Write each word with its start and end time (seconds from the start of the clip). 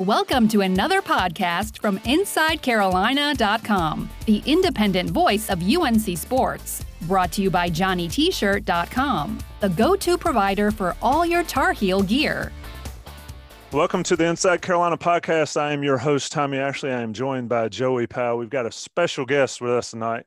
Welcome 0.00 0.46
to 0.48 0.60
another 0.60 1.00
podcast 1.00 1.80
from 1.80 1.98
InsideCarolina.com, 2.00 4.10
the 4.26 4.42
independent 4.44 5.08
voice 5.08 5.48
of 5.48 5.62
UNC 5.66 6.18
Sports. 6.18 6.84
Brought 7.02 7.32
to 7.32 7.40
you 7.40 7.50
by 7.50 7.70
JohnnyT-shirt.com, 7.70 9.38
the 9.60 9.70
go-to 9.70 10.18
provider 10.18 10.70
for 10.70 10.94
all 11.00 11.24
your 11.24 11.44
Tar 11.44 11.72
Heel 11.72 12.02
gear. 12.02 12.52
Welcome 13.72 14.02
to 14.02 14.16
the 14.16 14.26
Inside 14.26 14.60
Carolina 14.60 14.98
podcast. 14.98 15.58
I 15.58 15.72
am 15.72 15.82
your 15.82 15.96
host, 15.96 16.30
Tommy 16.30 16.58
Ashley. 16.58 16.90
I 16.90 17.00
am 17.00 17.14
joined 17.14 17.48
by 17.48 17.70
Joey 17.70 18.06
Powell. 18.06 18.36
We've 18.36 18.50
got 18.50 18.66
a 18.66 18.72
special 18.72 19.24
guest 19.24 19.62
with 19.62 19.72
us 19.72 19.92
tonight. 19.92 20.26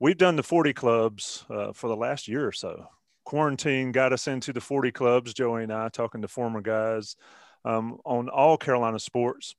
We've 0.00 0.18
done 0.18 0.36
the 0.36 0.42
40 0.42 0.74
clubs 0.74 1.46
uh, 1.48 1.72
for 1.72 1.88
the 1.88 1.96
last 1.96 2.28
year 2.28 2.46
or 2.46 2.52
so. 2.52 2.88
Quarantine 3.24 3.90
got 3.90 4.12
us 4.12 4.28
into 4.28 4.52
the 4.52 4.60
40 4.60 4.92
clubs, 4.92 5.32
Joey 5.32 5.62
and 5.62 5.72
I, 5.72 5.88
talking 5.88 6.20
to 6.20 6.28
former 6.28 6.60
guys 6.60 7.16
um, 7.64 7.98
on 8.04 8.28
all 8.28 8.56
Carolina 8.56 8.98
sports. 8.98 9.54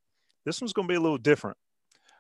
This 0.45 0.61
one's 0.61 0.73
going 0.73 0.87
to 0.87 0.91
be 0.91 0.97
a 0.97 1.01
little 1.01 1.17
different. 1.17 1.57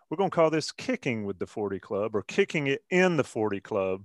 We're 0.09 0.17
going 0.17 0.29
to 0.29 0.35
call 0.35 0.49
this 0.49 0.71
kicking 0.71 1.25
with 1.25 1.39
the 1.39 1.47
40 1.47 1.79
club 1.79 2.15
or 2.15 2.21
kicking 2.21 2.67
it 2.67 2.83
in 2.89 3.17
the 3.17 3.23
40 3.23 3.59
club. 3.61 4.03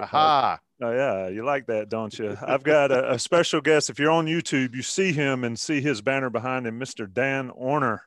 Aha. 0.00 0.60
Uh, 0.80 0.86
oh, 0.86 0.92
yeah, 0.92 1.28
you 1.28 1.44
like 1.44 1.66
that, 1.66 1.88
don't 1.88 2.16
you? 2.18 2.36
I've 2.40 2.62
got 2.62 2.90
a, 2.90 3.12
a, 3.12 3.18
special 3.18 3.60
guest. 3.60 3.90
If 3.90 3.98
you're 3.98 4.10
on 4.10 4.26
YouTube, 4.26 4.74
you 4.74 4.82
see 4.82 5.12
him 5.12 5.44
and 5.44 5.58
see 5.58 5.80
his 5.80 6.02
banner 6.02 6.30
behind 6.30 6.66
him, 6.66 6.78
Mr. 6.78 7.12
Dan 7.12 7.50
Orner. 7.50 8.00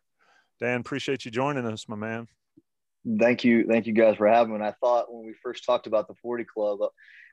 Dan, 0.60 0.82
appreciate 0.82 1.26
you 1.26 1.32
joining 1.32 1.66
us, 1.66 1.88
my 1.88 1.96
man. 1.96 2.28
Thank 3.18 3.44
you. 3.44 3.66
Thank 3.66 3.88
you 3.88 3.94
guys 3.94 4.18
for 4.18 4.28
having 4.28 4.52
me. 4.52 4.56
And 4.56 4.64
I 4.64 4.74
thought 4.80 5.12
when 5.14 5.26
we 5.26 5.34
first 5.42 5.66
talked 5.66 5.88
about 5.88 6.08
the 6.08 6.16
40 6.16 6.44
Club, 6.44 6.80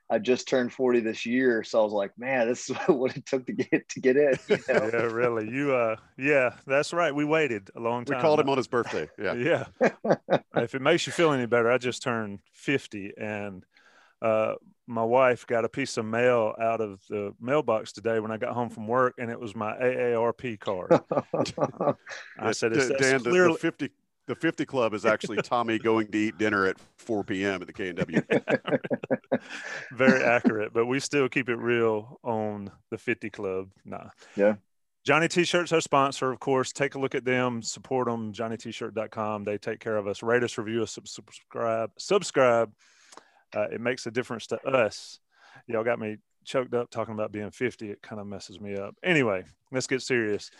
I 0.09 0.19
just 0.19 0.47
turned 0.47 0.71
40 0.71 1.01
this 1.01 1.25
year. 1.25 1.63
So 1.63 1.81
I 1.81 1.83
was 1.83 1.91
like, 1.91 2.17
man, 2.17 2.47
this 2.47 2.69
is 2.69 2.77
what 2.87 3.15
it 3.17 3.25
took 3.25 3.45
to 3.47 3.53
get 3.53 3.89
to 3.89 3.99
get 3.99 4.15
in. 4.17 4.33
You 4.47 4.57
know? 4.69 4.89
yeah, 4.93 5.01
really. 5.03 5.49
You 5.49 5.75
uh 5.75 5.95
yeah, 6.17 6.55
that's 6.65 6.93
right. 6.93 7.13
We 7.13 7.25
waited 7.25 7.69
a 7.75 7.79
long 7.79 8.05
time. 8.05 8.17
We 8.17 8.21
called 8.21 8.39
him 8.39 8.49
on 8.49 8.57
his 8.57 8.67
birthday. 8.67 9.09
Yeah. 9.19 9.33
yeah. 9.81 10.15
if 10.55 10.75
it 10.75 10.81
makes 10.81 11.07
you 11.07 11.13
feel 11.13 11.31
any 11.31 11.45
better, 11.45 11.71
I 11.71 11.77
just 11.77 12.01
turned 12.03 12.39
50 12.53 13.13
and 13.17 13.65
uh 14.21 14.55
my 14.89 15.03
wife 15.03 15.45
got 15.45 15.65
a 15.65 15.69
piece 15.69 15.97
of 15.97 16.05
mail 16.05 16.55
out 16.61 16.79
of 16.79 17.01
the 17.09 17.33
mailbox 17.41 17.91
today 17.91 18.21
when 18.21 18.31
I 18.31 18.37
got 18.37 18.53
home 18.53 18.69
from 18.69 18.87
work, 18.87 19.15
and 19.19 19.29
it 19.29 19.37
was 19.37 19.53
my 19.53 19.73
AARP 19.73 20.57
card. 20.61 20.91
I 22.39 22.51
said, 22.53 22.71
"It's 22.71 22.87
Dan, 22.87 23.19
clearly- 23.19 23.53
the 23.53 23.59
50 23.59 23.89
the 24.27 24.35
50 24.35 24.65
club 24.65 24.93
is 24.93 25.05
actually 25.05 25.37
Tommy 25.41 25.79
going 25.79 26.07
to 26.11 26.17
eat 26.17 26.37
dinner 26.37 26.65
at 26.65 26.77
4 26.97 27.23
p.m. 27.23 27.61
at 27.61 27.67
the 27.67 27.73
K&W. 27.73 28.21
Very 29.93 30.23
accurate, 30.23 30.73
but 30.73 30.85
we 30.85 30.99
still 30.99 31.29
keep 31.29 31.49
it 31.49 31.55
real 31.55 32.19
on 32.23 32.69
the 32.91 32.97
50 32.97 33.29
club. 33.29 33.69
Nah. 33.85 34.09
Yeah. 34.35 34.55
Johnny 35.05 35.29
T-shirts 35.29 35.71
our 35.71 35.79
sponsor, 35.79 36.31
of 36.31 36.39
course. 36.41 36.73
Take 36.73 36.95
a 36.95 36.99
look 36.99 37.15
at 37.15 37.23
them, 37.23 37.61
support 37.61 38.07
them, 38.07 38.33
johnnytshirt.com. 38.33 39.45
They 39.45 39.57
take 39.57 39.79
care 39.79 39.95
of 39.95 40.05
us. 40.05 40.21
Rate 40.21 40.43
us, 40.43 40.57
review 40.57 40.83
us, 40.83 40.99
subscribe. 41.05 41.91
Subscribe. 41.97 42.73
Uh, 43.55 43.67
it 43.71 43.79
makes 43.79 44.05
a 44.05 44.11
difference 44.11 44.47
to 44.47 44.61
us. 44.67 45.19
Y'all 45.67 45.85
got 45.85 45.99
me 45.99 46.17
choked 46.43 46.73
up 46.73 46.89
talking 46.89 47.13
about 47.13 47.31
being 47.31 47.51
50. 47.51 47.89
It 47.89 48.01
kind 48.01 48.19
of 48.19 48.27
messes 48.27 48.59
me 48.59 48.75
up. 48.75 48.95
Anyway, 49.01 49.45
let's 49.71 49.87
get 49.87 50.01
serious. 50.01 50.51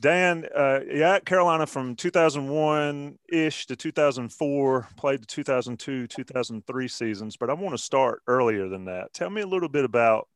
Dan, 0.00 0.46
uh, 0.54 0.80
yeah, 0.90 1.14
at 1.14 1.26
Carolina 1.26 1.66
from 1.66 1.94
2001 1.94 3.18
ish 3.28 3.66
to 3.66 3.76
2004, 3.76 4.88
played 4.96 5.22
the 5.22 5.26
2002, 5.26 6.06
2003 6.08 6.88
seasons, 6.88 7.36
but 7.36 7.50
I 7.50 7.54
want 7.54 7.76
to 7.76 7.82
start 7.82 8.22
earlier 8.26 8.68
than 8.68 8.86
that. 8.86 9.12
Tell 9.12 9.30
me 9.30 9.42
a 9.42 9.46
little 9.46 9.68
bit 9.68 9.84
about 9.84 10.28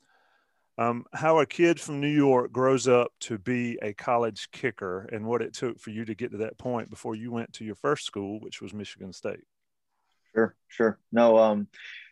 um, 0.79 1.05
how 1.13 1.41
a 1.41 1.47
kid 1.47 1.81
from 1.81 2.01
New 2.01 2.07
York 2.07 2.53
grows 2.53 2.87
up 2.87 3.13
to 3.21 3.39
be 3.39 3.79
a 3.83 3.95
college 3.95 4.51
kicker 4.53 5.09
and 5.11 5.27
what 5.27 5.43
it 5.43 5.55
took 5.55 5.81
for 5.81 5.91
you 5.91 6.05
to 6.05 6.15
get 6.15 6.31
to 6.33 6.39
that 6.39 6.59
point 6.59 6.91
before 6.91 7.15
you 7.15 7.33
went 7.33 7.53
to 7.55 7.65
your 7.65 7.75
first 7.75 8.05
school, 8.05 8.39
which 8.41 8.61
was 8.61 8.75
Michigan 8.75 9.13
State. 9.13 9.45
Sure, 10.35 10.55
sure. 10.69 10.99
No, 11.11 11.39
um, 11.39 11.67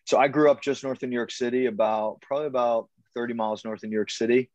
so 0.07 0.19
I 0.19 0.29
grew 0.29 0.51
up 0.51 0.63
just 0.63 0.83
north 0.83 1.03
of 1.03 1.09
New 1.09 1.17
York 1.17 1.31
City, 1.31 1.67
about 1.67 2.21
probably 2.23 2.47
about 2.47 2.89
30 3.15 3.35
miles 3.35 3.65
north 3.65 3.85
of 3.85 3.91
New 3.91 3.97
York 3.97 4.11
City 4.11 4.51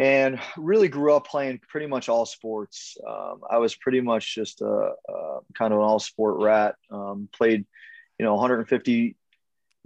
and 0.00 0.40
really 0.56 0.88
grew 0.88 1.14
up 1.14 1.26
playing 1.26 1.60
pretty 1.68 1.86
much 1.86 2.08
all 2.08 2.24
sports. 2.24 2.96
Um, 3.06 3.42
I 3.48 3.58
was 3.58 3.76
pretty 3.76 4.00
much 4.00 4.34
just 4.34 4.62
a, 4.62 4.94
a, 5.06 5.40
kind 5.52 5.74
of 5.74 5.78
an 5.78 5.84
all 5.84 5.98
sport 5.98 6.38
rat. 6.40 6.76
Um, 6.90 7.28
played, 7.36 7.66
you 8.18 8.24
know, 8.24 8.32
150 8.32 9.14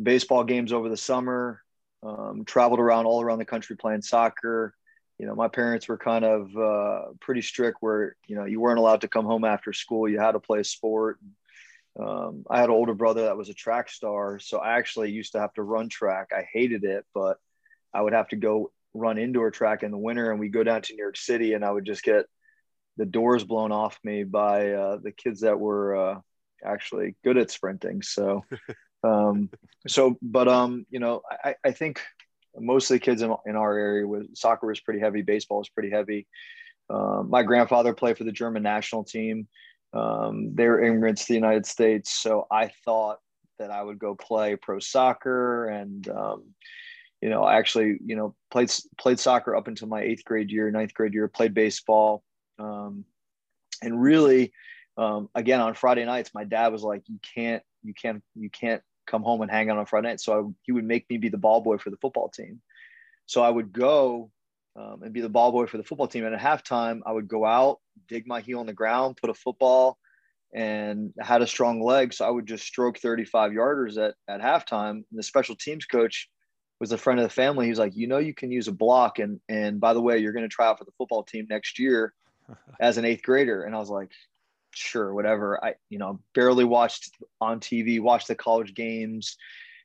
baseball 0.00 0.44
games 0.44 0.72
over 0.72 0.88
the 0.88 0.96
summer. 0.96 1.60
Um, 2.04 2.44
traveled 2.44 2.78
around 2.78 3.06
all 3.06 3.22
around 3.22 3.40
the 3.40 3.44
country 3.44 3.76
playing 3.76 4.02
soccer. 4.02 4.76
You 5.18 5.26
know, 5.26 5.34
my 5.34 5.48
parents 5.48 5.88
were 5.88 5.98
kind 5.98 6.24
of 6.24 6.56
uh, 6.56 7.12
pretty 7.20 7.42
strict, 7.42 7.78
where 7.80 8.14
you 8.28 8.36
know 8.36 8.44
you 8.44 8.60
weren't 8.60 8.78
allowed 8.78 9.00
to 9.00 9.08
come 9.08 9.24
home 9.24 9.44
after 9.44 9.72
school. 9.72 10.08
You 10.08 10.20
had 10.20 10.32
to 10.32 10.40
play 10.40 10.60
a 10.60 10.64
sport. 10.64 11.18
Um, 11.98 12.44
I 12.50 12.60
had 12.60 12.68
an 12.68 12.74
older 12.74 12.94
brother 12.94 13.22
that 13.22 13.36
was 13.36 13.48
a 13.48 13.54
track 13.54 13.88
star, 13.88 14.38
so 14.38 14.58
I 14.58 14.76
actually 14.76 15.12
used 15.12 15.32
to 15.32 15.40
have 15.40 15.54
to 15.54 15.62
run 15.62 15.88
track. 15.88 16.28
I 16.36 16.46
hated 16.52 16.84
it, 16.84 17.06
but 17.14 17.38
I 17.94 18.02
would 18.02 18.12
have 18.12 18.28
to 18.28 18.36
go 18.36 18.70
run 18.94 19.18
indoor 19.18 19.50
track 19.50 19.82
in 19.82 19.90
the 19.90 19.98
winter 19.98 20.30
and 20.30 20.40
we 20.40 20.48
go 20.48 20.62
down 20.62 20.80
to 20.82 20.94
New 20.94 21.02
York 21.02 21.16
City 21.16 21.52
and 21.52 21.64
I 21.64 21.70
would 21.70 21.84
just 21.84 22.02
get 22.02 22.26
the 22.96 23.04
doors 23.04 23.44
blown 23.44 23.72
off 23.72 23.98
me 24.04 24.22
by 24.24 24.70
uh, 24.72 24.98
the 25.02 25.10
kids 25.10 25.40
that 25.40 25.58
were 25.58 25.96
uh, 25.96 26.20
actually 26.64 27.16
good 27.24 27.36
at 27.36 27.50
sprinting. 27.50 28.02
So, 28.02 28.44
um, 29.04 29.50
so, 29.88 30.16
but, 30.22 30.48
um, 30.48 30.86
you 30.90 31.00
know, 31.00 31.22
I, 31.44 31.56
I 31.64 31.72
think 31.72 32.00
most 32.56 32.90
of 32.90 32.94
the 32.94 33.00
kids 33.00 33.22
in, 33.22 33.34
in 33.46 33.56
our 33.56 33.76
area 33.76 34.06
was 34.06 34.28
soccer 34.34 34.68
was 34.68 34.80
pretty 34.80 35.00
heavy. 35.00 35.22
Baseball 35.22 35.58
was 35.58 35.68
pretty 35.68 35.90
heavy. 35.90 36.26
Um, 36.88 37.28
my 37.30 37.42
grandfather 37.42 37.94
played 37.94 38.16
for 38.16 38.24
the 38.24 38.32
German 38.32 38.62
national 38.62 39.04
team. 39.04 39.48
Um, 39.92 40.54
they 40.54 40.68
were 40.68 40.82
immigrants 40.82 41.22
to 41.22 41.32
the 41.32 41.38
United 41.38 41.66
States. 41.66 42.12
So 42.12 42.46
I 42.50 42.70
thought 42.84 43.18
that 43.58 43.70
I 43.70 43.82
would 43.82 43.98
go 43.98 44.14
play 44.14 44.56
pro 44.56 44.78
soccer 44.78 45.66
and, 45.66 46.08
um, 46.08 46.54
you 47.24 47.30
know, 47.30 47.42
I 47.42 47.56
actually, 47.56 47.96
you 48.04 48.16
know, 48.16 48.34
played 48.50 48.70
played 48.98 49.18
soccer 49.18 49.56
up 49.56 49.66
until 49.66 49.88
my 49.88 50.02
eighth 50.02 50.26
grade 50.26 50.50
year, 50.50 50.70
ninth 50.70 50.92
grade 50.92 51.14
year, 51.14 51.26
played 51.26 51.54
baseball, 51.54 52.22
um, 52.58 53.06
and 53.80 53.98
really, 53.98 54.52
um, 54.98 55.30
again 55.34 55.62
on 55.62 55.72
Friday 55.72 56.04
nights, 56.04 56.34
my 56.34 56.44
dad 56.44 56.70
was 56.70 56.82
like, 56.82 57.02
"You 57.08 57.18
can't, 57.34 57.62
you 57.82 57.94
can't, 57.94 58.22
you 58.34 58.50
can't 58.50 58.82
come 59.06 59.22
home 59.22 59.40
and 59.40 59.50
hang 59.50 59.70
out 59.70 59.78
on 59.78 59.86
Friday 59.86 60.08
night." 60.08 60.20
So 60.20 60.38
I, 60.38 60.52
he 60.64 60.72
would 60.72 60.84
make 60.84 61.08
me 61.08 61.16
be 61.16 61.30
the 61.30 61.38
ball 61.38 61.62
boy 61.62 61.78
for 61.78 61.88
the 61.88 61.96
football 61.96 62.28
team. 62.28 62.60
So 63.24 63.42
I 63.42 63.48
would 63.48 63.72
go 63.72 64.30
um, 64.76 65.02
and 65.02 65.14
be 65.14 65.22
the 65.22 65.30
ball 65.30 65.50
boy 65.50 65.64
for 65.64 65.78
the 65.78 65.82
football 65.82 66.08
team. 66.08 66.26
And 66.26 66.34
at 66.34 66.42
halftime, 66.42 67.00
I 67.06 67.12
would 67.12 67.26
go 67.26 67.46
out, 67.46 67.78
dig 68.06 68.26
my 68.26 68.42
heel 68.42 68.60
in 68.60 68.66
the 68.66 68.74
ground, 68.74 69.16
put 69.18 69.30
a 69.30 69.34
football, 69.34 69.96
and 70.52 71.14
had 71.18 71.40
a 71.40 71.46
strong 71.46 71.80
leg. 71.80 72.12
So 72.12 72.26
I 72.26 72.30
would 72.30 72.44
just 72.44 72.66
stroke 72.66 72.98
35 72.98 73.52
yarders 73.52 73.96
at, 73.96 74.14
at 74.28 74.42
halftime. 74.42 74.90
And 74.90 75.04
the 75.12 75.22
special 75.22 75.56
teams 75.56 75.86
coach 75.86 76.28
was 76.84 76.92
a 76.92 76.98
friend 76.98 77.18
of 77.18 77.24
the 77.24 77.30
family. 77.30 77.64
He 77.64 77.70
was 77.70 77.78
like, 77.78 77.96
you 77.96 78.06
know, 78.06 78.18
you 78.18 78.34
can 78.34 78.52
use 78.52 78.68
a 78.68 78.72
block, 78.72 79.18
and 79.18 79.40
and 79.48 79.80
by 79.80 79.94
the 79.94 80.00
way, 80.02 80.18
you're 80.18 80.32
going 80.32 80.44
to 80.44 80.54
try 80.54 80.66
out 80.66 80.78
for 80.78 80.84
the 80.84 80.92
football 80.98 81.22
team 81.22 81.46
next 81.48 81.78
year 81.78 82.12
as 82.80 82.98
an 82.98 83.04
eighth 83.04 83.22
grader. 83.22 83.62
And 83.62 83.74
I 83.74 83.78
was 83.78 83.88
like, 83.88 84.10
sure, 84.70 85.14
whatever. 85.14 85.64
I 85.64 85.74
you 85.88 85.98
know 85.98 86.20
barely 86.34 86.64
watched 86.64 87.12
on 87.40 87.60
TV, 87.60 88.00
watched 88.00 88.28
the 88.28 88.34
college 88.34 88.74
games. 88.74 89.36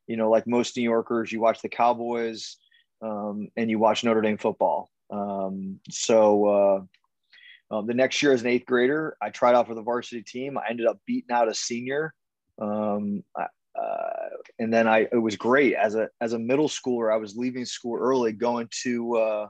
You 0.07 0.17
know, 0.17 0.29
like 0.29 0.45
most 0.45 0.75
New 0.75 0.83
Yorkers, 0.83 1.31
you 1.31 1.39
watch 1.39 1.61
the 1.61 1.69
Cowboys 1.69 2.57
um, 3.01 3.49
and 3.55 3.69
you 3.69 3.79
watch 3.79 4.03
Notre 4.03 4.21
Dame 4.21 4.37
football. 4.37 4.89
Um, 5.11 5.79
so 5.89 6.45
uh, 6.45 7.75
um, 7.75 7.87
the 7.87 7.93
next 7.93 8.21
year, 8.21 8.33
as 8.33 8.41
an 8.41 8.47
eighth 8.47 8.65
grader, 8.65 9.15
I 9.21 9.29
tried 9.29 9.55
out 9.55 9.67
for 9.67 9.75
the 9.75 9.81
varsity 9.81 10.23
team. 10.23 10.57
I 10.57 10.63
ended 10.69 10.87
up 10.87 10.99
beating 11.05 11.31
out 11.31 11.47
a 11.47 11.53
senior. 11.53 12.13
Um, 12.59 13.23
I, 13.37 13.45
uh, 13.79 14.28
and 14.59 14.73
then 14.73 14.87
I 14.87 15.07
it 15.11 15.21
was 15.21 15.35
great 15.35 15.75
as 15.75 15.95
a 15.95 16.09
as 16.21 16.33
a 16.33 16.39
middle 16.39 16.67
schooler. 16.67 17.13
I 17.13 17.17
was 17.17 17.35
leaving 17.35 17.65
school 17.65 17.97
early, 17.99 18.31
going 18.31 18.69
to 18.83 19.15
uh, 19.17 19.47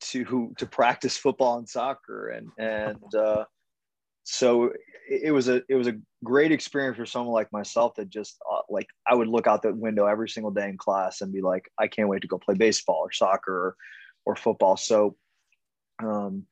to 0.00 0.54
to 0.58 0.66
practice 0.66 1.16
football 1.16 1.58
and 1.58 1.68
soccer, 1.68 2.28
and 2.28 2.48
and 2.58 3.14
uh, 3.14 3.44
so 4.24 4.72
it, 5.08 5.30
was 5.30 5.48
a 5.48 5.62
it 5.68 5.74
was 5.74 5.86
a 5.86 5.96
great 6.24 6.52
experience 6.52 6.96
for 6.96 7.06
someone 7.06 7.32
like 7.32 7.52
myself 7.52 7.94
that 7.96 8.08
just 8.08 8.36
uh, 8.50 8.62
like 8.68 8.86
I 9.06 9.14
would 9.14 9.28
look 9.28 9.46
out 9.46 9.62
the 9.62 9.72
window 9.72 10.06
every 10.06 10.28
single 10.28 10.50
day 10.50 10.68
in 10.68 10.78
class 10.78 11.20
and 11.20 11.32
be 11.32 11.42
like, 11.42 11.70
I 11.78 11.86
can't 11.86 12.08
wait 12.08 12.22
to 12.22 12.28
go 12.28 12.38
play 12.38 12.54
baseball 12.54 13.00
or 13.02 13.12
soccer. 13.12 13.52
Or, 13.52 13.76
or 14.26 14.36
football. 14.36 14.76
So 14.76 15.16
um, 16.02 16.46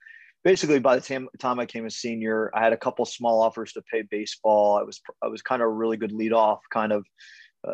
basically, 0.44 0.78
by 0.78 0.96
the 0.96 1.02
time, 1.02 1.28
time 1.40 1.58
I 1.58 1.66
came 1.66 1.86
a 1.86 1.90
senior, 1.90 2.50
I 2.54 2.62
had 2.62 2.72
a 2.72 2.76
couple 2.76 3.04
small 3.06 3.42
offers 3.42 3.72
to 3.72 3.82
play 3.90 4.02
baseball. 4.02 4.78
I 4.78 4.82
was 4.82 5.00
I 5.22 5.28
was 5.28 5.42
kind 5.42 5.62
of 5.62 5.66
a 5.66 5.72
really 5.72 5.96
good 5.96 6.12
leadoff, 6.12 6.58
kind 6.72 6.92
of 6.92 7.04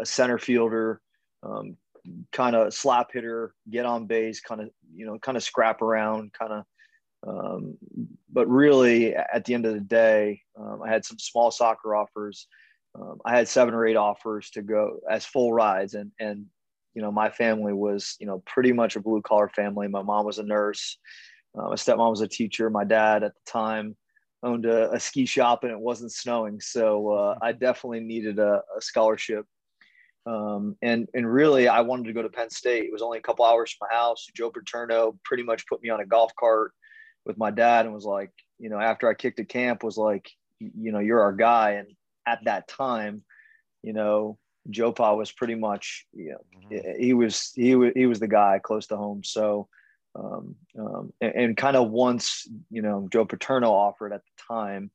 center 0.04 0.38
fielder, 0.38 1.00
um, 1.42 1.76
kind 2.32 2.56
of 2.56 2.72
slap 2.72 3.08
hitter, 3.12 3.54
get 3.68 3.86
on 3.86 4.06
base, 4.06 4.40
kind 4.40 4.60
of 4.60 4.70
you 4.94 5.06
know, 5.06 5.18
kind 5.18 5.36
of 5.36 5.42
scrap 5.42 5.82
around, 5.82 6.32
kind 6.32 6.52
of. 6.52 6.64
Um, 7.26 7.76
but 8.32 8.48
really, 8.48 9.14
at 9.14 9.44
the 9.44 9.54
end 9.54 9.66
of 9.66 9.74
the 9.74 9.80
day, 9.80 10.40
um, 10.58 10.80
I 10.82 10.90
had 10.90 11.04
some 11.04 11.18
small 11.18 11.50
soccer 11.50 11.94
offers. 11.94 12.46
Um, 12.94 13.18
I 13.24 13.36
had 13.36 13.46
seven 13.46 13.74
or 13.74 13.86
eight 13.86 13.96
offers 13.96 14.50
to 14.50 14.62
go 14.62 15.00
as 15.08 15.26
full 15.26 15.52
rides, 15.52 15.94
and 15.94 16.12
and 16.18 16.46
you 16.94 17.02
know, 17.02 17.12
my 17.12 17.30
family 17.30 17.72
was 17.72 18.16
you 18.20 18.26
know 18.26 18.42
pretty 18.46 18.72
much 18.72 18.96
a 18.96 19.00
blue 19.00 19.22
collar 19.22 19.48
family. 19.48 19.88
My 19.88 20.02
mom 20.02 20.24
was 20.24 20.38
a 20.38 20.44
nurse. 20.44 20.98
Uh, 21.56 21.68
my 21.68 21.74
stepmom 21.74 22.10
was 22.10 22.20
a 22.20 22.28
teacher. 22.28 22.70
My 22.70 22.84
dad 22.84 23.22
at 23.22 23.34
the 23.34 23.50
time 23.50 23.96
owned 24.42 24.66
a, 24.66 24.92
a 24.92 25.00
ski 25.00 25.26
shop, 25.26 25.64
and 25.64 25.72
it 25.72 25.78
wasn't 25.78 26.12
snowing, 26.12 26.60
so 26.60 27.10
uh, 27.10 27.38
I 27.42 27.52
definitely 27.52 28.00
needed 28.00 28.38
a, 28.38 28.62
a 28.76 28.80
scholarship 28.80 29.46
um, 30.26 30.76
and 30.82 31.08
and 31.14 31.30
really, 31.30 31.68
I 31.68 31.80
wanted 31.80 32.06
to 32.06 32.12
go 32.12 32.22
to 32.22 32.28
Penn 32.28 32.50
State. 32.50 32.84
It 32.84 32.92
was 32.92 33.02
only 33.02 33.18
a 33.18 33.22
couple 33.22 33.44
hours 33.44 33.72
from 33.72 33.88
my 33.90 33.96
house. 33.96 34.26
Joe 34.34 34.50
Paterno 34.50 35.18
pretty 35.24 35.42
much 35.42 35.66
put 35.66 35.82
me 35.82 35.88
on 35.88 36.00
a 36.00 36.06
golf 36.06 36.32
cart 36.38 36.72
with 37.24 37.38
my 37.38 37.50
dad 37.50 37.86
and 37.86 37.94
was 37.94 38.04
like, 38.04 38.30
you 38.58 38.68
know, 38.68 38.78
after 38.78 39.08
I 39.08 39.14
kicked 39.14 39.40
a 39.40 39.44
camp, 39.44 39.82
was 39.82 39.96
like, 39.96 40.30
you 40.58 40.92
know, 40.92 40.98
you're 40.98 41.20
our 41.20 41.32
guy. 41.32 41.72
And 41.72 41.88
at 42.26 42.44
that 42.44 42.68
time, 42.68 43.24
you 43.82 43.92
know, 43.92 44.38
Joe 44.68 44.92
Pa 44.92 45.14
was 45.14 45.32
pretty 45.32 45.54
much, 45.54 46.06
you 46.12 46.32
know, 46.32 46.68
mm-hmm. 46.70 47.02
he 47.02 47.14
was 47.14 47.52
he 47.54 47.74
was 47.74 47.92
he 47.94 48.06
was 48.06 48.20
the 48.20 48.28
guy 48.28 48.60
close 48.62 48.86
to 48.88 48.96
home. 48.96 49.24
So, 49.24 49.68
um, 50.14 50.56
um, 50.78 51.12
and, 51.20 51.34
and 51.34 51.56
kind 51.56 51.76
of 51.76 51.90
once 51.90 52.46
you 52.70 52.82
know 52.82 53.08
Joe 53.12 53.24
Paterno 53.24 53.72
offered 53.72 54.12
at 54.12 54.22
the 54.22 54.54
time, 54.54 54.90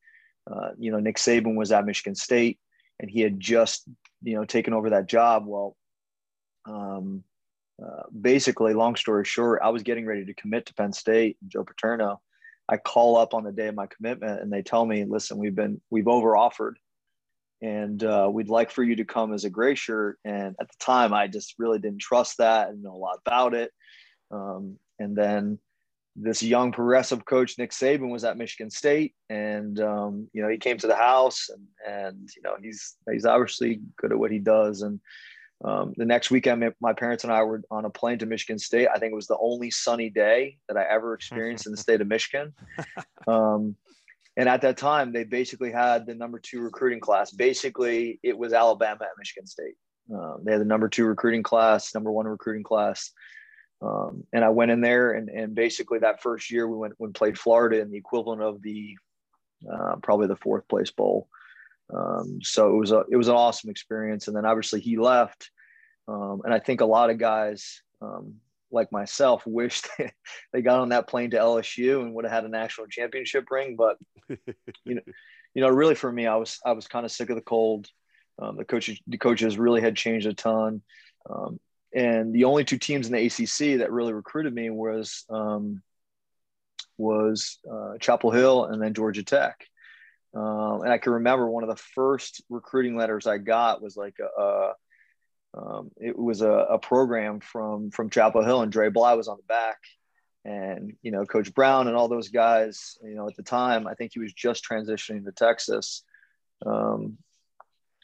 uh, 0.49 0.69
you 0.77 0.91
know, 0.91 0.99
Nick 0.99 1.17
Saban 1.17 1.55
was 1.55 1.71
at 1.71 1.85
Michigan 1.85 2.15
State, 2.15 2.59
and 2.99 3.09
he 3.09 3.21
had 3.21 3.39
just 3.39 3.83
you 4.23 4.35
know 4.35 4.45
taken 4.45 4.73
over 4.73 4.91
that 4.91 5.07
job. 5.07 5.45
Well 5.45 5.75
um, 6.67 7.23
uh, 7.83 8.03
basically 8.21 8.73
long 8.73 8.95
story 8.95 9.25
short 9.25 9.59
i 9.61 9.69
was 9.69 9.83
getting 9.83 10.05
ready 10.05 10.23
to 10.23 10.33
commit 10.33 10.65
to 10.65 10.73
penn 10.75 10.93
state 10.93 11.35
joe 11.49 11.65
paterno. 11.65 12.21
I 12.69 12.77
call 12.77 13.17
up 13.17 13.33
on 13.33 13.43
the 13.43 13.51
day 13.51 13.67
of 13.67 13.75
my 13.75 13.85
commitment 13.87 14.41
and 14.41 14.51
they 14.51 14.61
tell 14.61 14.85
me 14.85 15.03
listen 15.03 15.37
we've 15.37 15.53
been 15.53 15.81
we've 15.89 16.07
over 16.07 16.37
offered 16.37 16.79
and 17.61 18.03
uh, 18.03 18.29
we'd 18.31 18.49
like 18.49 18.71
for 18.71 18.83
you 18.83 18.95
to 18.97 19.05
come 19.05 19.33
as 19.33 19.43
a 19.43 19.49
gray 19.49 19.75
shirt. 19.75 20.19
And 20.23 20.55
at 20.59 20.67
the 20.67 20.77
time 20.79 21.13
i 21.13 21.27
just 21.27 21.55
really 21.57 21.79
didn't 21.79 22.01
trust 22.01 22.37
that. 22.37 22.69
And 22.69 22.83
know 22.83 22.95
a 22.95 22.97
lot 22.97 23.19
about 23.25 23.53
it. 23.53 23.71
Um, 24.31 24.77
and 24.99 25.15
then 25.15 25.59
this 26.15 26.41
young 26.41 26.71
progressive 26.71 27.25
coach 27.25 27.57
Nick 27.57 27.71
Saban 27.71 28.09
was 28.09 28.23
at 28.23 28.37
Michigan 28.37 28.69
State, 28.69 29.13
and 29.29 29.79
um, 29.79 30.29
you 30.33 30.41
know 30.41 30.49
he 30.49 30.57
came 30.57 30.77
to 30.77 30.87
the 30.87 30.95
house, 30.95 31.49
and 31.49 31.67
and 31.87 32.29
you 32.35 32.41
know 32.41 32.55
he's 32.61 32.95
he's 33.11 33.25
obviously 33.25 33.81
good 33.97 34.11
at 34.11 34.19
what 34.19 34.31
he 34.31 34.39
does. 34.39 34.81
And 34.81 34.99
um, 35.63 35.93
the 35.97 36.05
next 36.05 36.31
weekend, 36.31 36.63
my 36.79 36.93
parents 36.93 37.23
and 37.23 37.33
I 37.33 37.43
were 37.43 37.61
on 37.71 37.85
a 37.85 37.89
plane 37.89 38.19
to 38.19 38.25
Michigan 38.25 38.59
State. 38.59 38.87
I 38.93 38.99
think 38.99 39.11
it 39.11 39.15
was 39.15 39.27
the 39.27 39.37
only 39.39 39.71
sunny 39.71 40.09
day 40.09 40.57
that 40.67 40.77
I 40.77 40.83
ever 40.83 41.13
experienced 41.13 41.65
in 41.65 41.71
the 41.71 41.77
state 41.77 42.01
of 42.01 42.07
Michigan. 42.07 42.53
Um, 43.27 43.75
and 44.37 44.47
at 44.47 44.61
that 44.61 44.77
time, 44.77 45.13
they 45.13 45.23
basically 45.23 45.71
had 45.71 46.05
the 46.05 46.13
number 46.13 46.37
two 46.37 46.59
recruiting 46.59 46.99
class. 46.99 47.31
Basically, 47.31 48.19
it 48.21 48.37
was 48.37 48.53
Alabama 48.53 48.99
at 49.01 49.17
Michigan 49.17 49.47
State. 49.47 49.73
Um, 50.13 50.41
they 50.43 50.51
had 50.51 50.61
the 50.61 50.65
number 50.65 50.89
two 50.89 51.05
recruiting 51.05 51.41
class, 51.41 51.95
number 51.95 52.11
one 52.11 52.27
recruiting 52.27 52.63
class. 52.63 53.11
Um, 53.85 54.23
and 54.33 54.43
I 54.43 54.49
went 54.49 54.71
in 54.71 54.81
there 54.81 55.11
and, 55.11 55.29
and 55.29 55.53
basically 55.53 55.99
that 55.99 56.21
first 56.21 56.49
year 56.49 56.67
we 56.67 56.77
went 56.77 56.95
and 56.99 57.13
played 57.13 57.37
Florida 57.37 57.79
in 57.81 57.91
the 57.91 57.97
equivalent 57.97 58.41
of 58.41 58.61
the 58.61 58.97
uh, 59.71 59.97
probably 60.01 60.27
the 60.27 60.35
fourth 60.35 60.67
place 60.67 60.91
bowl. 60.91 61.27
Um, 61.93 62.39
so 62.41 62.73
it 62.73 62.79
was 62.79 62.91
a 62.91 63.03
it 63.11 63.15
was 63.15 63.27
an 63.27 63.35
awesome 63.35 63.69
experience. 63.69 64.27
And 64.27 64.35
then 64.35 64.45
obviously 64.45 64.79
he 64.79 64.97
left, 64.97 65.51
um, 66.07 66.41
and 66.43 66.53
I 66.53 66.59
think 66.59 66.81
a 66.81 66.85
lot 66.85 67.09
of 67.09 67.19
guys 67.19 67.81
um, 68.01 68.35
like 68.71 68.91
myself 68.91 69.43
wished 69.47 69.87
they 70.51 70.61
got 70.61 70.79
on 70.79 70.89
that 70.89 71.07
plane 71.07 71.31
to 71.31 71.37
LSU 71.37 72.01
and 72.01 72.13
would 72.13 72.25
have 72.25 72.33
had 72.33 72.45
a 72.45 72.49
national 72.49 72.87
championship 72.87 73.49
ring. 73.51 73.75
But 73.75 73.97
you 74.83 74.95
know, 74.95 75.01
you 75.53 75.61
know, 75.61 75.69
really 75.69 75.95
for 75.95 76.11
me, 76.11 76.25
I 76.25 76.37
was 76.37 76.59
I 76.65 76.71
was 76.71 76.87
kind 76.87 77.05
of 77.05 77.11
sick 77.11 77.29
of 77.29 77.35
the 77.35 77.41
cold. 77.41 77.87
Um, 78.39 78.57
the 78.57 78.65
coaches 78.65 78.99
the 79.07 79.17
coaches 79.17 79.57
really 79.57 79.81
had 79.81 79.95
changed 79.95 80.27
a 80.27 80.33
ton. 80.33 80.81
Um, 81.29 81.59
and 81.95 82.33
the 82.33 82.43
only 82.43 82.65
two 82.65 82.77
teams 82.77 83.07
in 83.07 83.13
the 83.13 83.25
ACC 83.25 83.79
that 83.79 83.91
really 83.91 84.11
recruited 84.11 84.53
me 84.53 84.69
was 84.69 85.23
um, 85.29 85.81
was 86.97 87.57
uh, 87.71 87.97
Chapel 87.99 88.31
Hill 88.31 88.65
and 88.65 88.81
then 88.81 88.93
Georgia 88.93 89.23
Tech. 89.23 89.65
Um, 90.35 90.81
and 90.81 90.91
I 90.91 90.97
can 90.97 91.13
remember 91.13 91.49
one 91.49 91.63
of 91.63 91.69
the 91.69 91.81
first 91.95 92.43
recruiting 92.49 92.97
letters 92.97 93.25
I 93.25 93.37
got 93.37 93.81
was 93.81 93.95
like 93.95 94.15
a, 94.19 94.41
a 94.41 94.73
um, 95.57 95.91
it 95.95 96.17
was 96.19 96.41
a, 96.41 96.49
a, 96.49 96.77
program 96.77 97.39
from 97.39 97.89
from 97.89 98.09
Chapel 98.09 98.43
Hill 98.43 98.61
and 98.61 98.69
Dre 98.69 98.89
Bly 98.89 99.13
was 99.13 99.29
on 99.29 99.37
the 99.37 99.43
back, 99.43 99.77
and 100.43 100.97
you 101.01 101.11
know 101.11 101.25
Coach 101.25 101.53
Brown 101.53 101.87
and 101.87 101.95
all 101.95 102.09
those 102.09 102.27
guys. 102.27 102.97
You 103.01 103.15
know 103.15 103.29
at 103.29 103.37
the 103.37 103.43
time 103.43 103.87
I 103.87 103.93
think 103.93 104.11
he 104.13 104.19
was 104.19 104.33
just 104.33 104.67
transitioning 104.69 105.23
to 105.23 105.31
Texas, 105.31 106.03
um, 106.65 107.17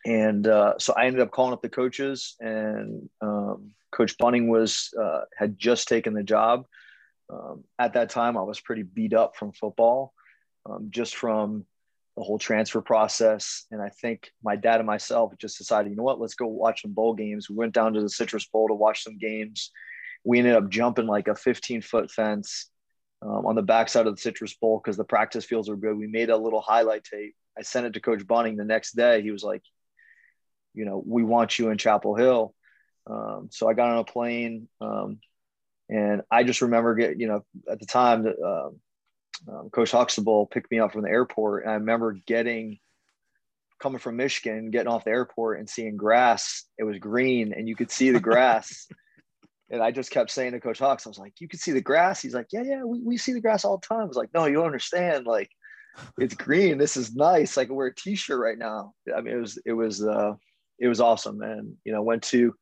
and 0.06 0.48
uh, 0.48 0.76
so 0.80 0.94
I 0.94 1.08
ended 1.08 1.22
up 1.22 1.32
calling 1.32 1.52
up 1.52 1.62
the 1.62 1.68
coaches 1.68 2.38
and 2.40 3.10
um, 3.20 3.72
Coach 3.92 4.18
Bunting 4.18 4.50
was 4.50 4.94
uh, 5.00 5.22
had 5.38 5.58
just 5.58 5.88
taken 5.88 6.14
the 6.14 6.24
job. 6.24 6.66
Um, 7.32 7.64
at 7.80 7.94
that 7.94 8.10
time, 8.10 8.38
I 8.38 8.44
was 8.44 8.60
pretty 8.60 8.84
beat 8.84 9.14
up 9.14 9.36
from 9.36 9.54
football, 9.54 10.14
um, 10.66 10.88
just 10.90 11.16
from 11.16 11.66
the 12.18 12.24
whole 12.24 12.40
transfer 12.40 12.82
process. 12.82 13.66
And 13.72 13.82
I 13.82 13.90
think 13.90 14.32
my 14.44 14.56
dad 14.56 14.80
and 14.80 14.88
myself 14.88 15.34
just 15.38 15.58
decided, 15.58 15.90
you 15.90 15.96
know 15.96 16.04
what, 16.04 16.20
let's 16.20 16.36
go 16.36 16.48
watch 16.48 16.82
some 16.82 16.94
bowl 16.94 17.14
games. 17.14 17.50
We 17.50 17.56
went 17.56 17.74
down 17.74 17.94
to 17.94 18.02
the 18.02 18.10
Citrus 18.10 18.46
Bowl 18.48 18.68
to 18.68 18.74
watch 18.74 19.04
some 19.04 19.18
games. 19.18 19.72
We 20.24 20.40
ended 20.40 20.56
up 20.56 20.70
jumping 20.70 21.08
like 21.08 21.28
a 21.28 21.36
15 21.36 21.82
foot 21.82 22.12
fence 22.12 22.70
um, 23.22 23.46
on 23.46 23.56
the 23.56 23.62
backside 23.62 24.08
of 24.08 24.16
the 24.16 24.22
Citrus 24.22 24.54
Bowl 24.56 24.82
because 24.84 24.98
the 24.98 25.04
practice 25.04 25.46
fields 25.46 25.70
were 25.70 25.78
good. 25.78 25.98
We 25.98 26.08
made 26.08 26.30
a 26.30 26.38
little 26.38 26.62
highlight 26.62 27.04
tape. 27.04 27.36
I 27.58 27.62
sent 27.62 27.86
it 27.86 27.94
to 27.94 28.02
Coach 28.02 28.26
Bunting 28.26 28.58
the 28.58 28.66
next 28.66 28.96
day. 28.96 29.22
He 29.22 29.32
was 29.32 29.44
like, 29.44 29.64
you 30.74 30.86
know, 30.86 31.02
we 31.06 31.24
want 31.24 31.60
you 31.60 31.70
in 31.70 31.78
Chapel 31.78 32.16
Hill. 32.16 32.54
Um, 33.08 33.50
so 33.52 33.68
I 33.68 33.74
got 33.74 33.90
on 33.90 33.98
a 34.00 34.04
plane, 34.04 34.68
um, 34.80 35.20
and 35.90 36.22
I 36.32 36.44
just 36.44 36.62
remember 36.62 36.96
get 36.96 37.20
you 37.20 37.28
know 37.28 37.44
at 37.70 37.80
the 37.80 37.86
time 37.86 38.24
that 38.24 38.40
um, 38.42 38.80
um, 39.54 39.70
Coach 39.70 39.92
Huxtable 39.92 40.46
picked 40.46 40.72
me 40.72 40.80
up 40.80 40.94
from 40.94 41.04
the 41.04 41.10
airport, 41.10 41.64
and 41.64 41.72
I 41.72 41.76
remember 41.76 42.14
getting 42.26 42.80
coming 43.82 44.00
from 44.00 44.16
Michigan, 44.16 44.70
getting 44.70 44.88
off 44.88 45.04
the 45.04 45.12
airport 45.12 45.60
and 45.60 45.70
seeing 45.70 45.98
grass. 45.98 46.66
It 46.78 46.84
was 46.84 47.00
green, 47.00 47.54
and 47.54 47.68
you 47.68 47.76
could 47.76 47.92
see 47.92 48.12
the 48.12 48.20
grass. 48.20 48.88
and 49.72 49.82
I 49.82 49.92
just 49.92 50.12
kept 50.12 50.30
saying 50.30 50.52
to 50.52 50.60
Coach 50.60 50.80
Hawks, 50.80 51.06
I 51.06 51.10
was 51.10 51.18
like, 51.18 51.34
"You 51.40 51.48
can 51.48 51.60
see 51.60 51.72
the 51.72 51.82
grass." 51.82 52.22
He's 52.22 52.34
like, 52.34 52.48
"Yeah, 52.52 52.64
yeah, 52.64 52.84
we, 52.84 53.00
we 53.02 53.18
see 53.18 53.34
the 53.34 53.42
grass 53.42 53.66
all 53.66 53.78
the 53.78 53.88
time." 53.88 54.02
I 54.02 54.06
was 54.06 54.18
like, 54.18 54.30
"No, 54.34 54.46
you 54.46 54.56
don't 54.56 54.66
understand. 54.66 55.26
Like, 55.26 55.50
it's 56.20 56.36
green. 56.36 56.78
This 56.78 56.96
is 56.96 57.16
nice. 57.16 57.58
I 57.58 57.66
can 57.66 57.76
wear 57.76 57.88
a 57.88 57.96
T-shirt 57.96 58.40
right 58.40 58.58
now." 58.58 58.94
I 59.16 59.22
mean, 59.22 59.36
it 59.36 59.40
was 59.40 59.60
it 59.66 59.74
was 59.74 60.06
uh, 60.06 60.34
it 60.80 60.88
was 60.88 61.02
awesome, 61.02 61.42
and 61.42 61.76
you 61.84 61.92
know, 61.92 62.04
went 62.04 62.24
to 62.24 62.54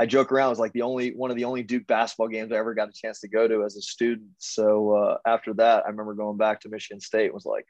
I 0.00 0.06
joke 0.06 0.32
around. 0.32 0.46
It 0.46 0.50
was 0.50 0.58
like 0.58 0.72
the 0.72 0.80
only 0.80 1.10
one 1.10 1.30
of 1.30 1.36
the 1.36 1.44
only 1.44 1.62
Duke 1.62 1.86
basketball 1.86 2.28
games 2.28 2.52
I 2.52 2.56
ever 2.56 2.72
got 2.72 2.88
a 2.88 2.92
chance 2.92 3.20
to 3.20 3.28
go 3.28 3.46
to 3.46 3.64
as 3.64 3.76
a 3.76 3.82
student. 3.82 4.30
So 4.38 4.94
uh, 4.94 5.18
after 5.26 5.52
that, 5.54 5.84
I 5.84 5.90
remember 5.90 6.14
going 6.14 6.38
back 6.38 6.62
to 6.62 6.70
Michigan 6.70 7.02
State. 7.02 7.34
Was 7.34 7.44
like, 7.44 7.66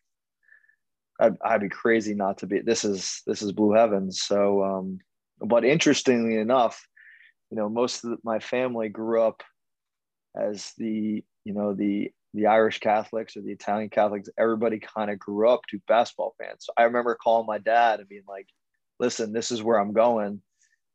I'd, 1.19 1.35
I'd, 1.45 1.61
be 1.63 1.69
crazy 1.69 2.15
not 2.15 2.39
to 2.39 2.47
be. 2.47 2.61
This 2.61 2.85
is 2.85 3.23
this 3.27 3.43
is 3.43 3.51
blue 3.51 3.73
heavens. 3.73 4.23
So, 4.23 4.63
um, 4.63 5.01
but 5.41 5.65
interestingly 5.65 6.37
enough, 6.37 6.81
you 7.51 7.57
know, 7.57 7.69
most 7.69 8.05
of 8.05 8.11
the, 8.11 8.19
my 8.23 8.39
family 8.39 8.91
grew 8.91 9.21
up 9.21 9.43
as 10.37 10.71
the 10.79 11.25
you 11.45 11.53
know 11.53 11.75
the 11.75 12.13
the 12.33 12.47
Irish 12.47 12.79
Catholics 12.79 13.37
or 13.37 13.41
the 13.41 13.51
Italian 13.51 13.91
Catholics. 13.91 14.29
Everybody 14.39 14.79
kind 14.79 15.11
of 15.11 15.19
grew 15.19 15.51
up 15.51 15.63
Duke 15.69 15.83
basketball 15.89 16.37
fans. 16.39 16.59
So 16.61 16.73
I 16.77 16.85
remember 16.85 17.17
calling 17.17 17.49
my 17.49 17.59
dad 17.59 17.99
and 17.99 18.09
being 18.09 18.23
like, 18.29 18.47
"Listen, 19.01 19.33
this 19.33 19.51
is 19.51 19.65
where 19.65 19.81
I'm 19.81 19.93
going." 19.93 20.43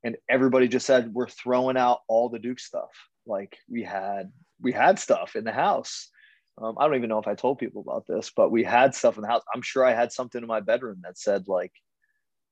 And 0.06 0.18
everybody 0.30 0.68
just 0.68 0.86
said 0.86 1.14
we're 1.14 1.28
throwing 1.28 1.76
out 1.76 2.02
all 2.08 2.30
the 2.30 2.40
Duke 2.40 2.60
stuff. 2.60 2.92
Like 3.26 3.58
we 3.68 3.84
had 3.84 4.32
we 4.62 4.72
had 4.72 5.00
stuff 5.00 5.36
in 5.36 5.44
the 5.44 5.52
house. 5.52 6.10
Um, 6.62 6.78
I 6.80 6.86
don't 6.86 6.96
even 6.96 7.10
know 7.10 7.20
if 7.20 7.28
I 7.28 7.34
told 7.34 7.58
people 7.58 7.82
about 7.82 8.06
this, 8.08 8.32
but 8.34 8.52
we 8.52 8.64
had 8.64 8.96
stuff 8.96 9.18
in 9.18 9.24
the 9.24 9.28
house. 9.28 9.42
I'm 9.54 9.64
sure 9.64 9.84
I 9.84 9.94
had 9.94 10.14
something 10.14 10.42
in 10.42 10.48
my 10.48 10.62
bedroom 10.62 11.02
that 11.04 11.18
said 11.18 11.48
like 11.48 11.74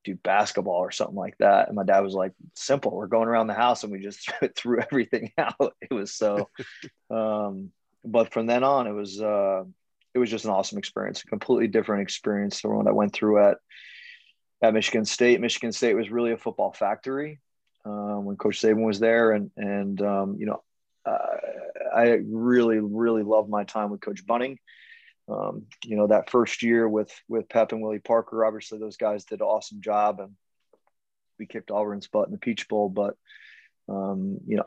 Duke 0.02 0.22
basketball 0.22 0.74
or 0.74 0.90
something 0.90 1.16
like 1.16 1.38
that. 1.38 1.68
And 1.68 1.76
my 1.76 1.84
dad 1.84 2.00
was 2.00 2.12
like, 2.12 2.32
simple. 2.54 2.94
We're 2.94 3.06
going 3.06 3.28
around 3.28 3.46
the 3.46 3.54
house 3.54 3.84
and 3.84 3.92
we 3.92 4.00
just 4.00 4.30
threw 4.56 4.80
everything 4.80 5.32
out. 5.38 5.74
It 5.80 5.94
was 5.94 6.12
so, 6.12 6.50
um, 7.10 7.70
but 8.04 8.32
from 8.32 8.46
then 8.46 8.64
on, 8.64 8.88
it 8.88 8.92
was, 8.92 9.22
uh, 9.22 9.62
it 10.12 10.18
was 10.18 10.30
just 10.30 10.44
an 10.44 10.50
awesome 10.50 10.78
experience, 10.78 11.22
a 11.22 11.26
completely 11.26 11.68
different 11.68 12.02
experience 12.02 12.60
than 12.60 12.76
what 12.76 12.86
I 12.86 12.92
went 12.92 13.14
through 13.14 13.48
at, 13.48 13.58
at 14.62 14.74
Michigan 14.74 15.04
State. 15.04 15.40
Michigan 15.40 15.72
State 15.72 15.94
was 15.94 16.10
really 16.10 16.32
a 16.32 16.38
football 16.38 16.72
factory 16.72 17.40
um, 17.84 18.24
when 18.24 18.36
Coach 18.36 18.60
Saban 18.60 18.84
was 18.84 19.00
there, 19.00 19.32
and 19.32 19.50
and 19.56 20.00
um, 20.02 20.36
you 20.38 20.46
know, 20.46 20.62
uh, 21.06 21.36
I 21.94 22.18
really, 22.26 22.78
really 22.80 23.22
loved 23.22 23.48
my 23.48 23.64
time 23.64 23.90
with 23.90 24.00
Coach 24.00 24.26
Bunting. 24.26 24.58
Um, 25.28 25.66
you 25.84 25.96
know, 25.96 26.08
that 26.08 26.30
first 26.30 26.62
year 26.62 26.88
with 26.88 27.12
with 27.28 27.48
Pep 27.48 27.72
and 27.72 27.82
Willie 27.82 27.98
Parker, 27.98 28.44
obviously 28.44 28.78
those 28.78 28.96
guys 28.96 29.24
did 29.24 29.40
an 29.40 29.46
awesome 29.46 29.80
job, 29.80 30.20
and 30.20 30.32
we 31.38 31.46
kicked 31.46 31.70
Auburn's 31.70 32.08
butt 32.08 32.26
in 32.26 32.32
the 32.32 32.38
Peach 32.38 32.68
Bowl. 32.68 32.88
But 32.88 33.16
um, 33.88 34.38
you 34.46 34.56
know, 34.56 34.66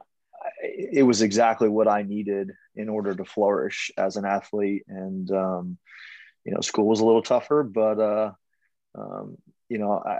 it 0.61 1.05
was 1.05 1.21
exactly 1.21 1.69
what 1.69 1.87
I 1.87 2.03
needed 2.03 2.51
in 2.75 2.89
order 2.89 3.15
to 3.15 3.25
flourish 3.25 3.91
as 3.97 4.15
an 4.15 4.25
athlete. 4.25 4.83
And 4.87 5.29
um, 5.31 5.77
you 6.45 6.53
know, 6.53 6.61
school 6.61 6.87
was 6.87 6.99
a 6.99 7.05
little 7.05 7.23
tougher, 7.23 7.63
but 7.63 7.99
uh, 7.99 8.31
um, 8.95 9.37
you 9.69 9.77
know, 9.77 10.01
I, 10.05 10.19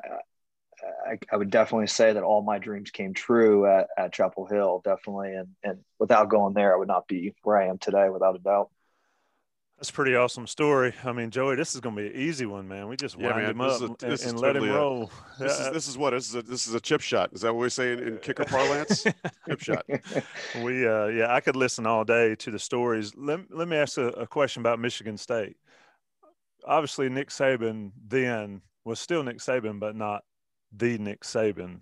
I, 1.12 1.20
I, 1.32 1.38
would 1.38 1.50
definitely 1.50 1.88
say 1.88 2.14
that 2.14 2.24
all 2.24 2.42
my 2.42 2.60
dreams 2.60 2.92
came 2.92 3.14
true 3.14 3.66
at, 3.66 3.88
at 3.98 4.14
Chapel 4.14 4.46
Hill, 4.46 4.82
definitely. 4.84 5.34
And, 5.34 5.48
and 5.64 5.80
without 6.00 6.30
going 6.30 6.54
there, 6.54 6.74
I 6.74 6.78
would 6.78 6.88
not 6.88 7.08
be 7.08 7.34
where 7.44 7.58
I 7.58 7.68
am 7.68 7.78
today, 7.78 8.10
without 8.10 8.36
a 8.36 8.40
doubt. 8.40 8.70
That's 9.78 9.92
a 9.92 9.94
pretty 9.94 10.16
awesome 10.16 10.48
story. 10.48 10.92
I 11.04 11.12
mean, 11.12 11.30
Joey, 11.30 11.56
this 11.56 11.76
is 11.76 11.82
going 11.82 11.96
to 11.96 12.02
be 12.02 12.08
an 12.08 12.16
easy 12.16 12.48
one, 12.48 12.68
man. 12.68 12.88
We 12.88 12.98
just 12.98 13.16
wind 13.16 13.36
yeah, 13.40 13.52
him 13.52 13.62
up 13.62 13.80
a, 13.80 13.86
and, 14.08 14.20
and 14.20 14.40
let 14.40 14.56
him 14.56 14.68
roll. 14.68 15.12
A, 15.40 15.44
this, 15.44 15.60
is, 15.60 15.72
this 15.72 15.88
is 15.88 15.98
what 16.00 16.12
this 16.12 16.30
is. 16.30 16.36
A, 16.36 16.42
this 16.42 16.68
is 16.68 16.74
a 16.74 16.80
chip 16.80 17.02
shot. 17.02 17.30
Is 17.34 17.42
that 17.42 17.54
what 17.54 17.62
we 17.62 17.70
say 17.70 17.94
in, 17.94 18.00
in 18.00 18.18
kicker 18.22 18.46
parlance? 18.46 19.04
chip 19.48 19.62
shot. 19.62 19.86
We, 20.64 20.88
uh, 20.88 21.08
yeah, 21.08 21.32
I 21.32 21.42
could 21.42 21.56
listen 21.56 21.86
all 21.86 22.04
day 22.04 22.34
to 22.36 22.50
the 22.50 22.58
stories. 22.58 23.14
Let, 23.16 23.42
let 23.56 23.68
me 23.68 23.78
ask 23.78 24.00
a, 24.00 24.08
a 24.10 24.26
question 24.26 24.62
about 24.62 24.80
Michigan 24.80 25.18
State. 25.18 25.58
Obviously, 26.66 27.10
Nick 27.10 27.30
Saban 27.30 27.92
then 28.08 28.62
was 28.88 29.00
still 29.00 29.22
Nick 29.22 29.40
Saban, 29.40 29.80
but 29.80 29.96
not 29.96 30.24
the 30.76 30.98
Nick 30.98 31.22
Saban 31.22 31.82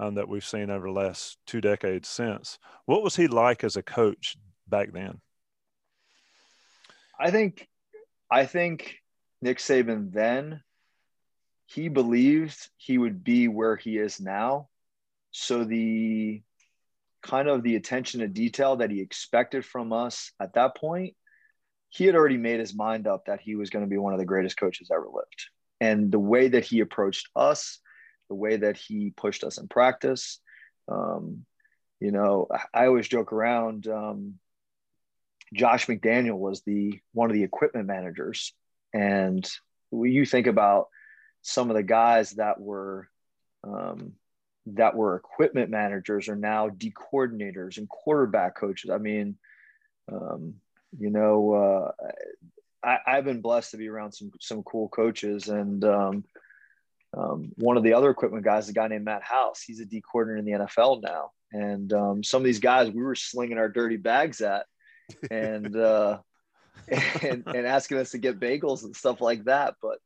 um, 0.00 0.16
that 0.16 0.28
we've 0.28 0.44
seen 0.44 0.68
over 0.68 0.88
the 0.88 0.92
last 0.92 1.38
two 1.46 1.60
decades 1.60 2.08
since. 2.08 2.58
What 2.86 3.02
was 3.02 3.14
he 3.14 3.28
like 3.28 3.62
as 3.62 3.76
a 3.76 3.82
coach 3.82 4.36
back 4.68 4.92
then? 4.92 5.20
I 7.18 7.30
think, 7.30 7.68
I 8.30 8.46
think 8.46 8.96
Nick 9.40 9.58
Saban 9.58 10.12
then 10.12 10.62
he 11.66 11.88
believed 11.88 12.58
he 12.76 12.98
would 12.98 13.22
be 13.22 13.46
where 13.46 13.76
he 13.76 13.96
is 13.96 14.20
now. 14.20 14.68
So 15.30 15.62
the 15.62 16.42
kind 17.22 17.48
of 17.48 17.62
the 17.62 17.76
attention 17.76 18.20
to 18.20 18.28
detail 18.28 18.76
that 18.76 18.90
he 18.90 19.00
expected 19.00 19.64
from 19.64 19.92
us 19.92 20.32
at 20.40 20.54
that 20.54 20.76
point, 20.76 21.14
he 21.90 22.06
had 22.06 22.16
already 22.16 22.38
made 22.38 22.58
his 22.58 22.74
mind 22.74 23.06
up 23.06 23.26
that 23.26 23.40
he 23.40 23.54
was 23.54 23.70
going 23.70 23.84
to 23.84 23.88
be 23.88 23.98
one 23.98 24.14
of 24.14 24.18
the 24.18 24.24
greatest 24.24 24.56
coaches 24.56 24.90
ever 24.92 25.06
lived. 25.12 25.50
And 25.80 26.12
the 26.12 26.18
way 26.18 26.48
that 26.48 26.64
he 26.64 26.80
approached 26.80 27.28
us, 27.34 27.80
the 28.28 28.34
way 28.34 28.56
that 28.58 28.76
he 28.76 29.12
pushed 29.16 29.44
us 29.44 29.58
in 29.58 29.68
practice, 29.68 30.40
um, 30.88 31.44
you 32.00 32.12
know, 32.12 32.48
I 32.72 32.86
always 32.86 33.08
joke 33.08 33.32
around. 33.32 33.86
Um, 33.86 34.34
Josh 35.52 35.86
McDaniel 35.86 36.38
was 36.38 36.62
the 36.62 37.00
one 37.12 37.30
of 37.30 37.34
the 37.34 37.42
equipment 37.42 37.86
managers, 37.86 38.54
and 38.94 39.48
when 39.90 40.12
you 40.12 40.24
think 40.24 40.46
about 40.46 40.88
some 41.42 41.70
of 41.70 41.76
the 41.76 41.82
guys 41.82 42.32
that 42.32 42.60
were 42.60 43.08
um, 43.64 44.12
that 44.66 44.94
were 44.94 45.16
equipment 45.16 45.70
managers 45.70 46.28
are 46.28 46.36
now 46.36 46.68
D 46.68 46.92
coordinators 46.92 47.78
and 47.78 47.88
quarterback 47.88 48.56
coaches. 48.56 48.90
I 48.90 48.98
mean, 48.98 49.36
um, 50.10 50.54
you 50.98 51.10
know, 51.10 51.52
uh, 51.52 52.06
I, 52.82 52.98
have 53.06 53.24
been 53.24 53.40
blessed 53.40 53.72
to 53.72 53.76
be 53.76 53.88
around 53.88 54.12
some 54.12 54.32
some 54.40 54.62
cool 54.62 54.88
coaches, 54.88 55.48
and 55.48 55.84
um, 55.84 56.24
um, 57.16 57.52
one 57.56 57.76
of 57.76 57.82
the 57.82 57.94
other 57.94 58.10
equipment 58.10 58.44
guys, 58.44 58.68
a 58.68 58.72
guy 58.72 58.88
named 58.88 59.04
Matt 59.04 59.22
House, 59.22 59.62
he's 59.62 59.80
a 59.80 59.84
D 59.84 60.00
coordinator 60.00 60.38
in 60.38 60.44
the 60.44 60.66
NFL 60.66 61.02
now. 61.02 61.30
And 61.52 61.92
um, 61.92 62.22
some 62.22 62.40
of 62.40 62.44
these 62.44 62.60
guys 62.60 62.90
we 62.90 63.02
were 63.02 63.16
slinging 63.16 63.58
our 63.58 63.68
dirty 63.68 63.96
bags 63.96 64.40
at 64.40 64.66
and 65.30 65.74
uh, 65.76 66.18
and, 66.88 67.44
and 67.46 67.66
asking 67.66 67.98
us 67.98 68.12
to 68.12 68.18
get 68.18 68.40
bagels 68.40 68.84
and 68.84 68.94
stuff 68.94 69.20
like 69.20 69.44
that. 69.44 69.74
But 69.82 69.98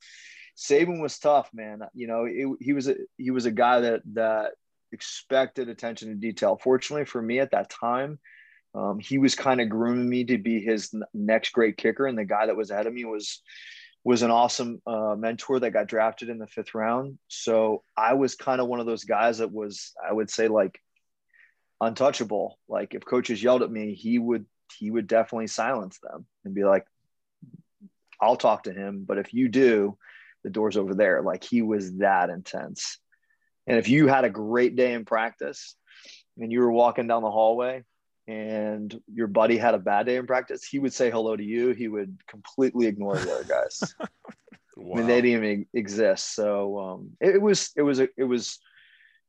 Saban 0.57 1.01
was 1.01 1.19
tough, 1.19 1.51
man. 1.53 1.81
You 1.95 2.07
know, 2.07 2.25
it, 2.25 2.57
he 2.61 2.73
was 2.73 2.89
a 2.89 2.97
he 3.19 3.31
was 3.31 3.47
a 3.47 3.51
guy 3.51 3.81
that 3.81 4.03
that 4.15 4.53
expected 4.93 5.69
attention 5.69 6.09
to 6.09 6.15
detail. 6.15 6.59
Fortunately 6.63 7.05
for 7.05 7.21
me 7.21 7.41
at 7.41 7.51
that 7.51 7.69
time, 7.69 8.19
um, 8.75 8.99
he 8.99 9.19
was 9.19 9.35
kind 9.35 9.61
of 9.61 9.69
grooming 9.69 10.09
me 10.09 10.25
to 10.25 10.39
be 10.39 10.61
his 10.61 10.95
next 11.13 11.53
great 11.53 11.77
kicker, 11.77 12.07
and 12.07 12.19
the 12.19 12.25
guy 12.25 12.47
that 12.47 12.57
was 12.57 12.71
ahead 12.71 12.87
of 12.87 12.93
me 12.93 13.05
was 13.05 13.43
was 14.05 14.23
an 14.23 14.31
awesome 14.31 14.83
uh, 14.87 15.15
mentor 15.17 15.59
that 15.59 15.71
got 15.71 15.87
drafted 15.87 16.29
in 16.29 16.39
the 16.39 16.47
fifth 16.47 16.75
round. 16.75 17.19
So 17.29 17.83
I 17.97 18.13
was 18.13 18.35
kind 18.35 18.61
of 18.61 18.69
one 18.69 18.79
of 18.79 18.85
those 18.85 19.05
guys 19.05 19.39
that 19.39 19.51
was, 19.51 19.95
I 20.07 20.13
would 20.13 20.29
say, 20.29 20.47
like 20.47 20.79
untouchable. 21.81 22.59
Like 22.69 22.95
if 22.95 23.07
coaches 23.07 23.43
yelled 23.43 23.63
at 23.63 23.71
me, 23.71 23.95
he 23.95 24.19
would 24.19 24.45
he 24.79 24.91
would 24.91 25.07
definitely 25.07 25.47
silence 25.47 25.99
them 26.03 26.27
and 26.45 26.55
be 26.55 26.65
like, 26.65 26.87
I'll 28.21 28.37
talk 28.37 28.65
to 28.65 28.73
him, 28.73 29.05
but 29.07 29.19
if 29.19 29.33
you 29.33 29.49
do, 29.49 29.97
the 30.43 30.51
door's 30.51 30.77
over 30.77 30.95
there. 30.95 31.23
Like 31.23 31.45
he 31.45 31.63
was 31.63 31.97
that 31.99 32.29
intense. 32.29 32.99
And 33.67 33.79
if 33.79 33.89
you 33.89 34.09
had 34.09 34.25
a 34.25 34.31
great 34.31 34.77
day 34.77 34.93
in 34.93 35.05
practice 35.05 35.77
and 36.39 36.53
you 36.53 36.61
were 36.61 36.73
walking 36.73 37.07
down 37.07 37.23
the 37.23 37.31
hallway 37.31 37.85
and 38.27 38.99
your 39.13 39.27
buddy 39.27 39.57
had 39.57 39.75
a 39.75 39.79
bad 39.79 40.07
day 40.07 40.17
in 40.17 40.27
practice, 40.27 40.65
he 40.65 40.79
would 40.79 40.93
say 40.93 41.11
hello 41.11 41.37
to 41.37 41.45
you. 41.45 41.71
He 41.71 41.89
would 41.89 42.19
completely 42.27 42.87
ignore 42.87 43.17
the 43.17 43.35
other 43.35 43.45
guys. 43.45 43.95
wow. 44.77 44.95
I 44.95 44.99
mean, 44.99 45.07
they 45.07 45.21
didn't 45.21 45.45
even 45.45 45.67
exist. 45.75 46.35
So 46.35 46.79
um, 46.79 47.11
it, 47.21 47.37
it 47.37 47.43
was, 47.43 47.71
it 47.77 47.83
was, 47.83 48.01
it 48.01 48.25
was, 48.25 48.59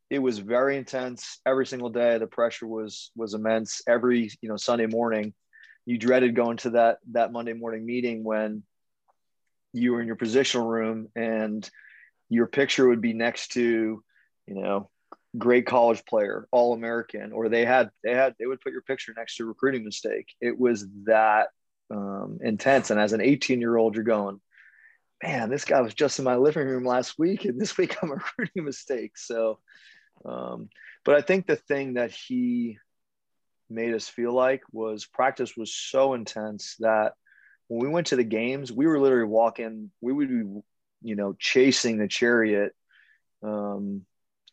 it 0.09 0.19
was 0.19 0.39
very 0.39 0.77
intense 0.77 1.39
every 1.45 1.65
single 1.65 1.89
day. 1.89 2.17
The 2.17 2.27
pressure 2.27 2.67
was 2.67 3.11
was 3.15 3.33
immense. 3.33 3.81
Every 3.87 4.31
you 4.41 4.49
know 4.49 4.57
Sunday 4.57 4.85
morning, 4.85 5.33
you 5.85 5.97
dreaded 5.97 6.35
going 6.35 6.57
to 6.57 6.71
that 6.71 6.99
that 7.11 7.31
Monday 7.31 7.53
morning 7.53 7.85
meeting 7.85 8.23
when 8.23 8.63
you 9.73 9.93
were 9.93 10.01
in 10.01 10.07
your 10.07 10.15
positional 10.15 10.69
room 10.69 11.09
and 11.15 11.67
your 12.29 12.47
picture 12.47 12.87
would 12.87 13.01
be 13.01 13.13
next 13.13 13.53
to 13.53 14.03
you 14.47 14.55
know 14.55 14.89
great 15.37 15.65
college 15.65 16.03
player, 16.05 16.47
all 16.51 16.73
American, 16.73 17.31
or 17.31 17.49
they 17.49 17.65
had 17.65 17.89
they 18.03 18.13
had 18.13 18.35
they 18.39 18.45
would 18.45 18.61
put 18.61 18.71
your 18.71 18.81
picture 18.81 19.13
next 19.15 19.37
to 19.37 19.45
recruiting 19.45 19.83
mistake. 19.83 20.27
It 20.41 20.57
was 20.57 20.85
that 21.05 21.47
um, 21.91 22.39
intense. 22.41 22.89
And 22.89 22.99
as 22.99 23.13
an 23.13 23.21
18 23.21 23.61
year 23.61 23.77
old, 23.77 23.95
you're 23.95 24.03
going, 24.03 24.39
man, 25.23 25.49
this 25.49 25.65
guy 25.65 25.81
was 25.81 25.93
just 25.93 26.19
in 26.19 26.25
my 26.25 26.35
living 26.35 26.67
room 26.67 26.85
last 26.85 27.17
week, 27.17 27.45
and 27.45 27.59
this 27.59 27.77
week 27.77 27.95
I'm 28.01 28.11
a 28.11 28.15
recruiting 28.15 28.65
mistake. 28.65 29.17
So 29.17 29.59
um, 30.23 30.69
but 31.03 31.15
I 31.15 31.21
think 31.21 31.45
the 31.45 31.55
thing 31.55 31.95
that 31.95 32.11
he 32.11 32.77
made 33.69 33.93
us 33.93 34.07
feel 34.07 34.33
like 34.33 34.61
was 34.71 35.05
practice 35.05 35.57
was 35.57 35.73
so 35.73 36.13
intense 36.13 36.75
that 36.79 37.13
when 37.67 37.81
we 37.81 37.89
went 37.89 38.07
to 38.07 38.15
the 38.15 38.23
games, 38.23 38.71
we 38.71 38.85
were 38.85 38.99
literally 38.99 39.27
walking, 39.27 39.91
we 40.01 40.13
would 40.13 40.29
be, 40.29 40.61
you 41.01 41.15
know, 41.15 41.35
chasing 41.37 41.97
the 41.97 42.07
chariot 42.07 42.73
um, 43.43 44.05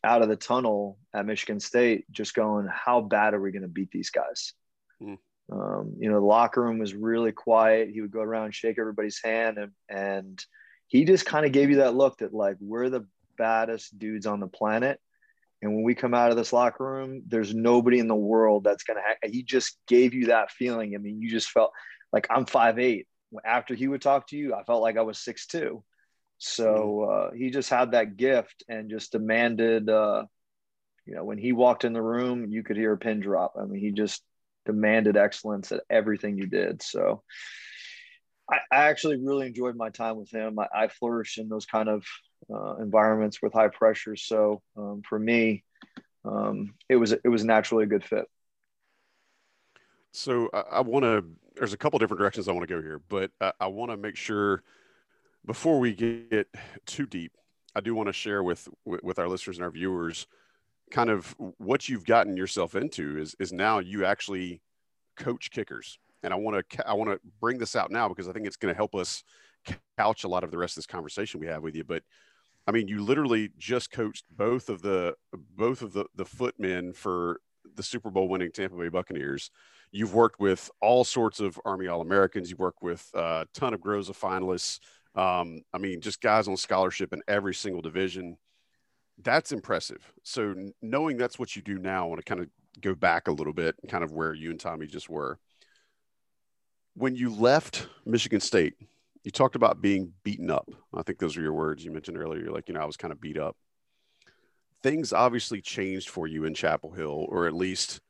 out 0.04 0.22
of 0.22 0.28
the 0.28 0.36
tunnel 0.36 0.98
at 1.14 1.26
Michigan 1.26 1.60
State, 1.60 2.10
just 2.10 2.34
going, 2.34 2.68
how 2.70 3.00
bad 3.00 3.34
are 3.34 3.40
we 3.40 3.52
going 3.52 3.62
to 3.62 3.68
beat 3.68 3.90
these 3.90 4.10
guys? 4.10 4.52
Mm. 5.02 5.18
Um, 5.52 5.94
you 5.98 6.08
know, 6.08 6.20
the 6.20 6.26
locker 6.26 6.62
room 6.62 6.78
was 6.78 6.94
really 6.94 7.32
quiet. 7.32 7.90
He 7.90 8.00
would 8.00 8.10
go 8.10 8.20
around, 8.20 8.54
shake 8.54 8.78
everybody's 8.78 9.20
hand, 9.22 9.58
and, 9.58 9.72
and 9.88 10.44
he 10.86 11.04
just 11.04 11.26
kind 11.26 11.46
of 11.46 11.52
gave 11.52 11.70
you 11.70 11.76
that 11.76 11.94
look 11.94 12.18
that, 12.18 12.32
like, 12.32 12.56
we're 12.60 12.88
the 12.88 13.06
baddest 13.36 13.98
dudes 13.98 14.26
on 14.26 14.40
the 14.40 14.46
planet 14.46 15.00
and 15.62 15.72
when 15.72 15.84
we 15.84 15.94
come 15.94 16.12
out 16.12 16.32
of 16.32 16.36
this 16.36 16.52
locker 16.52 16.84
room, 16.84 17.22
there's 17.28 17.54
nobody 17.54 18.00
in 18.00 18.08
the 18.08 18.16
world 18.16 18.64
that's 18.64 18.82
going 18.82 18.96
to, 18.96 19.02
ha- 19.02 19.30
he 19.30 19.44
just 19.44 19.78
gave 19.86 20.12
you 20.12 20.26
that 20.26 20.50
feeling. 20.50 20.94
I 20.94 20.98
mean, 20.98 21.22
you 21.22 21.30
just 21.30 21.50
felt 21.50 21.70
like 22.12 22.26
I'm 22.28 22.46
five, 22.46 22.80
eight. 22.80 23.06
After 23.44 23.74
he 23.74 23.86
would 23.86 24.02
talk 24.02 24.26
to 24.28 24.36
you, 24.36 24.54
I 24.54 24.64
felt 24.64 24.82
like 24.82 24.98
I 24.98 25.02
was 25.02 25.18
six, 25.18 25.46
two. 25.46 25.84
So 26.44 27.02
uh, 27.02 27.30
he 27.30 27.50
just 27.50 27.70
had 27.70 27.92
that 27.92 28.16
gift 28.16 28.64
and 28.68 28.90
just 28.90 29.12
demanded, 29.12 29.88
uh, 29.88 30.24
you 31.06 31.14
know, 31.14 31.22
when 31.22 31.38
he 31.38 31.52
walked 31.52 31.84
in 31.84 31.92
the 31.92 32.02
room, 32.02 32.50
you 32.50 32.64
could 32.64 32.76
hear 32.76 32.92
a 32.92 32.98
pin 32.98 33.20
drop. 33.20 33.54
I 33.56 33.64
mean, 33.64 33.80
he 33.80 33.92
just 33.92 34.24
demanded 34.66 35.16
excellence 35.16 35.70
at 35.70 35.84
everything 35.88 36.36
you 36.36 36.48
did. 36.48 36.82
So 36.82 37.22
I, 38.50 38.56
I 38.72 38.76
actually 38.88 39.18
really 39.18 39.46
enjoyed 39.46 39.76
my 39.76 39.90
time 39.90 40.16
with 40.16 40.32
him. 40.32 40.58
I, 40.58 40.66
I 40.74 40.88
flourished 40.88 41.38
in 41.38 41.48
those 41.48 41.64
kind 41.64 41.88
of 41.88 42.04
uh, 42.52 42.74
environments 42.78 43.40
with 43.40 43.52
high 43.52 43.68
pressure. 43.68 44.16
So 44.16 44.62
um, 44.76 45.02
for 45.08 45.20
me, 45.20 45.62
um, 46.24 46.74
it 46.88 46.96
was 46.96 47.12
it 47.12 47.28
was 47.28 47.44
naturally 47.44 47.84
a 47.84 47.88
good 47.88 48.04
fit. 48.04 48.24
So 50.10 50.50
I, 50.52 50.60
I 50.72 50.80
want 50.80 51.04
to. 51.04 51.24
There's 51.54 51.72
a 51.72 51.76
couple 51.76 52.00
different 52.00 52.18
directions 52.18 52.48
I 52.48 52.52
want 52.52 52.66
to 52.66 52.74
go 52.74 52.82
here, 52.82 53.00
but 53.08 53.30
I, 53.40 53.52
I 53.60 53.66
want 53.68 53.92
to 53.92 53.96
make 53.96 54.16
sure 54.16 54.64
before 55.46 55.78
we 55.78 55.94
get 55.94 56.46
too 56.86 57.06
deep, 57.06 57.32
I 57.74 57.80
do 57.80 57.94
want 57.94 58.08
to 58.08 58.12
share 58.12 58.42
with 58.42 58.68
with 58.84 59.18
our 59.18 59.28
listeners 59.28 59.56
and 59.56 59.64
our 59.64 59.70
viewers 59.70 60.26
kind 60.90 61.08
of 61.08 61.34
what 61.56 61.88
you've 61.88 62.04
gotten 62.04 62.36
yourself 62.36 62.74
into 62.74 63.18
is 63.18 63.34
is 63.38 63.52
now 63.52 63.78
you 63.78 64.04
actually 64.04 64.60
coach 65.16 65.50
kickers 65.50 65.98
and 66.22 66.34
i 66.34 66.36
want 66.36 66.68
to 66.68 66.88
i 66.88 66.92
want 66.92 67.10
to 67.10 67.18
bring 67.40 67.56
this 67.56 67.74
out 67.74 67.90
now 67.90 68.08
because 68.08 68.28
i 68.28 68.32
think 68.32 68.46
it's 68.46 68.56
going 68.56 68.72
to 68.72 68.76
help 68.76 68.94
us 68.94 69.24
couch 69.96 70.24
a 70.24 70.28
lot 70.28 70.44
of 70.44 70.50
the 70.50 70.58
rest 70.58 70.72
of 70.72 70.82
this 70.82 70.86
conversation 70.86 71.40
we 71.40 71.46
have 71.46 71.62
with 71.62 71.74
you 71.74 71.82
but 71.82 72.02
I 72.66 72.70
mean, 72.70 72.88
you 72.88 73.02
literally 73.02 73.50
just 73.58 73.90
coached 73.90 74.24
both 74.30 74.68
of 74.68 74.82
the 74.82 75.14
both 75.56 75.82
of 75.82 75.92
the 75.92 76.06
the 76.14 76.24
footmen 76.24 76.92
for 76.92 77.40
the 77.74 77.82
Super 77.82 78.10
Bowl 78.10 78.28
winning 78.28 78.52
Tampa 78.52 78.76
Bay 78.76 78.88
Buccaneers. 78.88 79.50
you've 79.90 80.14
worked 80.14 80.40
with 80.40 80.70
all 80.80 81.04
sorts 81.04 81.40
of 81.40 81.58
Army 81.64 81.86
All 81.86 82.00
Americans. 82.00 82.50
You've 82.50 82.58
worked 82.58 82.82
with 82.82 83.08
uh, 83.14 83.44
a 83.44 83.46
ton 83.52 83.74
of 83.74 83.80
Groza 83.80 84.16
finalists. 84.16 84.78
Um, 85.14 85.62
I 85.72 85.78
mean, 85.78 86.00
just 86.00 86.20
guys 86.20 86.48
on 86.48 86.56
scholarship 86.56 87.12
in 87.12 87.22
every 87.28 87.54
single 87.54 87.82
division. 87.82 88.38
That's 89.22 89.52
impressive. 89.52 90.12
So 90.22 90.54
knowing 90.80 91.16
that's 91.16 91.38
what 91.38 91.54
you 91.54 91.62
do 91.62 91.78
now, 91.78 92.04
I 92.04 92.08
want 92.08 92.20
to 92.20 92.24
kind 92.24 92.40
of 92.40 92.48
go 92.80 92.94
back 92.94 93.28
a 93.28 93.32
little 93.32 93.52
bit, 93.52 93.76
kind 93.88 94.02
of 94.02 94.12
where 94.12 94.32
you 94.32 94.50
and 94.50 94.58
Tommy 94.58 94.86
just 94.86 95.10
were. 95.10 95.38
When 96.94 97.14
you 97.14 97.34
left 97.34 97.88
Michigan 98.04 98.40
State, 98.40 98.74
you 99.24 99.30
talked 99.30 99.54
about 99.54 99.80
being 99.80 100.12
beaten 100.24 100.50
up. 100.50 100.68
I 100.94 101.02
think 101.02 101.18
those 101.18 101.36
are 101.36 101.42
your 101.42 101.52
words 101.52 101.84
you 101.84 101.92
mentioned 101.92 102.18
earlier. 102.18 102.42
You're 102.42 102.52
like, 102.52 102.68
you 102.68 102.74
know, 102.74 102.80
I 102.80 102.86
was 102.86 102.96
kind 102.96 103.12
of 103.12 103.20
beat 103.20 103.38
up. 103.38 103.56
Things 104.82 105.12
obviously 105.12 105.60
changed 105.60 106.08
for 106.08 106.26
you 106.26 106.44
in 106.44 106.54
Chapel 106.54 106.90
Hill, 106.90 107.26
or 107.28 107.46
at 107.46 107.54
least 107.54 108.00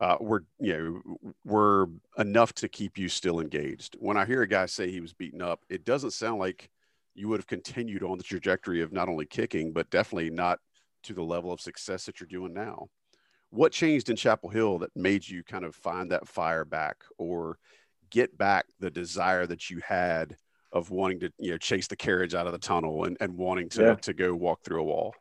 uh, 0.00 0.16
were 0.20 0.44
you 0.58 0.72
know 0.72 1.34
were 1.44 1.88
enough 2.18 2.52
to 2.54 2.68
keep 2.68 2.96
you 2.96 3.08
still 3.08 3.40
engaged. 3.40 3.96
When 3.98 4.16
I 4.16 4.24
hear 4.24 4.42
a 4.42 4.48
guy 4.48 4.66
say 4.66 4.90
he 4.90 5.00
was 5.00 5.12
beaten 5.12 5.42
up, 5.42 5.60
it 5.68 5.84
doesn't 5.84 6.12
sound 6.12 6.38
like 6.38 6.70
you 7.14 7.28
would 7.28 7.40
have 7.40 7.46
continued 7.46 8.02
on 8.02 8.16
the 8.16 8.24
trajectory 8.24 8.80
of 8.82 8.92
not 8.92 9.08
only 9.08 9.26
kicking, 9.26 9.72
but 9.72 9.90
definitely 9.90 10.30
not 10.30 10.58
to 11.02 11.12
the 11.12 11.22
level 11.22 11.52
of 11.52 11.60
success 11.60 12.06
that 12.06 12.20
you're 12.20 12.26
doing 12.26 12.54
now. 12.54 12.88
What 13.50 13.72
changed 13.72 14.08
in 14.08 14.16
Chapel 14.16 14.48
Hill 14.48 14.78
that 14.78 14.94
made 14.94 15.28
you 15.28 15.42
kind 15.42 15.64
of 15.64 15.74
find 15.74 16.12
that 16.12 16.28
fire 16.28 16.64
back 16.64 16.96
or 17.18 17.58
get 18.10 18.36
back 18.38 18.66
the 18.78 18.90
desire 18.90 19.46
that 19.46 19.70
you 19.70 19.80
had 19.86 20.36
of 20.72 20.90
wanting 20.90 21.20
to 21.20 21.32
you 21.38 21.50
know 21.50 21.58
chase 21.58 21.88
the 21.88 21.96
carriage 21.96 22.34
out 22.34 22.46
of 22.46 22.52
the 22.52 22.58
tunnel 22.58 23.04
and, 23.04 23.16
and 23.20 23.36
wanting 23.36 23.68
to 23.68 23.82
yeah. 23.82 23.94
to 23.94 24.12
go 24.12 24.34
walk 24.34 24.62
through 24.62 24.80
a 24.80 24.84
wall 24.84 25.14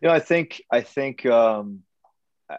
you 0.00 0.08
know 0.08 0.10
i 0.10 0.18
think 0.18 0.62
i 0.70 0.80
think 0.80 1.26
um 1.26 1.80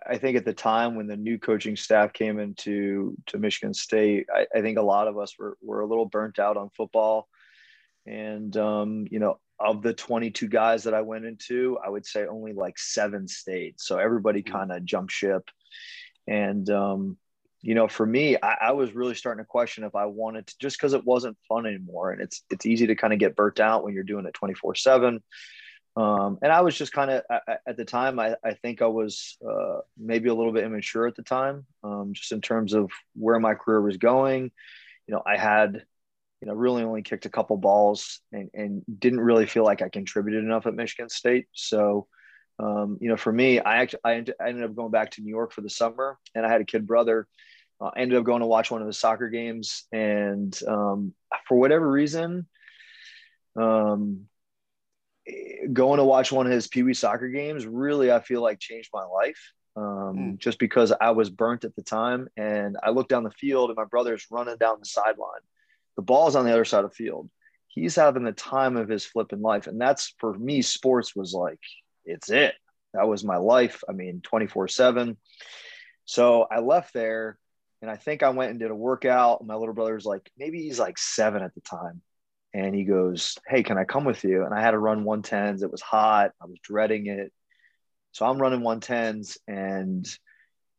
i 0.08 0.18
think 0.18 0.38
at 0.38 0.46
the 0.46 0.54
time 0.54 0.96
when 0.96 1.08
the 1.08 1.18
new 1.18 1.38
coaching 1.38 1.76
staff 1.76 2.14
came 2.14 2.40
into 2.40 3.16
to 3.26 3.38
michigan 3.38 3.74
state 3.74 4.28
i, 4.34 4.46
I 4.56 4.62
think 4.62 4.78
a 4.78 4.84
lot 4.84 5.08
of 5.08 5.18
us 5.18 5.38
were, 5.38 5.58
were 5.62 5.82
a 5.82 5.88
little 5.88 6.06
burnt 6.06 6.40
out 6.40 6.58
on 6.58 6.70
football 6.76 7.28
and 8.06 8.56
um 8.58 9.06
you 9.10 9.20
know 9.20 9.40
of 9.60 9.82
the 9.82 9.94
22 9.94 10.48
guys 10.48 10.84
that 10.84 10.94
i 10.94 11.02
went 11.02 11.26
into 11.26 11.78
i 11.86 11.90
would 11.90 12.06
say 12.06 12.26
only 12.26 12.54
like 12.54 12.78
seven 12.78 13.28
stayed 13.28 13.76
so 13.80 13.98
everybody 13.98 14.42
mm-hmm. 14.42 14.56
kind 14.56 14.72
of 14.72 14.86
jumped 14.86 15.12
ship 15.12 15.50
and 16.28 16.70
um 16.70 17.18
you 17.64 17.76
know, 17.76 17.88
for 17.88 18.06
me, 18.06 18.36
I, 18.44 18.58
I, 18.62 18.72
was 18.74 18.94
really 18.94 19.16
starting 19.16 19.42
to 19.42 19.48
question 19.48 19.86
if 19.86 19.96
I 19.96 20.06
wanted 20.06 20.48
to 20.48 20.56
just 20.60 20.78
because 20.78 20.94
it 20.94 21.06
wasn't 21.06 21.38
fun 21.48 21.66
anymore. 21.66 22.12
And 22.12 22.22
it's 22.22 22.44
it's 22.52 22.66
easy 22.66 22.88
to 22.88 22.96
kind 22.96 23.14
of 23.14 23.20
get 23.20 23.38
burnt 23.38 23.62
out 23.62 23.86
when 23.86 23.94
you're 23.94 24.04
doing 24.04 24.26
it 24.26 24.34
24 24.34 24.76
seven. 24.76 25.24
Um, 25.96 26.40
and 26.42 26.52
I 26.52 26.62
was 26.62 26.76
just 26.76 26.92
kind 26.92 27.12
of 27.12 27.22
at 27.68 27.78
the 27.78 27.86
time, 27.86 28.20
I, 28.20 28.36
I 28.44 28.56
think 28.56 28.82
I 28.82 28.88
was 28.88 29.38
uh, 29.48 29.80
maybe 29.98 30.30
a 30.30 30.34
little 30.34 30.52
bit 30.52 30.64
immature 30.64 31.06
at 31.06 31.16
the 31.16 31.24
time, 31.24 31.66
um, 31.84 32.14
just 32.14 32.32
in 32.32 32.42
terms 32.42 32.74
of 32.74 32.90
where 33.16 33.40
my 33.40 33.54
career 33.54 33.82
was 33.82 33.98
going. 33.98 34.52
You 35.08 35.14
know, 35.14 35.22
I 35.26 35.38
had, 35.38 35.86
you 36.42 36.48
know, 36.48 36.54
really 36.54 36.84
only 36.84 37.04
kicked 37.04 37.28
a 37.28 37.30
couple 37.30 37.58
balls 37.58 38.22
and, 38.32 38.50
and 38.54 38.84
didn't 39.00 39.22
really 39.22 39.46
feel 39.46 39.64
like 39.64 39.82
I 39.84 39.90
contributed 39.90 40.44
enough 40.44 40.66
at 40.66 40.74
Michigan 40.74 41.10
State. 41.10 41.46
So, 41.54 42.08
um, 42.58 42.98
you 43.00 43.10
know, 43.10 43.18
for 43.18 43.32
me, 43.32 43.60
I 43.60 43.78
actually 43.78 44.00
I 44.04 44.16
ended 44.48 44.64
up 44.64 44.76
going 44.76 44.92
back 44.92 45.12
to 45.12 45.22
New 45.22 45.30
York 45.30 45.52
for 45.52 45.62
the 45.62 45.70
summer, 45.70 46.18
and 46.34 46.46
I 46.46 46.50
had 46.50 46.62
a 46.62 46.66
kid 46.66 46.88
brother 46.88 47.28
uh, 47.84 47.92
I 47.96 48.02
ended 48.02 48.18
up 48.18 48.24
going 48.24 48.42
to 48.42 48.48
watch 48.48 48.72
one 48.72 48.82
of 48.82 48.88
his 48.88 48.98
soccer 48.98 49.30
games, 49.30 49.86
and 49.92 50.58
um, 50.68 51.14
for 51.48 51.58
whatever 51.58 51.90
reason, 51.90 52.48
um, 53.56 54.28
going 55.72 55.98
to 55.98 56.04
watch 56.04 56.32
one 56.32 56.46
of 56.46 56.52
his 56.52 56.68
Pee 56.68 56.84
Wee 56.84 56.94
soccer 56.94 57.30
games 57.30 57.66
really, 57.66 58.12
I 58.12 58.20
feel 58.20 58.42
like 58.42 58.60
changed 58.60 58.90
my 58.94 59.04
life. 59.04 59.40
Um, 59.76 59.84
mm. 59.84 60.38
Just 60.38 60.60
because 60.60 60.94
I 61.02 61.12
was 61.12 61.30
burnt 61.30 61.64
at 61.64 61.76
the 61.76 61.82
time, 61.82 62.28
and 62.38 62.78
I 62.84 62.92
looked 62.92 63.10
down 63.10 63.24
the 63.24 63.32
field, 63.32 63.70
and 63.70 63.78
my 63.78 63.86
brother's 63.86 64.28
running 64.30 64.58
down 64.58 64.78
the 64.80 64.86
sideline. 64.86 65.42
The 65.96 66.04
ball's 66.04 66.36
on 66.36 66.46
the 66.46 66.52
other 66.52 66.66
side 66.66 66.84
of 66.84 66.92
the 66.92 66.96
field. 66.96 67.30
He's 67.68 67.96
having 67.96 68.24
the 68.24 68.34
time 68.34 68.78
of 68.78 68.88
his 68.88 69.04
flipping 69.06 69.42
life, 69.42 69.66
and 69.66 69.82
that's 69.82 70.14
for 70.20 70.38
me. 70.38 70.62
Sports 70.62 71.16
was 71.16 71.34
like 71.34 71.60
it's 72.06 72.30
it. 72.30 72.54
That 72.94 73.08
was 73.08 73.24
my 73.24 73.38
life. 73.38 73.84
I 73.90 73.94
mean, 73.94 74.22
twenty 74.22 74.46
four 74.46 74.68
seven. 74.68 75.18
So 76.06 76.46
I 76.52 76.60
left 76.60 76.94
there 76.94 77.40
and 77.84 77.92
I 77.92 77.98
think 77.98 78.24
I 78.24 78.30
went 78.30 78.52
and 78.52 78.60
did 78.60 78.72
a 78.72 78.76
workout. 78.76 79.46
My 79.46 79.56
little 79.56 79.74
brother's 79.74 80.06
like, 80.06 80.32
maybe 80.38 80.62
he's 80.64 80.80
like 80.80 80.98
seven 80.98 81.44
at 81.44 81.54
the 81.54 81.62
time. 81.62 82.02
And 82.54 82.76
he 82.76 82.84
goes, 82.84 83.38
Hey, 83.48 83.64
can 83.64 83.78
I 83.78 83.84
come 83.84 84.06
with 84.06 84.24
you? 84.24 84.46
And 84.46 84.54
I 84.54 84.62
had 84.62 84.72
to 84.72 84.80
run 84.80 85.06
110s. 85.06 85.64
It 85.64 85.72
was 85.72 85.82
hot. 85.82 86.32
I 86.42 86.46
was 86.46 86.60
dreading 86.64 87.08
it. 87.08 87.32
So 88.12 88.26
I'm 88.26 88.38
running 88.38 88.62
110s. 88.62 89.38
And 89.48 90.08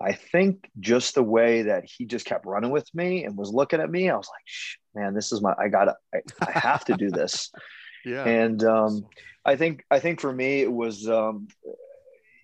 I 0.01 0.13
think 0.13 0.71
just 0.79 1.15
the 1.15 1.23
way 1.23 1.63
that 1.63 1.85
he 1.85 2.05
just 2.05 2.27
kept 2.27 2.47
running 2.47 2.71
with 2.71 2.89
me 2.95 3.25
and 3.25 3.37
was 3.37 3.53
looking 3.53 3.81
at 3.81 3.91
me, 3.91 4.09
I 4.09 4.17
was 4.17 4.29
like, 4.29 5.03
man, 5.03 5.15
this 5.15 5.33
is 5.33 5.41
my, 5.41 5.55
I 5.59 5.69
gotta, 5.69 5.97
I, 6.15 6.21
I 6.47 6.59
have 6.59 6.85
to 6.87 6.97
do 6.97 7.11
this. 7.11 7.51
yeah. 8.05 8.25
And 8.25 8.63
um, 8.65 9.07
I 9.45 9.57
think, 9.57 9.85
I 9.91 9.99
think 9.99 10.21
for 10.21 10.33
me, 10.33 10.61
it 10.63 10.73
was, 10.73 11.09
um, 11.09 11.49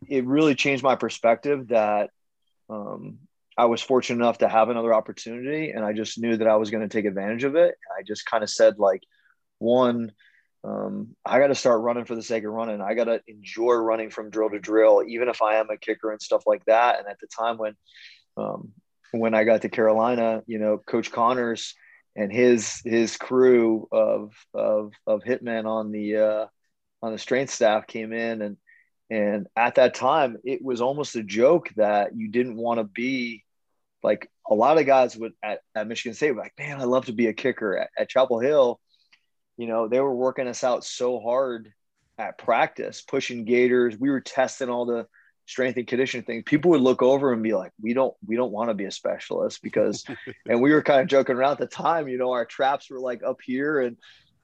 it 0.08 0.26
really 0.26 0.54
changed 0.54 0.82
my 0.82 0.96
perspective 0.96 1.68
that 1.68 2.10
um, 2.68 3.18
I 3.56 3.66
was 3.66 3.82
fortunate 3.82 4.22
enough 4.22 4.38
to 4.38 4.48
have 4.48 4.70
another 4.70 4.94
opportunity, 4.94 5.70
and 5.70 5.84
I 5.84 5.92
just 5.92 6.18
knew 6.18 6.36
that 6.36 6.48
I 6.48 6.56
was 6.56 6.70
going 6.70 6.88
to 6.88 6.88
take 6.88 7.04
advantage 7.04 7.44
of 7.44 7.56
it. 7.56 7.74
I 7.98 8.02
just 8.02 8.26
kind 8.26 8.42
of 8.42 8.50
said, 8.50 8.78
like, 8.78 9.02
one, 9.60 10.12
um, 10.64 11.14
I 11.24 11.38
got 11.38 11.46
to 11.46 11.54
start 11.54 11.80
running 11.82 12.04
for 12.04 12.16
the 12.16 12.22
sake 12.22 12.44
of 12.44 12.52
running. 12.52 12.80
I 12.80 12.94
got 12.94 13.04
to 13.04 13.22
enjoy 13.28 13.74
running 13.74 14.10
from 14.10 14.30
drill 14.30 14.50
to 14.50 14.58
drill, 14.58 15.04
even 15.06 15.28
if 15.28 15.40
I 15.40 15.56
am 15.56 15.70
a 15.70 15.76
kicker 15.76 16.10
and 16.10 16.20
stuff 16.20 16.42
like 16.46 16.64
that. 16.66 16.98
And 16.98 17.08
at 17.08 17.18
the 17.20 17.28
time 17.28 17.56
when, 17.56 17.76
um, 18.36 18.72
when 19.12 19.34
I 19.34 19.44
got 19.44 19.62
to 19.62 19.68
Carolina, 19.68 20.42
you 20.46 20.58
know, 20.58 20.78
Coach 20.78 21.12
Connors 21.12 21.74
and 22.16 22.32
his 22.32 22.80
his 22.84 23.16
crew 23.16 23.88
of 23.92 24.34
of 24.52 24.92
of 25.06 25.22
hitmen 25.22 25.66
on 25.66 25.92
the 25.92 26.16
uh, 26.16 26.46
on 27.02 27.12
the 27.12 27.18
strength 27.18 27.52
staff 27.52 27.86
came 27.86 28.12
in 28.12 28.42
and 28.42 28.56
and 29.08 29.46
at 29.56 29.76
that 29.76 29.94
time 29.94 30.36
it 30.44 30.62
was 30.62 30.80
almost 30.80 31.16
a 31.16 31.22
joke 31.22 31.70
that 31.76 32.14
you 32.16 32.28
didn't 32.28 32.56
want 32.56 32.78
to 32.78 32.84
be 32.84 33.44
like 34.02 34.30
a 34.48 34.54
lot 34.54 34.78
of 34.78 34.86
guys 34.86 35.16
would 35.16 35.32
at, 35.42 35.60
at 35.74 35.86
Michigan 35.86 36.14
State 36.14 36.36
like, 36.36 36.52
man, 36.58 36.80
I 36.80 36.84
love 36.84 37.06
to 37.06 37.12
be 37.12 37.28
a 37.28 37.32
kicker 37.32 37.78
at, 37.78 37.90
at 37.96 38.08
Chapel 38.08 38.40
Hill. 38.40 38.80
You 39.60 39.66
know, 39.66 39.88
they 39.88 40.00
were 40.00 40.14
working 40.14 40.48
us 40.48 40.64
out 40.64 40.84
so 40.84 41.20
hard 41.20 41.72
at 42.18 42.38
practice, 42.38 43.02
pushing 43.02 43.44
gators. 43.44 43.96
We 43.98 44.10
were 44.10 44.20
testing 44.20 44.68
all 44.68 44.86
the 44.86 45.06
strength 45.46 45.76
and 45.76 45.86
conditioning 45.86 46.24
things. 46.24 46.44
People 46.46 46.70
would 46.70 46.80
look 46.80 47.02
over 47.02 47.32
and 47.32 47.42
be 47.42 47.54
like, 47.54 47.72
we 47.80 47.92
don't, 47.92 48.14
we 48.26 48.36
don't 48.36 48.52
want 48.52 48.70
to 48.70 48.74
be 48.74 48.84
a 48.84 48.90
specialist 48.90 49.62
because, 49.62 50.04
and 50.48 50.62
we 50.62 50.72
were 50.72 50.82
kind 50.82 51.00
of 51.00 51.08
joking 51.08 51.36
around 51.36 51.52
at 51.52 51.58
the 51.58 51.66
time, 51.66 52.08
you 52.08 52.18
know, 52.18 52.32
our 52.32 52.44
traps 52.44 52.90
were 52.90 53.00
like 53.00 53.22
up 53.22 53.38
here 53.44 53.80
and, 53.80 53.96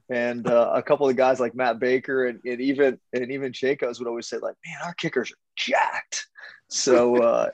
and 0.09 0.47
uh, 0.47 0.71
a 0.73 0.83
couple 0.83 1.09
of 1.09 1.15
guys 1.15 1.39
like 1.39 1.55
Matt 1.55 1.79
Baker 1.79 2.27
and, 2.27 2.39
and 2.45 2.61
even, 2.61 2.99
and 3.13 3.31
even 3.31 3.51
Chacos 3.51 3.99
would 3.99 4.07
always 4.07 4.27
say 4.27 4.37
like, 4.37 4.55
man, 4.65 4.77
our 4.83 4.93
kickers 4.93 5.31
are 5.31 5.35
jacked 5.55 6.27
so 6.69 7.17
uh, 7.21 7.49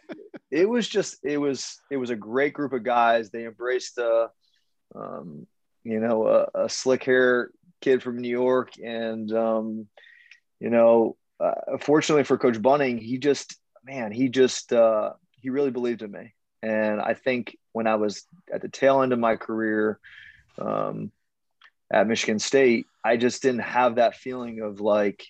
it 0.52 0.68
was 0.68 0.88
just 0.88 1.18
it 1.24 1.38
was 1.38 1.80
it 1.92 1.98
was 1.98 2.10
a 2.10 2.16
great 2.16 2.54
group 2.54 2.74
of 2.74 2.84
guys. 2.84 3.30
They 3.30 3.46
embraced 3.46 4.00
uh, 4.00 4.28
um, 4.96 5.48
you 5.84 6.00
know 6.00 6.28
a, 6.28 6.66
a, 6.66 6.70
slick 6.70 7.04
hair 7.04 7.50
kid 7.82 8.02
from 8.02 8.18
New 8.18 8.30
York, 8.30 8.72
and 8.84 9.32
um, 9.34 9.88
you 10.60 10.70
know, 10.70 11.18
uh, 11.40 11.78
fortunately 11.80 12.24
for 12.24 12.38
Coach 12.38 12.62
Bunting, 12.62 12.98
he 12.98 13.18
just 13.18 13.58
man, 13.84 14.12
he 14.12 14.30
just 14.30 14.72
uh, 14.74 15.14
he 15.42 15.50
really 15.50 15.72
believed 15.72 16.02
in 16.02 16.12
me. 16.12 16.34
And 16.62 17.02
I 17.02 17.14
think 17.14 17.58
when 17.74 17.88
I 17.88 17.96
was 17.96 18.26
at 18.52 18.62
the 18.62 18.70
tail 18.70 19.02
end 19.02 19.12
of 19.12 19.20
my 19.20 19.36
career 19.36 20.00
um, 20.58 21.12
at 21.92 22.08
Michigan 22.08 22.40
State, 22.40 22.86
I 23.04 23.18
just 23.18 23.42
didn't 23.42 23.62
have 23.62 23.96
that 23.96 24.16
feeling 24.16 24.62
of 24.62 24.80
like, 24.80 25.26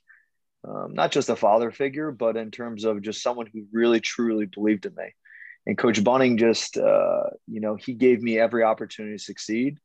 um, 0.67 0.93
not 0.93 1.11
just 1.11 1.29
a 1.29 1.35
father 1.35 1.71
figure, 1.71 2.11
but 2.11 2.37
in 2.37 2.51
terms 2.51 2.83
of 2.83 3.01
just 3.01 3.23
someone 3.23 3.47
who 3.51 3.65
really 3.71 3.99
truly 3.99 4.45
believed 4.45 4.85
in 4.85 4.93
me. 4.93 5.15
And 5.65 5.77
Coach 5.77 6.03
Bunting 6.03 6.37
just, 6.37 6.77
uh, 6.77 7.23
you 7.47 7.61
know, 7.61 7.75
he 7.75 7.93
gave 7.93 8.21
me 8.21 8.37
every 8.37 8.63
opportunity 8.63 9.17
to 9.17 9.23
succeed. 9.23 9.79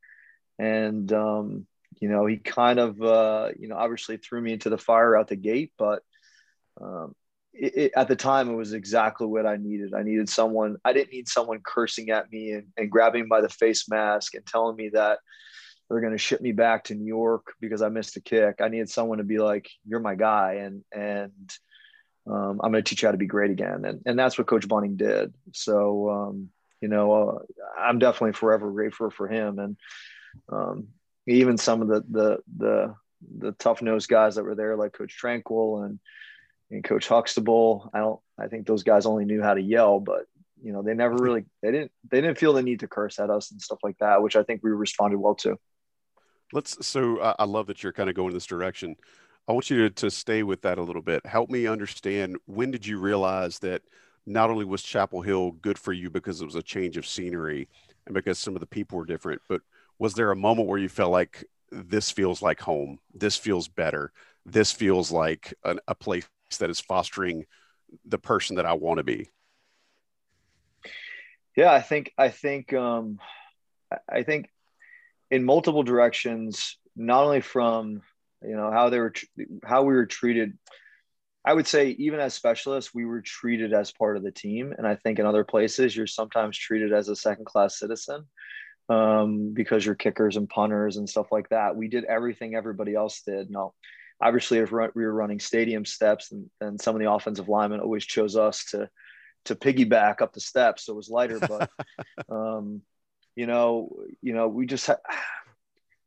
And, 0.59 1.11
um, 1.13 1.65
you 1.99 2.09
know, 2.09 2.25
he 2.25 2.37
kind 2.37 2.79
of, 2.79 3.01
uh, 3.01 3.49
you 3.57 3.67
know, 3.67 3.77
obviously 3.77 4.17
threw 4.17 4.41
me 4.41 4.53
into 4.53 4.69
the 4.69 4.77
fire 4.77 5.15
out 5.17 5.29
the 5.29 5.35
gate, 5.35 5.71
but 5.77 6.03
um, 6.79 7.15
it, 7.53 7.75
it, 7.75 7.91
at 7.95 8.07
the 8.07 8.15
time, 8.15 8.49
it 8.49 8.55
was 8.55 8.73
exactly 8.73 9.25
what 9.25 9.45
I 9.45 9.57
needed. 9.57 9.93
I 9.93 10.03
needed 10.03 10.29
someone, 10.29 10.77
I 10.85 10.93
didn't 10.93 11.13
need 11.13 11.27
someone 11.27 11.61
cursing 11.65 12.11
at 12.11 12.31
me 12.31 12.51
and, 12.51 12.67
and 12.77 12.91
grabbing 12.91 13.27
by 13.27 13.41
the 13.41 13.49
face 13.49 13.89
mask 13.89 14.35
and 14.35 14.45
telling 14.45 14.75
me 14.75 14.89
that, 14.89 15.19
they're 15.89 16.01
going 16.01 16.13
to 16.13 16.19
ship 16.19 16.39
me 16.39 16.51
back 16.51 16.83
to 16.85 16.95
New 16.95 17.07
York 17.07 17.53
because 17.59 17.81
I 17.81 17.89
missed 17.89 18.15
a 18.15 18.21
kick. 18.21 18.57
I 18.61 18.67
needed 18.67 18.89
someone 18.89 19.17
to 19.17 19.23
be 19.23 19.39
like, 19.39 19.69
"You're 19.87 19.99
my 19.99 20.15
guy," 20.15 20.59
and 20.61 20.83
and 20.91 21.51
um, 22.27 22.61
I'm 22.63 22.71
going 22.71 22.83
to 22.83 22.87
teach 22.87 23.01
you 23.01 23.07
how 23.07 23.11
to 23.11 23.17
be 23.17 23.25
great 23.25 23.51
again. 23.51 23.85
And 23.85 24.01
and 24.05 24.17
that's 24.17 24.37
what 24.37 24.47
Coach 24.47 24.67
Bunting 24.67 24.97
did. 24.97 25.33
So 25.53 26.09
um, 26.09 26.49
you 26.79 26.89
know, 26.89 27.11
uh, 27.11 27.39
I'm 27.79 27.99
definitely 27.99 28.33
forever 28.33 28.71
grateful 28.71 29.09
for 29.09 29.27
him. 29.27 29.57
And 29.57 29.77
um, 30.49 30.87
even 31.27 31.57
some 31.57 31.81
of 31.81 31.87
the 31.87 32.03
the 32.09 32.37
the 32.57 32.95
the 33.37 33.51
tough 33.53 33.81
nosed 33.81 34.09
guys 34.09 34.35
that 34.35 34.43
were 34.43 34.55
there, 34.55 34.75
like 34.75 34.93
Coach 34.93 35.17
Tranquill 35.21 35.85
and 35.85 35.99
and 36.71 36.83
Coach 36.83 37.07
Huxtable. 37.07 37.89
I 37.93 37.99
don't. 37.99 38.19
I 38.39 38.47
think 38.47 38.67
those 38.67 38.83
guys 38.83 39.05
only 39.05 39.25
knew 39.25 39.41
how 39.41 39.53
to 39.53 39.61
yell, 39.61 39.99
but 39.99 40.25
you 40.61 40.71
know, 40.73 40.81
they 40.81 40.93
never 40.93 41.15
really 41.15 41.45
they 41.61 41.71
didn't 41.71 41.91
they 42.09 42.21
didn't 42.21 42.37
feel 42.37 42.53
the 42.53 42.63
need 42.63 42.81
to 42.81 42.87
curse 42.87 43.19
at 43.19 43.29
us 43.29 43.51
and 43.51 43.61
stuff 43.61 43.79
like 43.83 43.97
that, 43.99 44.21
which 44.21 44.35
I 44.35 44.43
think 44.43 44.61
we 44.63 44.71
responded 44.71 45.17
well 45.17 45.35
to. 45.35 45.57
Let's. 46.51 46.85
So 46.85 47.19
I 47.19 47.45
love 47.45 47.67
that 47.67 47.83
you're 47.83 47.93
kind 47.93 48.09
of 48.09 48.15
going 48.15 48.33
this 48.33 48.45
direction. 48.45 48.95
I 49.47 49.51
want 49.51 49.69
you 49.69 49.89
to, 49.89 49.89
to 49.89 50.11
stay 50.11 50.43
with 50.43 50.61
that 50.61 50.77
a 50.77 50.83
little 50.83 51.01
bit. 51.01 51.25
Help 51.25 51.49
me 51.49 51.65
understand 51.65 52.37
when 52.45 52.69
did 52.69 52.85
you 52.85 52.99
realize 52.99 53.59
that 53.59 53.81
not 54.27 54.51
only 54.51 54.65
was 54.65 54.83
Chapel 54.83 55.21
Hill 55.21 55.53
good 55.53 55.79
for 55.79 55.91
you 55.91 56.09
because 56.09 56.41
it 56.41 56.45
was 56.45 56.55
a 56.55 56.61
change 56.61 56.97
of 56.97 57.07
scenery 57.07 57.67
and 58.05 58.13
because 58.13 58.37
some 58.37 58.55
of 58.55 58.59
the 58.59 58.67
people 58.67 58.97
were 58.97 59.05
different, 59.05 59.41
but 59.49 59.61
was 59.99 60.13
there 60.13 60.31
a 60.31 60.35
moment 60.35 60.67
where 60.67 60.79
you 60.79 60.89
felt 60.89 61.11
like 61.11 61.45
this 61.71 62.09
feels 62.09 62.41
like 62.41 62.61
home? 62.61 62.99
This 63.13 63.35
feels 63.35 63.67
better. 63.67 64.11
This 64.45 64.71
feels 64.71 65.11
like 65.11 65.53
an, 65.63 65.79
a 65.87 65.93
place 65.93 66.27
that 66.59 66.69
is 66.69 66.79
fostering 66.79 67.45
the 68.05 68.17
person 68.17 68.55
that 68.55 68.65
I 68.65 68.73
want 68.73 68.97
to 68.97 69.03
be. 69.03 69.29
Yeah, 71.55 71.71
I 71.71 71.81
think 71.81 72.13
I 72.17 72.29
think 72.29 72.73
um, 72.73 73.19
I 74.09 74.23
think 74.23 74.49
in 75.29 75.43
multiple 75.43 75.83
directions, 75.83 76.77
not 76.95 77.25
only 77.25 77.41
from 77.41 78.01
you 78.41 78.55
know 78.55 78.71
how 78.71 78.89
they 78.89 78.99
were 78.99 79.13
how 79.63 79.83
we 79.83 79.93
were 79.93 80.05
treated. 80.05 80.57
I 81.43 81.53
would 81.53 81.67
say 81.67 81.91
even 81.91 82.19
as 82.19 82.33
specialists, 82.33 82.93
we 82.93 83.05
were 83.05 83.21
treated 83.21 83.73
as 83.73 83.91
part 83.91 84.17
of 84.17 84.23
the 84.23 84.31
team, 84.31 84.73
and 84.77 84.85
I 84.85 84.95
think 84.95 85.19
in 85.19 85.25
other 85.25 85.43
places 85.43 85.95
you're 85.95 86.07
sometimes 86.07 86.57
treated 86.57 86.93
as 86.93 87.09
a 87.09 87.15
second 87.15 87.45
class 87.45 87.79
citizen 87.79 88.25
um, 88.89 89.53
because 89.53 89.85
you're 89.85 89.95
kickers 89.95 90.35
and 90.35 90.49
punters 90.49 90.97
and 90.97 91.07
stuff 91.07 91.27
like 91.31 91.49
that. 91.49 91.75
We 91.75 91.87
did 91.87 92.05
everything 92.05 92.55
everybody 92.55 92.95
else 92.95 93.21
did. 93.21 93.49
No, 93.49 93.73
obviously, 94.21 94.57
if 94.57 94.71
we 94.71 94.77
were 95.05 95.13
running 95.13 95.39
stadium 95.39 95.85
steps, 95.85 96.31
and, 96.31 96.49
and 96.59 96.81
some 96.81 96.95
of 96.95 97.01
the 97.01 97.11
offensive 97.11 97.47
linemen 97.47 97.79
always 97.79 98.05
chose 98.05 98.35
us 98.35 98.65
to 98.71 98.89
to 99.45 99.55
piggyback 99.55 100.21
up 100.21 100.33
the 100.33 100.41
steps, 100.41 100.85
so 100.85 100.93
it 100.93 100.97
was 100.97 101.09
lighter. 101.09 101.39
But 101.47 101.69
um, 102.29 102.81
you 103.35 103.47
know, 103.47 103.95
you 104.21 104.33
know, 104.33 104.47
we 104.47 104.65
just. 104.65 104.87
Ha- 104.87 104.97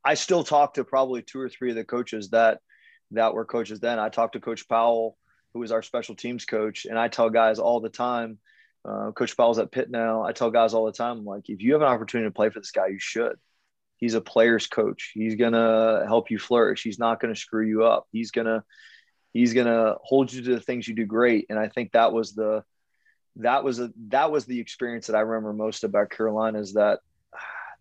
I 0.04 0.14
still 0.14 0.42
talk 0.42 0.74
to 0.74 0.84
probably 0.84 1.22
two 1.22 1.38
or 1.38 1.48
three 1.48 1.70
of 1.70 1.76
the 1.76 1.84
coaches 1.84 2.30
that 2.30 2.58
that 3.12 3.34
were 3.34 3.44
coaches 3.44 3.78
then. 3.78 4.00
I 4.00 4.08
talked 4.08 4.32
to 4.32 4.40
Coach 4.40 4.68
Powell, 4.68 5.16
who 5.54 5.60
was 5.60 5.70
our 5.70 5.82
special 5.82 6.16
teams 6.16 6.44
coach, 6.44 6.86
and 6.86 6.98
I 6.98 7.06
tell 7.06 7.30
guys 7.30 7.60
all 7.60 7.80
the 7.80 7.88
time. 7.88 8.38
Uh, 8.84 9.12
coach 9.12 9.36
Powell's 9.36 9.58
at 9.58 9.70
Pitt 9.70 9.90
now. 9.90 10.24
I 10.24 10.32
tell 10.32 10.50
guys 10.50 10.74
all 10.74 10.86
the 10.86 10.92
time, 10.92 11.24
like, 11.24 11.48
if 11.48 11.62
you 11.62 11.72
have 11.72 11.82
an 11.82 11.88
opportunity 11.88 12.28
to 12.28 12.34
play 12.34 12.50
for 12.50 12.60
this 12.60 12.72
guy, 12.72 12.88
you 12.88 12.98
should. 12.98 13.36
He's 13.96 14.14
a 14.14 14.20
player's 14.20 14.66
coach. 14.66 15.12
He's 15.14 15.36
gonna 15.36 16.04
help 16.06 16.30
you 16.30 16.38
flourish. 16.38 16.82
He's 16.82 16.98
not 16.98 17.20
gonna 17.20 17.36
screw 17.36 17.64
you 17.64 17.84
up. 17.84 18.08
He's 18.10 18.32
gonna 18.32 18.64
he's 19.32 19.54
gonna 19.54 19.94
hold 20.02 20.32
you 20.32 20.42
to 20.42 20.54
the 20.54 20.60
things 20.60 20.88
you 20.88 20.96
do 20.96 21.06
great. 21.06 21.46
And 21.50 21.58
I 21.58 21.68
think 21.68 21.92
that 21.92 22.12
was 22.12 22.32
the 22.32 22.64
that 23.36 23.62
was 23.62 23.78
a 23.78 23.92
that 24.08 24.32
was 24.32 24.44
the 24.44 24.58
experience 24.58 25.06
that 25.06 25.16
I 25.16 25.20
remember 25.20 25.52
most 25.52 25.84
about 25.84 26.10
Carolina 26.10 26.58
is 26.58 26.74
that 26.74 26.98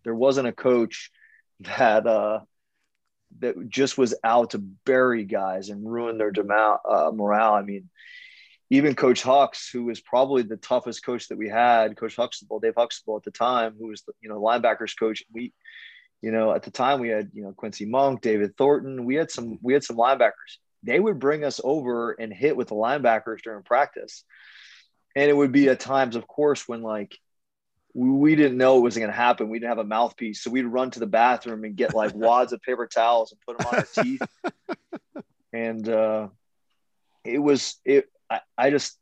there 0.04 0.14
wasn't 0.14 0.48
a 0.48 0.52
coach 0.52 1.10
that 1.60 2.06
uh, 2.06 2.40
that 3.40 3.68
just 3.68 3.98
was 3.98 4.14
out 4.22 4.50
to 4.50 4.58
bury 4.58 5.24
guys 5.24 5.70
and 5.70 5.90
ruin 5.90 6.18
their 6.18 6.32
uh, 6.38 7.10
morale. 7.12 7.54
I 7.54 7.62
mean, 7.62 7.88
even 8.72 8.94
Coach 8.94 9.22
Hucks, 9.22 9.68
who 9.68 9.84
was 9.84 10.00
probably 10.00 10.40
the 10.40 10.56
toughest 10.56 11.04
coach 11.04 11.28
that 11.28 11.36
we 11.36 11.46
had, 11.46 11.94
Coach 11.94 12.16
Huxtable, 12.16 12.58
Dave 12.58 12.72
Huxtable 12.74 13.18
at 13.18 13.22
the 13.22 13.30
time, 13.30 13.74
who 13.78 13.88
was 13.88 14.00
the, 14.06 14.14
you 14.22 14.30
know 14.30 14.40
linebackers 14.40 14.98
coach. 14.98 15.22
We, 15.30 15.52
you 16.22 16.32
know, 16.32 16.54
at 16.54 16.62
the 16.62 16.70
time 16.70 16.98
we 16.98 17.10
had 17.10 17.32
you 17.34 17.42
know 17.42 17.52
Quincy 17.52 17.84
Monk, 17.84 18.22
David 18.22 18.56
Thornton. 18.56 19.04
We 19.04 19.14
had 19.14 19.30
some 19.30 19.58
we 19.60 19.74
had 19.74 19.84
some 19.84 19.98
linebackers. 19.98 20.56
They 20.82 20.98
would 20.98 21.18
bring 21.18 21.44
us 21.44 21.60
over 21.62 22.12
and 22.12 22.32
hit 22.32 22.56
with 22.56 22.68
the 22.68 22.74
linebackers 22.74 23.42
during 23.42 23.62
practice, 23.62 24.24
and 25.14 25.28
it 25.28 25.36
would 25.36 25.52
be 25.52 25.68
at 25.68 25.78
times, 25.78 26.16
of 26.16 26.26
course, 26.26 26.66
when 26.66 26.80
like 26.80 27.14
we 27.92 28.36
didn't 28.36 28.56
know 28.56 28.78
it 28.78 28.82
was 28.84 28.96
going 28.96 29.10
to 29.10 29.14
happen. 29.14 29.50
We 29.50 29.58
didn't 29.58 29.76
have 29.76 29.84
a 29.84 29.84
mouthpiece, 29.84 30.42
so 30.42 30.50
we'd 30.50 30.62
run 30.62 30.90
to 30.92 30.98
the 30.98 31.06
bathroom 31.06 31.64
and 31.64 31.76
get 31.76 31.94
like 31.94 32.14
wads 32.14 32.54
of 32.54 32.62
paper 32.62 32.86
towels 32.86 33.32
and 33.32 33.40
put 33.46 33.58
them 33.58 33.66
on 33.66 33.78
our 33.80 34.04
teeth. 34.04 34.22
And 35.54 35.86
uh, 35.86 36.28
it 37.26 37.36
was 37.36 37.76
it. 37.84 38.08
I, 38.32 38.40
I 38.56 38.70
just 38.70 38.98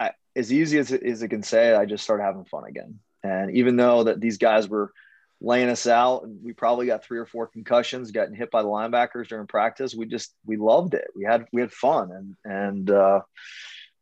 I, 0.00 0.12
as 0.34 0.52
easy 0.52 0.78
as 0.78 0.92
as 0.92 1.22
it 1.22 1.28
can 1.28 1.42
say, 1.42 1.74
I 1.74 1.86
just 1.86 2.04
started 2.04 2.24
having 2.24 2.44
fun 2.44 2.64
again. 2.64 2.98
And 3.22 3.56
even 3.56 3.76
though 3.76 4.04
that 4.04 4.20
these 4.20 4.38
guys 4.38 4.68
were 4.68 4.92
laying 5.40 5.68
us 5.68 5.86
out, 5.86 6.24
and 6.24 6.42
we 6.42 6.52
probably 6.52 6.86
got 6.86 7.04
three 7.04 7.18
or 7.18 7.26
four 7.26 7.46
concussions, 7.46 8.10
getting 8.10 8.34
hit 8.34 8.50
by 8.50 8.62
the 8.62 8.68
linebackers 8.68 9.28
during 9.28 9.46
practice, 9.46 9.94
we 9.94 10.06
just 10.06 10.34
we 10.44 10.56
loved 10.56 10.94
it. 10.94 11.06
We 11.14 11.24
had 11.24 11.46
we 11.52 11.60
had 11.60 11.72
fun, 11.72 12.10
and 12.10 12.36
and 12.44 12.90
uh, 12.90 13.20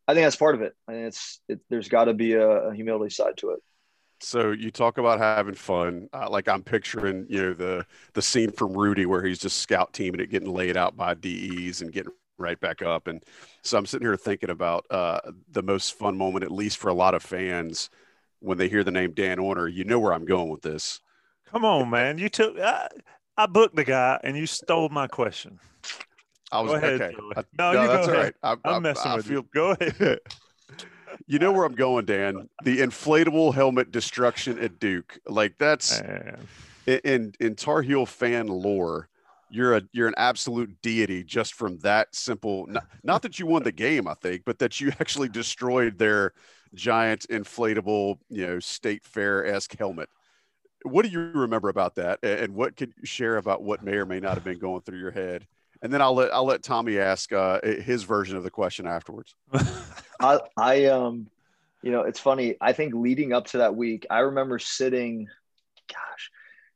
I 0.07 0.13
think 0.13 0.25
that's 0.25 0.35
part 0.35 0.55
of 0.55 0.61
it. 0.61 0.73
I 0.87 0.93
and 0.93 1.01
mean, 1.01 1.07
it's 1.07 1.39
it, 1.47 1.59
there's 1.69 1.89
got 1.89 2.05
to 2.05 2.13
be 2.13 2.33
a, 2.33 2.47
a 2.47 2.75
humility 2.75 3.13
side 3.13 3.37
to 3.37 3.51
it 3.51 3.59
so 4.23 4.51
you 4.51 4.71
talk 4.71 4.97
about 4.97 5.19
having 5.19 5.53
fun 5.53 6.07
uh, 6.13 6.29
like 6.29 6.47
i'm 6.47 6.63
picturing 6.63 7.25
you 7.29 7.41
know 7.41 7.53
the 7.53 7.85
the 8.13 8.21
scene 8.21 8.51
from 8.51 8.73
rudy 8.73 9.05
where 9.05 9.21
he's 9.21 9.39
just 9.39 9.57
scout 9.57 9.91
teaming 9.91 10.21
it 10.21 10.29
getting 10.29 10.53
laid 10.53 10.77
out 10.77 10.95
by 10.95 11.13
des 11.13 11.81
and 11.81 11.91
getting 11.91 12.11
right 12.37 12.59
back 12.59 12.81
up 12.81 13.07
and 13.07 13.23
so 13.61 13.77
i'm 13.77 13.85
sitting 13.85 14.07
here 14.07 14.17
thinking 14.17 14.49
about 14.49 14.85
uh, 14.89 15.19
the 15.51 15.63
most 15.63 15.97
fun 15.97 16.17
moment 16.17 16.43
at 16.43 16.51
least 16.51 16.77
for 16.77 16.89
a 16.89 16.93
lot 16.93 17.13
of 17.13 17.21
fans 17.21 17.89
when 18.39 18.57
they 18.57 18.67
hear 18.67 18.83
the 18.83 18.91
name 18.91 19.11
dan 19.11 19.37
orner 19.37 19.71
you 19.71 19.83
know 19.83 19.99
where 19.99 20.13
i'm 20.13 20.25
going 20.25 20.49
with 20.49 20.61
this 20.61 20.99
come 21.45 21.63
on 21.63 21.89
man 21.89 22.17
you 22.17 22.29
took 22.29 22.59
i, 22.59 22.87
I 23.37 23.45
booked 23.45 23.75
the 23.75 23.83
guy 23.83 24.19
and 24.23 24.35
you 24.35 24.47
stole 24.47 24.89
my 24.89 25.07
question 25.07 25.59
I 26.51 26.61
was 26.61 26.71
go 26.71 26.77
ahead, 26.77 27.01
okay. 27.01 27.15
I, 27.35 27.43
no, 27.57 27.73
no, 27.73 27.81
you 27.81 27.87
that's 27.87 28.05
go 28.07 28.13
all 28.13 28.19
ahead. 28.19 28.35
right. 28.43 28.57
I, 28.63 28.75
am 28.75 28.83
messing 28.83 29.11
I 29.11 29.15
with 29.15 29.25
feel, 29.25 29.37
you. 29.37 29.47
Go 29.55 29.71
ahead. 29.71 30.19
you 31.27 31.39
know 31.39 31.51
where 31.51 31.65
I'm 31.65 31.73
going, 31.73 32.05
Dan. 32.05 32.47
The 32.63 32.79
inflatable 32.79 33.55
helmet 33.55 33.91
destruction 33.91 34.59
at 34.59 34.79
Duke. 34.79 35.19
Like 35.27 35.57
that's 35.57 36.01
Man. 36.01 36.47
in 36.85 37.33
in 37.39 37.55
Tar 37.55 37.81
Heel 37.81 38.05
fan 38.05 38.47
lore. 38.47 39.09
You're 39.53 39.77
a 39.77 39.81
you're 39.91 40.07
an 40.07 40.15
absolute 40.17 40.81
deity 40.81 41.23
just 41.23 41.53
from 41.53 41.77
that 41.79 42.15
simple. 42.15 42.65
Not, 42.67 42.87
not 43.03 43.21
that 43.21 43.37
you 43.37 43.45
won 43.45 43.61
the 43.61 43.71
game, 43.71 44.07
I 44.07 44.15
think, 44.15 44.43
but 44.45 44.57
that 44.57 44.81
you 44.81 44.91
actually 44.99 45.29
destroyed 45.29 45.99
their 45.99 46.33
giant 46.73 47.27
inflatable, 47.29 48.17
you 48.29 48.47
know, 48.47 48.59
state 48.59 49.05
fair 49.05 49.45
esque 49.45 49.77
helmet. 49.77 50.09
What 50.81 51.05
do 51.05 51.11
you 51.11 51.19
remember 51.19 51.69
about 51.69 51.95
that, 51.95 52.17
and 52.23 52.55
what 52.55 52.75
can 52.75 52.95
you 52.97 53.05
share 53.05 53.37
about 53.37 53.61
what 53.61 53.83
may 53.83 53.93
or 53.93 54.07
may 54.07 54.19
not 54.19 54.33
have 54.33 54.43
been 54.43 54.57
going 54.57 54.81
through 54.81 54.97
your 54.97 55.11
head? 55.11 55.45
And 55.83 55.93
then 55.93 56.01
I'll 56.01 56.15
let 56.15 56.33
I'll 56.33 56.45
let 56.45 56.63
Tommy 56.63 56.97
ask 56.97 57.31
uh, 57.31 57.59
his 57.61 58.03
version 58.03 58.35
of 58.37 58.43
the 58.43 58.49
question 58.49 58.87
afterwards. 58.87 59.35
I, 60.19 60.39
I 60.57 60.85
um, 60.85 61.27
you 61.83 61.91
know, 61.91 62.01
it's 62.01 62.19
funny. 62.19 62.55
I 62.59 62.73
think 62.73 62.95
leading 62.95 63.33
up 63.33 63.45
to 63.47 63.59
that 63.59 63.75
week, 63.75 64.07
I 64.09 64.21
remember 64.21 64.57
sitting, 64.57 65.27
gosh, 65.87 66.31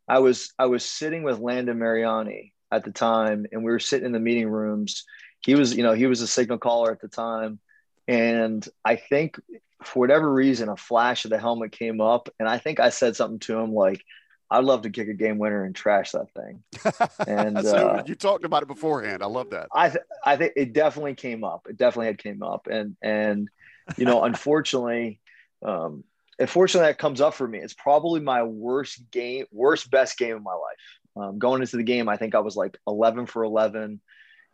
I 0.08 0.20
was 0.20 0.54
I 0.60 0.68
was 0.68 0.86
sitting 0.86 1.24
with 1.24 1.40
Landon 1.40 1.80
Mariani 1.80 2.54
at 2.72 2.84
the 2.84 2.92
time, 2.92 3.46
and 3.52 3.64
we 3.64 3.72
were 3.72 3.80
sitting 3.80 4.06
in 4.06 4.12
the 4.12 4.20
meeting 4.20 4.50
rooms. 4.50 5.06
He 5.40 5.56
was, 5.56 5.76
you 5.76 5.84
know, 5.84 5.94
he 5.94 6.08
was 6.08 6.22
a 6.22 6.28
signal 6.28 6.58
caller 6.58 6.92
at 6.92 7.02
the 7.02 7.08
time, 7.08 7.60
and 8.08 8.68
I 8.84 8.96
think 8.96 9.40
for 9.84 10.00
whatever 10.00 10.32
reason, 10.32 10.70
a 10.70 10.78
flash 10.78 11.26
of 11.26 11.32
the 11.32 11.40
helmet 11.40 11.72
came 11.72 12.02
up, 12.02 12.30
and 12.40 12.50
I 12.50 12.58
think 12.58 12.80
I 12.80 12.90
said 12.90 13.16
something 13.16 13.40
to 13.40 13.60
him 13.60 13.74
like, 13.74 14.04
"I'd 14.50 14.64
love 14.64 14.82
to 14.84 14.90
kick 14.90 15.08
a 15.08 15.14
game 15.14 15.38
winner 15.38 15.64
and 15.64 15.76
trash 15.76 16.12
that 16.12 16.28
thing." 16.34 16.64
And 17.28 17.62
so 17.64 17.90
uh, 17.90 18.04
you 18.06 18.16
talked 18.16 18.46
about 18.46 18.64
it 18.64 18.68
beforehand. 18.68 19.22
I 19.22 19.28
love 19.28 19.52
that. 19.52 19.68
I 19.74 19.90
th- 19.90 20.04
I 20.26 20.36
think 20.38 20.54
it 20.56 20.74
definitely 20.74 21.16
came 21.16 21.44
up. 21.44 21.68
It 21.70 21.78
definitely 21.78 22.08
had 22.08 22.18
came 22.18 22.42
up, 22.42 22.68
and 22.68 22.96
and 23.02 23.50
you 23.98 24.06
know, 24.06 24.24
unfortunately, 24.24 25.20
um, 25.64 26.04
unfortunately, 26.40 26.90
that 26.90 26.98
comes 26.98 27.22
up 27.22 27.34
for 27.34 27.48
me. 27.48 27.60
It's 27.60 27.74
probably 27.74 28.20
my 28.20 28.44
worst 28.44 29.10
game, 29.12 29.46
worst 29.52 29.90
best 29.92 30.18
game 30.18 30.36
of 30.36 30.44
my 30.44 30.54
life. 30.54 30.78
Um, 31.20 31.40
going 31.40 31.62
into 31.62 31.78
the 31.78 31.84
game, 31.84 32.10
I 32.10 32.18
think 32.18 32.36
I 32.36 32.40
was 32.40 32.56
like 32.56 32.78
11 32.88 33.26
for 33.26 33.44
11. 33.44 34.00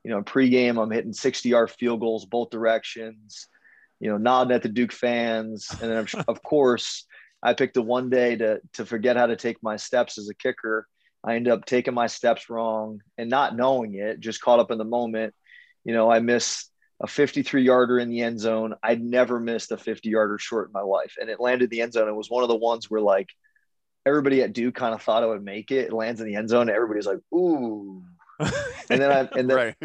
You 0.03 0.11
know, 0.11 0.21
pregame, 0.21 0.81
I'm 0.81 0.91
hitting 0.91 1.13
60 1.13 1.49
yard 1.49 1.71
field 1.71 1.99
goals 1.99 2.25
both 2.25 2.49
directions. 2.49 3.47
You 3.99 4.09
know, 4.09 4.17
nodding 4.17 4.53
at 4.53 4.63
the 4.63 4.69
Duke 4.69 4.91
fans, 4.91 5.69
and 5.81 5.91
then 5.91 6.23
of 6.27 6.43
course, 6.43 7.05
I 7.41 7.53
picked 7.53 7.73
the 7.73 7.81
one 7.81 8.09
day 8.09 8.35
to 8.35 8.59
to 8.73 8.85
forget 8.85 9.17
how 9.17 9.27
to 9.27 9.35
take 9.35 9.61
my 9.63 9.77
steps 9.77 10.17
as 10.17 10.29
a 10.29 10.35
kicker. 10.35 10.87
I 11.23 11.35
ended 11.35 11.53
up 11.53 11.65
taking 11.65 11.93
my 11.93 12.07
steps 12.07 12.49
wrong 12.49 13.01
and 13.17 13.29
not 13.29 13.55
knowing 13.55 13.95
it, 13.95 14.19
just 14.19 14.41
caught 14.41 14.59
up 14.59 14.71
in 14.71 14.77
the 14.77 14.83
moment. 14.83 15.33
You 15.85 15.93
know, 15.93 16.11
I 16.11 16.19
missed 16.19 16.69
a 17.01 17.07
53 17.07 17.63
yarder 17.63 17.99
in 17.99 18.09
the 18.09 18.21
end 18.21 18.39
zone. 18.39 18.75
I'd 18.83 19.01
never 19.01 19.39
missed 19.39 19.71
a 19.71 19.77
50 19.77 20.09
yarder 20.09 20.37
short 20.37 20.67
in 20.67 20.73
my 20.73 20.81
life. 20.81 21.15
And 21.19 21.29
it 21.29 21.39
landed 21.39 21.69
the 21.69 21.81
end 21.81 21.93
zone. 21.93 22.07
It 22.07 22.15
was 22.15 22.29
one 22.29 22.43
of 22.43 22.49
the 22.49 22.55
ones 22.55 22.89
where 22.89 23.01
like 23.01 23.29
everybody 24.05 24.41
at 24.41 24.53
Duke 24.53 24.75
kind 24.75 24.93
of 24.93 25.01
thought 25.01 25.23
I 25.23 25.27
would 25.27 25.43
make 25.43 25.71
it. 25.71 25.85
It 25.87 25.93
lands 25.93 26.19
in 26.21 26.27
the 26.27 26.35
end 26.35 26.49
zone. 26.49 26.69
Everybody's 26.69 27.05
like, 27.07 27.19
ooh. 27.33 28.03
And 28.89 29.01
then 29.01 29.11
I 29.11 29.29
and 29.39 29.49
then 29.49 29.55
right. 29.57 29.75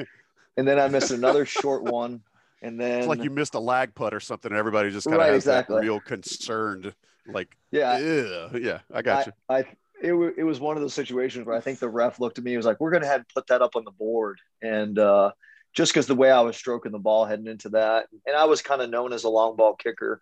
and 0.57 0.67
then 0.67 0.79
I 0.81 0.89
missed 0.89 1.11
another 1.13 1.45
short 1.47 1.85
one. 1.85 2.23
And 2.63 2.81
then 2.81 2.99
It's 3.01 3.09
like 3.09 3.23
you 3.23 3.31
missed 3.31 3.55
a 3.55 3.61
lag 3.61 3.95
putt 3.95 4.13
or 4.13 4.21
something. 4.21 4.51
And 4.51 4.59
everybody 4.59 4.91
just 4.91 5.07
kind 5.07 5.15
of 5.17 5.21
Right, 5.21 5.33
has 5.33 5.45
exactly. 5.45 5.77
that 5.77 5.83
real 5.83 6.01
concerned, 6.01 6.93
like, 7.27 7.57
yeah, 7.71 7.99
yeah, 7.99 8.49
yeah. 8.59 8.79
I 8.93 9.03
got 9.03 9.27
you. 9.27 9.33
I, 9.49 9.59
I 9.59 9.59
it, 10.03 10.11
w- 10.11 10.35
it 10.37 10.43
was 10.45 10.59
one 10.59 10.77
of 10.77 10.81
those 10.83 10.95
situations 10.95 11.47
where 11.47 11.57
I 11.57 11.61
think 11.61 11.79
the 11.79 11.89
ref 11.89 12.19
looked 12.19 12.39
at 12.39 12.45
me. 12.45 12.51
He 12.53 12.57
was 12.57 12.67
like, 12.67 12.81
"We're 12.81 12.91
going 12.91 13.03
to 13.03 13.09
have 13.09 13.27
to 13.27 13.35
put 13.35 13.47
that 13.49 13.63
up 13.63 13.77
on 13.77 13.85
the 13.85 13.91
board," 13.93 14.41
and 14.63 14.99
uh, 14.99 15.33
just 15.73 15.93
because 15.93 16.07
the 16.09 16.15
way 16.17 16.31
I 16.31 16.41
was 16.41 16.57
stroking 16.57 16.91
the 16.93 16.99
ball 16.99 17.25
heading 17.27 17.47
into 17.47 17.69
that, 17.71 18.07
and 18.27 18.37
I 18.37 18.45
was 18.47 18.61
kind 18.63 18.81
of 18.83 18.91
known 18.91 19.13
as 19.13 19.23
a 19.25 19.29
long 19.29 19.55
ball 19.57 19.75
kicker. 19.75 20.21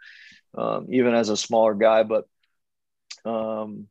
um, 0.56 0.86
even 0.90 1.14
as 1.14 1.28
a 1.30 1.36
smaller 1.36 1.74
guy. 1.74 2.02
But 2.02 2.26
um, 3.26 3.88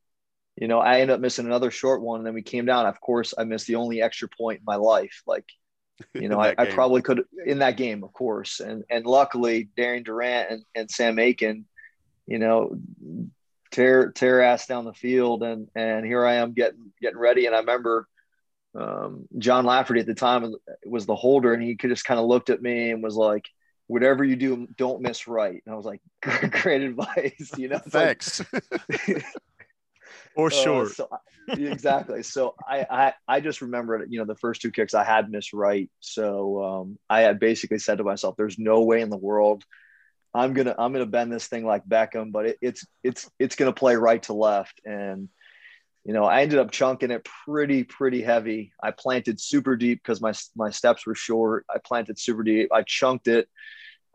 you 0.55 0.67
know, 0.67 0.79
I 0.79 1.01
ended 1.01 1.15
up 1.15 1.19
missing 1.19 1.45
another 1.45 1.71
short 1.71 2.01
one, 2.01 2.19
and 2.19 2.27
then 2.27 2.33
we 2.33 2.41
came 2.41 2.65
down. 2.65 2.85
Of 2.85 3.01
course, 3.01 3.33
I 3.37 3.43
missed 3.43 3.67
the 3.67 3.75
only 3.75 4.01
extra 4.01 4.29
point 4.29 4.59
in 4.59 4.65
my 4.65 4.77
life. 4.77 5.21
Like, 5.27 5.45
you 6.13 6.29
know, 6.29 6.39
I, 6.39 6.55
I, 6.57 6.65
probably 6.65 7.01
could 7.01 7.23
in 7.45 7.59
that 7.59 7.77
game, 7.77 8.03
of 8.03 8.13
course, 8.13 8.59
and 8.59 8.83
and 8.89 9.05
luckily 9.05 9.69
Darian 9.75 10.03
Durant 10.03 10.51
and, 10.51 10.63
and 10.73 10.91
Sam 10.91 11.19
Aiken, 11.19 11.65
you 12.25 12.39
know, 12.39 12.77
tear 13.71 14.11
tear 14.11 14.41
ass 14.41 14.67
down 14.67 14.85
the 14.85 14.93
field, 14.93 15.43
and 15.43 15.67
and 15.75 16.05
here 16.05 16.25
I 16.25 16.35
am 16.35 16.53
getting 16.53 16.91
getting 17.01 17.19
ready, 17.19 17.45
and 17.45 17.55
I 17.55 17.59
remember. 17.59 18.07
Um, 18.77 19.29
John 19.37 19.63
Lafferty 19.63 20.01
at 20.01 20.05
the 20.05 20.13
time 20.13 20.53
was 20.85 21.05
the 21.05 21.15
holder, 21.15 21.53
and 21.53 21.63
he 21.63 21.77
could 21.77 21.91
just 21.91 22.03
kind 22.03 22.19
of 22.19 22.25
looked 22.25 22.49
at 22.49 22.61
me 22.61 22.91
and 22.91 23.01
was 23.01 23.15
like, 23.15 23.45
whatever 23.87 24.23
you 24.23 24.35
do, 24.35 24.67
don't 24.77 25.01
miss 25.01 25.27
right. 25.27 25.61
And 25.65 25.73
I 25.73 25.77
was 25.77 25.85
like, 25.85 26.01
great 26.61 26.81
advice, 26.81 27.51
you 27.57 27.69
know. 27.69 27.79
Thanks. 27.79 28.41
Like, 29.07 29.25
or 30.35 30.51
short. 30.51 30.87
Uh, 30.87 30.93
so, 30.93 31.09
exactly. 31.49 32.23
So 32.23 32.55
I, 32.67 32.85
I 32.89 33.13
I 33.27 33.39
just 33.39 33.61
remembered, 33.61 34.07
you 34.11 34.19
know, 34.19 34.25
the 34.25 34.35
first 34.35 34.61
two 34.61 34.71
kicks 34.71 34.93
I 34.93 35.03
had 35.03 35.31
missed 35.31 35.53
right. 35.53 35.89
So 35.99 36.63
um, 36.63 36.99
I 37.09 37.21
had 37.21 37.39
basically 37.39 37.79
said 37.79 37.99
to 37.99 38.03
myself, 38.03 38.35
"There's 38.35 38.59
no 38.59 38.83
way 38.83 39.01
in 39.01 39.09
the 39.09 39.17
world 39.17 39.63
I'm 40.35 40.53
gonna 40.53 40.75
I'm 40.77 40.91
gonna 40.91 41.05
bend 41.05 41.31
this 41.31 41.47
thing 41.47 41.65
like 41.65 41.87
Beckham, 41.87 42.33
but 42.33 42.47
it, 42.47 42.57
it's 42.61 42.85
it's 43.03 43.29
it's 43.39 43.55
gonna 43.55 43.71
play 43.71 43.95
right 43.95 44.21
to 44.23 44.33
left." 44.33 44.81
And 44.83 45.29
you 46.05 46.13
know, 46.13 46.23
I 46.23 46.43
ended 46.43 46.59
up 46.59 46.71
chunking 46.71 47.11
it 47.11 47.27
pretty 47.45 47.83
pretty 47.83 48.21
heavy. 48.21 48.71
I 48.81 48.91
planted 48.91 49.41
super 49.41 49.75
deep 49.75 50.01
because 50.03 50.21
my 50.21 50.33
my 50.55 50.69
steps 50.69 51.05
were 51.05 51.15
short. 51.15 51.65
I 51.69 51.79
planted 51.83 52.19
super 52.19 52.43
deep. 52.43 52.69
I 52.71 52.83
chunked 52.83 53.27
it 53.27 53.49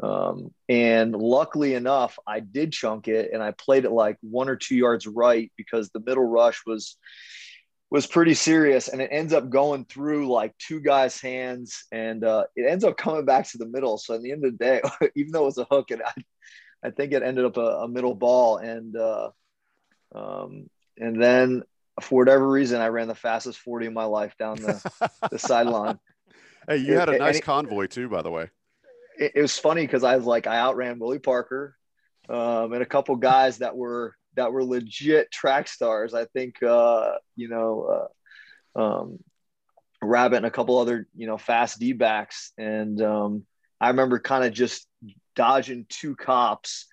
um, 0.02 0.52
and 0.68 1.14
luckily 1.14 1.74
enough, 1.74 2.18
I 2.26 2.40
did 2.40 2.72
chunk 2.72 3.08
it 3.08 3.30
and 3.32 3.42
I 3.42 3.52
played 3.52 3.84
it 3.84 3.90
like 3.90 4.16
one 4.22 4.48
or 4.48 4.56
two 4.56 4.76
yards 4.76 5.06
right 5.06 5.52
because 5.56 5.90
the 5.90 6.00
middle 6.00 6.24
rush 6.24 6.62
was 6.66 6.96
was 7.90 8.06
pretty 8.06 8.34
serious 8.34 8.86
and 8.86 9.02
it 9.02 9.10
ends 9.12 9.32
up 9.32 9.50
going 9.50 9.84
through 9.84 10.30
like 10.30 10.56
two 10.58 10.80
guys' 10.80 11.20
hands 11.20 11.86
and 11.90 12.22
uh, 12.22 12.44
it 12.54 12.70
ends 12.70 12.84
up 12.84 12.96
coming 12.96 13.24
back 13.24 13.48
to 13.50 13.58
the 13.58 13.66
middle. 13.66 13.98
So 13.98 14.14
at 14.14 14.22
the 14.22 14.30
end 14.30 14.44
of 14.44 14.56
the 14.56 14.64
day, 14.64 14.80
even 15.16 15.32
though 15.32 15.42
it 15.42 15.46
was 15.46 15.58
a 15.58 15.66
hook, 15.68 15.90
and 15.90 16.00
I, 16.02 16.12
I 16.84 16.90
think 16.90 17.12
it 17.12 17.24
ended 17.24 17.44
up 17.44 17.56
a, 17.56 17.82
a 17.82 17.88
middle 17.88 18.14
ball 18.14 18.58
and 18.58 18.96
uh, 18.96 19.30
um, 20.14 20.70
and 20.96 21.20
then 21.20 21.62
for 22.00 22.16
whatever 22.16 22.48
reason, 22.48 22.80
I 22.80 22.88
ran 22.88 23.08
the 23.08 23.14
fastest 23.14 23.58
40 23.60 23.86
of 23.86 23.92
my 23.92 24.04
life 24.04 24.34
down 24.38 24.56
the, 24.56 25.10
the 25.30 25.38
sideline. 25.38 25.98
Hey, 26.68 26.78
you 26.78 26.96
had 26.96 27.08
a 27.08 27.18
nice 27.18 27.38
it, 27.38 27.44
convoy 27.44 27.86
too, 27.86 28.08
by 28.08 28.22
the 28.22 28.30
way 28.30 28.50
it, 29.20 29.32
it 29.36 29.42
was 29.42 29.58
funny 29.58 29.82
because 29.82 30.02
I 30.02 30.16
was 30.16 30.24
like, 30.24 30.46
I 30.46 30.58
outran 30.58 30.98
Willie 30.98 31.18
Parker 31.20 31.76
um, 32.28 32.72
and 32.72 32.82
a 32.82 32.86
couple 32.86 33.14
guys 33.16 33.58
that 33.58 33.76
were 33.76 34.16
that 34.34 34.52
were 34.52 34.64
legit 34.64 35.30
track 35.30 35.68
stars. 35.68 36.14
I 36.14 36.24
think 36.24 36.62
uh, 36.62 37.12
you 37.36 37.48
know 37.48 38.08
uh, 38.76 38.80
um, 38.80 39.18
Rabbit 40.02 40.38
and 40.38 40.46
a 40.46 40.50
couple 40.50 40.78
other 40.78 41.06
you 41.14 41.26
know 41.26 41.38
fast 41.38 41.78
D 41.78 41.92
backs, 41.92 42.52
and 42.58 43.00
um, 43.02 43.44
I 43.80 43.88
remember 43.88 44.18
kind 44.18 44.44
of 44.44 44.52
just 44.52 44.86
dodging 45.36 45.86
two 45.88 46.16
cops. 46.16 46.86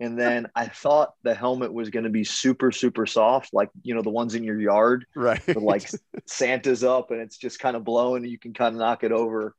And 0.00 0.18
then 0.18 0.46
I 0.56 0.66
thought 0.66 1.12
the 1.22 1.34
helmet 1.34 1.72
was 1.72 1.90
going 1.90 2.04
to 2.04 2.10
be 2.10 2.24
super, 2.24 2.72
super 2.72 3.04
soft, 3.04 3.52
like 3.52 3.68
you 3.82 3.94
know 3.94 4.00
the 4.00 4.10
ones 4.10 4.34
in 4.34 4.42
your 4.42 4.58
yard, 4.58 5.04
right? 5.14 5.42
like 5.56 5.90
Santa's 6.26 6.82
up 6.82 7.10
and 7.10 7.20
it's 7.20 7.36
just 7.36 7.60
kind 7.60 7.76
of 7.76 7.84
blowing, 7.84 8.22
and 8.22 8.32
you 8.32 8.38
can 8.38 8.54
kind 8.54 8.74
of 8.74 8.80
knock 8.80 9.04
it 9.04 9.12
over. 9.12 9.54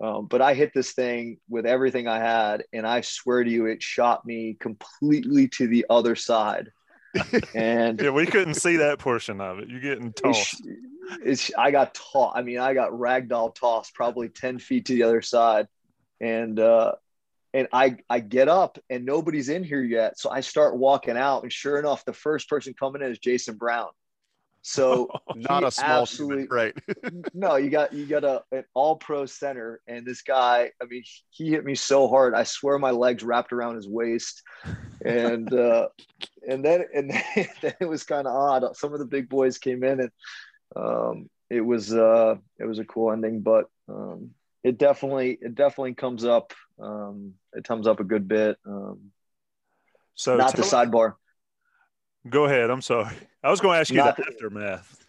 Um, 0.00 0.26
but 0.26 0.40
I 0.40 0.54
hit 0.54 0.72
this 0.74 0.92
thing 0.92 1.38
with 1.48 1.66
everything 1.66 2.08
I 2.08 2.18
had, 2.18 2.64
and 2.72 2.86
I 2.86 3.02
swear 3.02 3.44
to 3.44 3.50
you, 3.50 3.66
it 3.66 3.82
shot 3.82 4.24
me 4.24 4.56
completely 4.58 5.48
to 5.48 5.68
the 5.68 5.86
other 5.88 6.16
side. 6.16 6.70
And 7.54 8.00
yeah, 8.00 8.08
we 8.08 8.24
couldn't 8.24 8.54
see 8.54 8.78
that 8.78 8.98
portion 8.98 9.42
of 9.42 9.58
it. 9.58 9.68
You're 9.68 9.80
getting 9.80 10.14
tossed. 10.14 10.62
It's, 11.20 11.50
it's 11.50 11.58
I 11.58 11.70
got 11.70 11.94
tossed. 11.94 12.36
I 12.36 12.40
mean, 12.40 12.58
I 12.58 12.72
got 12.72 12.92
ragdoll 12.92 13.54
tossed 13.54 13.94
probably 13.94 14.30
ten 14.30 14.58
feet 14.58 14.86
to 14.86 14.94
the 14.94 15.02
other 15.02 15.20
side, 15.20 15.68
and 16.22 16.58
uh, 16.58 16.92
and 17.54 17.68
I 17.72 17.96
I 18.08 18.20
get 18.20 18.48
up 18.48 18.78
and 18.90 19.04
nobody's 19.04 19.48
in 19.48 19.64
here 19.64 19.82
yet, 19.82 20.18
so 20.18 20.30
I 20.30 20.40
start 20.40 20.76
walking 20.76 21.16
out, 21.16 21.42
and 21.42 21.52
sure 21.52 21.78
enough, 21.78 22.04
the 22.04 22.12
first 22.12 22.48
person 22.48 22.74
coming 22.78 23.02
in 23.02 23.10
is 23.10 23.18
Jason 23.18 23.56
Brown. 23.56 23.88
So 24.62 25.08
not 25.34 25.64
a 25.64 25.70
small 25.70 26.02
absolutely 26.02 26.46
right. 26.46 26.74
no, 27.34 27.56
you 27.56 27.68
got 27.68 27.92
you 27.92 28.06
got 28.06 28.24
a 28.24 28.42
an 28.52 28.64
all 28.74 28.96
pro 28.96 29.26
center, 29.26 29.80
and 29.86 30.06
this 30.06 30.22
guy. 30.22 30.70
I 30.80 30.86
mean, 30.86 31.02
he 31.30 31.50
hit 31.50 31.64
me 31.64 31.74
so 31.74 32.08
hard. 32.08 32.34
I 32.34 32.44
swear 32.44 32.78
my 32.78 32.92
legs 32.92 33.22
wrapped 33.22 33.52
around 33.52 33.74
his 33.76 33.88
waist, 33.88 34.42
and 35.04 35.52
uh, 35.52 35.88
and 36.48 36.64
then 36.64 36.84
and 36.94 37.10
then, 37.10 37.48
then 37.60 37.74
it 37.80 37.88
was 37.88 38.04
kind 38.04 38.26
of 38.26 38.34
odd. 38.34 38.76
Some 38.76 38.92
of 38.92 39.00
the 39.00 39.04
big 39.04 39.28
boys 39.28 39.58
came 39.58 39.82
in, 39.82 40.00
and 40.00 40.10
um, 40.76 41.28
it 41.50 41.60
was 41.60 41.92
uh, 41.92 42.36
it 42.58 42.64
was 42.64 42.78
a 42.78 42.84
cool 42.84 43.12
ending, 43.12 43.40
but 43.40 43.66
um, 43.88 44.30
it 44.62 44.78
definitely 44.78 45.38
it 45.40 45.54
definitely 45.54 45.94
comes 45.94 46.24
up. 46.24 46.54
Um, 46.82 47.34
it 47.52 47.64
comes 47.64 47.86
up 47.86 48.00
a 48.00 48.04
good 48.04 48.26
bit. 48.26 48.56
Um, 48.66 49.12
so 50.14 50.36
not 50.36 50.56
the 50.56 50.62
sidebar. 50.62 51.14
Go 52.28 52.44
ahead. 52.44 52.70
I'm 52.70 52.82
sorry. 52.82 53.14
I 53.42 53.50
was 53.50 53.60
going 53.60 53.76
to 53.76 53.80
ask 53.80 53.90
you 53.90 53.96
Not 53.96 54.16
the 54.16 54.26
aftermath. 54.26 55.06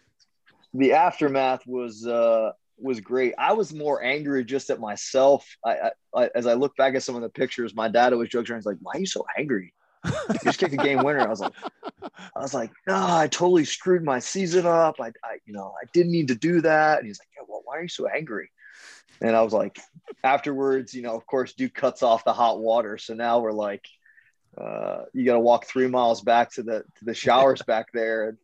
The 0.72 0.92
aftermath 0.92 1.66
was 1.66 2.06
uh, 2.06 2.52
was 2.78 3.00
great. 3.00 3.34
I 3.38 3.52
was 3.52 3.72
more 3.72 4.02
angry 4.02 4.44
just 4.44 4.70
at 4.70 4.80
myself. 4.80 5.46
I, 5.64 5.90
I, 6.14 6.30
as 6.34 6.46
I 6.46 6.54
look 6.54 6.76
back 6.76 6.94
at 6.94 7.02
some 7.02 7.14
of 7.14 7.22
the 7.22 7.28
pictures, 7.28 7.74
my 7.74 7.88
dad 7.88 8.12
always 8.12 8.28
jokes 8.28 8.50
around. 8.50 8.60
He's 8.60 8.66
like, 8.66 8.78
"Why 8.80 8.92
are 8.94 9.00
you 9.00 9.06
so 9.06 9.24
angry? 9.38 9.72
You 10.04 10.38
just 10.42 10.58
kicked 10.58 10.74
a 10.74 10.78
game 10.78 11.04
winner." 11.04 11.20
I 11.20 11.28
was 11.28 11.40
like, 11.40 11.52
"I 12.02 12.40
was 12.40 12.54
like, 12.54 12.72
no, 12.88 12.96
I 12.96 13.28
totally 13.28 13.64
screwed 13.64 14.02
my 14.02 14.18
season 14.18 14.66
up. 14.66 14.96
I, 15.00 15.12
I, 15.22 15.38
you 15.46 15.52
know, 15.52 15.72
I 15.80 15.86
didn't 15.92 16.12
need 16.12 16.28
to 16.28 16.34
do 16.34 16.60
that." 16.62 16.98
And 16.98 17.06
he's 17.06 17.20
like, 17.20 17.28
"Yeah, 17.36 17.44
well, 17.48 17.62
why 17.64 17.78
are 17.78 17.82
you 17.82 17.88
so 17.88 18.08
angry?" 18.08 18.50
And 19.20 19.34
I 19.36 19.42
was 19.42 19.52
like, 19.52 19.78
afterwards, 20.22 20.94
you 20.94 21.02
know, 21.02 21.14
of 21.14 21.26
course, 21.26 21.54
Duke 21.54 21.74
cuts 21.74 22.02
off 22.02 22.24
the 22.24 22.32
hot 22.32 22.60
water, 22.60 22.98
so 22.98 23.14
now 23.14 23.40
we're 23.40 23.52
like 23.52 23.86
uh, 24.56 25.04
you 25.12 25.24
got 25.24 25.34
to 25.34 25.40
walk 25.40 25.66
three 25.66 25.88
miles 25.88 26.20
back 26.20 26.52
to 26.52 26.62
the 26.62 26.84
to 26.98 27.04
the 27.04 27.14
showers 27.14 27.62
back 27.66 27.92
there. 27.92 28.28
And, 28.28 28.38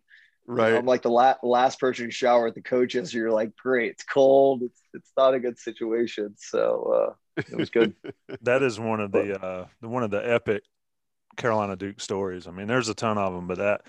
right. 0.46 0.68
You 0.68 0.72
know, 0.74 0.78
I'm 0.80 0.86
like 0.86 1.02
the 1.02 1.10
la- 1.10 1.36
last 1.42 1.78
person 1.78 2.06
to 2.06 2.10
shower 2.10 2.48
at 2.48 2.54
the 2.54 2.62
coaches. 2.62 3.12
You're 3.14 3.30
like, 3.30 3.56
great, 3.56 3.92
it's 3.92 4.04
cold. 4.04 4.62
It's, 4.62 4.82
it's 4.94 5.12
not 5.16 5.34
a 5.34 5.40
good 5.40 5.58
situation. 5.58 6.34
So 6.38 7.14
uh, 7.36 7.42
it 7.48 7.56
was 7.56 7.70
good. 7.70 7.94
that 8.42 8.62
is 8.62 8.80
one 8.80 9.00
of 9.00 9.12
the 9.12 9.40
uh, 9.40 9.66
one 9.80 10.02
of 10.02 10.10
the 10.10 10.28
epic 10.28 10.64
Carolina 11.36 11.76
Duke 11.76 12.00
stories. 12.00 12.46
I 12.46 12.50
mean, 12.50 12.66
there's 12.66 12.88
a 12.88 12.94
ton 12.94 13.18
of 13.18 13.32
them, 13.32 13.46
but 13.46 13.58
that 13.58 13.82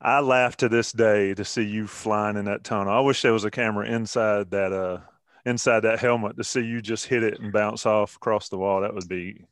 I 0.00 0.20
laugh 0.20 0.56
to 0.58 0.68
this 0.68 0.92
day 0.92 1.34
to 1.34 1.44
see 1.44 1.62
you 1.62 1.86
flying 1.86 2.36
in 2.36 2.46
that 2.46 2.64
tunnel. 2.64 2.92
I 2.92 3.00
wish 3.00 3.22
there 3.22 3.32
was 3.32 3.44
a 3.44 3.50
camera 3.50 3.86
inside 3.86 4.50
that 4.50 4.72
uh 4.72 4.98
inside 5.44 5.80
that 5.80 5.98
helmet 5.98 6.36
to 6.36 6.44
see 6.44 6.60
you 6.60 6.80
just 6.80 7.06
hit 7.06 7.22
it 7.22 7.38
and 7.40 7.52
bounce 7.52 7.86
off 7.86 8.16
across 8.16 8.48
the 8.48 8.58
wall. 8.58 8.80
That 8.80 8.94
would 8.94 9.08
be 9.08 9.44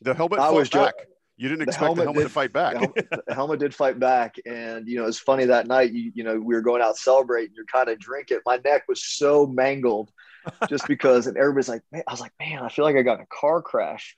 the 0.00 0.14
helmet 0.14 0.38
I 0.38 0.50
was 0.50 0.68
back. 0.68 0.94
you 1.36 1.48
didn't 1.48 1.62
expect 1.62 1.80
the 1.80 1.84
helmet, 1.86 1.98
the 1.98 2.04
helmet 2.04 2.22
did, 2.22 2.28
to 2.28 2.34
fight 2.34 2.52
back. 2.52 2.72
The 2.72 2.78
helmet, 2.78 3.08
the 3.26 3.34
helmet, 3.34 3.60
did 3.60 3.74
fight 3.74 3.98
back, 3.98 4.36
and 4.46 4.88
you 4.88 4.96
know 4.96 5.06
it's 5.06 5.18
funny 5.18 5.46
that 5.46 5.66
night. 5.66 5.92
You 5.92 6.12
you 6.14 6.24
know 6.24 6.38
we 6.38 6.54
were 6.54 6.62
going 6.62 6.82
out 6.82 6.96
celebrating. 6.96 7.54
You're 7.54 7.66
kind 7.66 7.88
of 7.88 7.98
drinking. 7.98 8.38
My 8.46 8.60
neck 8.64 8.84
was 8.88 9.04
so 9.04 9.46
mangled, 9.46 10.10
just 10.68 10.86
because, 10.88 11.26
and 11.26 11.36
everybody's 11.36 11.68
like, 11.68 11.82
man, 11.92 12.02
I 12.06 12.12
was 12.12 12.20
like, 12.20 12.32
man, 12.38 12.62
I 12.62 12.68
feel 12.68 12.84
like 12.84 12.96
I 12.96 13.02
got 13.02 13.18
in 13.18 13.22
a 13.22 13.26
car 13.26 13.62
crash. 13.62 14.16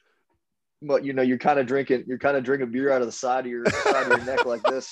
But 0.82 1.04
you 1.04 1.14
know, 1.14 1.22
you're 1.22 1.38
kind 1.38 1.58
of 1.58 1.66
drinking. 1.66 2.04
You're 2.06 2.18
kind 2.18 2.36
of 2.36 2.44
drinking 2.44 2.70
beer 2.70 2.92
out 2.92 3.00
of 3.00 3.08
the 3.08 3.12
side 3.12 3.46
of 3.46 3.50
your 3.50 3.64
side 3.66 4.10
of 4.10 4.18
your 4.18 4.26
neck 4.26 4.44
like 4.44 4.62
this 4.62 4.90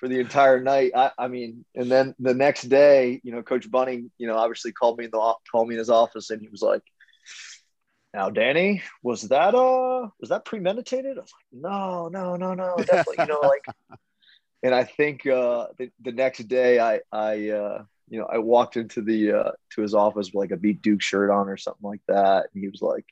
for 0.00 0.08
the 0.08 0.18
entire 0.18 0.60
night. 0.60 0.92
I, 0.96 1.12
I 1.18 1.28
mean, 1.28 1.64
and 1.76 1.90
then 1.90 2.14
the 2.18 2.34
next 2.34 2.62
day, 2.62 3.20
you 3.22 3.32
know, 3.32 3.42
Coach 3.42 3.70
Bunting, 3.70 4.10
you 4.18 4.26
know, 4.26 4.36
obviously 4.36 4.72
called 4.72 4.98
me 4.98 5.04
in 5.04 5.10
the 5.10 5.34
called 5.52 5.68
me 5.68 5.74
in 5.74 5.78
his 5.78 5.90
office, 5.90 6.30
and 6.30 6.40
he 6.40 6.48
was 6.48 6.62
like 6.62 6.82
now, 8.12 8.30
Danny, 8.30 8.82
was 9.02 9.22
that 9.28 9.54
uh 9.54 10.08
was 10.18 10.30
that 10.30 10.44
premeditated? 10.44 11.18
I 11.18 11.20
was 11.20 11.32
like, 11.32 11.62
no, 11.62 12.08
no, 12.08 12.36
no, 12.36 12.54
no, 12.54 12.76
definitely. 12.78 13.16
you 13.18 13.26
know, 13.26 13.40
like, 13.40 13.64
and 14.62 14.74
I 14.74 14.84
think 14.84 15.26
uh, 15.26 15.68
the, 15.78 15.90
the 16.00 16.12
next 16.12 16.48
day, 16.48 16.80
I 16.80 17.00
I 17.12 17.50
uh, 17.50 17.84
you 18.08 18.18
know 18.18 18.26
I 18.26 18.38
walked 18.38 18.76
into 18.76 19.02
the 19.02 19.32
uh, 19.32 19.50
to 19.74 19.82
his 19.82 19.94
office 19.94 20.28
with 20.28 20.34
like 20.34 20.50
a 20.50 20.56
beat 20.56 20.82
Duke 20.82 21.02
shirt 21.02 21.30
on 21.30 21.48
or 21.48 21.56
something 21.56 21.88
like 21.88 22.02
that, 22.08 22.46
and 22.52 22.62
he 22.62 22.68
was 22.68 22.82
like, 22.82 23.04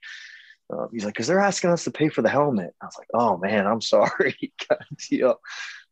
um, 0.71 0.89
he's 0.93 1.05
like, 1.05 1.15
because 1.15 1.29
they're 1.29 1.39
asking 1.39 1.71
us 1.71 1.85
to 1.85 1.91
pay 1.93 2.09
for 2.09 2.23
the 2.23 2.29
helmet. 2.29 2.75
I 2.81 2.87
was 2.87 2.99
like, 2.99 3.09
oh 3.15 3.37
man, 3.37 3.67
I'm 3.67 3.81
sorry, 3.81 4.37
kind 4.69 4.81
of 4.91 4.99
deal. 5.09 5.41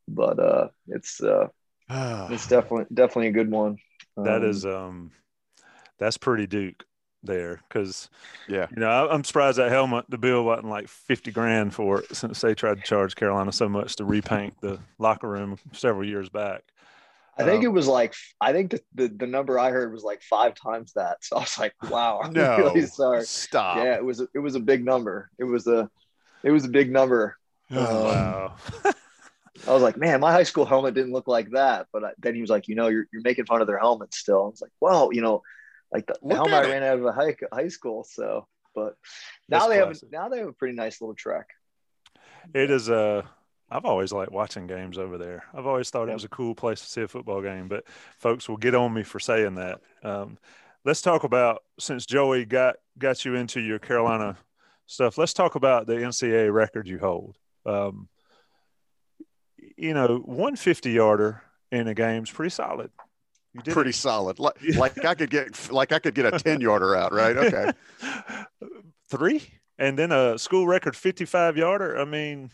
But 0.08 0.38
uh, 0.38 0.68
it's 0.88 1.20
uh, 1.22 1.48
it's 1.88 2.46
definitely 2.46 2.86
definitely 2.92 3.28
a 3.28 3.32
good 3.32 3.50
one. 3.50 3.78
Um, 4.16 4.24
that 4.24 4.42
is 4.42 4.64
um, 4.64 5.10
that's 5.98 6.16
pretty 6.16 6.46
Duke 6.46 6.84
there 7.26 7.60
because 7.68 8.08
yeah. 8.48 8.66
you 8.70 8.80
know 8.80 8.88
I, 8.88 9.14
am 9.14 9.24
surprised 9.24 9.58
that 9.58 9.70
helmet 9.70 10.06
the 10.08 10.18
bill 10.18 10.44
wasn't 10.44 10.68
like 10.68 10.88
50 10.88 11.32
grand 11.32 11.74
for 11.74 12.00
it 12.00 12.16
since 12.16 12.40
they 12.40 12.54
tried 12.54 12.76
to 12.76 12.82
charge 12.82 13.16
carolina 13.16 13.52
so 13.52 13.68
much 13.68 13.96
to 13.96 14.04
repaint 14.04 14.54
the 14.60 14.78
locker 14.98 15.28
room 15.28 15.58
several 15.72 16.06
years 16.06 16.28
back. 16.28 16.62
I 17.38 17.44
think 17.44 17.60
um, 17.60 17.64
it 17.66 17.72
was 17.72 17.86
like 17.86 18.14
i 18.40 18.52
think 18.52 18.70
the, 18.70 18.80
the, 18.94 19.08
the, 19.08 19.26
number 19.26 19.58
i 19.58 19.70
heard 19.70 19.92
was 19.92 20.04
like 20.04 20.22
five 20.22 20.54
times 20.54 20.92
that. 20.94 21.18
So 21.22 21.36
i 21.36 21.40
was 21.40 21.58
like 21.58 21.74
wow 21.90 22.20
i'm 22.22 22.32
no, 22.32 22.56
really 22.58 22.86
sorry. 22.86 23.24
stop. 23.24 23.76
Yeah 23.76 23.96
it 23.96 24.04
was 24.04 24.20
a, 24.20 24.28
it 24.34 24.38
was 24.38 24.54
a 24.54 24.60
big 24.60 24.84
number. 24.84 25.30
It 25.38 25.44
was 25.44 25.66
a 25.66 25.90
it 26.42 26.50
was 26.50 26.64
a 26.64 26.68
big 26.68 26.92
number. 26.92 27.36
Oh, 27.72 28.04
wow. 28.04 28.54
I 29.66 29.72
was 29.72 29.82
like, 29.82 29.96
man, 29.96 30.20
my 30.20 30.32
high 30.32 30.42
school 30.42 30.64
helmet 30.64 30.94
didn't 30.94 31.12
look 31.12 31.28
like 31.28 31.50
that. 31.50 31.86
But 31.92 32.04
I, 32.04 32.10
then 32.18 32.34
he 32.34 32.40
was 32.40 32.50
like, 32.50 32.68
you 32.68 32.74
know, 32.74 32.88
you're, 32.88 33.06
you're 33.12 33.22
making 33.22 33.46
fun 33.46 33.60
of 33.60 33.66
their 33.66 33.78
helmets 33.78 34.18
still. 34.18 34.44
I 34.44 34.48
was 34.48 34.62
like, 34.62 34.72
well, 34.80 35.10
you 35.12 35.22
know, 35.22 35.42
like 35.92 36.06
the, 36.06 36.16
the 36.22 36.34
helmet 36.34 36.54
I 36.54 36.70
ran 36.70 36.82
out 36.82 36.98
of 36.98 37.04
a 37.04 37.12
high, 37.12 37.36
high 37.52 37.68
school. 37.68 38.04
So, 38.04 38.46
but 38.74 38.96
now 39.48 39.60
That's 39.60 39.68
they 39.68 39.82
classic. 39.82 40.02
have 40.02 40.12
now 40.12 40.28
they 40.28 40.38
have 40.38 40.48
a 40.48 40.52
pretty 40.52 40.74
nice 40.74 41.00
little 41.00 41.14
track. 41.14 41.48
It 42.54 42.70
is 42.70 42.88
a. 42.88 42.96
Uh, 42.96 43.22
I've 43.68 43.84
always 43.84 44.12
liked 44.12 44.30
watching 44.30 44.68
games 44.68 44.96
over 44.96 45.18
there. 45.18 45.42
I've 45.52 45.66
always 45.66 45.90
thought 45.90 46.02
yep. 46.02 46.10
it 46.10 46.14
was 46.14 46.24
a 46.24 46.28
cool 46.28 46.54
place 46.54 46.80
to 46.82 46.86
see 46.86 47.02
a 47.02 47.08
football 47.08 47.42
game, 47.42 47.66
but 47.66 47.82
folks 48.16 48.48
will 48.48 48.56
get 48.56 48.76
on 48.76 48.94
me 48.94 49.02
for 49.02 49.18
saying 49.18 49.56
that. 49.56 49.80
Um, 50.04 50.38
let's 50.84 51.02
talk 51.02 51.24
about 51.24 51.64
since 51.80 52.06
Joey 52.06 52.44
got 52.44 52.76
got 52.96 53.24
you 53.24 53.34
into 53.34 53.60
your 53.60 53.80
Carolina 53.80 54.36
stuff. 54.86 55.18
Let's 55.18 55.32
talk 55.32 55.56
about 55.56 55.86
the 55.86 55.94
NCAA 55.94 56.52
record 56.52 56.86
you 56.86 56.98
hold. 56.98 57.36
Um, 57.66 58.08
you 59.76 59.94
know, 59.94 60.18
150 60.18 60.90
yarder 60.90 61.42
in 61.70 61.88
a 61.88 61.94
game 61.94 62.22
is 62.22 62.30
pretty 62.30 62.50
solid. 62.50 62.90
pretty 63.64 63.90
it. 63.90 63.94
solid. 63.94 64.38
Like, 64.38 64.56
like 64.76 65.04
I 65.04 65.14
could 65.14 65.30
get 65.30 65.70
like 65.70 65.92
I 65.92 65.98
could 65.98 66.14
get 66.14 66.32
a 66.32 66.38
10 66.38 66.60
yarder 66.60 66.96
out, 66.96 67.12
right? 67.12 67.36
Okay. 67.36 67.72
Three 69.10 69.42
and 69.78 69.98
then 69.98 70.12
a 70.12 70.38
school 70.38 70.66
record 70.66 70.96
55 70.96 71.56
yarder. 71.56 71.98
I 71.98 72.04
mean, 72.04 72.50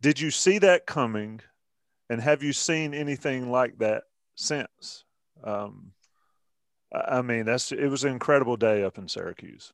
did 0.00 0.20
you 0.20 0.30
see 0.30 0.58
that 0.58 0.86
coming? 0.86 1.40
And 2.10 2.20
have 2.20 2.42
you 2.42 2.52
seen 2.52 2.92
anything 2.92 3.50
like 3.50 3.78
that 3.78 4.02
since? 4.34 5.04
Um, 5.42 5.92
I 6.94 7.22
mean, 7.22 7.44
that's 7.46 7.72
it 7.72 7.88
was 7.88 8.04
an 8.04 8.12
incredible 8.12 8.56
day 8.56 8.84
up 8.84 8.98
in 8.98 9.08
Syracuse. 9.08 9.72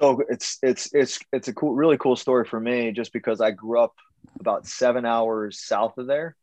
So 0.00 0.22
it's 0.28 0.58
it's 0.62 0.94
it's 0.94 1.18
it's 1.32 1.48
a 1.48 1.54
cool, 1.54 1.74
really 1.74 1.96
cool 1.96 2.16
story 2.16 2.44
for 2.44 2.60
me, 2.60 2.92
just 2.92 3.12
because 3.12 3.40
I 3.40 3.52
grew 3.52 3.80
up 3.80 3.94
about 4.40 4.66
seven 4.66 5.04
hours 5.04 5.60
south 5.60 5.98
of 5.98 6.06
there, 6.06 6.36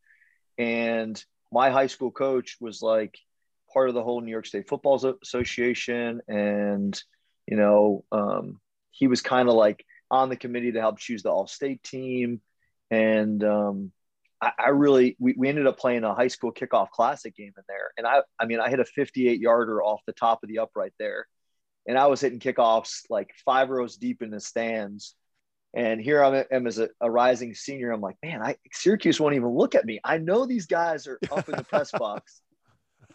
and 0.57 1.23
my 1.51 1.69
high 1.69 1.87
school 1.87 2.11
coach 2.11 2.57
was 2.59 2.81
like 2.81 3.17
part 3.73 3.89
of 3.89 3.95
the 3.95 4.03
whole 4.03 4.21
New 4.21 4.31
York 4.31 4.45
State 4.45 4.67
Football 4.67 5.15
Association, 5.23 6.21
and 6.27 7.01
you 7.47 7.57
know, 7.57 8.03
um, 8.11 8.59
he 8.91 9.07
was 9.07 9.21
kind 9.21 9.49
of 9.49 9.55
like 9.55 9.85
on 10.11 10.29
the 10.29 10.35
committee 10.35 10.71
to 10.71 10.79
help 10.79 10.99
choose 10.99 11.23
the 11.23 11.31
All 11.31 11.47
State 11.47 11.83
team, 11.83 12.41
and 12.91 13.43
um, 13.43 13.91
I, 14.41 14.51
I, 14.57 14.69
really 14.69 15.15
we, 15.19 15.35
we 15.37 15.49
ended 15.49 15.67
up 15.67 15.79
playing 15.79 16.03
a 16.03 16.13
high 16.13 16.27
school 16.27 16.51
kickoff 16.51 16.89
classic 16.89 17.35
game 17.35 17.53
in 17.57 17.63
there, 17.67 17.91
and 17.97 18.07
I 18.07 18.21
I 18.39 18.45
mean 18.45 18.59
I 18.59 18.69
hit 18.69 18.79
a 18.79 18.85
58 18.85 19.39
yarder 19.39 19.81
off 19.83 20.01
the 20.05 20.13
top 20.13 20.43
of 20.43 20.49
the 20.49 20.59
upright 20.59 20.93
there, 20.99 21.27
and 21.87 21.97
I 21.97 22.07
was 22.07 22.21
hitting 22.21 22.39
kickoffs 22.39 23.01
like 23.09 23.31
five 23.45 23.69
rows 23.69 23.97
deep 23.97 24.21
in 24.21 24.31
the 24.31 24.39
stands. 24.39 25.15
And 25.73 26.01
here 26.01 26.23
I 26.23 26.45
am 26.51 26.65
as 26.65 26.79
a, 26.79 26.89
a, 26.99 27.09
rising 27.09 27.53
senior. 27.53 27.91
I'm 27.91 28.01
like, 28.01 28.17
man, 28.23 28.41
I, 28.41 28.55
Syracuse 28.71 29.19
won't 29.19 29.35
even 29.35 29.49
look 29.49 29.75
at 29.75 29.85
me. 29.85 29.99
I 30.03 30.17
know 30.17 30.45
these 30.45 30.65
guys 30.65 31.05
are 31.05 31.19
up 31.31 31.47
in 31.47 31.55
the 31.55 31.63
press 31.63 31.91
box. 31.97 32.41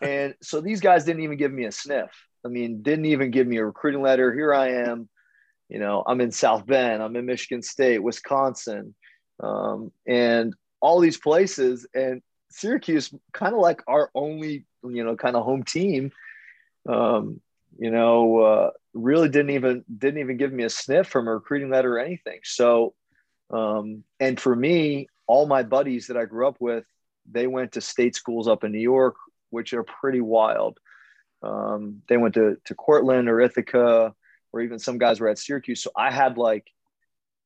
And 0.00 0.34
so 0.40 0.60
these 0.60 0.80
guys 0.80 1.04
didn't 1.04 1.22
even 1.22 1.36
give 1.36 1.52
me 1.52 1.64
a 1.64 1.72
sniff. 1.72 2.10
I 2.44 2.48
mean, 2.48 2.82
didn't 2.82 3.06
even 3.06 3.30
give 3.30 3.46
me 3.46 3.56
a 3.56 3.64
recruiting 3.64 4.02
letter. 4.02 4.32
Here 4.32 4.54
I 4.54 4.68
am, 4.88 5.08
you 5.68 5.78
know, 5.78 6.04
I'm 6.06 6.20
in 6.20 6.30
South 6.30 6.66
Bend, 6.66 7.02
I'm 7.02 7.16
in 7.16 7.26
Michigan 7.26 7.62
State, 7.62 8.02
Wisconsin, 8.02 8.94
um, 9.42 9.90
and 10.06 10.54
all 10.80 11.00
these 11.00 11.18
places. 11.18 11.86
And 11.94 12.22
Syracuse, 12.50 13.12
kind 13.32 13.54
of 13.54 13.60
like 13.60 13.82
our 13.88 14.10
only, 14.14 14.66
you 14.84 15.04
know, 15.04 15.16
kind 15.16 15.36
of 15.36 15.44
home 15.44 15.64
team, 15.64 16.12
um, 16.88 17.40
you 17.78 17.90
know, 17.90 18.38
uh, 18.38 18.70
really 18.94 19.28
didn't 19.28 19.50
even 19.50 19.84
didn't 19.98 20.20
even 20.20 20.36
give 20.36 20.52
me 20.52 20.64
a 20.64 20.70
sniff 20.70 21.08
from 21.08 21.28
a 21.28 21.34
recruiting 21.34 21.70
letter 21.70 21.96
or 21.96 21.98
anything. 21.98 22.40
So, 22.44 22.94
um, 23.50 24.04
and 24.20 24.40
for 24.40 24.54
me, 24.54 25.08
all 25.26 25.46
my 25.46 25.62
buddies 25.62 26.06
that 26.06 26.16
I 26.16 26.24
grew 26.24 26.46
up 26.46 26.56
with, 26.60 26.84
they 27.30 27.46
went 27.46 27.72
to 27.72 27.80
state 27.80 28.14
schools 28.14 28.48
up 28.48 28.64
in 28.64 28.72
New 28.72 28.78
York, 28.80 29.16
which 29.50 29.72
are 29.72 29.82
pretty 29.82 30.20
wild. 30.20 30.78
Um, 31.42 32.02
they 32.08 32.16
went 32.16 32.34
to 32.34 32.56
to 32.64 32.74
Cortland 32.74 33.28
or 33.28 33.40
Ithaca, 33.40 34.14
or 34.52 34.60
even 34.60 34.78
some 34.78 34.98
guys 34.98 35.20
were 35.20 35.28
at 35.28 35.38
Syracuse. 35.38 35.82
So 35.82 35.90
I 35.96 36.10
had 36.10 36.38
like 36.38 36.70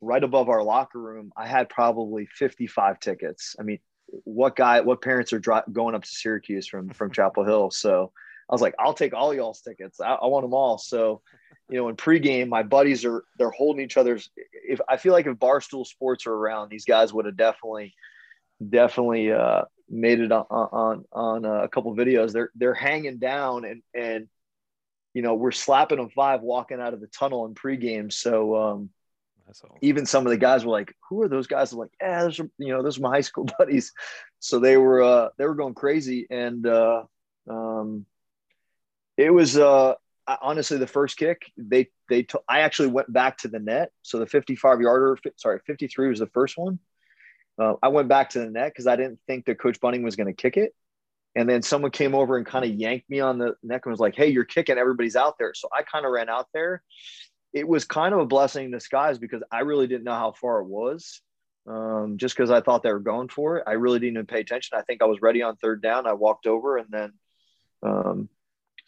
right 0.00 0.22
above 0.22 0.48
our 0.48 0.62
locker 0.62 1.00
room, 1.00 1.32
I 1.36 1.46
had 1.46 1.68
probably 1.68 2.26
55 2.26 3.00
tickets. 3.00 3.56
I 3.58 3.62
mean, 3.62 3.78
what 4.24 4.56
guy, 4.56 4.80
what 4.80 5.02
parents 5.02 5.32
are 5.32 5.38
dri- 5.38 5.60
going 5.72 5.94
up 5.94 6.04
to 6.04 6.08
Syracuse 6.08 6.66
from 6.66 6.90
from 6.90 7.10
Chapel 7.10 7.44
Hill? 7.44 7.70
So 7.70 8.12
I 8.48 8.54
was 8.54 8.62
like, 8.62 8.74
I'll 8.78 8.94
take 8.94 9.14
all 9.14 9.34
y'all's 9.34 9.60
tickets. 9.60 10.00
I, 10.00 10.14
I 10.14 10.26
want 10.26 10.44
them 10.44 10.54
all. 10.54 10.78
So, 10.78 11.20
you 11.68 11.76
know, 11.76 11.88
in 11.88 11.96
pregame, 11.96 12.48
my 12.48 12.62
buddies 12.62 13.04
are 13.04 13.24
they're 13.38 13.50
holding 13.50 13.84
each 13.84 13.96
other's. 13.96 14.30
If 14.52 14.80
I 14.88 14.96
feel 14.96 15.12
like 15.12 15.26
if 15.26 15.36
Barstool 15.36 15.86
Sports 15.86 16.26
are 16.26 16.32
around, 16.32 16.70
these 16.70 16.86
guys 16.86 17.12
would 17.12 17.26
have 17.26 17.36
definitely, 17.36 17.94
definitely 18.66 19.32
uh, 19.32 19.62
made 19.90 20.20
it 20.20 20.32
on 20.32 20.46
on 20.48 21.04
on 21.12 21.44
a 21.44 21.68
couple 21.68 21.94
videos. 21.94 22.32
They're 22.32 22.50
they're 22.54 22.74
hanging 22.74 23.18
down 23.18 23.66
and 23.66 23.82
and 23.94 24.28
you 25.12 25.20
know 25.20 25.34
we're 25.34 25.50
slapping 25.50 25.98
them 25.98 26.08
five 26.08 26.40
walking 26.40 26.80
out 26.80 26.94
of 26.94 27.00
the 27.00 27.06
tunnel 27.08 27.44
in 27.44 27.54
pregame. 27.54 28.10
So 28.10 28.56
um, 28.56 28.90
even 29.82 30.06
some 30.06 30.26
of 30.26 30.30
the 30.30 30.38
guys 30.38 30.64
were 30.64 30.72
like, 30.72 30.94
"Who 31.10 31.20
are 31.20 31.28
those 31.28 31.48
guys?" 31.48 31.72
I'm 31.72 31.80
like, 31.80 31.92
"Yeah, 32.00 32.22
those 32.22 32.40
are 32.40 32.48
you 32.56 32.68
know 32.68 32.82
those 32.82 32.96
are 32.98 33.02
my 33.02 33.10
high 33.10 33.20
school 33.20 33.46
buddies." 33.58 33.92
So 34.38 34.58
they 34.58 34.78
were 34.78 35.02
uh, 35.02 35.28
they 35.36 35.44
were 35.44 35.54
going 35.54 35.74
crazy 35.74 36.26
and. 36.30 36.66
Uh, 36.66 37.02
um, 37.50 38.04
it 39.18 39.30
was 39.30 39.58
uh, 39.58 39.94
honestly 40.40 40.78
the 40.78 40.86
first 40.86 41.18
kick. 41.18 41.50
They 41.58 41.88
they 42.08 42.22
t- 42.22 42.38
I 42.48 42.60
actually 42.60 42.88
went 42.88 43.12
back 43.12 43.36
to 43.38 43.48
the 43.48 43.58
net. 43.58 43.90
So 44.02 44.18
the 44.18 44.26
55 44.26 44.80
yarder, 44.80 45.18
sorry, 45.36 45.60
53 45.66 46.08
was 46.08 46.20
the 46.20 46.28
first 46.28 46.56
one. 46.56 46.78
Uh, 47.58 47.74
I 47.82 47.88
went 47.88 48.08
back 48.08 48.30
to 48.30 48.38
the 48.38 48.50
net 48.50 48.72
because 48.72 48.86
I 48.86 48.94
didn't 48.94 49.18
think 49.26 49.44
that 49.46 49.58
Coach 49.58 49.80
Bunting 49.80 50.04
was 50.04 50.14
going 50.14 50.28
to 50.28 50.32
kick 50.32 50.56
it. 50.56 50.72
And 51.34 51.48
then 51.48 51.62
someone 51.62 51.90
came 51.90 52.14
over 52.14 52.36
and 52.36 52.46
kind 52.46 52.64
of 52.64 52.70
yanked 52.70 53.10
me 53.10 53.20
on 53.20 53.38
the 53.38 53.56
neck 53.62 53.82
and 53.84 53.90
was 53.90 54.00
like, 54.00 54.14
"Hey, 54.14 54.28
you're 54.28 54.44
kicking! 54.44 54.78
Everybody's 54.78 55.16
out 55.16 55.36
there." 55.38 55.52
So 55.54 55.68
I 55.76 55.82
kind 55.82 56.06
of 56.06 56.12
ran 56.12 56.28
out 56.28 56.46
there. 56.54 56.82
It 57.52 57.66
was 57.66 57.84
kind 57.84 58.14
of 58.14 58.20
a 58.20 58.26
blessing 58.26 58.66
in 58.66 58.70
disguise 58.70 59.18
because 59.18 59.42
I 59.50 59.60
really 59.60 59.88
didn't 59.88 60.04
know 60.04 60.14
how 60.14 60.32
far 60.32 60.60
it 60.60 60.66
was. 60.66 61.20
Um, 61.66 62.16
just 62.16 62.34
because 62.34 62.50
I 62.50 62.60
thought 62.60 62.82
they 62.82 62.92
were 62.92 63.00
going 63.00 63.28
for 63.28 63.58
it, 63.58 63.64
I 63.66 63.72
really 63.72 63.98
didn't 63.98 64.14
even 64.14 64.26
pay 64.26 64.40
attention. 64.40 64.78
I 64.78 64.82
think 64.82 65.02
I 65.02 65.06
was 65.06 65.20
ready 65.20 65.42
on 65.42 65.56
third 65.56 65.82
down. 65.82 66.06
I 66.06 66.14
walked 66.14 66.46
over 66.46 66.78
and 66.78 66.86
then 66.90 67.12
um, 67.82 68.28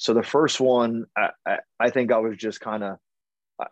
so 0.01 0.15
the 0.15 0.23
first 0.23 0.63
one, 0.63 1.05
I, 1.15 1.29
I, 1.47 1.59
I 1.79 1.91
think 1.91 2.11
I 2.11 2.17
was 2.17 2.39
just 2.39 2.59
kind 2.59 2.83
of, 2.83 2.97
I, 3.61 3.67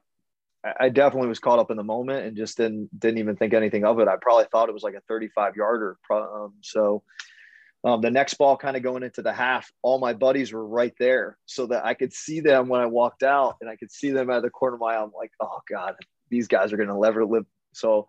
I, 0.78 0.88
definitely 0.90 1.28
was 1.30 1.38
caught 1.38 1.58
up 1.58 1.70
in 1.70 1.78
the 1.78 1.82
moment 1.82 2.26
and 2.26 2.36
just 2.36 2.58
didn't 2.58 2.90
didn't 3.00 3.16
even 3.16 3.36
think 3.36 3.54
anything 3.54 3.86
of 3.86 3.98
it. 3.98 4.08
I 4.08 4.16
probably 4.20 4.44
thought 4.52 4.68
it 4.68 4.74
was 4.74 4.82
like 4.82 4.92
a 4.92 5.00
35 5.08 5.56
yarder. 5.56 5.96
Um, 6.10 6.52
so 6.60 7.02
um, 7.82 8.02
the 8.02 8.10
next 8.10 8.34
ball 8.34 8.58
kind 8.58 8.76
of 8.76 8.82
going 8.82 9.04
into 9.04 9.22
the 9.22 9.32
half, 9.32 9.72
all 9.80 9.98
my 9.98 10.12
buddies 10.12 10.52
were 10.52 10.66
right 10.66 10.92
there, 10.98 11.38
so 11.46 11.64
that 11.68 11.86
I 11.86 11.94
could 11.94 12.12
see 12.12 12.40
them 12.40 12.68
when 12.68 12.82
I 12.82 12.86
walked 12.86 13.22
out, 13.22 13.56
and 13.62 13.70
I 13.70 13.76
could 13.76 13.90
see 13.90 14.10
them 14.10 14.28
at 14.28 14.42
the 14.42 14.50
corner 14.50 14.74
of 14.74 14.80
my 14.80 14.96
eye. 14.96 15.02
I'm 15.02 15.12
like, 15.16 15.32
oh 15.40 15.60
god, 15.66 15.94
these 16.28 16.46
guys 16.46 16.74
are 16.74 16.76
going 16.76 16.90
to 16.90 17.00
never 17.00 17.24
live. 17.24 17.46
So 17.72 18.06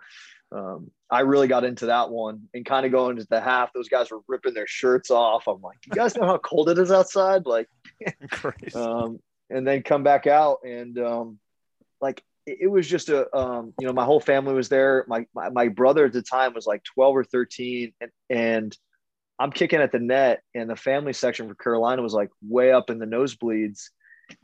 um, 0.51 0.91
I 1.09 1.21
really 1.21 1.47
got 1.47 1.63
into 1.63 1.87
that 1.87 2.09
one 2.09 2.47
and 2.53 2.65
kind 2.65 2.85
of 2.85 2.91
going 2.91 3.17
into 3.17 3.27
the 3.29 3.41
half. 3.41 3.73
Those 3.73 3.89
guys 3.89 4.11
were 4.11 4.21
ripping 4.27 4.53
their 4.53 4.67
shirts 4.67 5.11
off. 5.11 5.47
I'm 5.47 5.61
like, 5.61 5.77
you 5.85 5.91
guys 5.91 6.15
know 6.15 6.25
how 6.25 6.37
cold 6.37 6.69
it 6.69 6.77
is 6.77 6.91
outside? 6.91 7.45
Like, 7.45 7.67
um, 8.75 9.19
and 9.49 9.67
then 9.67 9.83
come 9.83 10.03
back 10.03 10.27
out 10.27 10.59
and 10.63 10.97
um, 10.99 11.39
like 12.01 12.23
it, 12.45 12.59
it, 12.61 12.67
was 12.67 12.87
just 12.87 13.09
a 13.09 13.35
um, 13.35 13.73
you 13.79 13.87
know 13.87 13.93
my 13.93 14.05
whole 14.05 14.19
family 14.19 14.53
was 14.53 14.69
there. 14.69 15.05
My, 15.07 15.25
my, 15.33 15.49
my 15.49 15.67
brother 15.67 16.05
at 16.05 16.13
the 16.13 16.21
time 16.21 16.53
was 16.53 16.65
like 16.65 16.83
12 16.83 17.17
or 17.17 17.23
13, 17.23 17.93
and, 18.01 18.11
and 18.29 18.77
I'm 19.37 19.51
kicking 19.51 19.81
at 19.81 19.91
the 19.91 19.99
net, 19.99 20.41
and 20.55 20.69
the 20.69 20.75
family 20.75 21.13
section 21.13 21.47
for 21.47 21.55
Carolina 21.55 22.01
was 22.01 22.13
like 22.13 22.29
way 22.41 22.71
up 22.71 22.89
in 22.89 22.99
the 22.99 23.05
nosebleeds. 23.05 23.89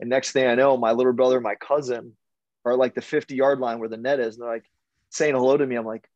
And 0.00 0.10
next 0.10 0.32
thing 0.32 0.46
I 0.46 0.56
know, 0.56 0.76
my 0.76 0.92
little 0.92 1.12
brother, 1.12 1.40
my 1.40 1.54
cousin, 1.54 2.16
are 2.64 2.76
like 2.76 2.94
the 2.94 3.02
50 3.02 3.36
yard 3.36 3.60
line 3.60 3.78
where 3.78 3.88
the 3.88 3.96
net 3.96 4.20
is, 4.20 4.36
and 4.36 4.42
they're 4.42 4.52
like 4.52 4.64
saying 5.10 5.34
hello 5.34 5.56
to 5.56 5.66
me. 5.66 5.76
I'm 5.76 5.86
like, 5.86 6.08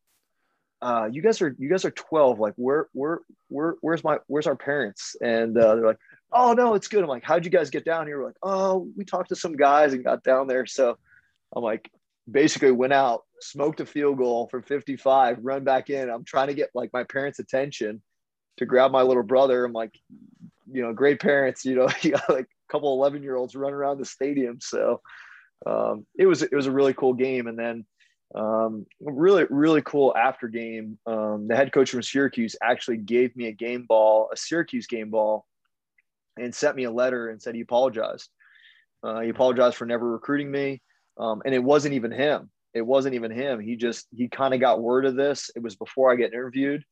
uh, 0.82 1.08
you 1.10 1.20
guys 1.20 1.42
are 1.42 1.54
you 1.58 1.68
guys 1.68 1.84
are 1.84 1.90
12 1.90 2.38
like 2.38 2.54
where 2.56 2.88
where 2.92 3.20
where 3.48 3.74
where's 3.82 4.02
my 4.02 4.18
where's 4.28 4.46
our 4.46 4.56
parents? 4.56 5.14
And 5.20 5.56
uh, 5.56 5.74
they're 5.74 5.86
like 5.86 5.98
oh 6.32 6.54
no 6.54 6.74
it's 6.74 6.88
good. 6.88 7.02
I'm 7.02 7.08
like 7.08 7.24
how'd 7.24 7.44
you 7.44 7.50
guys 7.50 7.70
get 7.70 7.84
down 7.84 8.06
here? 8.06 8.18
We're 8.18 8.26
like 8.26 8.38
oh 8.42 8.88
we 8.96 9.04
talked 9.04 9.28
to 9.28 9.36
some 9.36 9.56
guys 9.56 9.92
and 9.92 10.04
got 10.04 10.24
down 10.24 10.46
there. 10.46 10.66
So 10.66 10.96
i'm 11.54 11.62
like 11.62 11.90
basically 12.30 12.70
went 12.70 12.92
out 12.92 13.24
smoked 13.40 13.80
a 13.80 13.86
field 13.86 14.16
goal 14.16 14.46
from 14.50 14.62
55 14.62 15.38
run 15.42 15.64
back 15.64 15.90
in. 15.90 16.08
I'm 16.08 16.24
trying 16.24 16.48
to 16.48 16.54
get 16.54 16.70
like 16.74 16.90
my 16.92 17.04
parents 17.04 17.40
attention 17.40 18.00
to 18.56 18.66
grab 18.66 18.90
my 18.90 19.02
little 19.02 19.22
brother. 19.22 19.64
I'm 19.64 19.72
like 19.72 19.94
you 20.72 20.80
know 20.80 20.94
great 20.94 21.20
parents 21.20 21.64
you 21.64 21.74
know 21.74 21.88
you 22.00 22.12
got 22.12 22.30
like 22.30 22.46
a 22.46 22.72
couple 22.72 22.94
11 22.94 23.22
year 23.22 23.36
olds 23.36 23.54
running 23.54 23.74
around 23.74 23.98
the 23.98 24.06
stadium. 24.06 24.60
So 24.62 25.02
um, 25.66 26.06
it 26.16 26.24
was 26.24 26.40
it 26.42 26.54
was 26.54 26.66
a 26.66 26.72
really 26.72 26.94
cool 26.94 27.12
game. 27.12 27.48
And 27.48 27.58
then 27.58 27.84
um, 28.34 28.86
really, 29.00 29.44
really 29.50 29.82
cool 29.82 30.14
after 30.16 30.48
game. 30.48 30.98
Um, 31.06 31.48
the 31.48 31.56
head 31.56 31.72
coach 31.72 31.90
from 31.90 32.02
Syracuse 32.02 32.56
actually 32.62 32.98
gave 32.98 33.34
me 33.36 33.48
a 33.48 33.52
game 33.52 33.86
ball, 33.88 34.28
a 34.32 34.36
Syracuse 34.36 34.86
game 34.86 35.10
ball, 35.10 35.46
and 36.38 36.54
sent 36.54 36.76
me 36.76 36.84
a 36.84 36.90
letter 36.90 37.28
and 37.30 37.42
said 37.42 37.54
he 37.54 37.60
apologized. 37.62 38.28
Uh, 39.02 39.20
he 39.20 39.30
apologized 39.30 39.76
for 39.76 39.86
never 39.86 40.10
recruiting 40.10 40.50
me. 40.50 40.80
Um, 41.18 41.42
and 41.44 41.54
it 41.54 41.62
wasn't 41.62 41.94
even 41.94 42.12
him. 42.12 42.50
it 42.72 42.82
wasn't 42.82 43.14
even 43.14 43.30
him. 43.30 43.60
He 43.60 43.76
just 43.76 44.06
he 44.14 44.28
kind 44.28 44.54
of 44.54 44.60
got 44.60 44.80
word 44.80 45.04
of 45.04 45.16
this. 45.16 45.50
It 45.56 45.62
was 45.62 45.76
before 45.76 46.12
I 46.12 46.16
get 46.16 46.32
interviewed, 46.32 46.84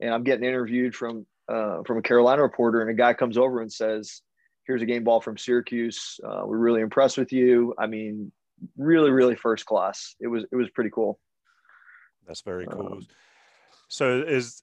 and 0.00 0.12
I'm 0.12 0.24
getting 0.24 0.46
interviewed 0.46 0.94
from 0.94 1.26
uh, 1.48 1.82
from 1.84 1.98
a 1.98 2.02
Carolina 2.02 2.42
reporter, 2.42 2.80
and 2.80 2.90
a 2.90 2.94
guy 2.94 3.12
comes 3.14 3.36
over 3.36 3.60
and 3.60 3.72
says, 3.72 4.22
"Here's 4.66 4.82
a 4.82 4.86
game 4.86 5.04
ball 5.04 5.20
from 5.20 5.36
Syracuse. 5.36 6.18
Uh, 6.26 6.42
we're 6.46 6.56
really 6.56 6.80
impressed 6.80 7.18
with 7.18 7.32
you. 7.32 7.74
I 7.78 7.86
mean, 7.86 8.32
really, 8.76 9.10
really 9.10 9.36
first 9.36 9.66
class. 9.66 10.14
It 10.20 10.28
was 10.28 10.44
it 10.50 10.56
was 10.56 10.70
pretty 10.70 10.90
cool." 10.90 11.18
That's 12.26 12.42
very 12.42 12.66
cool. 12.66 12.86
Um, 12.86 13.06
so 13.88 14.22
is 14.22 14.62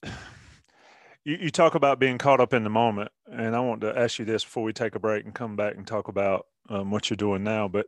you, 1.25 1.37
you 1.41 1.49
talk 1.49 1.75
about 1.75 1.99
being 1.99 2.17
caught 2.17 2.39
up 2.39 2.53
in 2.53 2.63
the 2.63 2.69
moment, 2.69 3.11
and 3.31 3.55
I 3.55 3.59
want 3.59 3.81
to 3.81 3.97
ask 3.97 4.19
you 4.19 4.25
this 4.25 4.43
before 4.43 4.63
we 4.63 4.73
take 4.73 4.95
a 4.95 4.99
break 4.99 5.25
and 5.25 5.33
come 5.33 5.55
back 5.55 5.75
and 5.75 5.87
talk 5.87 6.07
about 6.07 6.47
um, 6.69 6.91
what 6.91 7.09
you're 7.09 7.17
doing 7.17 7.43
now. 7.43 7.67
But 7.67 7.87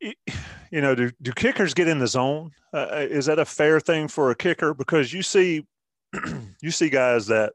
you 0.00 0.80
know, 0.80 0.94
do, 0.94 1.10
do 1.20 1.32
kickers 1.32 1.74
get 1.74 1.88
in 1.88 1.98
the 1.98 2.06
zone? 2.06 2.52
Uh, 2.72 2.88
uh, 2.90 3.06
is 3.10 3.26
that 3.26 3.38
a 3.38 3.44
fair 3.44 3.80
thing 3.80 4.08
for 4.08 4.30
a 4.30 4.36
kicker? 4.36 4.74
Because 4.74 5.12
you 5.12 5.22
see, 5.22 5.66
you 6.62 6.70
see 6.70 6.88
guys 6.88 7.26
that, 7.26 7.52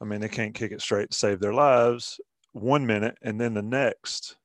I 0.00 0.04
mean, 0.04 0.20
they 0.20 0.28
can't 0.28 0.54
kick 0.54 0.72
it 0.72 0.80
straight 0.80 1.10
to 1.10 1.16
save 1.16 1.40
their 1.40 1.54
lives 1.54 2.20
one 2.52 2.86
minute, 2.86 3.16
and 3.22 3.40
then 3.40 3.54
the 3.54 3.62
next 3.62 4.36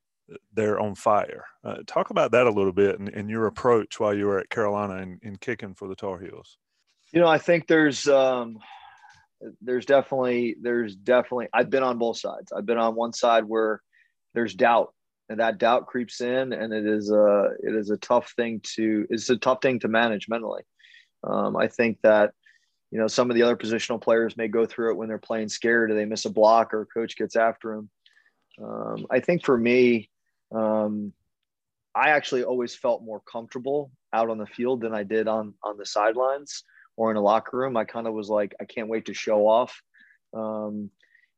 they're 0.54 0.80
on 0.80 0.94
fire. 0.94 1.44
Uh, 1.62 1.78
talk 1.86 2.10
about 2.10 2.32
that 2.32 2.46
a 2.46 2.50
little 2.50 2.72
bit 2.72 2.98
and, 2.98 3.08
and, 3.08 3.28
your 3.28 3.46
approach 3.46 4.00
while 4.00 4.14
you 4.14 4.26
were 4.26 4.38
at 4.38 4.48
Carolina 4.48 4.96
and, 4.96 5.20
and, 5.22 5.40
kicking 5.40 5.74
for 5.74 5.86
the 5.86 5.94
Tar 5.94 6.18
Heels. 6.18 6.56
You 7.12 7.20
know, 7.20 7.26
I 7.26 7.38
think 7.38 7.66
there's 7.66 8.08
um, 8.08 8.58
there's 9.60 9.86
definitely 9.86 10.56
there's 10.60 10.96
definitely 10.96 11.48
I've 11.52 11.70
been 11.70 11.82
on 11.82 11.98
both 11.98 12.18
sides. 12.18 12.52
I've 12.52 12.66
been 12.66 12.78
on 12.78 12.94
one 12.94 13.12
side 13.12 13.44
where 13.44 13.82
there's 14.34 14.54
doubt 14.54 14.94
and 15.28 15.40
that 15.40 15.58
doubt 15.58 15.86
creeps 15.86 16.20
in 16.20 16.52
and 16.52 16.72
it 16.72 16.86
is 16.86 17.10
a 17.10 17.50
it 17.62 17.74
is 17.74 17.90
a 17.90 17.96
tough 17.96 18.32
thing 18.36 18.60
to 18.62 19.06
it's 19.10 19.30
a 19.30 19.36
tough 19.36 19.58
thing 19.62 19.78
to 19.80 19.88
manage 19.88 20.28
mentally 20.28 20.62
um, 21.24 21.56
i 21.56 21.66
think 21.66 21.98
that 22.02 22.32
you 22.90 22.98
know 22.98 23.06
some 23.06 23.30
of 23.30 23.36
the 23.36 23.42
other 23.42 23.56
positional 23.56 24.00
players 24.00 24.36
may 24.36 24.48
go 24.48 24.66
through 24.66 24.90
it 24.90 24.96
when 24.96 25.08
they're 25.08 25.18
playing 25.18 25.48
scared 25.48 25.90
or 25.90 25.94
they 25.94 26.04
miss 26.04 26.24
a 26.24 26.30
block 26.30 26.74
or 26.74 26.86
coach 26.86 27.16
gets 27.16 27.36
after 27.36 27.76
them 27.76 27.90
um, 28.62 29.06
i 29.10 29.20
think 29.20 29.44
for 29.44 29.56
me 29.56 30.10
um, 30.54 31.12
i 31.94 32.10
actually 32.10 32.44
always 32.44 32.74
felt 32.74 33.02
more 33.02 33.20
comfortable 33.20 33.90
out 34.12 34.30
on 34.30 34.38
the 34.38 34.46
field 34.46 34.80
than 34.80 34.94
i 34.94 35.02
did 35.02 35.28
on 35.28 35.54
on 35.62 35.76
the 35.76 35.86
sidelines 35.86 36.64
or 36.96 37.10
in 37.10 37.16
a 37.16 37.20
locker 37.20 37.56
room 37.56 37.76
i 37.76 37.84
kind 37.84 38.06
of 38.06 38.14
was 38.14 38.28
like 38.28 38.54
i 38.60 38.64
can't 38.64 38.88
wait 38.88 39.06
to 39.06 39.14
show 39.14 39.46
off 39.46 39.82
um, 40.34 40.90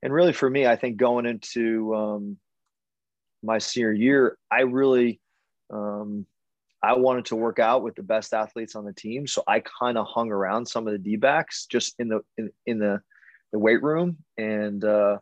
and 0.03 0.13
really 0.13 0.33
for 0.33 0.49
me 0.49 0.67
i 0.67 0.77
think 0.77 0.97
going 0.97 1.27
into 1.27 1.95
um, 1.95 2.37
my 3.47 3.59
senior 3.59 3.93
year, 3.93 4.37
I 4.51 4.63
really, 4.63 5.21
um, 5.73 6.27
I 6.83 6.97
wanted 6.97 7.27
to 7.27 7.37
work 7.37 7.59
out 7.59 7.83
with 7.83 7.95
the 7.95 8.03
best 8.03 8.35
athletes 8.35 8.75
on 8.75 8.85
the 8.85 8.93
team. 8.93 9.27
So 9.27 9.43
I 9.47 9.63
kind 9.81 9.97
of 9.97 10.07
hung 10.07 10.31
around 10.31 10.67
some 10.67 10.87
of 10.87 10.93
the 10.93 10.99
D 10.99 11.17
backs 11.17 11.67
just 11.67 11.95
in 11.99 12.09
the, 12.09 12.21
in, 12.37 12.51
in 12.67 12.79
the, 12.79 13.01
the 13.53 13.59
weight 13.59 13.83
room. 13.83 14.19
And, 14.37 14.85
uh, 14.85 15.19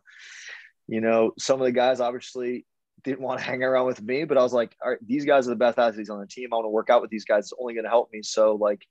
you 0.87 1.01
know, 1.01 1.31
some 1.39 1.61
of 1.61 1.65
the 1.65 1.71
guys 1.71 1.99
obviously 1.99 2.65
didn't 3.05 3.21
want 3.21 3.39
to 3.39 3.45
hang 3.45 3.63
around 3.63 3.85
with 3.85 4.01
me, 4.01 4.25
but 4.25 4.37
I 4.37 4.43
was 4.43 4.53
like, 4.53 4.75
all 4.83 4.89
right, 4.89 5.07
these 5.07 5.23
guys 5.23 5.47
are 5.47 5.51
the 5.51 5.55
best 5.55 5.79
athletes 5.79 6.09
on 6.09 6.19
the 6.19 6.27
team. 6.27 6.49
I 6.51 6.55
want 6.55 6.65
to 6.65 6.69
work 6.69 6.89
out 6.89 7.01
with 7.01 7.11
these 7.11 7.25
guys. 7.25 7.45
It's 7.45 7.53
only 7.59 7.73
going 7.73 7.85
to 7.85 7.89
help 7.89 8.09
me. 8.11 8.21
So 8.23 8.55
like, 8.55 8.85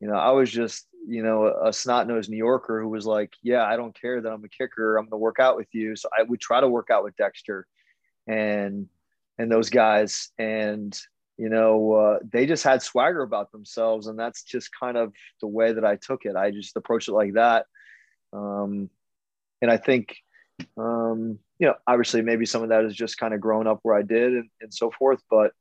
you 0.00 0.08
know, 0.08 0.14
I 0.14 0.30
was 0.30 0.50
just, 0.50 0.86
you 1.06 1.22
know, 1.22 1.52
a 1.64 1.72
snot 1.72 2.06
nosed 2.06 2.30
New 2.30 2.36
Yorker 2.36 2.80
who 2.80 2.88
was 2.88 3.06
like, 3.06 3.32
yeah, 3.42 3.64
I 3.64 3.76
don't 3.76 3.98
care 3.98 4.20
that 4.20 4.32
I'm 4.32 4.44
a 4.44 4.48
kicker. 4.48 4.96
I'm 4.96 5.04
going 5.04 5.10
to 5.10 5.16
work 5.18 5.40
out 5.40 5.56
with 5.56 5.68
you. 5.72 5.96
So 5.96 6.08
I 6.16 6.22
would 6.22 6.40
try 6.40 6.60
to 6.60 6.68
work 6.68 6.88
out 6.90 7.04
with 7.04 7.16
Dexter 7.16 7.66
and 8.26 8.86
and 9.38 9.50
those 9.50 9.70
guys 9.70 10.28
and 10.38 10.98
you 11.38 11.48
know 11.48 11.92
uh, 11.92 12.18
they 12.30 12.44
just 12.44 12.62
had 12.62 12.82
swagger 12.82 13.22
about 13.22 13.50
themselves 13.50 14.06
and 14.06 14.18
that's 14.18 14.42
just 14.42 14.70
kind 14.78 14.98
of 14.98 15.14
the 15.40 15.46
way 15.46 15.72
that 15.72 15.84
i 15.84 15.96
took 15.96 16.26
it 16.26 16.36
i 16.36 16.50
just 16.50 16.76
approached 16.76 17.08
it 17.08 17.12
like 17.12 17.32
that 17.32 17.64
um, 18.34 18.90
and 19.62 19.70
i 19.70 19.78
think 19.78 20.16
um, 20.76 21.38
you 21.60 21.66
know 21.68 21.74
obviously 21.86 22.22
maybe 22.22 22.44
some 22.44 22.62
of 22.62 22.70
that 22.70 22.84
is 22.84 22.94
just 22.94 23.18
kind 23.18 23.32
of 23.32 23.40
growing 23.40 23.68
up 23.68 23.78
where 23.82 23.96
i 23.96 24.02
did 24.02 24.32
and, 24.32 24.50
and 24.60 24.74
so 24.74 24.90
forth 24.90 25.20
but 25.30 25.52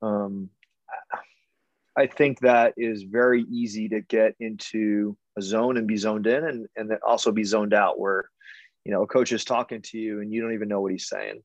um, 0.00 0.48
i 1.96 2.06
think 2.06 2.40
that 2.40 2.72
is 2.78 3.02
very 3.02 3.42
easy 3.50 3.88
to 3.88 4.00
get 4.00 4.34
into 4.40 5.16
a 5.36 5.42
zone 5.42 5.76
and 5.76 5.86
be 5.86 5.96
zoned 5.96 6.26
in 6.26 6.44
and, 6.44 6.66
and 6.76 6.90
then 6.90 6.98
also 7.06 7.30
be 7.30 7.44
zoned 7.44 7.74
out 7.74 7.98
where 7.98 8.30
you 8.84 8.92
know 8.92 9.02
a 9.02 9.06
coach 9.06 9.32
is 9.32 9.44
talking 9.44 9.82
to 9.82 9.98
you 9.98 10.22
and 10.22 10.32
you 10.32 10.40
don't 10.40 10.54
even 10.54 10.68
know 10.68 10.80
what 10.80 10.92
he's 10.92 11.08
saying 11.08 11.42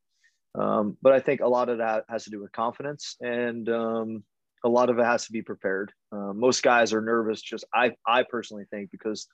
um, 0.56 0.98
but 1.02 1.14
I 1.14 1.20
think 1.20 1.42
a 1.42 1.48
lot 1.48 1.70
of 1.70 1.80
that 1.80 2.06
has 2.10 2.26
to 2.26 2.30
do 2.30 2.42
with 2.42 2.52
confidence, 2.52 3.16
and 3.22 3.68
um, 3.70 4.24
a 4.64 4.70
lot 4.70 4.90
of 4.90 5.00
it 5.00 5.06
has 5.06 5.26
to 5.26 5.32
be 5.32 5.42
prepared. 5.42 5.92
Uh, 6.12 6.34
most 6.34 6.62
guys 6.62 6.94
are 6.94 7.02
nervous. 7.02 7.42
Just 7.42 7.66
I, 7.74 7.94
I 8.06 8.24
personally 8.24 8.66
think 8.70 8.92
because 8.92 9.28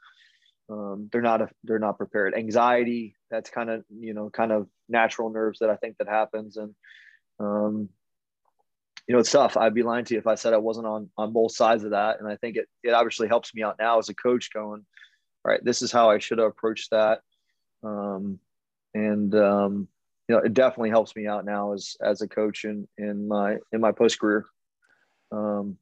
um, 0.69 1.09
they're 1.11 1.21
not 1.21 1.41
a, 1.41 1.49
they're 1.63 1.79
not 1.79 1.97
prepared. 1.97 2.35
Anxiety, 2.35 3.15
that's 3.31 3.49
kind 3.49 3.69
of 3.69 3.83
you 3.89 4.13
know 4.13 4.29
kind 4.29 4.51
of 4.51 4.67
natural 4.87 5.29
nerves 5.29 5.59
that 5.59 5.69
I 5.69 5.75
think 5.75 5.97
that 5.97 6.07
happens, 6.07 6.57
and 6.57 6.75
um, 7.39 7.89
you 9.07 9.13
know 9.13 9.19
it's 9.19 9.31
tough. 9.31 9.57
I'd 9.57 9.73
be 9.73 9.83
lying 9.83 10.05
to 10.05 10.13
you 10.13 10.19
if 10.19 10.27
I 10.27 10.35
said 10.35 10.53
I 10.53 10.57
wasn't 10.57 10.87
on 10.87 11.09
on 11.17 11.33
both 11.33 11.53
sides 11.53 11.83
of 11.83 11.91
that, 11.91 12.19
and 12.19 12.27
I 12.27 12.35
think 12.35 12.55
it 12.55 12.67
it 12.83 12.91
obviously 12.91 13.27
helps 13.27 13.53
me 13.53 13.63
out 13.63 13.77
now 13.79 13.97
as 13.97 14.09
a 14.09 14.13
coach. 14.13 14.53
Going, 14.53 14.85
all 15.43 15.51
right, 15.51 15.63
this 15.63 15.81
is 15.81 15.91
how 15.91 16.09
I 16.09 16.19
should 16.19 16.37
have 16.37 16.47
approached 16.47 16.91
that, 16.91 17.21
um, 17.83 18.39
and 18.93 19.33
um, 19.33 19.87
you 20.27 20.35
know, 20.35 20.41
it 20.41 20.53
definitely 20.53 20.91
helps 20.91 21.15
me 21.15 21.25
out 21.25 21.45
now 21.45 21.73
as 21.73 21.97
as 21.99 22.21
a 22.21 22.27
coach 22.27 22.63
in 22.63 22.87
in 22.97 23.27
my 23.27 23.57
in 23.71 23.81
my 23.81 23.91
post 23.91 24.19
career. 24.19 24.45
Um, 25.31 25.77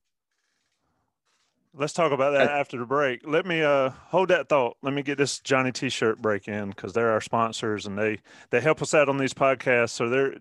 Let's 1.79 1.93
talk 1.93 2.11
about 2.11 2.31
that 2.31 2.49
after 2.49 2.79
the 2.79 2.85
break. 2.85 3.21
Let 3.23 3.45
me 3.45 3.61
uh, 3.61 3.91
hold 3.91 4.29
that 4.29 4.49
thought. 4.49 4.77
Let 4.81 4.95
me 4.95 5.03
get 5.03 5.19
this 5.19 5.39
Johnny 5.39 5.71
T-shirt 5.71 6.19
break 6.19 6.47
in 6.47 6.69
because 6.69 6.93
they're 6.93 7.11
our 7.11 7.21
sponsors 7.21 7.85
and 7.85 7.95
they 7.95 8.17
they 8.49 8.61
help 8.61 8.81
us 8.81 8.95
out 8.95 9.09
on 9.09 9.17
these 9.17 9.33
podcasts. 9.33 9.91
So 9.91 10.09
they're 10.09 10.37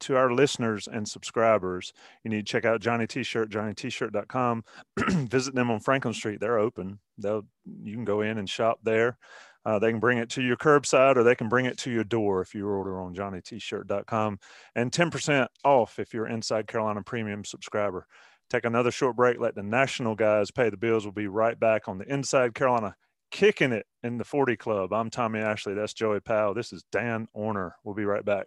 to 0.00 0.16
our 0.16 0.32
listeners 0.32 0.88
and 0.88 1.06
subscribers. 1.06 1.92
You 2.24 2.30
need 2.30 2.46
to 2.46 2.50
check 2.50 2.64
out 2.64 2.80
Johnny 2.80 3.06
T-shirt, 3.06 3.50
JohnnyT-shirt.com. 3.50 4.64
Visit 5.28 5.54
them 5.54 5.70
on 5.70 5.80
Franklin 5.80 6.14
Street. 6.14 6.40
They're 6.40 6.58
open. 6.58 7.00
They'll 7.18 7.44
you 7.82 7.94
can 7.94 8.06
go 8.06 8.22
in 8.22 8.38
and 8.38 8.48
shop 8.48 8.78
there. 8.82 9.18
Uh, 9.66 9.78
they 9.78 9.90
can 9.90 10.00
bring 10.00 10.16
it 10.16 10.30
to 10.30 10.42
your 10.42 10.56
curbside 10.56 11.16
or 11.16 11.22
they 11.22 11.34
can 11.34 11.50
bring 11.50 11.66
it 11.66 11.76
to 11.76 11.90
your 11.90 12.04
door 12.04 12.40
if 12.40 12.54
you 12.54 12.66
order 12.66 12.98
on 12.98 13.14
johnnytshirt.com 13.14 14.38
and 14.74 14.90
10% 14.90 15.48
off 15.64 15.98
if 15.98 16.14
you're 16.14 16.28
inside 16.28 16.66
Carolina 16.66 17.02
premium 17.02 17.44
subscriber. 17.44 18.06
Take 18.50 18.64
another 18.64 18.90
short 18.90 19.16
break. 19.16 19.38
Let 19.38 19.54
the 19.54 19.62
national 19.62 20.14
guys 20.14 20.50
pay 20.50 20.70
the 20.70 20.76
bills. 20.76 21.04
We'll 21.04 21.12
be 21.12 21.26
right 21.26 21.58
back 21.58 21.86
on 21.86 21.98
the 21.98 22.10
inside 22.10 22.54
Carolina 22.54 22.96
kicking 23.30 23.72
it 23.72 23.86
in 24.02 24.18
the 24.18 24.24
40 24.24 24.56
club. 24.56 24.92
I'm 24.92 25.10
Tommy 25.10 25.40
Ashley. 25.40 25.74
That's 25.74 25.92
Joey 25.92 26.20
Powell. 26.20 26.54
This 26.54 26.72
is 26.72 26.82
Dan 26.90 27.28
Orner. 27.36 27.72
We'll 27.84 27.94
be 27.94 28.06
right 28.06 28.24
back. 28.24 28.46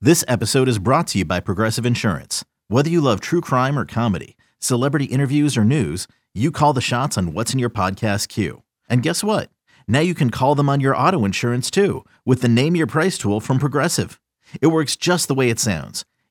This 0.00 0.24
episode 0.28 0.68
is 0.68 0.78
brought 0.78 1.06
to 1.08 1.18
you 1.18 1.24
by 1.24 1.40
Progressive 1.40 1.84
Insurance. 1.84 2.44
Whether 2.68 2.90
you 2.90 3.00
love 3.00 3.20
true 3.20 3.40
crime 3.40 3.78
or 3.78 3.84
comedy, 3.84 4.36
celebrity 4.58 5.06
interviews 5.06 5.56
or 5.56 5.64
news, 5.64 6.06
you 6.34 6.50
call 6.50 6.72
the 6.72 6.80
shots 6.80 7.16
on 7.18 7.32
what's 7.32 7.52
in 7.52 7.58
your 7.58 7.70
podcast 7.70 8.28
queue. 8.28 8.62
And 8.88 9.02
guess 9.02 9.22
what? 9.22 9.50
Now 9.88 10.00
you 10.00 10.14
can 10.14 10.30
call 10.30 10.54
them 10.54 10.68
on 10.68 10.80
your 10.80 10.96
auto 10.96 11.24
insurance 11.24 11.70
too 11.70 12.04
with 12.24 12.42
the 12.42 12.48
Name 12.48 12.76
Your 12.76 12.86
Price 12.86 13.18
tool 13.18 13.40
from 13.40 13.58
Progressive. 13.58 14.20
It 14.60 14.68
works 14.68 14.96
just 14.96 15.28
the 15.28 15.34
way 15.34 15.50
it 15.50 15.58
sounds. 15.58 16.04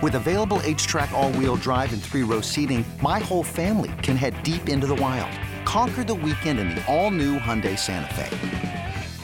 With 0.00 0.14
available 0.14 0.58
HTRAC 0.58 1.10
all-wheel 1.10 1.56
drive 1.56 1.92
and 1.92 2.00
three-row 2.00 2.40
seating, 2.40 2.84
my 3.02 3.18
whole 3.18 3.42
family 3.42 3.90
can 4.00 4.16
head 4.16 4.40
deep 4.44 4.68
into 4.68 4.86
the 4.86 4.94
wild. 4.94 5.36
Conquer 5.64 6.04
the 6.04 6.14
weekend 6.14 6.60
in 6.60 6.68
the 6.68 6.86
all-new 6.86 7.40
Hyundai 7.40 7.76
Santa 7.76 8.14
Fe. 8.14 8.28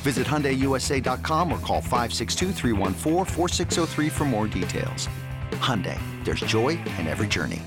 Visit 0.03 0.27
HyundaiUSA.com 0.27 1.53
or 1.53 1.61
call 1.61 1.81
562 1.81 4.11
for 4.11 4.25
more 4.25 4.49
details. 4.49 5.09
Hyundai, 5.53 5.97
there's 6.25 6.41
joy 6.41 6.71
in 6.99 7.07
every 7.07 7.29
journey. 7.29 7.63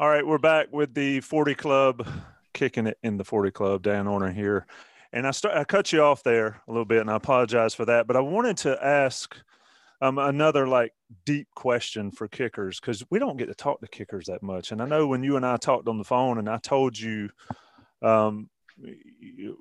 All 0.00 0.08
right, 0.08 0.26
we're 0.26 0.38
back 0.38 0.72
with 0.72 0.94
the 0.94 1.20
40 1.20 1.54
Club, 1.54 2.04
kicking 2.52 2.88
it 2.88 2.98
in 3.04 3.16
the 3.16 3.24
40 3.24 3.52
Club. 3.52 3.82
Dan 3.82 4.06
Orner 4.06 4.34
here. 4.34 4.66
And 5.12 5.24
I 5.24 5.30
start, 5.30 5.56
I 5.56 5.62
cut 5.62 5.92
you 5.92 6.02
off 6.02 6.24
there 6.24 6.60
a 6.66 6.72
little 6.72 6.84
bit, 6.84 7.00
and 7.00 7.10
I 7.10 7.14
apologize 7.14 7.74
for 7.74 7.84
that. 7.84 8.08
But 8.08 8.16
I 8.16 8.20
wanted 8.20 8.56
to 8.58 8.84
ask 8.84 9.36
Um, 10.00 10.18
another 10.18 10.68
like 10.68 10.92
deep 11.26 11.48
question 11.56 12.12
for 12.12 12.28
kickers 12.28 12.78
because 12.78 13.02
we 13.10 13.18
don't 13.18 13.36
get 13.36 13.46
to 13.46 13.54
talk 13.54 13.80
to 13.80 13.88
kickers 13.88 14.26
that 14.26 14.42
much. 14.44 14.70
And 14.70 14.80
I 14.80 14.86
know 14.86 15.08
when 15.08 15.24
you 15.24 15.36
and 15.36 15.44
I 15.44 15.56
talked 15.56 15.88
on 15.88 15.98
the 15.98 16.04
phone, 16.04 16.38
and 16.38 16.48
I 16.48 16.58
told 16.58 16.96
you, 16.96 17.30
um, 18.00 18.48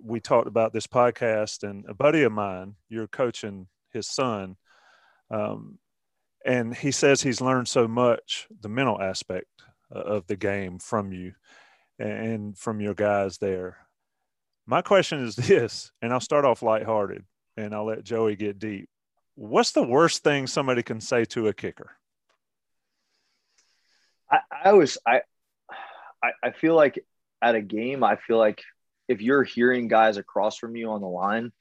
we 0.04 0.20
talked 0.20 0.48
about 0.48 0.74
this 0.74 0.86
podcast, 0.86 1.68
and 1.68 1.86
a 1.88 1.94
buddy 1.96 2.22
of 2.22 2.32
mine, 2.32 2.76
you're 2.88 3.08
coaching 3.08 3.68
his 3.92 4.08
son, 4.08 4.58
um, 5.32 5.80
and 6.46 6.76
he 6.76 6.92
says 6.92 7.22
he's 7.22 7.42
learned 7.42 7.68
so 7.68 7.88
much 7.88 8.48
the 8.62 8.70
mental 8.70 9.02
aspect 9.02 9.48
of 9.90 10.28
the 10.28 10.36
game 10.36 10.78
from 10.78 11.12
you 11.12 11.34
and 11.98 12.56
from 12.58 12.80
your 12.80 12.94
guys 12.94 13.40
there. 13.40 13.78
My 14.68 14.84
question 14.84 15.24
is 15.26 15.36
this, 15.36 15.92
and 16.02 16.14
I'll 16.14 16.20
start 16.20 16.46
off 16.46 16.62
lighthearted, 16.62 17.26
and 17.56 17.74
I'll 17.74 17.86
let 17.88 18.04
Joey 18.04 18.36
get 18.36 18.60
deep 18.60 18.88
what's 19.38 19.72
the 19.72 19.84
worst 19.84 20.24
thing 20.24 20.48
somebody 20.48 20.84
can 20.84 21.00
say 21.00 21.24
to 21.24 21.48
a 21.48 21.54
kicker? 21.54 21.92
I, 24.30 24.40
I 24.66 24.74
was 24.74 24.98
I, 25.08 25.22
I 26.22 26.32
I 26.44 26.52
feel 26.52 26.76
like 26.76 27.00
at 27.42 27.56
a 27.56 27.62
game, 27.62 28.04
I 28.04 28.18
feel 28.18 28.38
like 28.38 28.62
if 29.08 29.22
you're 29.22 29.44
hearing 29.44 29.88
guys 29.88 30.18
across 30.18 30.58
from 30.58 30.76
you 30.76 30.90
on 30.90 31.02
the 31.02 31.08
line, 31.08 31.52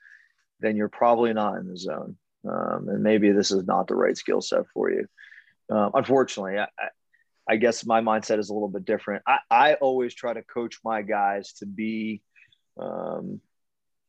then 0.60 0.76
you're 0.76 0.88
probably 0.88 1.32
not 1.32 1.58
in 1.58 1.68
the 1.68 1.76
zone. 1.76 2.16
Um, 2.48 2.88
and 2.88 3.02
maybe 3.02 3.30
this 3.30 3.50
is 3.50 3.66
not 3.66 3.86
the 3.86 3.94
right 3.94 4.16
skill 4.16 4.40
set 4.40 4.62
for 4.72 4.90
you. 4.90 5.06
Um, 5.70 5.90
unfortunately, 5.94 6.58
I, 6.58 6.68
I, 7.48 7.56
guess 7.56 7.84
my 7.84 8.00
mindset 8.00 8.38
is 8.38 8.50
a 8.50 8.54
little 8.54 8.68
bit 8.68 8.84
different. 8.84 9.24
I, 9.26 9.38
I 9.50 9.74
always 9.74 10.14
try 10.14 10.32
to 10.32 10.42
coach 10.42 10.78
my 10.84 11.02
guys 11.02 11.54
to 11.54 11.66
be 11.66 12.22
um, 12.80 13.40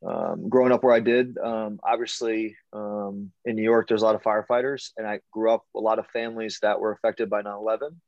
um, 0.06 0.48
growing 0.50 0.72
up 0.72 0.84
where 0.84 0.94
I 0.94 1.00
did, 1.00 1.38
um, 1.38 1.80
obviously 1.84 2.56
um, 2.72 3.32
in 3.46 3.56
New 3.56 3.64
York, 3.64 3.88
there's 3.88 4.04
a 4.04 4.06
lot 4.06 4.16
of 4.16 4.22
firefighters, 4.22 4.92
and 4.98 5.08
I 5.08 5.22
grew 5.32 5.52
up 5.52 5.66
a 5.76 5.80
lot 5.80 6.00
of 6.00 6.08
families 6.08 6.60
that 6.62 6.80
were 6.80 6.92
affected 6.92 7.30
by 7.30 7.42
9 7.42 7.54
11. 7.54 8.00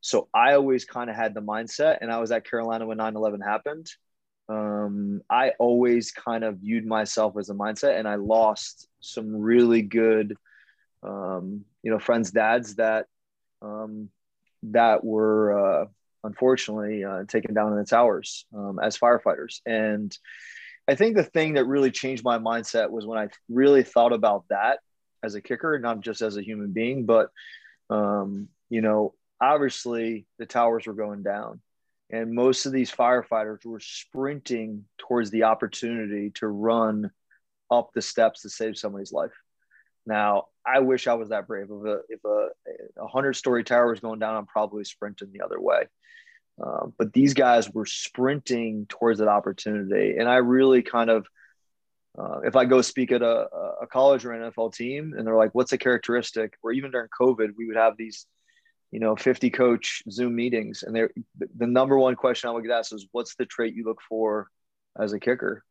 So 0.00 0.28
I 0.34 0.54
always 0.54 0.84
kind 0.84 1.10
of 1.10 1.16
had 1.16 1.34
the 1.34 1.40
mindset, 1.40 1.98
and 2.00 2.10
I 2.10 2.18
was 2.18 2.32
at 2.32 2.48
Carolina 2.48 2.86
when 2.86 2.98
9 2.98 3.14
11 3.14 3.40
happened. 3.40 3.86
Um, 4.48 5.20
I 5.30 5.52
always 5.58 6.10
kind 6.10 6.42
of 6.42 6.58
viewed 6.58 6.86
myself 6.86 7.36
as 7.38 7.50
a 7.50 7.54
mindset, 7.54 7.98
and 7.98 8.08
I 8.08 8.16
lost 8.16 8.88
some 9.00 9.36
really 9.36 9.82
good, 9.82 10.36
um, 11.04 11.64
you 11.82 11.90
know, 11.90 11.98
friends' 11.98 12.32
dads 12.32 12.76
that 12.76 13.06
um, 13.62 14.08
that 14.64 15.04
were 15.04 15.82
uh, 15.82 15.86
unfortunately 16.24 17.04
uh, 17.04 17.24
taken 17.28 17.54
down 17.54 17.72
in 17.72 17.78
the 17.78 17.84
towers 17.84 18.44
as 18.82 18.98
firefighters, 18.98 19.60
and 19.66 20.16
I 20.88 20.94
think 20.94 21.16
the 21.16 21.24
thing 21.24 21.54
that 21.54 21.66
really 21.66 21.90
changed 21.90 22.24
my 22.24 22.38
mindset 22.38 22.90
was 22.90 23.06
when 23.06 23.18
I 23.18 23.28
really 23.50 23.82
thought 23.82 24.12
about 24.14 24.44
that 24.48 24.78
as 25.22 25.34
a 25.34 25.42
kicker, 25.42 25.78
not 25.78 26.00
just 26.00 26.22
as 26.22 26.36
a 26.36 26.42
human 26.42 26.72
being, 26.72 27.04
but 27.04 27.28
um, 27.90 28.48
you 28.70 28.80
know, 28.80 29.14
obviously 29.40 30.26
the 30.38 30.46
towers 30.46 30.86
were 30.86 30.94
going 30.94 31.22
down, 31.22 31.60
and 32.10 32.32
most 32.32 32.64
of 32.64 32.72
these 32.72 32.90
firefighters 32.90 33.64
were 33.66 33.80
sprinting 33.80 34.84
towards 34.96 35.30
the 35.30 35.44
opportunity 35.44 36.30
to 36.36 36.46
run 36.46 37.10
up 37.70 37.90
the 37.94 38.02
steps 38.02 38.42
to 38.42 38.50
save 38.50 38.78
somebody's 38.78 39.12
life. 39.12 39.32
Now, 40.06 40.44
I 40.66 40.80
wish 40.80 41.06
I 41.06 41.14
was 41.14 41.28
that 41.28 41.46
brave. 41.46 41.66
If 41.70 41.84
a 41.84 42.00
if 42.08 42.24
a, 42.24 42.48
a 43.02 43.06
hundred 43.06 43.34
story 43.34 43.62
tower 43.62 43.90
was 43.90 44.00
going 44.00 44.20
down, 44.20 44.36
I'm 44.36 44.46
probably 44.46 44.84
sprinting 44.84 45.32
the 45.32 45.44
other 45.44 45.60
way. 45.60 45.84
Uh, 46.60 46.86
but 46.98 47.12
these 47.12 47.34
guys 47.34 47.70
were 47.70 47.86
sprinting 47.86 48.86
towards 48.88 49.20
that 49.20 49.28
opportunity. 49.28 50.16
And 50.18 50.28
I 50.28 50.36
really 50.36 50.82
kind 50.82 51.08
of, 51.08 51.26
uh, 52.18 52.40
if 52.40 52.56
I 52.56 52.64
go 52.64 52.82
speak 52.82 53.12
at 53.12 53.22
a, 53.22 53.46
a, 53.82 53.86
college 53.86 54.24
or 54.24 54.32
an 54.32 54.50
NFL 54.50 54.74
team 54.74 55.14
and 55.16 55.24
they're 55.24 55.36
like, 55.36 55.54
what's 55.54 55.72
a 55.72 55.78
characteristic? 55.78 56.54
Or 56.62 56.72
even 56.72 56.90
during 56.90 57.08
COVID, 57.20 57.50
we 57.56 57.66
would 57.66 57.76
have 57.76 57.96
these, 57.96 58.26
you 58.90 58.98
know, 58.98 59.14
50 59.14 59.50
coach 59.50 60.02
Zoom 60.10 60.34
meetings. 60.34 60.82
And 60.82 60.96
they're, 60.96 61.10
the 61.56 61.66
number 61.66 61.96
one 61.96 62.16
question 62.16 62.50
I 62.50 62.52
would 62.52 62.64
get 62.64 62.72
asked 62.72 62.92
is, 62.92 63.06
what's 63.12 63.36
the 63.36 63.46
trait 63.46 63.74
you 63.74 63.84
look 63.84 64.00
for 64.08 64.48
as 64.98 65.12
a 65.12 65.20
kicker? 65.20 65.62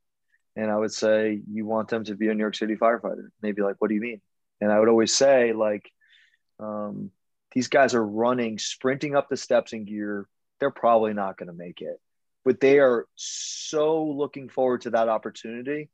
And 0.55 0.71
I 0.71 0.77
would 0.77 0.93
say, 0.93 1.41
you 1.51 1.65
want 1.65 1.89
them 1.89 2.05
to 2.05 2.15
be 2.15 2.29
a 2.29 2.33
New 2.33 2.43
York 2.43 2.55
City 2.55 2.75
firefighter. 2.75 3.19
And 3.19 3.31
they'd 3.41 3.55
be 3.55 3.61
like, 3.61 3.75
what 3.79 3.89
do 3.89 3.95
you 3.95 4.01
mean? 4.01 4.21
And 4.61 4.71
I 4.71 4.79
would 4.79 4.89
always 4.89 5.13
say, 5.13 5.51
like, 5.51 5.91
um, 6.59 7.11
these 7.53 7.67
guys 7.67 7.93
are 7.93 8.05
running, 8.05 8.57
sprinting 8.57 9.15
up 9.15 9.29
the 9.29 9.38
steps 9.38 9.73
in 9.73 9.85
gear, 9.85 10.27
they're 10.60 10.72
probably 10.72 11.14
not 11.14 11.38
going 11.38 11.47
to 11.47 11.53
make 11.53 11.82
it. 11.82 11.99
But 12.43 12.60
they 12.60 12.80
are 12.80 13.05
so 13.16 14.05
looking 14.05 14.49
forward 14.49 14.82
to 14.82 14.91
that 14.91 15.10
opportunity 15.10 15.89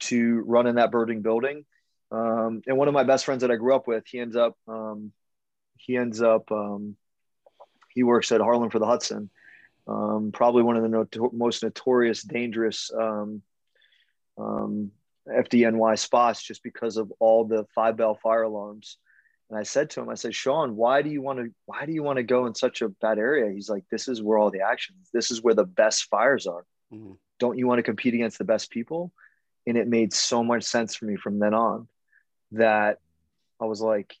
to 0.00 0.42
run 0.46 0.66
in 0.66 0.76
that 0.76 0.90
burning 0.90 1.22
building. 1.22 1.64
Um, 2.10 2.62
and 2.66 2.76
one 2.76 2.88
of 2.88 2.94
my 2.94 3.04
best 3.04 3.24
friends 3.24 3.42
that 3.42 3.50
I 3.50 3.56
grew 3.56 3.74
up 3.74 3.86
with, 3.86 4.06
he 4.06 4.18
ends 4.18 4.36
up, 4.36 4.56
um, 4.66 5.12
he 5.76 5.96
ends 5.96 6.22
up, 6.22 6.50
um, 6.52 6.96
he 7.90 8.02
works 8.02 8.32
at 8.32 8.40
Harlem 8.40 8.70
for 8.70 8.78
the 8.78 8.86
Hudson. 8.86 9.30
Um, 9.86 10.30
probably 10.32 10.62
one 10.62 10.76
of 10.76 10.82
the 10.82 10.88
not- 10.88 11.32
most 11.32 11.62
notorious, 11.62 12.22
dangerous 12.22 12.90
um, 12.94 13.42
um, 14.36 14.92
FDNY 15.26 15.98
spots 15.98 16.42
just 16.42 16.62
because 16.62 16.96
of 16.96 17.12
all 17.18 17.44
the 17.44 17.64
five 17.74 17.96
bell 17.96 18.14
fire 18.14 18.42
alarms 18.42 18.98
and 19.50 19.58
I 19.58 19.62
said 19.62 19.90
to 19.90 20.00
him, 20.00 20.10
I 20.10 20.14
said, 20.14 20.34
Sean, 20.34 20.76
why 20.76 21.00
do 21.02 21.08
you 21.08 21.22
want 21.22 21.38
to 21.38 21.50
why 21.64 21.86
do 21.86 21.92
you 21.92 22.02
want 22.02 22.18
to 22.18 22.22
go 22.22 22.46
in 22.46 22.54
such 22.54 22.82
a 22.82 22.88
bad 22.88 23.18
area? 23.18 23.52
He's 23.52 23.70
like, 23.70 23.84
This 23.90 24.08
is 24.08 24.22
where 24.22 24.38
all 24.38 24.50
the 24.50 24.60
action 24.60 24.96
is. 25.02 25.10
This 25.12 25.30
is 25.30 25.42
where 25.42 25.54
the 25.54 25.64
best 25.64 26.04
fires 26.04 26.46
are. 26.46 26.64
Mm-hmm. 26.92 27.12
Don't 27.38 27.58
you 27.58 27.66
want 27.66 27.78
to 27.78 27.82
compete 27.82 28.14
against 28.14 28.38
the 28.38 28.44
best 28.44 28.70
people? 28.70 29.12
And 29.66 29.76
it 29.76 29.88
made 29.88 30.12
so 30.12 30.42
much 30.42 30.64
sense 30.64 30.94
for 30.94 31.04
me 31.04 31.16
from 31.16 31.38
then 31.38 31.54
on 31.54 31.88
that 32.52 32.98
I 33.60 33.64
was 33.64 33.80
like, 33.80 34.14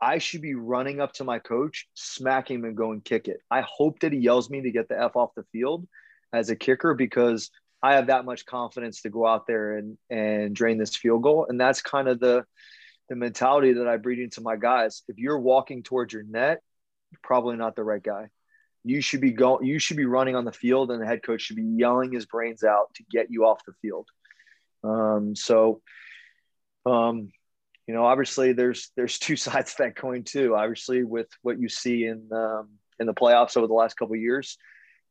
I 0.00 0.18
should 0.18 0.42
be 0.42 0.54
running 0.54 1.00
up 1.00 1.12
to 1.14 1.24
my 1.24 1.38
coach, 1.38 1.88
smacking 1.94 2.58
him 2.58 2.64
and 2.64 2.76
going 2.76 3.00
kick 3.00 3.28
it. 3.28 3.38
I 3.50 3.62
hope 3.62 4.00
that 4.00 4.12
he 4.12 4.18
yells 4.18 4.50
me 4.50 4.62
to 4.62 4.70
get 4.70 4.88
the 4.88 5.00
F 5.00 5.16
off 5.16 5.34
the 5.34 5.44
field 5.52 5.86
as 6.32 6.50
a 6.50 6.56
kicker 6.56 6.94
because 6.94 7.50
I 7.82 7.94
have 7.94 8.08
that 8.08 8.24
much 8.24 8.46
confidence 8.46 9.02
to 9.02 9.10
go 9.10 9.26
out 9.26 9.46
there 9.46 9.78
and 9.78 9.98
and 10.10 10.54
drain 10.54 10.78
this 10.78 10.96
field 10.96 11.22
goal. 11.22 11.46
And 11.48 11.60
that's 11.60 11.82
kind 11.82 12.08
of 12.08 12.20
the 12.20 12.44
the 13.08 13.16
mentality 13.16 13.74
that 13.74 13.88
I 13.88 13.96
breed 13.96 14.18
into 14.18 14.40
my 14.40 14.56
guys. 14.56 15.02
If 15.08 15.18
you're 15.18 15.38
walking 15.38 15.82
towards 15.82 16.12
your 16.12 16.22
net, 16.22 16.60
you're 17.10 17.20
probably 17.22 17.56
not 17.56 17.76
the 17.76 17.84
right 17.84 18.02
guy. 18.02 18.28
You 18.84 19.00
should 19.00 19.20
be 19.20 19.32
going. 19.32 19.66
You 19.66 19.78
should 19.78 19.96
be 19.96 20.04
running 20.04 20.36
on 20.36 20.44
the 20.44 20.52
field, 20.52 20.90
and 20.90 21.00
the 21.00 21.06
head 21.06 21.22
coach 21.22 21.42
should 21.42 21.56
be 21.56 21.62
yelling 21.62 22.12
his 22.12 22.26
brains 22.26 22.64
out 22.64 22.92
to 22.94 23.04
get 23.10 23.30
you 23.30 23.46
off 23.46 23.64
the 23.64 23.72
field. 23.80 24.08
Um, 24.82 25.34
so, 25.34 25.80
um, 26.84 27.30
you 27.86 27.94
know, 27.94 28.04
obviously 28.04 28.52
there's 28.52 28.90
there's 28.96 29.18
two 29.18 29.36
sides 29.36 29.74
to 29.74 29.84
that 29.84 29.96
coin 29.96 30.22
too. 30.22 30.54
Obviously, 30.54 31.02
with 31.02 31.28
what 31.42 31.58
you 31.58 31.68
see 31.68 32.04
in 32.04 32.28
um, 32.32 32.68
in 32.98 33.06
the 33.06 33.14
playoffs 33.14 33.56
over 33.56 33.66
the 33.66 33.74
last 33.74 33.96
couple 33.96 34.16
years, 34.16 34.58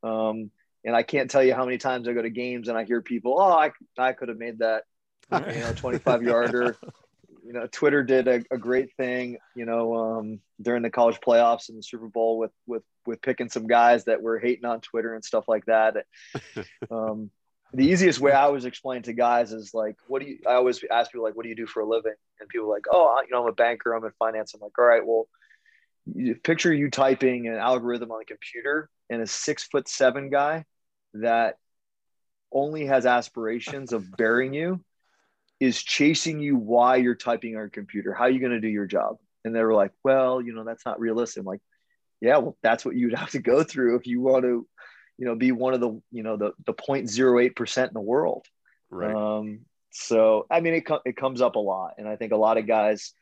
um, 0.04 0.52
and 0.86 0.96
I 0.96 1.02
can't 1.02 1.32
tell 1.32 1.44
you 1.44 1.56
how 1.56 1.66
many 1.66 1.80
times 1.80 2.08
I 2.08 2.14
go 2.14 2.22
to 2.22 2.30
games 2.30 2.68
and 2.68 2.78
I 2.78 2.84
hear 2.84 3.02
people, 3.02 3.40
"Oh, 3.40 3.52
I 3.52 3.72
I 3.98 4.14
could 4.14 4.30
have 4.30 4.38
made 4.38 4.60
that." 4.60 4.84
you 5.32 5.40
know, 5.40 5.74
25 5.76 6.22
yarder 6.22 6.78
you 7.46 7.54
know, 7.54 7.68
Twitter 7.72 8.04
did 8.04 8.28
a, 8.28 8.42
a 8.52 8.58
great 8.58 8.94
thing, 8.96 9.38
you 9.56 9.66
know, 9.66 9.96
um, 9.96 10.40
during 10.62 10.82
the 10.82 10.90
college 10.90 11.20
playoffs 11.20 11.70
and 11.70 11.78
the 11.78 11.84
Super 11.84 12.08
Bowl 12.08 12.38
with 12.38 12.52
with 12.66 12.84
with 13.06 13.22
picking 13.22 13.50
some 13.50 13.68
guys 13.68 14.06
that 14.06 14.22
were 14.22 14.40
hating 14.40 14.66
on 14.66 14.82
Twitter 14.82 15.14
and 15.14 15.24
stuff 15.24 15.46
like 15.48 15.66
that. 15.66 16.06
um, 16.92 17.30
the 17.74 17.86
easiest 17.86 18.20
way 18.20 18.32
I 18.32 18.44
always 18.44 18.66
explain 18.66 19.02
to 19.04 19.14
guys 19.14 19.52
is 19.52 19.74
like, 19.74 19.96
what 20.08 20.22
do 20.22 20.30
you? 20.30 20.40
I 20.48 20.54
always 20.54 20.84
ask 20.92 21.12
people 21.12 21.26
like, 21.26 21.36
what 21.36 21.44
do 21.44 21.50
you 21.50 21.56
do 21.56 21.68
for 21.68 21.82
a 21.82 21.88
living? 21.88 22.14
And 22.40 22.48
people 22.50 22.68
are 22.68 22.74
like, 22.74 22.86
oh, 22.92 23.22
you 23.24 23.32
know, 23.32 23.44
I'm 23.44 23.50
a 23.50 23.54
banker. 23.54 23.94
I'm 23.94 24.06
in 24.06 24.12
finance. 24.20 24.54
I'm 24.54 24.62
like, 24.62 24.78
all 24.78 24.86
right, 24.86 25.06
well, 25.06 25.28
you 26.06 26.36
picture 26.36 26.74
you 26.74 26.90
typing 26.90 27.48
an 27.48 27.56
algorithm 27.56 28.12
on 28.12 28.22
a 28.22 28.26
computer 28.26 28.90
and 29.10 29.22
a 29.22 29.28
six 29.28 29.64
foot 29.64 29.88
seven 29.88 30.30
guy 30.30 30.66
that 31.16 31.58
only 32.52 32.86
has 32.86 33.06
aspirations 33.06 33.94
of 33.94 34.06
burying 34.16 34.54
you 34.54 34.84
is 35.64 35.82
chasing 35.82 36.42
you 36.42 36.58
why 36.58 36.98
you're 36.98 37.16
typing 37.16 37.52
on 37.56 37.62
your 37.62 37.70
computer. 37.70 38.14
How 38.14 38.26
are 38.26 38.30
you 38.30 38.42
going 38.42 38.52
to 38.52 38.60
do 38.60 38.68
your 38.68 38.86
job? 38.86 39.16
And 39.46 39.56
they 39.56 39.64
were 39.64 39.74
like, 39.74 39.92
well, 40.04 40.42
you 40.42 40.54
know, 40.54 40.66
that's 40.66 40.86
not 40.86 41.00
realistic. 41.00 41.40
I'm 41.40 41.46
like, 41.46 41.62
yeah, 42.20 42.38
well, 42.40 42.58
that's 42.62 42.84
what 42.84 42.98
you'd 42.98 43.16
have 43.18 43.32
to 43.32 43.40
go 43.40 43.64
through 43.64 43.96
if 43.96 44.06
you 44.06 44.20
want 44.20 44.44
to, 44.44 44.68
you 45.18 45.26
know, 45.26 45.36
be 45.36 45.54
one 45.54 45.74
of 45.74 45.80
the, 45.80 46.02
you 46.12 46.22
know, 46.22 46.36
the, 46.36 46.52
the 46.66 46.74
0.08% 46.74 47.88
in 47.88 47.94
the 47.94 48.02
world. 48.02 48.46
Right. 48.90 49.16
Um, 49.16 49.62
so, 49.92 50.48
I 50.52 50.60
mean, 50.60 50.74
it, 50.74 50.82
com- 50.82 51.00
it 51.06 51.16
comes 51.16 51.40
up 51.40 51.56
a 51.56 51.60
lot. 51.60 51.94
And 51.98 52.10
I 52.10 52.18
think 52.18 52.34
a 52.34 52.38
lot 52.38 52.58
of 52.58 52.68
guys, 52.68 53.14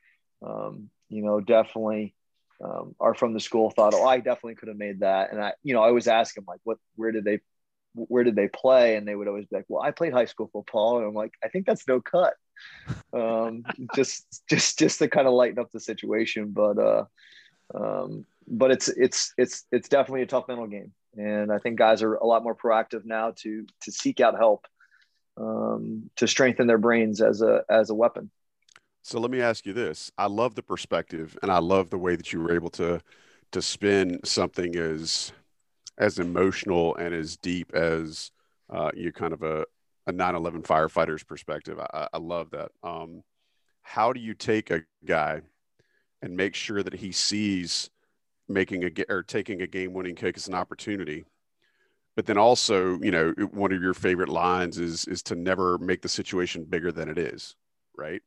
um, 0.43 0.89
you 1.09 1.21
know, 1.21 1.41
definitely 1.41 2.15
um, 2.63 2.95
are 2.99 3.13
from 3.13 3.35
the 3.35 3.39
school 3.39 3.69
thought, 3.69 3.93
oh, 3.93 4.07
I 4.07 4.17
definitely 4.17 4.55
could 4.55 4.69
have 4.69 4.77
made 4.77 5.01
that. 5.01 5.31
And 5.31 5.39
I, 5.39 5.53
you 5.61 5.75
know, 5.75 5.83
I 5.83 5.89
always 5.89 6.07
ask 6.07 6.33
them 6.33 6.45
like, 6.47 6.61
what, 6.63 6.79
where 6.95 7.11
did 7.11 7.23
they 7.23 7.39
where 7.93 8.23
did 8.23 8.35
they 8.35 8.47
play? 8.47 8.95
And 8.95 9.07
they 9.07 9.15
would 9.15 9.27
always 9.27 9.45
be 9.45 9.55
like, 9.55 9.65
well, 9.67 9.83
I 9.83 9.91
played 9.91 10.13
high 10.13 10.25
school 10.25 10.49
football. 10.51 10.97
And 10.97 11.07
I'm 11.07 11.13
like, 11.13 11.33
I 11.43 11.47
think 11.47 11.65
that's 11.65 11.87
no 11.87 12.01
cut. 12.01 12.35
Um, 13.13 13.63
just, 13.95 14.43
just, 14.49 14.79
just 14.79 14.99
to 14.99 15.07
kind 15.07 15.27
of 15.27 15.33
lighten 15.33 15.59
up 15.59 15.71
the 15.71 15.79
situation. 15.79 16.51
But, 16.51 16.77
uh, 16.77 17.05
um, 17.73 18.25
but 18.47 18.71
it's, 18.71 18.87
it's, 18.89 19.33
it's, 19.37 19.65
it's 19.71 19.89
definitely 19.89 20.23
a 20.23 20.27
tough 20.27 20.47
mental 20.47 20.67
game. 20.67 20.91
And 21.17 21.51
I 21.51 21.59
think 21.59 21.77
guys 21.77 22.01
are 22.03 22.15
a 22.15 22.25
lot 22.25 22.43
more 22.43 22.55
proactive 22.55 23.05
now 23.05 23.33
to, 23.37 23.65
to 23.81 23.91
seek 23.91 24.19
out 24.21 24.37
help, 24.37 24.65
um, 25.37 26.09
to 26.17 26.27
strengthen 26.27 26.67
their 26.67 26.77
brains 26.77 27.21
as 27.21 27.41
a, 27.41 27.63
as 27.69 27.89
a 27.89 27.95
weapon. 27.95 28.31
So 29.03 29.19
let 29.19 29.31
me 29.31 29.41
ask 29.41 29.65
you 29.65 29.73
this. 29.73 30.11
I 30.17 30.27
love 30.27 30.55
the 30.55 30.63
perspective 30.63 31.37
and 31.41 31.51
I 31.51 31.57
love 31.57 31.89
the 31.89 31.97
way 31.97 32.15
that 32.15 32.31
you 32.31 32.39
were 32.39 32.53
able 32.53 32.69
to 32.71 33.01
to 33.51 33.61
spin 33.61 34.19
something 34.23 34.75
as 34.75 35.33
as 36.01 36.17
emotional 36.19 36.95
and 36.95 37.13
as 37.13 37.37
deep 37.37 37.73
as 37.73 38.31
uh, 38.71 38.89
you 38.95 39.13
kind 39.13 39.33
of 39.33 39.43
a, 39.43 39.65
a 40.07 40.11
9-11 40.11 40.63
firefighter's 40.63 41.23
perspective. 41.23 41.79
I, 41.79 42.07
I 42.11 42.17
love 42.17 42.49
that. 42.51 42.71
Um, 42.83 43.23
how 43.83 44.11
do 44.11 44.19
you 44.19 44.33
take 44.33 44.71
a 44.71 44.81
guy 45.05 45.41
and 46.21 46.35
make 46.35 46.55
sure 46.55 46.81
that 46.81 46.93
he 46.93 47.11
sees 47.11 47.89
making 48.47 48.83
a 48.83 48.91
or 49.09 49.23
taking 49.23 49.61
a 49.61 49.67
game 49.67 49.93
winning 49.93 50.15
kick 50.15 50.35
as 50.35 50.47
an 50.47 50.53
opportunity 50.53 51.23
but 52.15 52.25
then 52.25 52.37
also 52.37 52.99
you 53.01 53.11
know 53.11 53.33
one 53.51 53.71
of 53.71 53.81
your 53.81 53.93
favorite 53.93 54.29
lines 54.29 54.77
is 54.77 55.05
is 55.05 55.23
to 55.23 55.35
never 55.35 55.77
make 55.77 56.01
the 56.01 56.09
situation 56.09 56.65
bigger 56.65 56.91
than 56.91 57.07
it 57.07 57.17
is 57.17 57.55
right 57.95 58.21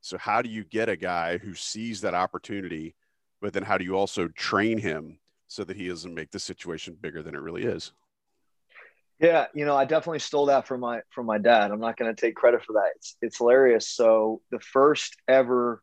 so 0.00 0.16
how 0.16 0.40
do 0.40 0.48
you 0.48 0.64
get 0.64 0.88
a 0.88 0.96
guy 0.96 1.36
who 1.36 1.52
sees 1.52 2.00
that 2.00 2.14
opportunity 2.14 2.94
but 3.42 3.52
then 3.52 3.62
how 3.62 3.76
do 3.76 3.84
you 3.84 3.94
also 3.94 4.28
train 4.28 4.78
him 4.78 5.18
so 5.48 5.64
that 5.64 5.76
he 5.76 5.88
doesn't 5.88 6.14
make 6.14 6.30
the 6.30 6.38
situation 6.38 6.96
bigger 7.00 7.22
than 7.22 7.34
it 7.34 7.40
really 7.40 7.64
is 7.64 7.92
yeah 9.18 9.46
you 9.54 9.64
know 9.64 9.76
i 9.76 9.84
definitely 9.84 10.18
stole 10.18 10.46
that 10.46 10.66
from 10.66 10.80
my 10.80 11.00
from 11.10 11.26
my 11.26 11.38
dad 11.38 11.70
i'm 11.70 11.80
not 11.80 11.96
going 11.96 12.14
to 12.14 12.20
take 12.20 12.34
credit 12.34 12.62
for 12.62 12.74
that 12.74 12.90
it's 12.96 13.16
it's 13.22 13.38
hilarious 13.38 13.88
so 13.88 14.40
the 14.50 14.60
first 14.60 15.16
ever 15.28 15.82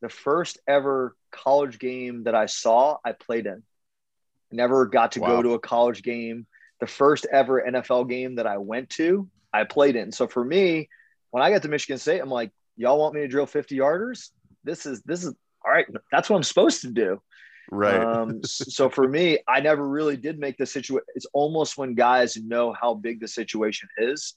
the 0.00 0.08
first 0.08 0.58
ever 0.68 1.16
college 1.30 1.78
game 1.78 2.24
that 2.24 2.34
I 2.34 2.46
saw, 2.46 2.98
I 3.04 3.12
played 3.12 3.46
in. 3.46 3.62
I 4.52 4.54
never 4.54 4.86
got 4.86 5.12
to 5.12 5.20
wow. 5.20 5.28
go 5.28 5.42
to 5.42 5.54
a 5.54 5.58
college 5.58 6.02
game. 6.02 6.46
The 6.80 6.86
first 6.86 7.26
ever 7.32 7.64
NFL 7.66 8.08
game 8.08 8.36
that 8.36 8.46
I 8.46 8.58
went 8.58 8.90
to, 8.90 9.28
I 9.52 9.64
played 9.64 9.96
in. 9.96 10.12
So 10.12 10.26
for 10.26 10.44
me, 10.44 10.88
when 11.30 11.42
I 11.42 11.50
got 11.50 11.62
to 11.62 11.68
Michigan 11.68 11.98
State, 11.98 12.20
I'm 12.20 12.30
like, 12.30 12.52
y'all 12.76 12.98
want 12.98 13.14
me 13.14 13.22
to 13.22 13.28
drill 13.28 13.46
50 13.46 13.76
yarders? 13.76 14.30
This 14.64 14.86
is 14.86 15.02
this 15.02 15.24
is 15.24 15.34
all 15.64 15.72
right. 15.72 15.86
That's 16.12 16.28
what 16.28 16.36
I'm 16.36 16.42
supposed 16.42 16.82
to 16.82 16.90
do. 16.90 17.20
Right. 17.70 18.00
Um, 18.00 18.40
so 18.44 18.88
for 18.88 19.06
me, 19.06 19.38
I 19.48 19.60
never 19.60 19.86
really 19.86 20.16
did 20.16 20.38
make 20.38 20.56
the 20.56 20.66
situation. 20.66 21.04
It's 21.14 21.26
almost 21.32 21.76
when 21.76 21.94
guys 21.94 22.36
know 22.36 22.72
how 22.72 22.94
big 22.94 23.20
the 23.20 23.28
situation 23.28 23.88
is 23.98 24.34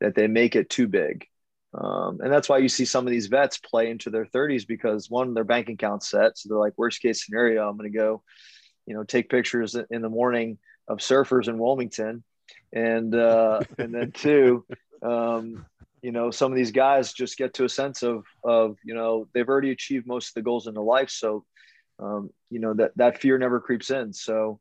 that 0.00 0.14
they 0.14 0.26
make 0.26 0.56
it 0.56 0.70
too 0.70 0.88
big. 0.88 1.26
Um, 1.72 2.18
and 2.20 2.32
that's 2.32 2.48
why 2.48 2.58
you 2.58 2.68
see 2.68 2.84
some 2.84 3.06
of 3.06 3.12
these 3.12 3.28
vets 3.28 3.58
play 3.58 3.90
into 3.90 4.10
their 4.10 4.24
30s 4.24 4.66
because 4.66 5.08
one, 5.08 5.34
their 5.34 5.44
bank 5.44 5.68
account 5.68 6.02
set. 6.02 6.36
So 6.36 6.48
they're 6.48 6.58
like, 6.58 6.76
worst 6.76 7.00
case 7.00 7.24
scenario, 7.24 7.68
I'm 7.68 7.76
going 7.76 7.90
to 7.90 7.96
go, 7.96 8.22
you 8.86 8.94
know, 8.94 9.04
take 9.04 9.28
pictures 9.28 9.76
in 9.90 10.02
the 10.02 10.08
morning 10.08 10.58
of 10.88 10.98
surfers 10.98 11.48
in 11.48 11.58
Wilmington. 11.58 12.24
And, 12.72 13.14
uh, 13.14 13.60
and 13.78 13.94
then 13.94 14.10
two, 14.10 14.64
um, 15.02 15.64
you 16.02 16.10
know, 16.12 16.30
some 16.30 16.50
of 16.50 16.56
these 16.56 16.72
guys 16.72 17.12
just 17.12 17.36
get 17.36 17.54
to 17.54 17.64
a 17.64 17.68
sense 17.68 18.02
of, 18.02 18.24
of, 18.42 18.76
you 18.84 18.94
know, 18.94 19.28
they've 19.32 19.48
already 19.48 19.70
achieved 19.70 20.06
most 20.06 20.28
of 20.28 20.34
the 20.34 20.42
goals 20.42 20.66
in 20.66 20.74
their 20.74 20.82
life. 20.82 21.10
So, 21.10 21.44
um, 22.00 22.30
you 22.50 22.58
know, 22.58 22.74
that, 22.74 22.92
that 22.96 23.20
fear 23.20 23.38
never 23.38 23.60
creeps 23.60 23.90
in. 23.90 24.12
So, 24.12 24.60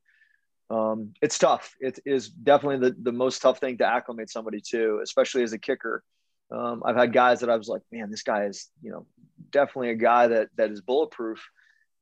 um, 0.69 1.13
it's 1.21 1.39
tough. 1.39 1.75
It 1.79 1.99
is 2.05 2.29
definitely 2.29 2.89
the, 2.89 2.95
the 3.01 3.11
most 3.11 3.41
tough 3.41 3.59
thing 3.59 3.77
to 3.79 3.85
acclimate 3.85 4.29
somebody 4.29 4.61
to, 4.69 4.99
especially 5.01 5.43
as 5.43 5.53
a 5.53 5.57
kicker. 5.57 6.03
Um, 6.51 6.83
I've 6.85 6.95
had 6.95 7.13
guys 7.13 7.39
that 7.39 7.49
I 7.49 7.55
was 7.55 7.67
like, 7.67 7.81
man, 7.91 8.11
this 8.11 8.23
guy 8.23 8.45
is, 8.45 8.69
you 8.81 8.91
know, 8.91 9.05
definitely 9.51 9.89
a 9.89 9.95
guy 9.95 10.27
that 10.27 10.49
that 10.57 10.71
is 10.71 10.81
bulletproof 10.81 11.43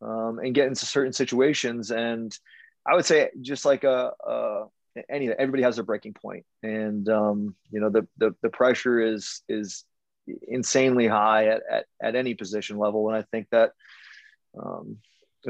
um, 0.01 0.39
and 0.39 0.55
get 0.55 0.67
into 0.67 0.85
certain 0.85 1.13
situations. 1.13 1.91
And 1.91 2.37
I 2.85 2.95
would 2.95 3.05
say 3.05 3.29
just 3.41 3.65
like 3.65 3.83
a, 3.83 4.11
a 4.25 4.63
any 5.09 5.29
everybody 5.29 5.63
has 5.63 5.79
a 5.79 5.83
breaking 5.83 6.13
point, 6.13 6.45
and 6.63 7.07
um, 7.09 7.55
you 7.69 7.79
know 7.79 7.89
the, 7.89 8.07
the 8.17 8.35
the 8.41 8.49
pressure 8.49 8.99
is 8.99 9.41
is 9.47 9.85
insanely 10.47 11.07
high 11.07 11.47
at, 11.47 11.61
at 11.69 11.85
at 12.01 12.15
any 12.15 12.33
position 12.33 12.77
level, 12.77 13.07
and 13.07 13.17
I 13.17 13.23
think 13.31 13.47
that. 13.51 13.71
Um, 14.59 14.97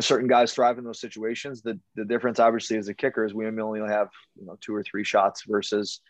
certain 0.02 0.28
guys 0.28 0.54
thrive 0.54 0.78
in 0.78 0.84
those 0.84 1.02
situations. 1.02 1.62
The 1.62 1.80
the 1.96 2.06
difference, 2.06 2.40
obviously, 2.40 2.78
as 2.78 2.88
a 2.88 2.94
kicker 2.94 3.26
is 3.26 3.34
we 3.34 3.46
only 3.46 3.80
have 3.82 4.10
you 4.40 4.46
know 4.46 4.58
two 4.62 4.76
or 4.76 4.84
three 4.84 5.04
shots 5.04 5.44
versus 5.48 6.02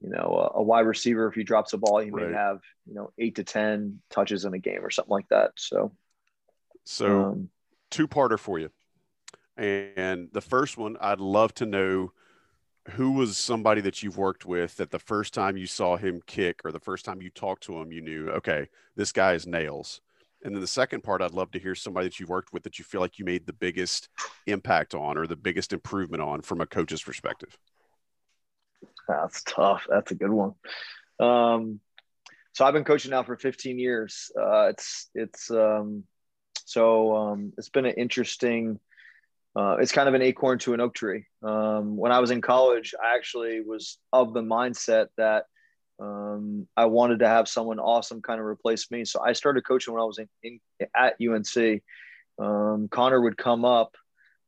you 0.00 0.08
know, 0.08 0.50
a, 0.54 0.60
a, 0.60 0.62
wide 0.62 0.86
receiver, 0.86 1.28
if 1.28 1.34
he 1.34 1.44
drops 1.44 1.72
a 1.72 1.78
ball, 1.78 1.98
he 1.98 2.10
right. 2.10 2.30
may 2.30 2.34
have, 2.34 2.60
you 2.86 2.94
know, 2.94 3.12
eight 3.18 3.36
to 3.36 3.44
10 3.44 4.00
touches 4.10 4.44
in 4.44 4.54
a 4.54 4.58
game 4.58 4.82
or 4.82 4.90
something 4.90 5.12
like 5.12 5.28
that. 5.28 5.52
So, 5.56 5.92
so 6.84 7.24
um, 7.24 7.48
two 7.90 8.08
parter 8.08 8.38
for 8.38 8.58
you. 8.58 8.70
And 9.56 10.28
the 10.32 10.40
first 10.40 10.78
one, 10.78 10.96
I'd 11.00 11.20
love 11.20 11.52
to 11.54 11.66
know 11.66 12.12
who 12.92 13.12
was 13.12 13.36
somebody 13.36 13.82
that 13.82 14.02
you've 14.02 14.16
worked 14.16 14.46
with 14.46 14.76
that 14.78 14.90
the 14.90 14.98
first 14.98 15.34
time 15.34 15.58
you 15.58 15.66
saw 15.66 15.98
him 15.98 16.22
kick 16.26 16.62
or 16.64 16.72
the 16.72 16.80
first 16.80 17.04
time 17.04 17.20
you 17.20 17.28
talked 17.28 17.64
to 17.64 17.78
him, 17.78 17.92
you 17.92 18.00
knew, 18.00 18.30
okay, 18.30 18.68
this 18.96 19.12
guy 19.12 19.34
is 19.34 19.46
nails. 19.46 20.00
And 20.42 20.54
then 20.54 20.60
the 20.60 20.66
second 20.66 21.02
part, 21.02 21.20
I'd 21.20 21.32
love 21.32 21.50
to 21.52 21.58
hear 21.58 21.74
somebody 21.74 22.06
that 22.06 22.18
you've 22.18 22.30
worked 22.30 22.52
with 22.52 22.62
that 22.62 22.78
you 22.78 22.84
feel 22.84 23.00
like 23.00 23.18
you 23.18 23.24
made 23.24 23.46
the 23.46 23.52
biggest 23.52 24.08
impact 24.46 24.94
on 24.94 25.18
or 25.18 25.26
the 25.26 25.36
biggest 25.36 25.72
improvement 25.72 26.22
on 26.22 26.40
from 26.40 26.60
a 26.60 26.66
coach's 26.66 27.02
perspective. 27.02 27.56
That's 29.06 29.42
tough. 29.42 29.86
That's 29.88 30.12
a 30.12 30.14
good 30.14 30.30
one. 30.30 30.54
Um, 31.18 31.80
so 32.52 32.64
I've 32.64 32.74
been 32.74 32.84
coaching 32.84 33.10
now 33.10 33.22
for 33.22 33.36
15 33.36 33.78
years. 33.78 34.30
Uh, 34.38 34.68
it's 34.70 35.10
it's 35.14 35.50
um, 35.50 36.04
so 36.64 37.16
um, 37.16 37.52
it's 37.58 37.68
been 37.68 37.86
an 37.86 37.94
interesting. 37.94 38.78
Uh, 39.54 39.76
it's 39.80 39.92
kind 39.92 40.08
of 40.08 40.14
an 40.14 40.22
acorn 40.22 40.58
to 40.60 40.74
an 40.74 40.80
oak 40.80 40.94
tree. 40.94 41.24
Um, 41.42 41.96
when 41.96 42.12
I 42.12 42.20
was 42.20 42.30
in 42.30 42.40
college, 42.40 42.94
I 43.02 43.16
actually 43.16 43.60
was 43.60 43.98
of 44.12 44.32
the 44.32 44.42
mindset 44.42 45.08
that 45.16 45.46
um, 46.00 46.66
I 46.76 46.86
wanted 46.86 47.18
to 47.20 47.28
have 47.28 47.48
someone 47.48 47.78
awesome 47.78 48.22
kind 48.22 48.40
of 48.40 48.46
replace 48.46 48.90
me. 48.90 49.04
So 49.04 49.20
I 49.20 49.34
started 49.34 49.66
coaching 49.66 49.92
when 49.92 50.02
I 50.02 50.06
was 50.06 50.18
in, 50.18 50.28
in 50.42 50.60
at 50.96 51.16
UNC. 51.20 51.82
Um, 52.38 52.88
Connor 52.90 53.20
would 53.20 53.36
come 53.36 53.64
up. 53.64 53.96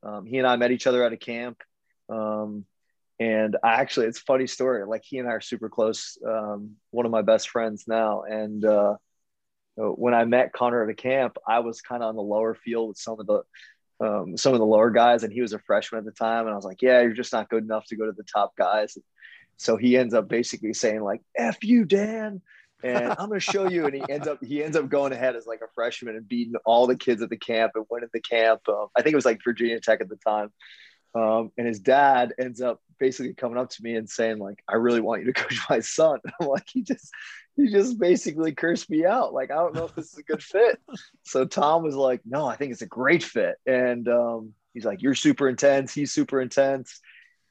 Um, 0.01 0.25
he 0.25 0.39
and 0.39 0.47
I 0.47 0.55
met 0.55 0.71
each 0.71 0.87
other 0.87 1.03
at 1.03 1.13
a 1.13 1.17
camp. 1.17 1.61
Um, 2.09 2.65
and 3.19 3.55
I 3.63 3.75
actually, 3.75 4.07
it's 4.07 4.19
funny 4.19 4.47
story. 4.47 4.85
Like 4.85 5.03
he 5.05 5.19
and 5.19 5.27
I 5.27 5.33
are 5.33 5.41
super 5.41 5.69
close. 5.69 6.17
Um, 6.27 6.71
one 6.89 7.05
of 7.05 7.11
my 7.11 7.21
best 7.21 7.49
friends 7.49 7.85
now. 7.87 8.23
And 8.23 8.65
uh, 8.65 8.95
when 9.75 10.13
I 10.15 10.25
met 10.25 10.53
Connor 10.53 10.83
at 10.83 10.89
a 10.89 10.95
camp, 10.95 11.37
I 11.47 11.59
was 11.59 11.81
kind 11.81 12.01
of 12.01 12.09
on 12.09 12.15
the 12.15 12.21
lower 12.21 12.55
field 12.55 12.89
with 12.89 12.97
some 12.97 13.19
of 13.19 13.27
the 13.27 13.43
um, 13.99 14.35
some 14.35 14.53
of 14.53 14.59
the 14.59 14.65
lower 14.65 14.89
guys, 14.89 15.23
and 15.23 15.31
he 15.31 15.41
was 15.41 15.53
a 15.53 15.59
freshman 15.59 15.99
at 15.99 16.05
the 16.05 16.11
time. 16.11 16.45
And 16.45 16.49
I 16.49 16.55
was 16.55 16.65
like, 16.65 16.81
"Yeah, 16.81 17.01
you're 17.01 17.13
just 17.13 17.31
not 17.31 17.49
good 17.49 17.63
enough 17.63 17.85
to 17.85 17.95
go 17.95 18.05
to 18.05 18.11
the 18.11 18.23
top 18.23 18.53
guys." 18.57 18.97
So 19.57 19.77
he 19.77 19.97
ends 19.97 20.13
up 20.13 20.27
basically 20.27 20.73
saying 20.73 21.01
like, 21.01 21.21
"F 21.35 21.63
you, 21.63 21.85
Dan." 21.85 22.41
and 22.83 23.15
I'm 23.17 23.29
going 23.29 23.39
to 23.39 23.39
show 23.39 23.67
you. 23.67 23.85
And 23.85 23.95
he 23.95 24.03
ends 24.09 24.27
up 24.27 24.43
he 24.43 24.63
ends 24.63 24.77
up 24.77 24.89
going 24.89 25.13
ahead 25.13 25.35
as 25.35 25.47
like 25.47 25.61
a 25.61 25.71
freshman 25.73 26.15
and 26.15 26.27
beating 26.27 26.53
all 26.65 26.85
the 26.85 26.97
kids 26.97 27.21
at 27.21 27.29
the 27.29 27.37
camp 27.37 27.71
and 27.75 27.85
winning 27.89 28.09
the 28.13 28.19
camp. 28.19 28.61
Um, 28.67 28.87
I 28.95 29.01
think 29.01 29.13
it 29.13 29.17
was 29.17 29.25
like 29.25 29.39
Virginia 29.43 29.79
Tech 29.79 30.01
at 30.01 30.09
the 30.09 30.17
time. 30.17 30.51
Um, 31.15 31.51
and 31.57 31.67
his 31.67 31.79
dad 31.79 32.33
ends 32.39 32.59
up 32.59 32.81
basically 32.99 33.33
coming 33.35 33.57
up 33.57 33.69
to 33.69 33.83
me 33.83 33.95
and 33.95 34.09
saying 34.09 34.39
like, 34.39 34.63
"I 34.67 34.75
really 34.75 35.01
want 35.01 35.23
you 35.23 35.31
to 35.31 35.41
coach 35.41 35.59
my 35.69 35.79
son." 35.79 36.19
I'm 36.41 36.47
like, 36.47 36.67
he 36.67 36.81
just 36.83 37.09
he 37.55 37.69
just 37.69 37.99
basically 37.99 38.53
cursed 38.53 38.89
me 38.89 39.05
out. 39.05 39.33
Like, 39.33 39.51
I 39.51 39.55
don't 39.55 39.75
know 39.75 39.85
if 39.85 39.95
this 39.95 40.11
is 40.11 40.17
a 40.17 40.23
good 40.23 40.43
fit. 40.43 40.79
So 41.23 41.45
Tom 41.45 41.83
was 41.83 41.95
like, 41.95 42.21
"No, 42.25 42.45
I 42.45 42.55
think 42.55 42.71
it's 42.71 42.81
a 42.81 42.87
great 42.87 43.23
fit." 43.23 43.55
And 43.65 44.07
um, 44.07 44.53
he's 44.73 44.85
like, 44.85 45.01
"You're 45.01 45.15
super 45.15 45.47
intense. 45.47 45.93
He's 45.93 46.11
super 46.11 46.41
intense." 46.41 46.99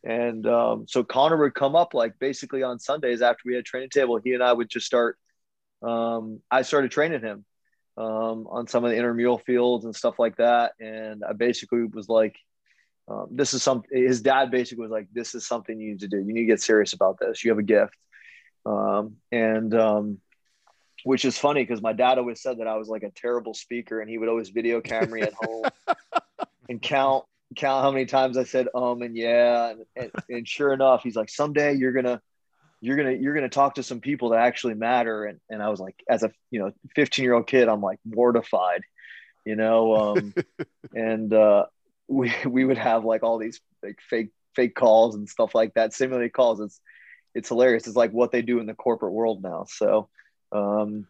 And 0.05 0.47
um, 0.47 0.87
so 0.89 1.05
Connor 1.05 1.37
would 1.39 1.55
come 1.55 1.77
up 1.77 1.95
like 1.95 2.19
basically 2.19 2.63
on 2.63 2.79
Sundays 2.79 3.23
after 3.23 3.43
we 3.47 3.55
had 3.55 3.65
training 3.65 3.91
table. 3.91 4.19
He 4.23 4.35
and 4.35 4.43
I 4.43 4.53
would 4.53 4.69
just 4.69 4.87
start. 4.87 5.19
Um, 5.83 6.41
I 6.51 6.63
started 6.63 6.91
training 6.91 7.21
him 7.21 7.45
um, 7.97 8.47
on 8.49 8.67
some 8.67 8.85
of 8.85 8.91
the 8.91 8.97
intramural 8.97 9.39
fields 9.39 9.85
and 9.85 9.95
stuff 9.95 10.19
like 10.19 10.37
that. 10.37 10.73
And 10.81 11.23
I 11.25 11.33
basically 11.33 11.85
was 11.85 12.09
like, 12.09 12.37
um, 13.09 13.29
this 13.31 13.53
is 13.53 13.63
some 13.63 13.83
his 13.91 14.23
dad 14.23 14.51
basically 14.51 14.83
was 14.83 14.91
like 14.91 15.09
this 15.13 15.35
is 15.35 15.47
something 15.47 15.79
you 15.79 15.91
need 15.91 16.01
to 16.01 16.09
do 16.09 16.19
you 16.19 16.33
need 16.33 16.43
to 16.43 16.47
get 16.47 16.63
serious 16.63 16.93
about 16.93 17.19
this 17.19 17.45
you 17.45 17.51
have 17.51 17.59
a 17.59 17.63
gift 17.63 17.97
um, 18.65 19.17
and 19.33 19.75
um, 19.75 20.19
which 21.05 21.25
is 21.25 21.37
funny 21.37 21.63
because 21.63 21.83
my 21.83 21.93
dad 21.93 22.19
always 22.19 22.41
said 22.41 22.59
that 22.59 22.69
i 22.69 22.77
was 22.77 22.89
like 22.89 23.03
a 23.03 23.11
terrible 23.11 23.55
speaker 23.55 24.01
and 24.01 24.09
he 24.09 24.19
would 24.19 24.29
always 24.29 24.51
video 24.51 24.81
camera 24.81 25.09
me 25.09 25.23
at 25.23 25.35
home 25.35 25.65
and 26.69 26.81
count 26.81 27.25
count 27.55 27.83
how 27.85 27.91
many 27.91 28.07
times 28.07 28.37
i 28.37 28.45
said 28.45 28.69
um 28.75 29.03
and 29.03 29.17
yeah 29.17 29.71
and, 29.71 29.85
and, 29.97 30.11
and 30.29 30.49
sure 30.49 30.73
enough 30.73 31.03
he's 31.03 31.17
like 31.17 31.31
someday 31.31 31.75
you're 31.75 31.93
gonna 31.93 32.21
you're 32.81 32.97
gonna 32.97 33.13
you're 33.13 33.35
gonna 33.35 33.49
talk 33.49 33.77
to 33.77 33.83
some 33.83 34.01
people 34.01 34.31
that 34.31 34.41
actually 34.41 34.75
matter. 34.75 35.25
And 35.25 35.41
and 35.51 35.63
i 35.63 35.69
was 35.69 35.81
like 35.81 35.97
as 36.09 36.23
a 36.23 36.31
you 36.51 36.61
know 36.61 36.73
15 36.95 37.23
year 37.23 37.35
old 37.35 37.47
kid 37.47 37.69
i'm 37.69 37.81
like 37.81 37.99
mortified 38.05 38.83
you 39.45 39.57
know 39.57 39.95
um 39.95 40.35
and 40.95 41.33
uh 41.33 41.67
we 42.09 42.33
we 42.47 42.65
would 42.65 42.79
have 42.79 43.05
like 43.05 43.23
all 43.23 43.39
these 43.39 43.61
like 43.83 43.99
fake 44.01 44.31
fake 44.55 44.75
calls 44.75 45.15
and 45.15 45.29
stuff 45.29 45.55
like 45.55 45.75
that 45.75 45.95
simulated 45.95 46.33
calls. 46.33 46.61
It's 46.61 46.81
it's 47.35 47.49
hilarious. 47.49 47.87
It's 47.87 47.97
like 47.97 48.13
what 48.13 48.33
they 48.33 48.43
do 48.43 48.59
in 48.59 48.67
the 48.67 48.75
corporate 48.75 49.13
world 49.13 49.43
now. 49.43 49.65
So 49.69 50.09
um 50.53 51.07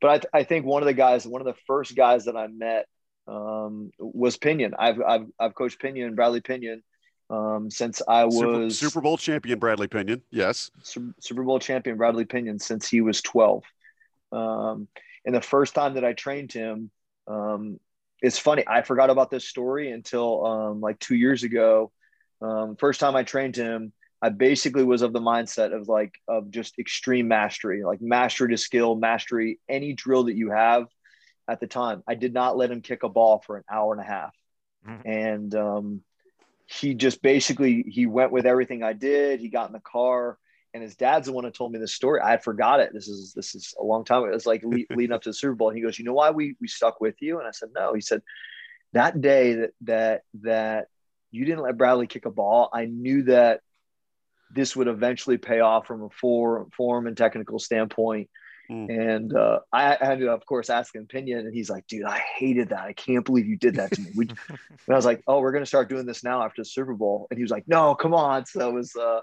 but 0.00 0.10
I, 0.10 0.18
th- 0.18 0.30
I 0.32 0.44
think 0.44 0.66
one 0.66 0.82
of 0.82 0.86
the 0.86 0.94
guys 0.94 1.26
one 1.26 1.40
of 1.40 1.46
the 1.46 1.60
first 1.66 1.96
guys 1.96 2.26
that 2.26 2.36
i 2.36 2.46
met 2.46 2.86
um 3.26 3.90
was 3.98 4.36
pinion 4.36 4.74
i've 4.78 5.00
i've, 5.00 5.26
I've 5.38 5.54
coached 5.54 5.80
pinion 5.80 6.14
bradley 6.14 6.40
pinion 6.40 6.82
um 7.30 7.70
since 7.70 8.02
i 8.06 8.24
was 8.24 8.36
super, 8.36 8.70
super 8.70 9.00
bowl 9.00 9.16
champion 9.16 9.58
bradley 9.58 9.88
pinion 9.88 10.22
yes 10.30 10.70
super, 10.82 11.42
bowl 11.42 11.58
champion 11.58 11.96
bradley 11.96 12.26
pinion 12.26 12.58
since 12.58 12.88
he 12.88 13.00
was 13.00 13.22
12 13.22 13.64
Um, 14.32 14.88
and 15.24 15.34
the 15.34 15.40
first 15.40 15.74
time 15.74 15.94
that 15.94 16.04
I 16.04 16.12
trained 16.12 16.52
him, 16.52 16.90
um, 17.26 17.80
it's 18.20 18.38
funny. 18.38 18.64
I 18.66 18.82
forgot 18.82 19.10
about 19.10 19.30
this 19.30 19.46
story 19.46 19.90
until 19.90 20.44
um, 20.46 20.80
like 20.80 20.98
two 20.98 21.14
years 21.14 21.42
ago. 21.44 21.92
Um, 22.42 22.76
first 22.76 23.00
time 23.00 23.16
I 23.16 23.22
trained 23.22 23.56
him, 23.56 23.92
I 24.20 24.28
basically 24.30 24.84
was 24.84 25.02
of 25.02 25.12
the 25.12 25.20
mindset 25.20 25.74
of 25.74 25.88
like 25.88 26.14
of 26.28 26.50
just 26.50 26.78
extreme 26.78 27.28
mastery, 27.28 27.84
like 27.84 28.00
mastery 28.02 28.50
to 28.50 28.56
skill, 28.58 28.96
mastery 28.96 29.60
any 29.68 29.92
drill 29.94 30.24
that 30.24 30.36
you 30.36 30.50
have 30.50 30.86
at 31.48 31.60
the 31.60 31.66
time. 31.66 32.02
I 32.06 32.14
did 32.14 32.32
not 32.32 32.56
let 32.56 32.70
him 32.70 32.80
kick 32.80 33.02
a 33.02 33.08
ball 33.08 33.42
for 33.44 33.56
an 33.56 33.64
hour 33.70 33.92
and 33.92 34.00
a 34.00 34.04
half, 34.04 34.34
mm-hmm. 34.86 35.08
and 35.08 35.54
um, 35.54 36.00
he 36.66 36.94
just 36.94 37.22
basically 37.22 37.84
he 37.88 38.06
went 38.06 38.32
with 38.32 38.46
everything 38.46 38.82
I 38.82 38.92
did. 38.92 39.40
He 39.40 39.48
got 39.48 39.68
in 39.68 39.72
the 39.72 39.80
car, 39.80 40.38
and 40.72 40.82
his 40.82 40.96
dad's 40.96 41.26
the 41.26 41.32
one 41.32 41.44
who 41.44 41.50
told 41.50 41.72
me 41.72 41.78
this 41.78 41.94
story. 41.94 42.20
I 42.20 42.30
had 42.30 42.42
forgot 42.42 42.80
it. 42.80 42.92
This 42.92 43.08
is 43.08 43.32
this 43.34 43.54
is 43.54 43.74
a 43.78 43.84
long 43.84 44.04
time. 44.04 44.24
It 44.24 44.32
was 44.34 44.46
like 44.46 44.62
leading 44.64 45.12
up 45.12 45.22
to 45.22 45.30
the 45.30 45.34
Super 45.34 45.54
Bowl. 45.54 45.68
And 45.68 45.76
he 45.76 45.82
goes, 45.82 45.98
"You 45.98 46.04
know 46.04 46.14
why 46.14 46.30
we 46.30 46.56
we 46.60 46.68
stuck 46.68 47.00
with 47.00 47.16
you?" 47.20 47.38
And 47.38 47.46
I 47.46 47.52
said, 47.52 47.70
"No." 47.74 47.94
He 47.94 48.00
said, 48.00 48.22
"That 48.92 49.20
day 49.20 49.54
that 49.54 49.70
that 49.82 50.22
that 50.42 50.88
you 51.30 51.44
didn't 51.44 51.62
let 51.62 51.76
Bradley 51.76 52.06
kick 52.06 52.26
a 52.26 52.30
ball, 52.30 52.70
I 52.72 52.86
knew 52.86 53.24
that 53.24 53.60
this 54.54 54.76
would 54.76 54.86
eventually 54.86 55.36
pay 55.36 55.60
off 55.60 55.86
from 55.86 56.02
a 56.02 56.10
form 56.10 56.70
form 56.76 57.06
and 57.06 57.16
technical 57.16 57.58
standpoint." 57.58 58.30
Mm. 58.70 59.14
And 59.14 59.36
uh, 59.36 59.60
I 59.72 59.96
had 60.00 60.20
to, 60.20 60.30
of 60.30 60.46
course, 60.46 60.70
ask 60.70 60.94
an 60.94 61.02
opinion, 61.02 61.40
and 61.40 61.54
he's 61.54 61.68
like, 61.68 61.86
"Dude, 61.86 62.04
I 62.04 62.18
hated 62.18 62.70
that. 62.70 62.80
I 62.80 62.92
can't 62.94 63.24
believe 63.24 63.46
you 63.46 63.56
did 63.56 63.76
that 63.76 63.92
to 63.92 64.00
me." 64.00 64.10
We, 64.16 64.26
and 64.48 64.58
I 64.88 64.94
was 64.94 65.04
like, 65.04 65.22
"Oh, 65.26 65.40
we're 65.40 65.52
gonna 65.52 65.66
start 65.66 65.88
doing 65.88 66.06
this 66.06 66.24
now 66.24 66.42
after 66.42 66.62
the 66.62 66.66
Super 66.66 66.94
Bowl." 66.94 67.26
And 67.30 67.36
he 67.36 67.42
was 67.42 67.50
like, 67.50 67.68
"No, 67.68 67.94
come 67.94 68.14
on." 68.14 68.46
So 68.46 68.68
it 68.68 68.72
was, 68.72 68.96
uh, 68.96 69.20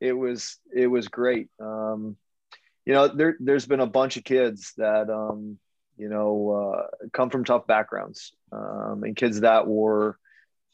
it 0.00 0.12
was, 0.12 0.58
it 0.74 0.86
was 0.86 1.08
great. 1.08 1.48
Um, 1.60 2.16
you 2.86 2.94
know, 2.94 3.08
there, 3.08 3.36
there's 3.40 3.66
been 3.66 3.80
a 3.80 3.86
bunch 3.86 4.16
of 4.16 4.24
kids 4.24 4.72
that, 4.78 5.10
um, 5.10 5.58
you 5.96 6.08
know, 6.08 6.76
uh, 6.76 7.08
come 7.12 7.30
from 7.30 7.44
tough 7.44 7.66
backgrounds, 7.66 8.32
um, 8.52 9.02
and 9.02 9.16
kids 9.16 9.40
that 9.40 9.66
were, 9.66 10.16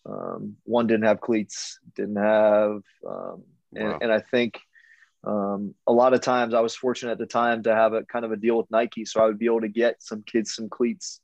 um, 0.07 0.57
one 0.65 0.87
didn't 0.87 1.07
have 1.07 1.21
cleats, 1.21 1.79
didn't 1.97 2.17
have, 2.17 2.83
um, 3.09 3.43
and, 3.75 4.03
and 4.03 4.13
I 4.13 4.21
think 4.21 4.61
um, 5.27 5.75
a 5.87 5.93
lot 5.93 6.15
of 6.15 6.21
times 6.21 6.55
I 6.55 6.61
was 6.61 6.75
fortunate 6.75 7.13
at 7.13 7.19
the 7.19 7.27
time 7.27 7.63
to 7.63 7.75
have 7.75 7.93
a 7.93 8.03
kind 8.05 8.25
of 8.25 8.33
a 8.33 8.37
deal 8.37 8.57
with 8.57 8.71
Nike. 8.71 9.05
So 9.05 9.23
I 9.23 9.27
would 9.27 9.39
be 9.39 9.47
able 9.47 9.63
to 9.63 9.69
get 9.69 10.03
some 10.03 10.23
kids 10.23 10.55
some 10.55 10.69
cleats 10.69 11.21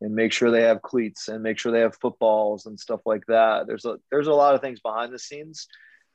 and 0.00 0.14
make 0.14 0.32
sure 0.32 0.50
they 0.50 0.62
have 0.62 0.82
cleats 0.82 1.28
and 1.28 1.42
make 1.42 1.58
sure 1.58 1.72
they 1.72 1.80
have 1.80 1.96
footballs 1.96 2.66
and 2.66 2.78
stuff 2.78 3.00
like 3.06 3.24
that. 3.26 3.66
There's 3.66 3.84
a, 3.84 3.96
there's 4.10 4.28
a 4.28 4.34
lot 4.34 4.54
of 4.54 4.60
things 4.60 4.80
behind 4.80 5.12
the 5.12 5.18
scenes. 5.18 5.66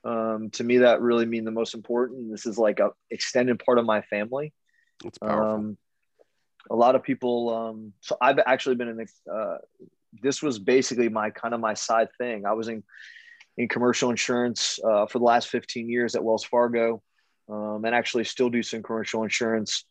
Um, 0.06 0.50
to 0.52 0.64
me, 0.64 0.80
that 0.80 1.02
really 1.02 1.26
mean 1.26 1.44
the 1.44 1.52
most 1.52 1.74
important. 1.74 2.32
This 2.32 2.46
is 2.46 2.58
like 2.58 2.80
a 2.80 2.92
extended 3.10 3.60
part 3.60 3.80
of 3.80 3.86
my 3.86 4.02
family. 4.02 4.54
It's 5.04 5.18
powerful. 5.18 5.56
Um, 5.56 5.78
a 6.70 6.76
lot 6.76 6.96
of 6.96 7.04
people, 7.04 7.54
um, 7.54 7.94
so 8.00 8.16
I've 8.22 8.40
actually 8.46 8.76
been 8.76 8.88
in 8.88 8.98
the, 8.98 9.32
uh, 9.34 9.58
this 10.22 10.42
was 10.42 10.60
basically 10.60 11.10
my 11.10 11.30
kind 11.30 11.54
of 11.54 11.60
my 11.60 11.74
side 11.74 12.10
thing. 12.18 12.46
I 12.46 12.54
was 12.54 12.70
in, 12.70 12.84
in 13.58 13.68
commercial 13.68 14.10
insurance 14.10 14.80
uh, 14.84 15.08
for 15.08 15.20
the 15.20 15.26
last 15.26 15.50
15 15.50 15.90
years 15.90 16.16
at 16.16 16.24
Wells 16.24 16.46
Fargo 16.46 17.02
um, 17.50 17.84
and 17.86 17.96
actually 17.96 18.24
still 18.24 18.50
do 18.50 18.64
some 18.64 18.84
commercial 18.84 19.24
insurance. 19.24 19.86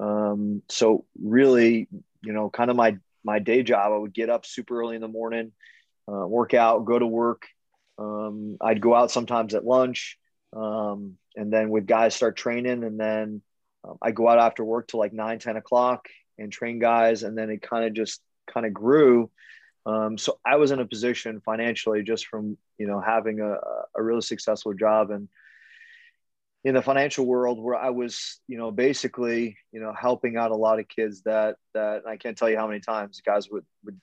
Um, 0.00 0.62
so 0.68 1.04
really, 1.20 1.88
you 2.22 2.32
know, 2.32 2.50
kind 2.50 2.70
of 2.70 2.76
my 2.76 2.98
my 3.24 3.38
day 3.38 3.62
job, 3.62 3.92
I 3.92 3.96
would 3.96 4.14
get 4.14 4.30
up 4.30 4.46
super 4.46 4.80
early 4.80 4.94
in 4.94 5.02
the 5.02 5.08
morning, 5.08 5.52
uh, 6.10 6.26
work 6.26 6.54
out, 6.54 6.84
go 6.84 6.98
to 6.98 7.06
work. 7.06 7.46
Um, 7.98 8.56
I'd 8.60 8.80
go 8.80 8.94
out 8.94 9.10
sometimes 9.10 9.54
at 9.54 9.64
lunch, 9.64 10.18
um, 10.54 11.18
and 11.34 11.52
then 11.52 11.70
with 11.70 11.86
guys 11.86 12.14
start 12.14 12.36
training, 12.36 12.84
and 12.84 12.98
then 12.98 13.42
um, 13.84 13.98
I 14.00 14.12
go 14.12 14.28
out 14.28 14.38
after 14.38 14.64
work 14.64 14.88
till 14.88 15.00
like 15.00 15.12
nine, 15.12 15.40
10 15.40 15.56
o'clock 15.56 16.08
and 16.38 16.52
train 16.52 16.78
guys, 16.78 17.22
and 17.24 17.36
then 17.36 17.50
it 17.50 17.60
kind 17.60 17.84
of 17.84 17.92
just 17.92 18.20
kind 18.46 18.66
of 18.66 18.72
grew. 18.72 19.30
Um, 19.84 20.16
so 20.16 20.38
I 20.44 20.56
was 20.56 20.70
in 20.70 20.80
a 20.80 20.86
position 20.86 21.40
financially 21.40 22.02
just 22.02 22.26
from 22.26 22.56
you 22.78 22.86
know 22.86 23.00
having 23.00 23.40
a, 23.40 23.56
a 23.96 24.02
really 24.02 24.20
successful 24.22 24.74
job 24.74 25.10
and 25.10 25.28
in 26.64 26.74
the 26.74 26.82
financial 26.82 27.24
world 27.24 27.62
where 27.62 27.76
I 27.76 27.90
was, 27.90 28.40
you 28.48 28.58
know, 28.58 28.70
basically, 28.70 29.56
you 29.72 29.80
know, 29.80 29.92
helping 29.92 30.36
out 30.36 30.50
a 30.50 30.56
lot 30.56 30.80
of 30.80 30.88
kids 30.88 31.22
that 31.22 31.56
that 31.74 32.02
I 32.06 32.16
can't 32.16 32.36
tell 32.36 32.50
you 32.50 32.56
how 32.56 32.66
many 32.66 32.80
times 32.80 33.22
guys 33.24 33.48
would 33.50 33.64
would 33.84 34.00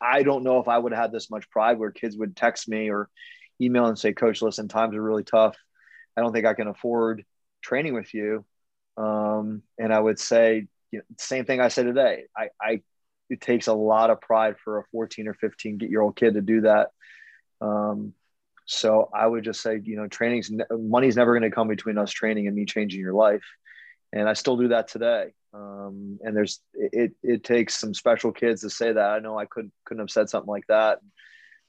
I 0.00 0.22
don't 0.22 0.44
know 0.44 0.60
if 0.60 0.68
I 0.68 0.78
would 0.78 0.92
have 0.92 1.02
had 1.02 1.12
this 1.12 1.30
much 1.30 1.50
pride 1.50 1.78
where 1.78 1.90
kids 1.90 2.16
would 2.16 2.36
text 2.36 2.68
me 2.68 2.90
or 2.90 3.08
email 3.60 3.86
and 3.86 3.98
say, 3.98 4.12
Coach, 4.12 4.42
listen, 4.42 4.68
times 4.68 4.94
are 4.94 5.02
really 5.02 5.24
tough. 5.24 5.56
I 6.16 6.20
don't 6.20 6.32
think 6.32 6.46
I 6.46 6.54
can 6.54 6.68
afford 6.68 7.24
training 7.62 7.94
with 7.94 8.12
you. 8.14 8.44
Um, 8.96 9.62
and 9.78 9.92
I 9.92 9.98
would 9.98 10.18
say, 10.18 10.68
you 10.90 10.98
know, 10.98 11.04
same 11.18 11.44
thing 11.44 11.60
I 11.60 11.68
said 11.68 11.86
today. 11.86 12.24
I, 12.36 12.48
I 12.60 12.82
it 13.30 13.40
takes 13.40 13.66
a 13.66 13.72
lot 13.72 14.10
of 14.10 14.20
pride 14.20 14.56
for 14.62 14.78
a 14.78 14.84
14 14.92 15.26
or 15.26 15.34
15 15.34 15.80
year 15.80 16.02
old 16.02 16.16
kid 16.16 16.34
to 16.34 16.42
do 16.42 16.62
that. 16.62 16.90
Um, 17.60 18.12
so 18.66 19.10
I 19.12 19.26
would 19.26 19.44
just 19.44 19.60
say, 19.60 19.80
you 19.82 19.96
know, 19.96 20.06
training's 20.06 20.50
money's 20.70 21.16
never 21.16 21.32
going 21.38 21.50
to 21.50 21.54
come 21.54 21.68
between 21.68 21.98
us 21.98 22.10
training 22.10 22.46
and 22.46 22.56
me 22.56 22.64
changing 22.64 23.00
your 23.00 23.14
life. 23.14 23.44
And 24.12 24.28
I 24.28 24.34
still 24.34 24.56
do 24.56 24.68
that 24.68 24.88
today. 24.88 25.32
Um, 25.54 26.18
and 26.22 26.36
there's, 26.36 26.60
it, 26.74 27.12
it 27.22 27.44
takes 27.44 27.78
some 27.78 27.94
special 27.94 28.32
kids 28.32 28.62
to 28.62 28.70
say 28.70 28.92
that. 28.92 29.10
I 29.10 29.18
know 29.18 29.38
I 29.38 29.46
couldn't 29.46 29.72
couldn't 29.84 30.00
have 30.00 30.10
said 30.10 30.28
something 30.28 30.50
like 30.50 30.66
that. 30.68 31.00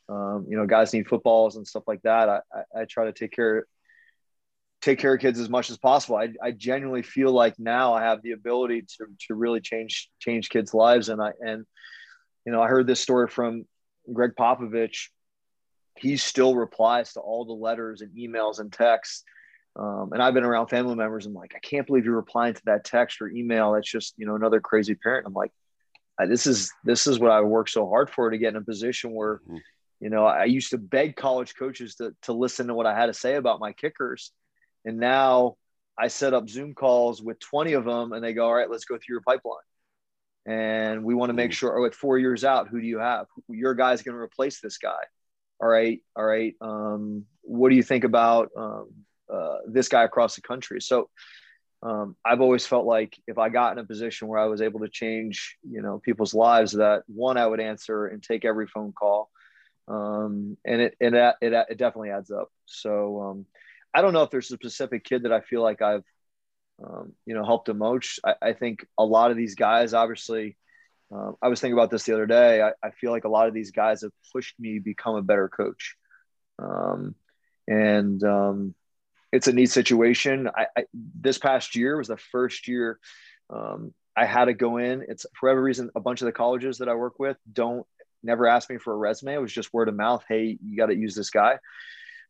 Um, 0.09 0.45
you 0.49 0.57
know, 0.57 0.65
guys 0.65 0.93
need 0.93 1.07
footballs 1.07 1.55
and 1.55 1.67
stuff 1.67 1.83
like 1.87 2.01
that. 2.03 2.29
I, 2.29 2.39
I, 2.53 2.81
I 2.81 2.85
try 2.85 3.05
to 3.05 3.13
take 3.13 3.31
care, 3.31 3.65
take 4.81 4.99
care 4.99 5.13
of 5.13 5.21
kids 5.21 5.39
as 5.39 5.49
much 5.49 5.69
as 5.69 5.77
possible. 5.77 6.17
I, 6.17 6.29
I 6.41 6.51
genuinely 6.51 7.03
feel 7.03 7.31
like 7.31 7.57
now 7.57 7.93
I 7.93 8.03
have 8.03 8.21
the 8.21 8.31
ability 8.31 8.81
to, 8.81 9.05
to 9.27 9.35
really 9.35 9.61
change, 9.61 10.09
change 10.19 10.49
kids' 10.49 10.73
lives. 10.73 11.07
And 11.07 11.21
I, 11.21 11.31
and, 11.39 11.65
you 12.45 12.51
know, 12.51 12.61
I 12.61 12.67
heard 12.67 12.85
this 12.85 12.99
story 12.99 13.29
from 13.29 13.65
Gregg 14.11 14.31
Popovich 14.37 15.07
he 15.97 16.17
still 16.17 16.55
replies 16.55 17.13
to 17.13 17.19
all 17.19 17.45
the 17.45 17.53
letters 17.53 18.01
and 18.01 18.11
emails 18.15 18.59
and 18.59 18.71
texts. 18.71 19.23
Um, 19.75 20.09
and 20.13 20.21
I've 20.21 20.33
been 20.33 20.43
around 20.43 20.67
family 20.67 20.95
members. 20.95 21.25
I'm 21.25 21.33
like, 21.33 21.53
I 21.55 21.59
can't 21.59 21.87
believe 21.87 22.05
you're 22.05 22.15
replying 22.15 22.53
to 22.53 22.61
that 22.65 22.83
text 22.83 23.21
or 23.21 23.29
email. 23.29 23.73
That's 23.73 23.89
just, 23.89 24.13
you 24.17 24.25
know, 24.25 24.35
another 24.35 24.59
crazy 24.59 24.95
parent. 24.95 25.25
I'm 25.25 25.33
like, 25.33 25.51
this 26.27 26.45
is, 26.45 26.71
this 26.83 27.07
is 27.07 27.19
what 27.19 27.31
I 27.31 27.41
worked 27.41 27.71
so 27.71 27.87
hard 27.87 28.09
for 28.09 28.29
to 28.29 28.37
get 28.37 28.49
in 28.49 28.55
a 28.55 28.61
position 28.61 29.11
where, 29.11 29.37
mm-hmm. 29.37 29.57
you 29.99 30.09
know, 30.09 30.25
I 30.25 30.45
used 30.45 30.71
to 30.71 30.77
beg 30.77 31.15
college 31.15 31.55
coaches 31.55 31.95
to, 31.95 32.15
to 32.23 32.33
listen 32.33 32.67
to 32.67 32.75
what 32.75 32.85
I 32.85 32.95
had 32.95 33.07
to 33.07 33.13
say 33.13 33.35
about 33.35 33.59
my 33.59 33.73
kickers. 33.73 34.31
And 34.85 34.99
now 34.99 35.55
I 35.97 36.07
set 36.07 36.33
up 36.33 36.49
Zoom 36.49 36.75
calls 36.75 37.21
with 37.21 37.39
20 37.39 37.73
of 37.73 37.85
them 37.85 38.13
and 38.13 38.23
they 38.23 38.33
go, 38.33 38.45
all 38.45 38.53
right, 38.53 38.69
let's 38.69 38.85
go 38.85 38.95
through 38.95 39.13
your 39.13 39.21
pipeline. 39.21 39.57
And 40.45 41.03
we 41.03 41.15
want 41.15 41.29
to 41.29 41.33
make 41.33 41.51
mm-hmm. 41.51 41.55
sure, 41.55 41.79
oh, 41.79 41.85
at 41.85 41.95
four 41.95 42.19
years 42.19 42.43
out, 42.43 42.67
who 42.67 42.79
do 42.79 42.85
you 42.85 42.99
have? 42.99 43.25
Your 43.47 43.73
guy's 43.73 44.03
going 44.03 44.15
to 44.15 44.21
replace 44.21 44.59
this 44.59 44.77
guy 44.77 44.99
all 45.63 45.69
right, 45.69 46.01
all 46.13 46.25
right, 46.25 46.55
um, 46.59 47.23
what 47.41 47.69
do 47.69 47.75
you 47.77 47.83
think 47.83 48.03
about 48.03 48.49
um, 48.57 48.89
uh, 49.33 49.59
this 49.65 49.87
guy 49.87 50.03
across 50.03 50.35
the 50.35 50.41
country? 50.41 50.81
So 50.81 51.09
um, 51.81 52.17
I've 52.25 52.41
always 52.41 52.65
felt 52.65 52.85
like 52.85 53.17
if 53.27 53.37
I 53.37 53.47
got 53.47 53.71
in 53.71 53.77
a 53.77 53.87
position 53.87 54.27
where 54.27 54.39
I 54.39 54.47
was 54.47 54.61
able 54.61 54.81
to 54.81 54.89
change, 54.89 55.55
you 55.63 55.81
know, 55.81 55.99
people's 55.99 56.33
lives, 56.33 56.73
that 56.73 57.03
one 57.07 57.37
I 57.37 57.47
would 57.47 57.61
answer 57.61 58.07
and 58.07 58.21
take 58.21 58.43
every 58.43 58.67
phone 58.67 58.91
call, 58.91 59.29
um, 59.87 60.57
and 60.65 60.81
it, 60.81 60.97
and 60.99 61.15
it 61.15 61.35
it 61.39 61.53
it 61.53 61.77
definitely 61.77 62.09
adds 62.09 62.29
up. 62.29 62.49
So 62.65 63.21
um, 63.21 63.45
I 63.93 64.01
don't 64.01 64.11
know 64.11 64.23
if 64.23 64.31
there's 64.31 64.51
a 64.51 64.55
specific 64.55 65.05
kid 65.05 65.23
that 65.23 65.31
I 65.31 65.39
feel 65.39 65.61
like 65.61 65.81
I've 65.81 66.03
um, 66.85 67.13
you 67.25 67.35
know 67.35 67.45
helped 67.45 67.67
the 67.67 67.73
most. 67.73 68.19
I, 68.25 68.33
I 68.49 68.53
think 68.53 68.85
a 68.99 69.05
lot 69.05 69.31
of 69.31 69.37
these 69.37 69.55
guys, 69.55 69.93
obviously, 69.93 70.57
um, 71.13 71.35
I 71.41 71.47
was 71.47 71.61
thinking 71.61 71.77
about 71.77 71.91
this 71.91 72.03
the 72.03 72.13
other 72.13 72.25
day. 72.25 72.61
I, 72.61 72.71
I, 72.81 72.89
feel 72.89 73.11
like 73.11 73.25
a 73.25 73.29
lot 73.29 73.47
of 73.47 73.53
these 73.53 73.71
guys 73.71 74.01
have 74.01 74.11
pushed 74.31 74.59
me 74.59 74.79
become 74.79 75.15
a 75.15 75.21
better 75.21 75.47
coach. 75.47 75.95
Um, 76.57 77.13
and 77.67 78.23
um, 78.23 78.73
it's 79.31 79.47
a 79.47 79.53
neat 79.53 79.69
situation. 79.69 80.49
I, 80.55 80.67
I, 80.75 80.85
this 80.93 81.37
past 81.37 81.75
year 81.75 81.97
was 81.97 82.07
the 82.07 82.17
first 82.17 82.67
year 82.67 82.99
um, 83.49 83.93
I 84.15 84.25
had 84.25 84.45
to 84.45 84.53
go 84.53 84.77
in. 84.77 85.05
It's 85.07 85.25
for 85.39 85.49
every 85.49 85.61
reason, 85.61 85.91
a 85.95 85.99
bunch 85.99 86.21
of 86.21 86.25
the 86.25 86.31
colleges 86.31 86.79
that 86.79 86.89
I 86.89 86.95
work 86.95 87.19
with 87.19 87.37
don't 87.51 87.85
never 88.23 88.47
ask 88.47 88.69
me 88.69 88.77
for 88.77 88.93
a 88.93 88.97
resume. 88.97 89.33
It 89.33 89.41
was 89.41 89.53
just 89.53 89.73
word 89.73 89.89
of 89.89 89.95
mouth. 89.95 90.23
Hey, 90.27 90.57
you 90.65 90.77
got 90.77 90.87
to 90.87 90.95
use 90.95 91.13
this 91.13 91.29
guy. 91.29 91.59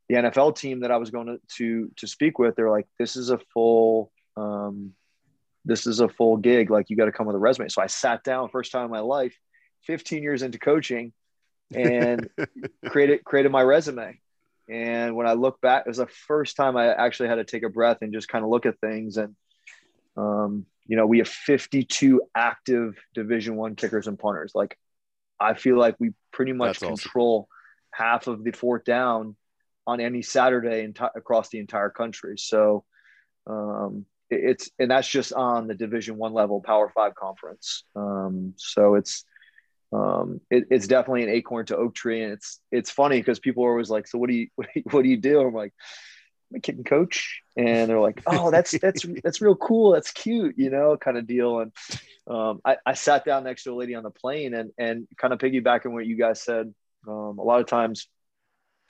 The 0.09 0.15
NFL 0.15 0.57
team 0.57 0.81
that 0.81 0.91
I 0.91 0.97
was 0.97 1.11
going 1.11 1.27
to, 1.27 1.39
to, 1.57 1.91
to 1.97 2.07
speak 2.07 2.37
with, 2.37 2.55
they're 2.55 2.69
like, 2.69 2.87
this 2.99 3.15
is 3.15 3.29
a 3.29 3.39
full, 3.53 4.11
um, 4.35 4.93
this 5.65 5.87
is 5.87 5.99
a 5.99 6.09
full 6.09 6.37
gig. 6.37 6.69
Like 6.69 6.89
you 6.89 6.97
got 6.97 7.05
to 7.05 7.11
come 7.11 7.27
with 7.27 7.35
a 7.35 7.39
resume. 7.39 7.69
So 7.69 7.81
I 7.81 7.87
sat 7.87 8.23
down 8.23 8.49
first 8.49 8.71
time 8.71 8.85
in 8.85 8.91
my 8.91 8.99
life, 8.99 9.37
15 9.83 10.23
years 10.23 10.41
into 10.41 10.59
coaching 10.59 11.13
and 11.73 12.29
created, 12.87 13.23
created 13.23 13.51
my 13.51 13.61
resume. 13.61 14.19
And 14.69 15.15
when 15.15 15.27
I 15.27 15.33
look 15.33 15.59
back, 15.61 15.83
it 15.85 15.89
was 15.89 15.97
the 15.97 16.07
first 16.07 16.55
time 16.55 16.77
I 16.77 16.93
actually 16.93 17.29
had 17.29 17.35
to 17.35 17.43
take 17.43 17.63
a 17.63 17.69
breath 17.69 17.97
and 18.01 18.13
just 18.13 18.29
kind 18.29 18.43
of 18.43 18.49
look 18.49 18.65
at 18.65 18.79
things. 18.79 19.17
And, 19.17 19.35
um, 20.15 20.65
you 20.85 20.95
know, 20.95 21.05
we 21.05 21.19
have 21.19 21.27
52 21.27 22.21
active 22.35 22.97
division 23.13 23.55
one 23.55 23.75
kickers 23.75 24.07
and 24.07 24.17
punters. 24.17 24.53
Like 24.55 24.77
I 25.39 25.53
feel 25.53 25.77
like 25.77 25.95
we 25.99 26.11
pretty 26.31 26.53
much 26.53 26.79
That's 26.79 27.01
control 27.01 27.47
awesome. 27.93 28.05
half 28.05 28.27
of 28.27 28.43
the 28.43 28.51
fourth 28.51 28.85
down 28.85 29.35
on 29.85 29.99
any 29.99 30.21
Saturday 30.21 30.87
enti- 30.87 31.15
across 31.15 31.49
the 31.49 31.59
entire 31.59 31.89
country. 31.89 32.37
So, 32.37 32.85
um, 33.47 34.05
it's 34.33 34.69
and 34.79 34.91
that's 34.91 35.07
just 35.07 35.33
on 35.33 35.67
the 35.67 35.75
Division 35.75 36.17
One 36.17 36.33
level, 36.33 36.61
Power 36.61 36.89
Five 36.89 37.15
conference. 37.15 37.83
Um, 37.95 38.53
so 38.57 38.95
it's 38.95 39.25
um, 39.93 40.41
it, 40.49 40.65
it's 40.71 40.87
definitely 40.87 41.23
an 41.23 41.29
acorn 41.29 41.65
to 41.67 41.77
oak 41.77 41.93
tree, 41.93 42.23
and 42.23 42.33
it's 42.33 42.59
it's 42.71 42.89
funny 42.89 43.19
because 43.19 43.39
people 43.39 43.63
are 43.65 43.71
always 43.71 43.89
like, 43.89 44.07
"So 44.07 44.17
what 44.19 44.29
do 44.29 44.35
you 44.35 44.47
what 44.91 45.03
do 45.03 45.09
you, 45.09 45.17
do? 45.17 45.41
I'm 45.41 45.53
like, 45.53 45.73
I'm 46.51 46.57
a 46.57 46.59
kicking 46.59 46.83
coach, 46.83 47.41
and 47.55 47.89
they're 47.89 47.99
like, 47.99 48.21
"Oh, 48.25 48.51
that's 48.51 48.71
that's 48.71 49.05
that's 49.23 49.41
real 49.41 49.55
cool. 49.55 49.91
That's 49.91 50.11
cute, 50.11 50.55
you 50.57 50.69
know, 50.69 50.97
kind 50.97 51.17
of 51.17 51.27
deal." 51.27 51.59
And 51.59 51.71
um, 52.27 52.61
I, 52.65 52.77
I 52.85 52.93
sat 52.93 53.25
down 53.25 53.43
next 53.43 53.63
to 53.63 53.73
a 53.73 53.75
lady 53.75 53.95
on 53.95 54.03
the 54.03 54.11
plane, 54.11 54.53
and 54.53 54.71
and 54.77 55.07
kind 55.17 55.33
of 55.33 55.39
piggybacking 55.39 55.91
what 55.91 56.05
you 56.05 56.17
guys 56.17 56.41
said. 56.41 56.73
Um, 57.07 57.37
a 57.37 57.43
lot 57.43 57.59
of 57.59 57.67
times, 57.67 58.07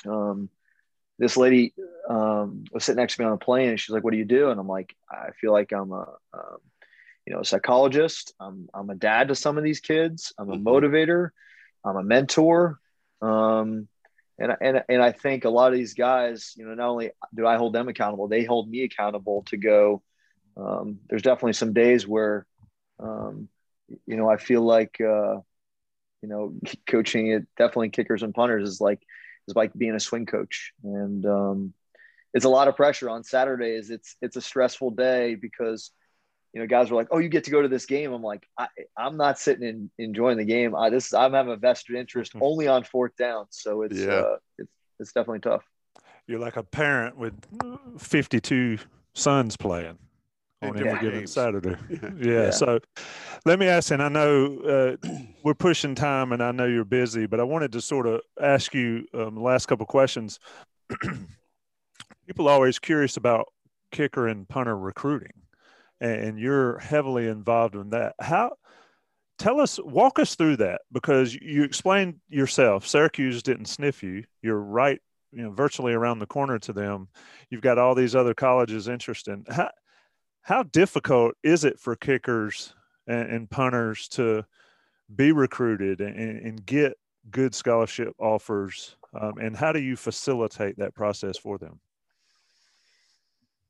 um, 0.05 0.49
this 1.23 1.37
lady 1.37 1.73
um, 2.09 2.65
was 2.71 2.83
sitting 2.83 2.99
next 2.99 3.15
to 3.15 3.21
me 3.21 3.25
on 3.25 3.31
the 3.31 3.37
plane, 3.37 3.69
and 3.69 3.79
she's 3.79 3.93
like, 3.93 4.03
"What 4.03 4.11
do 4.11 4.17
you 4.17 4.25
do?" 4.25 4.49
And 4.49 4.59
I'm 4.59 4.67
like, 4.67 4.95
"I 5.09 5.31
feel 5.39 5.51
like 5.51 5.71
I'm 5.71 5.91
a, 5.91 6.05
um, 6.33 6.57
you 7.25 7.33
know, 7.33 7.39
a 7.39 7.45
psychologist. 7.45 8.33
I'm 8.39 8.69
I'm 8.73 8.89
a 8.89 8.95
dad 8.95 9.29
to 9.29 9.35
some 9.35 9.57
of 9.57 9.63
these 9.63 9.79
kids. 9.79 10.33
I'm 10.37 10.49
a 10.49 10.55
mm-hmm. 10.55 10.67
motivator. 10.67 11.29
I'm 11.83 11.95
a 11.95 12.03
mentor." 12.03 12.79
Um, 13.21 13.87
and, 14.39 14.55
and, 14.59 14.83
and 14.89 15.01
I 15.01 15.11
think 15.11 15.45
a 15.45 15.49
lot 15.49 15.71
of 15.71 15.77
these 15.77 15.93
guys, 15.93 16.53
you 16.57 16.65
know, 16.65 16.73
not 16.73 16.89
only 16.89 17.11
do 17.33 17.45
I 17.45 17.55
hold 17.55 17.73
them 17.73 17.87
accountable, 17.87 18.27
they 18.27 18.43
hold 18.43 18.69
me 18.69 18.83
accountable 18.83 19.43
to 19.43 19.57
go. 19.57 20.01
Um, 20.57 20.99
there's 21.07 21.21
definitely 21.21 21.53
some 21.53 21.73
days 21.73 22.07
where, 22.07 22.45
um, 22.99 23.47
you 24.07 24.17
know, 24.17 24.27
I 24.27 24.37
feel 24.37 24.61
like, 24.61 24.99
uh, 24.99 25.35
you 26.21 26.29
know, 26.29 26.55
coaching 26.87 27.27
it 27.27 27.47
definitely 27.57 27.89
kickers 27.89 28.23
and 28.23 28.33
punters 28.33 28.67
is 28.67 28.81
like, 28.81 29.01
is 29.47 29.55
like 29.55 29.73
being 29.73 29.95
a 29.95 29.99
swing 29.99 30.25
coach. 30.25 30.73
And, 30.83 31.25
um, 31.25 31.73
it's 32.33 32.45
a 32.45 32.49
lot 32.49 32.67
of 32.67 32.75
pressure 32.75 33.09
on 33.09 33.23
Saturdays. 33.23 33.89
It's, 33.89 34.15
it's 34.21 34.35
a 34.35 34.41
stressful 34.41 34.91
day 34.91 35.35
because, 35.35 35.91
you 36.51 36.61
know, 36.61 36.67
guys 36.67 36.89
were 36.89 36.97
like, 36.97 37.07
"Oh, 37.11 37.17
you 37.17 37.29
get 37.29 37.45
to 37.45 37.51
go 37.51 37.61
to 37.61 37.67
this 37.67 37.85
game." 37.85 38.13
I'm 38.13 38.21
like, 38.21 38.47
I, 38.57 38.67
am 38.97 39.17
not 39.17 39.39
sitting 39.39 39.67
and 39.67 39.89
enjoying 39.97 40.37
the 40.37 40.45
game. 40.45 40.75
I, 40.75 40.89
this 40.89 41.13
I'm 41.13 41.33
having 41.33 41.53
a 41.53 41.57
vested 41.57 41.95
interest 41.95 42.33
only 42.41 42.67
on 42.67 42.83
fourth 42.83 43.15
down, 43.17 43.45
so 43.49 43.81
it's 43.81 43.99
yeah. 43.99 44.13
uh, 44.13 44.37
it's 44.59 44.75
it's 44.99 45.13
definitely 45.13 45.39
tough. 45.39 45.63
You're 46.27 46.39
like 46.39 46.55
a 46.55 46.63
parent 46.63 47.17
with 47.17 47.33
52 47.99 48.77
sons 49.13 49.57
playing 49.57 49.97
on 50.69 50.77
every 50.77 50.99
given 50.99 51.27
Saturday. 51.27 51.75
yeah. 51.89 52.09
yeah. 52.19 52.49
So 52.51 52.79
let 53.45 53.59
me 53.59 53.67
ask, 53.67 53.91
and 53.91 54.01
I 54.01 54.09
know 54.09 54.97
uh, 55.03 55.09
we're 55.43 55.53
pushing 55.53 55.95
time, 55.95 56.31
and 56.31 56.41
I 56.41 56.51
know 56.51 56.65
you're 56.65 56.85
busy, 56.85 57.25
but 57.25 57.39
I 57.39 57.43
wanted 57.43 57.71
to 57.73 57.81
sort 57.81 58.07
of 58.07 58.21
ask 58.41 58.73
you 58.73 59.05
um, 59.13 59.35
the 59.35 59.41
last 59.41 59.67
couple 59.67 59.85
questions. 59.85 60.39
People 62.27 62.47
are 62.47 62.53
always 62.53 62.79
curious 62.79 63.17
about 63.17 63.47
kicker 63.91 64.27
and 64.27 64.47
punter 64.47 64.77
recruiting 64.77 65.33
and 66.03 66.37
you're 66.37 66.79
heavily 66.79 67.27
involved 67.27 67.75
in 67.75 67.89
that. 67.91 68.15
How 68.19 68.57
tell 69.39 69.59
us 69.59 69.79
walk 69.83 70.19
us 70.19 70.35
through 70.35 70.57
that 70.57 70.81
because 70.91 71.33
you 71.33 71.63
explained 71.63 72.15
yourself 72.29 72.85
Syracuse 72.85 73.41
didn't 73.41 73.65
sniff 73.65 74.03
you. 74.03 74.23
You're 74.41 74.59
right, 74.59 74.99
you 75.31 75.43
know, 75.43 75.51
virtually 75.51 75.93
around 75.93 76.19
the 76.19 76.25
corner 76.25 76.59
to 76.59 76.73
them. 76.73 77.07
You've 77.49 77.61
got 77.61 77.77
all 77.77 77.95
these 77.95 78.15
other 78.15 78.33
colleges 78.33 78.87
interested. 78.87 79.45
How 79.49 79.71
how 80.43 80.63
difficult 80.63 81.35
is 81.41 81.63
it 81.63 81.79
for 81.79 81.95
kickers 81.95 82.75
and, 83.07 83.29
and 83.29 83.49
punters 83.49 84.07
to 84.09 84.45
be 85.13 85.31
recruited 85.31 86.01
and, 86.01 86.17
and, 86.17 86.65
get 86.65 86.97
good 87.31 87.55
scholarship 87.55 88.13
offers? 88.19 88.97
Um, 89.19 89.37
and 89.41 89.55
how 89.55 89.71
do 89.71 89.79
you 89.79 89.95
facilitate 89.95 90.77
that 90.77 90.93
process 90.93 91.37
for 91.37 91.57
them? 91.57 91.79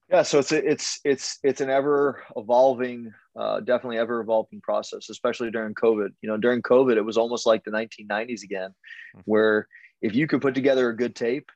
Yeah, 0.10 0.24
so 0.24 0.40
it's 0.40 0.52
a, 0.52 0.70
it's 0.70 1.00
it's 1.04 1.40
it's 1.44 1.62
an 1.62 1.70
ever 1.70 2.24
evolving, 2.36 3.14
uh, 3.36 3.62
definitely 3.62 3.98
ever 3.98 4.20
evolving 4.20 4.62
process, 4.62 5.10
especially 5.10 5.50
during 5.50 5.74
COVID. 5.74 6.10
You 6.22 6.30
know, 6.30 6.38
during 6.38 6.62
COVID, 6.62 6.98
it 6.98 7.02
was 7.02 7.18
almost 7.18 7.46
like 7.46 7.64
the 7.64 7.72
1990s 7.72 8.44
again, 8.44 8.70
mm-hmm. 9.16 9.22
where 9.26 9.68
if 10.02 10.14
you 10.14 10.28
could 10.28 10.42
put 10.42 10.54
together 10.54 10.90
a 10.90 10.96
good 10.96 11.16
tape, 11.16 11.50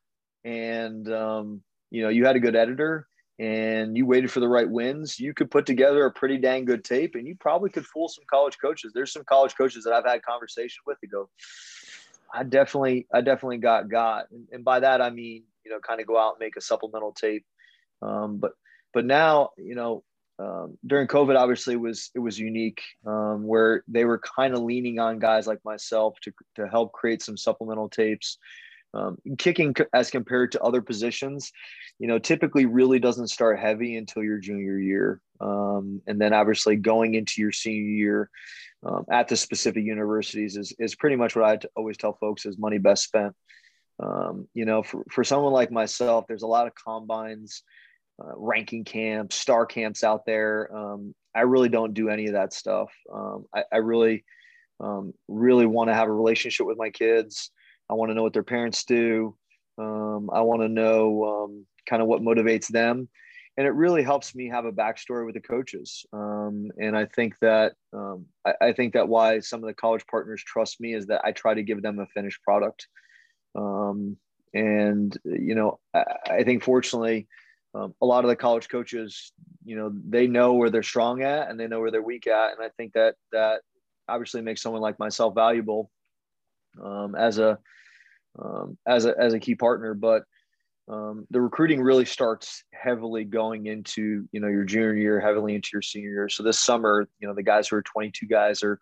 and 0.44 1.12
um, 1.12 1.62
you 1.92 2.02
know 2.02 2.10
you 2.10 2.26
had 2.26 2.36
a 2.36 2.40
good 2.40 2.56
editor, 2.56 3.08
and 3.40 3.96
you 3.96 4.06
waited 4.06 4.32
for 4.32 4.40
the 4.40 4.48
right 4.48 4.70
wins, 4.70 5.20
you 5.20 5.34
could 5.34 5.52
put 5.52 5.66
together 5.66 6.06
a 6.06 6.12
pretty 6.12 6.38
dang 6.38 6.66
good 6.66 6.84
tape, 6.84 7.16
and 7.16 7.28
you 7.28 7.36
probably 7.40 7.70
could 7.70 7.86
fool 7.86 8.10
some 8.10 8.26
college 8.30 8.58
coaches. 8.60 8.92
There's 8.94 9.14
some 9.14 9.24
college 9.24 9.56
coaches 9.56 9.84
that 9.84 9.94
I've 9.94 10.06
had 10.06 10.24
conversation 10.24 10.82
with 10.86 11.00
to 11.02 11.08
go, 11.08 11.30
I 12.34 12.44
definitely, 12.44 13.08
I 13.14 13.22
definitely 13.22 13.58
got 13.58 13.90
got, 13.90 14.32
and, 14.32 14.48
and 14.52 14.66
by 14.66 14.80
that 14.80 15.02
I 15.02 15.10
mean 15.10 15.44
you 15.64 15.72
know 15.72 15.80
kind 15.80 16.00
of 16.00 16.08
go 16.08 16.18
out 16.18 16.36
and 16.36 16.40
make 16.40 16.56
a 16.56 16.62
supplemental 16.62 17.12
tape 17.12 17.46
um, 18.02 18.38
but 18.38 18.54
but 18.94 19.06
now 19.06 19.50
you 19.58 19.76
know 19.76 20.04
um, 20.40 20.78
during 20.86 21.08
COVID, 21.08 21.36
obviously 21.36 21.76
was 21.78 22.12
it 22.14 22.20
was 22.20 22.38
unique 22.38 22.82
um, 23.06 23.48
where 23.48 23.84
they 23.88 24.06
were 24.06 24.20
kind 24.20 24.54
of 24.54 24.62
leaning 24.62 25.00
on 25.00 25.18
guys 25.18 25.48
like 25.48 25.60
myself 25.66 26.20
to 26.22 26.32
to 26.56 26.68
help 26.68 26.92
create 26.92 27.24
some 27.24 27.38
supplemental 27.38 27.90
tapes. 27.90 28.38
Um, 28.94 29.18
kicking 29.38 29.76
as 29.94 30.10
compared 30.10 30.54
to 30.54 30.62
other 30.62 30.82
positions, 30.82 31.52
you 32.00 32.08
know, 32.08 32.20
typically 32.20 32.66
really 32.66 33.00
doesn't 33.00 33.28
start 33.28 33.60
heavy 33.60 33.98
until 33.98 34.24
your 34.24 34.40
junior 34.40 34.80
year, 34.80 35.22
um, 35.42 36.02
and 36.08 36.20
then 36.20 36.34
obviously 36.34 36.78
going 36.78 37.14
into 37.16 37.42
your 37.42 37.52
senior 37.52 37.90
year 37.90 38.30
um, 38.86 39.06
at 39.12 39.28
the 39.28 39.36
specific 39.36 39.84
universities 39.84 40.56
is 40.56 40.74
is 40.80 40.96
pretty 40.96 41.16
much 41.16 41.36
what 41.36 41.46
I 41.46 41.60
always 41.76 41.98
tell 41.98 42.14
folks 42.14 42.46
is 42.46 42.58
money 42.58 42.78
best 42.78 43.04
spent. 43.04 43.36
Um, 44.02 44.48
you 44.54 44.66
know, 44.66 44.84
for 44.84 45.04
for 45.12 45.24
someone 45.24 45.54
like 45.54 45.72
myself, 45.72 46.26
there's 46.28 46.44
a 46.44 46.48
lot 46.48 46.68
of 46.68 46.74
combines 46.76 47.64
uh, 48.22 48.34
ranking 48.36 48.84
camps, 48.84 49.36
star 49.36 49.66
camps 49.66 50.04
out 50.04 50.26
there. 50.26 50.76
Um, 50.76 51.14
I 51.36 51.42
really 51.42 51.70
don't 51.70 51.94
do 51.94 52.10
any 52.10 52.28
of 52.28 52.34
that 52.34 52.54
stuff. 52.54 52.92
Um, 53.14 53.46
I, 53.54 53.64
I, 53.72 53.78
really, 53.78 54.26
really 55.28 55.68
want 55.68 55.90
to 55.90 55.94
have 55.94 56.08
a 56.08 56.14
relationship 56.14 56.66
with 56.66 56.80
my 56.80 56.90
kids. 56.90 57.52
I 57.90 57.94
want 57.94 58.10
to 58.12 58.16
know 58.16 58.24
what 58.24 58.34
their 58.34 58.44
parents 58.44 58.84
do. 58.84 59.36
Um, 59.78 60.30
I 60.34 60.42
want 60.42 60.62
to 60.62 60.70
know 60.70 61.24
um, 61.24 61.66
kind 61.88 62.02
of 62.02 62.08
what 62.08 62.22
motivates 62.22 62.68
them. 62.68 63.08
And 63.58 63.66
it 63.66 63.72
really 63.72 64.04
helps 64.04 64.36
me 64.36 64.50
have 64.50 64.66
a 64.66 64.72
backstory 64.72 65.26
with 65.26 65.34
the 65.34 65.42
coaches. 65.42 66.06
Um, 66.14 66.70
and 66.80 66.96
I 66.96 67.06
think 67.06 67.34
that 67.42 67.74
I, 68.46 68.54
I, 68.62 68.74
think 68.74 68.94
that 68.94 69.08
why 69.08 69.40
some 69.40 69.64
of 69.64 69.68
the 69.68 69.74
college 69.74 70.06
partners 70.06 70.44
trust 70.44 70.80
me 70.80 70.94
is 70.94 71.08
that 71.08 71.22
I 71.24 71.32
try 71.32 71.56
to 71.56 71.64
give 71.64 71.82
them 71.82 71.98
a 71.98 72.06
finished 72.08 72.44
product. 72.44 72.88
and 74.54 75.18
you 75.26 75.56
know, 75.56 75.80
I, 75.94 76.04
I 76.30 76.44
think 76.44 76.64
fortunately, 76.64 77.28
um, 77.74 77.96
a 78.02 78.06
lot 78.06 78.24
of 78.24 78.30
the 78.30 78.36
college 78.36 78.70
coaches, 78.70 79.32
you 79.66 79.76
know, 79.76 79.92
they 80.08 80.28
know 80.28 80.54
where 80.54 80.70
they're 80.70 80.84
strong 80.84 81.24
at 81.24 81.50
and 81.50 81.60
they 81.60 81.68
know 81.68 81.80
where 81.80 81.92
they're 81.92 82.02
weak 82.02 82.28
at, 82.28 82.52
and 82.52 82.62
I 82.62 82.70
think 82.78 82.94
that 82.94 83.16
that 83.32 83.62
obviously 84.08 84.42
makes 84.42 84.62
someone 84.62 84.82
like 84.82 85.00
myself 85.00 85.36
valuable 85.36 85.92
um, 86.84 87.16
as 87.16 87.40
a 87.40 87.58
um, 88.40 88.78
as 88.88 89.06
a 89.06 89.16
as 89.20 89.34
a 89.34 89.40
key 89.40 89.56
partner. 89.56 89.94
But 89.94 90.24
um, 90.90 91.28
the 91.30 91.42
recruiting 91.42 91.82
really 91.82 92.06
starts 92.06 92.64
heavily 92.72 93.26
going 93.26 93.66
into 93.66 94.28
you 94.32 94.40
know 94.40 94.48
your 94.48 94.64
junior 94.64 94.96
year, 94.96 95.20
heavily 95.20 95.56
into 95.56 95.70
your 95.74 95.82
senior 95.82 96.10
year. 96.10 96.30
So 96.30 96.44
this 96.44 96.60
summer, 96.60 97.08
you 97.20 97.28
know, 97.28 97.34
the 97.34 97.44
guys 97.44 97.68
who 97.68 97.76
are 97.76 97.82
22 97.82 98.26
guys 98.28 98.64
are 98.64 98.80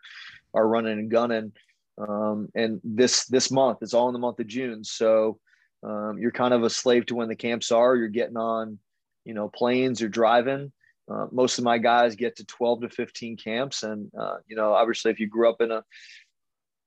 are 0.54 0.68
running 0.68 1.00
and 1.00 1.10
gunning, 1.10 1.52
um, 1.98 2.50
and 2.56 2.80
this 2.84 3.26
this 3.26 3.50
month 3.50 3.80
it's 3.82 3.93
all 3.93 4.08
in 4.08 4.14
the 4.14 4.20
month 4.20 4.39
of 4.39 4.48
June. 4.48 4.84
So 4.84 5.39
um, 5.84 6.18
you're 6.20 6.32
kind 6.32 6.54
of 6.54 6.64
a 6.64 6.70
slave 6.70 7.06
to 7.08 7.16
when 7.16 7.28
the 7.28 7.36
camps 7.36 7.72
are. 7.72 7.96
You're 7.96 8.08
getting 8.08 8.38
on, 8.38 8.80
you 9.24 9.34
know, 9.34 9.50
planes 9.50 10.00
You're 10.00 10.10
driving. 10.10 10.72
Uh, 11.10 11.28
most 11.32 11.60
of 11.60 11.64
my 11.64 11.78
guys 11.78 12.16
get 12.16 12.36
to 12.36 12.46
12 12.46 12.82
to 12.82 12.89
15 12.89 13.38
camps, 13.38 13.84
and 13.84 14.12
uh, 14.20 14.38
you 14.48 14.56
know, 14.56 14.74
obviously, 14.74 15.12
if 15.12 15.20
you 15.20 15.28
grew 15.28 15.50
up 15.50 15.62
in 15.62 15.72
a 15.72 15.84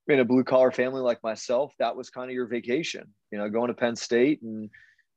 in 0.08 0.20
a 0.20 0.24
blue 0.24 0.44
collar 0.44 0.70
family 0.70 1.00
like 1.00 1.22
myself, 1.22 1.72
that 1.78 1.96
was 1.96 2.10
kind 2.10 2.30
of 2.30 2.34
your 2.34 2.46
vacation. 2.46 3.12
You 3.30 3.38
know, 3.38 3.48
going 3.48 3.68
to 3.68 3.74
Penn 3.74 3.96
State 3.96 4.42
and 4.42 4.70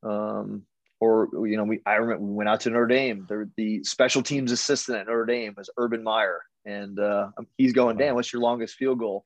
um, 0.04 0.64
or 1.00 1.30
you 1.48 1.58
know, 1.58 1.64
we 1.64 1.80
I 1.86 1.96
remember 1.96 2.24
we 2.24 2.34
went 2.34 2.50
out 2.50 2.62
to 2.62 2.70
Notre 2.70 2.88
Dame. 2.88 3.26
The, 3.28 3.50
the 3.58 3.84
special 3.84 4.22
teams 4.22 4.52
assistant 4.52 5.00
at 5.00 5.08
Notre 5.08 5.26
Dame 5.26 5.54
was 5.58 5.70
Urban 5.78 6.04
Meyer, 6.04 6.42
and 6.66 7.00
uh, 7.00 7.30
he's 7.58 7.74
going, 7.74 7.98
"Damn, 7.98 8.16
what's 8.16 8.32
your 8.32 8.42
longest 8.42 8.76
field 8.76 9.00
goal?" 9.00 9.26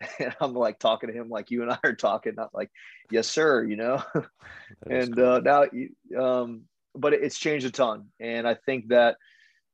and 0.18 0.34
I'm 0.40 0.54
like 0.54 0.78
talking 0.78 1.08
to 1.08 1.14
him 1.14 1.28
like 1.28 1.50
you 1.50 1.62
and 1.62 1.72
I 1.72 1.78
are 1.84 1.94
talking, 1.94 2.34
not 2.36 2.54
like, 2.54 2.70
yes, 3.10 3.28
sir, 3.28 3.64
you 3.64 3.76
know. 3.76 4.02
and 4.90 5.16
cool. 5.16 5.32
uh, 5.32 5.40
now, 5.40 5.64
um, 6.20 6.62
but 6.94 7.14
it's 7.14 7.38
changed 7.38 7.66
a 7.66 7.70
ton, 7.70 8.08
and 8.20 8.46
I 8.46 8.54
think 8.54 8.88
that, 8.88 9.16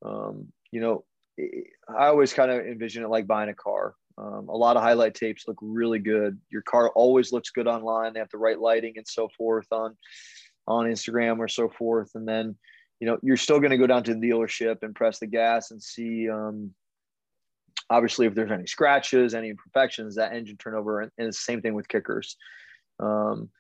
um, 0.05 0.53
you 0.71 0.81
know, 0.81 1.05
I 1.89 2.07
always 2.07 2.33
kind 2.33 2.51
of 2.51 2.65
envision 2.65 3.03
it 3.03 3.09
like 3.09 3.27
buying 3.27 3.49
a 3.49 3.55
car. 3.55 3.95
Um, 4.19 4.49
a 4.49 4.57
lot 4.57 4.77
of 4.77 4.83
highlight 4.83 5.15
tapes 5.15 5.49
look 5.49 5.59
really 5.61 5.99
good. 5.99 6.39
Your 6.51 6.63
car 6.63 6.91
always 6.91 7.33
looks 7.33 7.51
good 7.51 7.67
online. 7.67 8.13
They 8.13 8.21
have 8.21 8.31
the 8.31 8.39
right 8.39 8.59
lighting 8.59 8.95
and 8.97 9.07
so 9.07 9.29
forth 9.37 9.67
on 9.73 9.97
on 10.69 10.87
Instagram 10.87 11.39
or 11.39 11.49
so 11.49 11.69
forth, 11.69 12.11
and 12.15 12.27
then 12.27 12.57
you 13.01 13.07
know 13.07 13.19
you're 13.23 13.37
still 13.37 13.59
going 13.59 13.71
to 13.71 13.79
go 13.79 13.87
down 13.87 14.05
to 14.05 14.15
the 14.15 14.21
dealership 14.21 14.79
and 14.83 14.95
press 14.95 15.19
the 15.19 15.27
gas 15.27 15.71
and 15.71 15.83
see 15.83 16.29
um, 16.31 16.71
obviously 17.91 18.27
if 18.27 18.35
there's 18.35 18.53
any 18.53 18.67
scratches 18.67 19.35
any 19.35 19.51
imperfections 19.51 20.15
that 20.15 20.33
engine 20.33 20.57
turnover 20.57 21.01
and, 21.01 21.11
the 21.19 21.33
same 21.33 21.61
thing 21.61 21.75
with 21.75 21.89
kickers 21.89 22.37
um, 23.01 23.51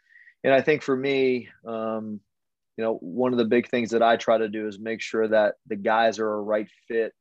and 0.44 0.54
i 0.54 0.60
think 0.60 0.80
for 0.80 0.96
me 0.96 1.48
um, 1.66 2.20
you 2.76 2.84
know, 2.84 2.94
one 2.96 3.32
of 3.32 3.38
the 3.38 3.44
big 3.44 3.68
things 3.68 3.90
that 3.90 4.02
I 4.02 4.16
try 4.16 4.38
to 4.38 4.48
do 4.48 4.66
is 4.66 4.78
make 4.78 5.00
sure 5.00 5.28
that 5.28 5.56
the 5.66 5.76
guys 5.76 6.18
are 6.18 6.32
a 6.32 6.40
right 6.40 6.68
fit 6.88 7.12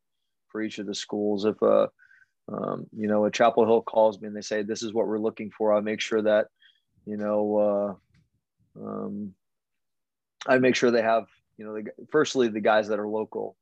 for 0.48 0.62
each 0.62 0.80
of 0.80 0.86
the 0.86 0.96
schools. 0.96 1.46
If 1.46 1.62
a, 1.62 1.90
um, 2.48 2.88
you 2.96 3.08
know, 3.08 3.26
a 3.26 3.32
Chapel 3.32 3.66
Hill 3.66 3.82
calls 3.82 4.20
me 4.20 4.28
and 4.28 4.36
they 4.36 4.42
say, 4.42 4.62
this 4.62 4.84
is 4.84 4.94
what 4.94 5.08
we're 5.08 5.20
looking 5.20 5.52
for, 5.52 5.74
I 5.74 5.82
make 5.82 6.02
sure 6.02 6.22
that, 6.22 6.48
you 7.06 7.18
know, 7.18 7.98
uh, 8.78 8.84
um, 8.84 9.34
I 10.48 10.58
make 10.58 10.76
sure 10.76 10.92
they 10.92 11.02
have, 11.02 11.26
you 11.58 11.66
know, 11.66 11.74
the, 11.74 11.92
firstly, 12.12 12.48
the 12.48 12.60
guys 12.60 12.88
that 12.88 13.00
are 13.00 13.08
local. 13.08 13.56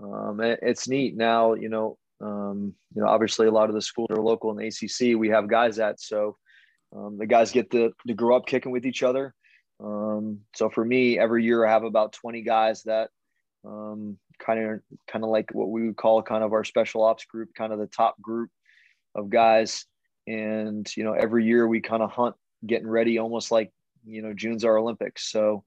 Um, 0.00 0.40
it, 0.40 0.60
it's 0.62 0.88
neat 0.88 1.16
now, 1.16 1.54
you 1.54 1.68
know, 1.68 1.98
um, 2.20 2.74
you 2.94 3.02
know, 3.02 3.08
obviously 3.08 3.46
a 3.46 3.52
lot 3.52 3.68
of 3.68 3.74
the 3.74 3.82
schools 3.82 4.08
are 4.10 4.22
local 4.22 4.50
in 4.50 4.56
the 4.56 4.66
ACC. 4.66 5.18
We 5.18 5.28
have 5.30 5.48
guys 5.48 5.78
at, 5.78 6.00
so 6.00 6.36
um, 6.94 7.18
the 7.18 7.26
guys 7.26 7.52
get 7.52 7.70
to, 7.72 7.92
to 8.06 8.14
grow 8.14 8.36
up 8.36 8.46
kicking 8.46 8.72
with 8.72 8.86
each 8.86 9.02
other. 9.02 9.34
Um, 9.80 10.40
so 10.54 10.70
for 10.70 10.84
me, 10.84 11.18
every 11.18 11.44
year 11.44 11.66
I 11.66 11.72
have 11.72 11.84
about 11.84 12.12
20 12.12 12.42
guys 12.42 12.84
that 12.84 13.10
um, 13.64 14.18
kind 14.44 14.60
of 14.60 14.80
kind 15.06 15.24
of 15.24 15.30
like 15.30 15.50
what 15.52 15.70
we 15.70 15.86
would 15.86 15.96
call 15.96 16.22
kind 16.22 16.44
of 16.44 16.52
our 16.52 16.64
special 16.64 17.02
ops 17.02 17.24
group, 17.24 17.50
kind 17.56 17.72
of 17.72 17.78
the 17.78 17.86
top 17.86 18.20
group 18.20 18.50
of 19.14 19.30
guys. 19.30 19.86
And 20.26 20.88
you 20.96 21.04
know, 21.04 21.12
every 21.12 21.44
year 21.44 21.66
we 21.66 21.80
kind 21.80 22.02
of 22.02 22.10
hunt, 22.10 22.36
getting 22.66 22.88
ready, 22.88 23.18
almost 23.18 23.50
like 23.50 23.70
you 24.04 24.22
know 24.22 24.32
June's 24.32 24.64
our 24.64 24.78
Olympics. 24.78 25.30
So 25.30 25.64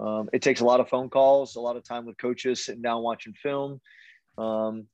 um, 0.00 0.28
it 0.32 0.42
takes 0.42 0.60
a 0.60 0.64
lot 0.64 0.80
of 0.80 0.88
phone 0.88 1.10
calls, 1.10 1.56
a 1.56 1.60
lot 1.60 1.76
of 1.76 1.84
time 1.84 2.06
with 2.06 2.18
coaches, 2.18 2.64
sitting 2.64 2.82
down 2.82 3.02
watching 3.02 3.34
film. 3.34 3.80
Um, 4.36 4.86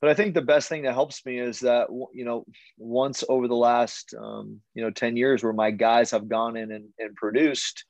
but 0.00 0.10
I 0.10 0.14
think 0.14 0.34
the 0.34 0.42
best 0.42 0.68
thing 0.68 0.82
that 0.82 0.94
helps 0.94 1.24
me 1.24 1.38
is 1.38 1.60
that 1.60 1.88
you 2.12 2.24
know 2.24 2.44
once 2.78 3.24
over 3.28 3.48
the 3.48 3.56
last 3.56 4.14
um, 4.18 4.60
you 4.74 4.82
know 4.82 4.90
ten 4.90 5.16
years 5.16 5.42
where 5.42 5.52
my 5.52 5.70
guys 5.70 6.10
have 6.10 6.28
gone 6.28 6.56
in 6.56 6.70
and, 6.70 6.86
and 6.98 7.14
produced, 7.16 7.84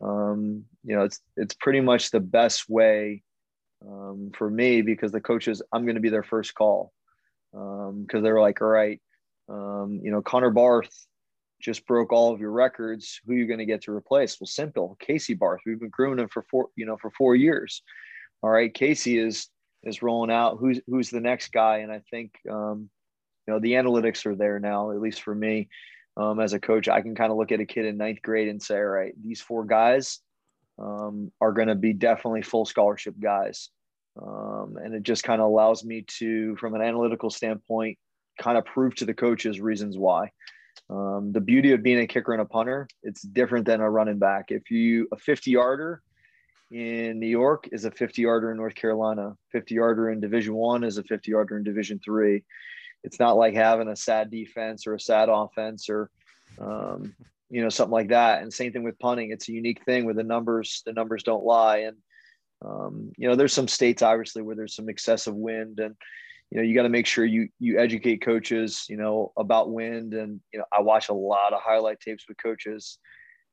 um, 0.00 0.64
you 0.84 0.96
know 0.96 1.04
it's 1.04 1.20
it's 1.36 1.54
pretty 1.54 1.80
much 1.80 2.10
the 2.10 2.20
best 2.20 2.68
way 2.68 3.22
um, 3.88 4.30
for 4.36 4.50
me 4.50 4.82
because 4.82 5.12
the 5.12 5.20
coaches 5.20 5.62
I'm 5.72 5.84
going 5.84 5.96
to 5.96 6.00
be 6.00 6.10
their 6.10 6.22
first 6.22 6.54
call 6.54 6.92
because 7.52 8.18
um, 8.18 8.22
they're 8.22 8.40
like 8.40 8.60
all 8.60 8.68
right 8.68 9.00
um, 9.48 10.00
you 10.02 10.10
know 10.10 10.22
Connor 10.22 10.50
Barth 10.50 11.06
just 11.60 11.86
broke 11.86 12.12
all 12.12 12.32
of 12.32 12.40
your 12.40 12.50
records 12.50 13.20
who 13.24 13.32
are 13.32 13.36
you 13.36 13.46
going 13.46 13.58
to 13.58 13.64
get 13.64 13.82
to 13.82 13.92
replace 13.92 14.40
well 14.40 14.46
simple 14.46 14.96
Casey 15.00 15.34
Barth 15.34 15.60
we've 15.66 15.80
been 15.80 15.90
grooming 15.90 16.18
him 16.18 16.28
for 16.28 16.44
four 16.50 16.68
you 16.76 16.86
know 16.86 16.96
for 16.96 17.10
four 17.10 17.34
years 17.36 17.82
all 18.42 18.50
right 18.50 18.72
Casey 18.72 19.18
is 19.18 19.48
is 19.84 20.02
rolling 20.02 20.30
out. 20.30 20.58
Who's 20.58 20.80
who's 20.86 21.10
the 21.10 21.20
next 21.20 21.52
guy? 21.52 21.78
And 21.78 21.92
I 21.92 22.00
think 22.10 22.32
um, 22.50 22.90
you 23.46 23.54
know 23.54 23.60
the 23.60 23.72
analytics 23.72 24.26
are 24.26 24.34
there 24.34 24.58
now. 24.58 24.90
At 24.90 25.00
least 25.00 25.22
for 25.22 25.34
me, 25.34 25.68
um, 26.16 26.40
as 26.40 26.52
a 26.52 26.60
coach, 26.60 26.88
I 26.88 27.00
can 27.00 27.14
kind 27.14 27.30
of 27.30 27.38
look 27.38 27.52
at 27.52 27.60
a 27.60 27.66
kid 27.66 27.86
in 27.86 27.96
ninth 27.96 28.22
grade 28.22 28.48
and 28.48 28.62
say, 28.62 28.76
all 28.76 28.84
right, 28.84 29.14
these 29.22 29.40
four 29.40 29.64
guys 29.64 30.20
um, 30.78 31.30
are 31.40 31.52
going 31.52 31.68
to 31.68 31.74
be 31.74 31.92
definitely 31.92 32.42
full 32.42 32.64
scholarship 32.64 33.14
guys. 33.20 33.70
Um, 34.20 34.76
and 34.82 34.94
it 34.94 35.02
just 35.02 35.24
kind 35.24 35.40
of 35.40 35.48
allows 35.48 35.84
me 35.84 36.04
to, 36.18 36.56
from 36.56 36.74
an 36.74 36.82
analytical 36.82 37.30
standpoint, 37.30 37.98
kind 38.40 38.58
of 38.58 38.64
prove 38.64 38.94
to 38.96 39.04
the 39.04 39.14
coaches 39.14 39.60
reasons 39.60 39.96
why. 39.98 40.30
Um, 40.90 41.32
the 41.32 41.40
beauty 41.40 41.72
of 41.72 41.82
being 41.82 42.00
a 42.00 42.06
kicker 42.06 42.32
and 42.32 42.42
a 42.42 42.44
punter, 42.44 42.88
it's 43.02 43.22
different 43.22 43.66
than 43.66 43.80
a 43.80 43.90
running 43.90 44.18
back. 44.18 44.46
If 44.48 44.70
you 44.70 45.08
a 45.12 45.16
50 45.16 45.50
yarder, 45.50 46.02
in 46.70 47.20
New 47.20 47.28
York 47.28 47.68
is 47.70 47.84
a 47.84 47.90
50 47.90 48.22
yarder 48.22 48.50
in 48.50 48.56
North 48.56 48.74
Carolina. 48.74 49.36
50 49.52 49.74
yarder 49.74 50.10
in 50.10 50.20
Division 50.20 50.54
One 50.54 50.82
is 50.82 50.98
a 50.98 51.04
50 51.04 51.30
yarder 51.30 51.56
in 51.56 51.62
Division 51.62 52.00
Three. 52.04 52.42
It's 53.04 53.20
not 53.20 53.36
like 53.36 53.54
having 53.54 53.88
a 53.88 53.96
sad 53.96 54.30
defense 54.30 54.86
or 54.86 54.94
a 54.94 55.00
sad 55.00 55.28
offense 55.28 55.88
or 55.88 56.10
um, 56.58 57.14
you 57.54 57.62
know 57.62 57.68
something 57.68 57.92
like 57.92 58.08
that. 58.08 58.42
And 58.42 58.52
same 58.52 58.72
thing 58.72 58.82
with 58.82 58.98
punting. 58.98 59.30
It's 59.30 59.48
a 59.48 59.52
unique 59.52 59.84
thing 59.84 60.04
where 60.04 60.14
the 60.14 60.24
numbers 60.24 60.82
the 60.84 60.92
numbers 60.92 61.22
don't 61.22 61.44
lie. 61.44 61.78
And 61.78 61.96
um, 62.64 63.12
you 63.16 63.28
know 63.28 63.36
there's 63.36 63.52
some 63.52 63.68
states 63.68 64.02
obviously 64.02 64.42
where 64.42 64.56
there's 64.56 64.74
some 64.74 64.88
excessive 64.88 65.36
wind 65.36 65.78
and 65.78 65.94
you 66.50 66.58
know 66.58 66.64
you 66.64 66.74
got 66.74 66.82
to 66.82 66.88
make 66.88 67.06
sure 67.06 67.24
you 67.24 67.48
you 67.60 67.78
educate 67.78 68.22
coaches 68.22 68.86
you 68.88 68.96
know 68.96 69.32
about 69.36 69.70
wind 69.70 70.14
and 70.14 70.40
you 70.52 70.58
know 70.58 70.64
I 70.76 70.80
watch 70.80 71.10
a 71.10 71.14
lot 71.14 71.52
of 71.52 71.60
highlight 71.62 72.00
tapes 72.00 72.24
with 72.28 72.42
coaches 72.42 72.98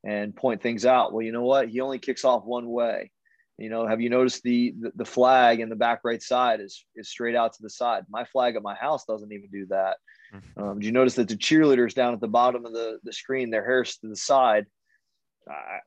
and 0.04 0.34
point 0.34 0.60
things 0.60 0.84
out. 0.84 1.12
Well, 1.12 1.22
you 1.22 1.30
know 1.30 1.44
what? 1.44 1.68
He 1.68 1.80
only 1.80 2.00
kicks 2.00 2.24
off 2.24 2.44
one 2.44 2.68
way. 2.68 3.12
You 3.56 3.68
know, 3.68 3.86
have 3.86 4.00
you 4.00 4.10
noticed 4.10 4.42
the, 4.42 4.74
the, 4.80 4.92
the 4.96 5.04
flag 5.04 5.60
in 5.60 5.68
the 5.68 5.76
back 5.76 6.00
right 6.02 6.20
side 6.20 6.60
is 6.60 6.84
is 6.96 7.08
straight 7.08 7.36
out 7.36 7.52
to 7.52 7.62
the 7.62 7.70
side? 7.70 8.02
My 8.10 8.24
flag 8.24 8.56
at 8.56 8.64
my 8.64 8.74
house 8.74 9.04
doesn't 9.04 9.30
even 9.30 9.48
do 9.52 9.66
that. 9.66 9.98
Mm-hmm. 10.34 10.62
Um, 10.62 10.78
do 10.78 10.86
you 10.86 10.92
notice 10.92 11.14
that 11.14 11.28
the 11.28 11.36
cheerleaders 11.36 11.94
down 11.94 12.14
at 12.14 12.20
the 12.20 12.28
bottom 12.28 12.64
of 12.64 12.72
the, 12.72 12.98
the 13.04 13.12
screen, 13.12 13.50
their 13.50 13.64
hair's 13.64 13.96
to 13.98 14.08
the 14.08 14.16
side? 14.16 14.66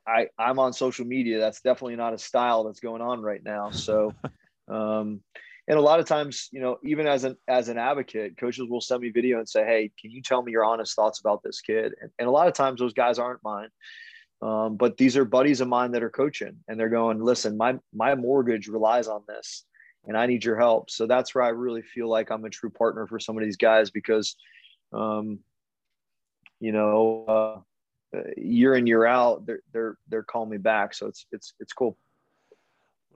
I, 0.06 0.28
I 0.38 0.50
am 0.50 0.58
on 0.58 0.72
social 0.72 1.06
media. 1.06 1.40
That's 1.40 1.62
definitely 1.62 1.96
not 1.96 2.12
a 2.12 2.18
style 2.18 2.64
that's 2.64 2.80
going 2.80 3.00
on 3.00 3.22
right 3.22 3.42
now. 3.42 3.70
So, 3.70 4.12
um, 4.68 5.20
and 5.68 5.78
a 5.78 5.82
lot 5.82 5.98
of 5.98 6.06
times, 6.06 6.48
you 6.52 6.60
know, 6.60 6.78
even 6.84 7.06
as 7.06 7.24
an 7.24 7.36
as 7.48 7.68
an 7.68 7.78
advocate, 7.78 8.36
coaches 8.36 8.66
will 8.68 8.80
send 8.82 9.00
me 9.00 9.08
video 9.08 9.38
and 9.38 9.48
say, 9.48 9.64
"Hey, 9.64 9.90
can 10.00 10.10
you 10.10 10.22
tell 10.22 10.42
me 10.42 10.52
your 10.52 10.64
honest 10.64 10.94
thoughts 10.94 11.20
about 11.20 11.42
this 11.42 11.60
kid?" 11.60 11.94
And, 12.00 12.10
and 12.18 12.28
a 12.28 12.30
lot 12.30 12.46
of 12.46 12.52
times, 12.52 12.80
those 12.80 12.92
guys 12.92 13.18
aren't 13.18 13.42
mine. 13.42 13.70
Um, 14.42 14.76
but 14.76 14.96
these 14.96 15.16
are 15.16 15.24
buddies 15.24 15.60
of 15.60 15.68
mine 15.68 15.92
that 15.92 16.02
are 16.02 16.10
coaching 16.10 16.58
and 16.68 16.78
they're 16.78 16.90
going, 16.90 17.22
listen, 17.22 17.56
my, 17.56 17.78
my 17.94 18.14
mortgage 18.14 18.68
relies 18.68 19.08
on 19.08 19.22
this 19.26 19.64
and 20.06 20.16
I 20.16 20.26
need 20.26 20.44
your 20.44 20.58
help. 20.58 20.90
So 20.90 21.06
that's 21.06 21.34
where 21.34 21.44
I 21.44 21.48
really 21.48 21.82
feel 21.82 22.08
like 22.08 22.30
I'm 22.30 22.44
a 22.44 22.50
true 22.50 22.70
partner 22.70 23.06
for 23.06 23.18
some 23.18 23.36
of 23.36 23.44
these 23.44 23.56
guys 23.56 23.90
because, 23.90 24.36
um, 24.92 25.40
you 26.60 26.72
know, 26.72 27.64
uh, 28.14 28.20
year 28.36 28.74
in, 28.74 28.86
year 28.86 29.04
out, 29.04 29.46
they're, 29.46 29.62
they're, 29.72 29.98
they're 30.08 30.22
calling 30.22 30.50
me 30.50 30.58
back. 30.58 30.94
So 30.94 31.06
it's, 31.06 31.26
it's, 31.32 31.54
it's 31.60 31.72
cool. 31.72 31.96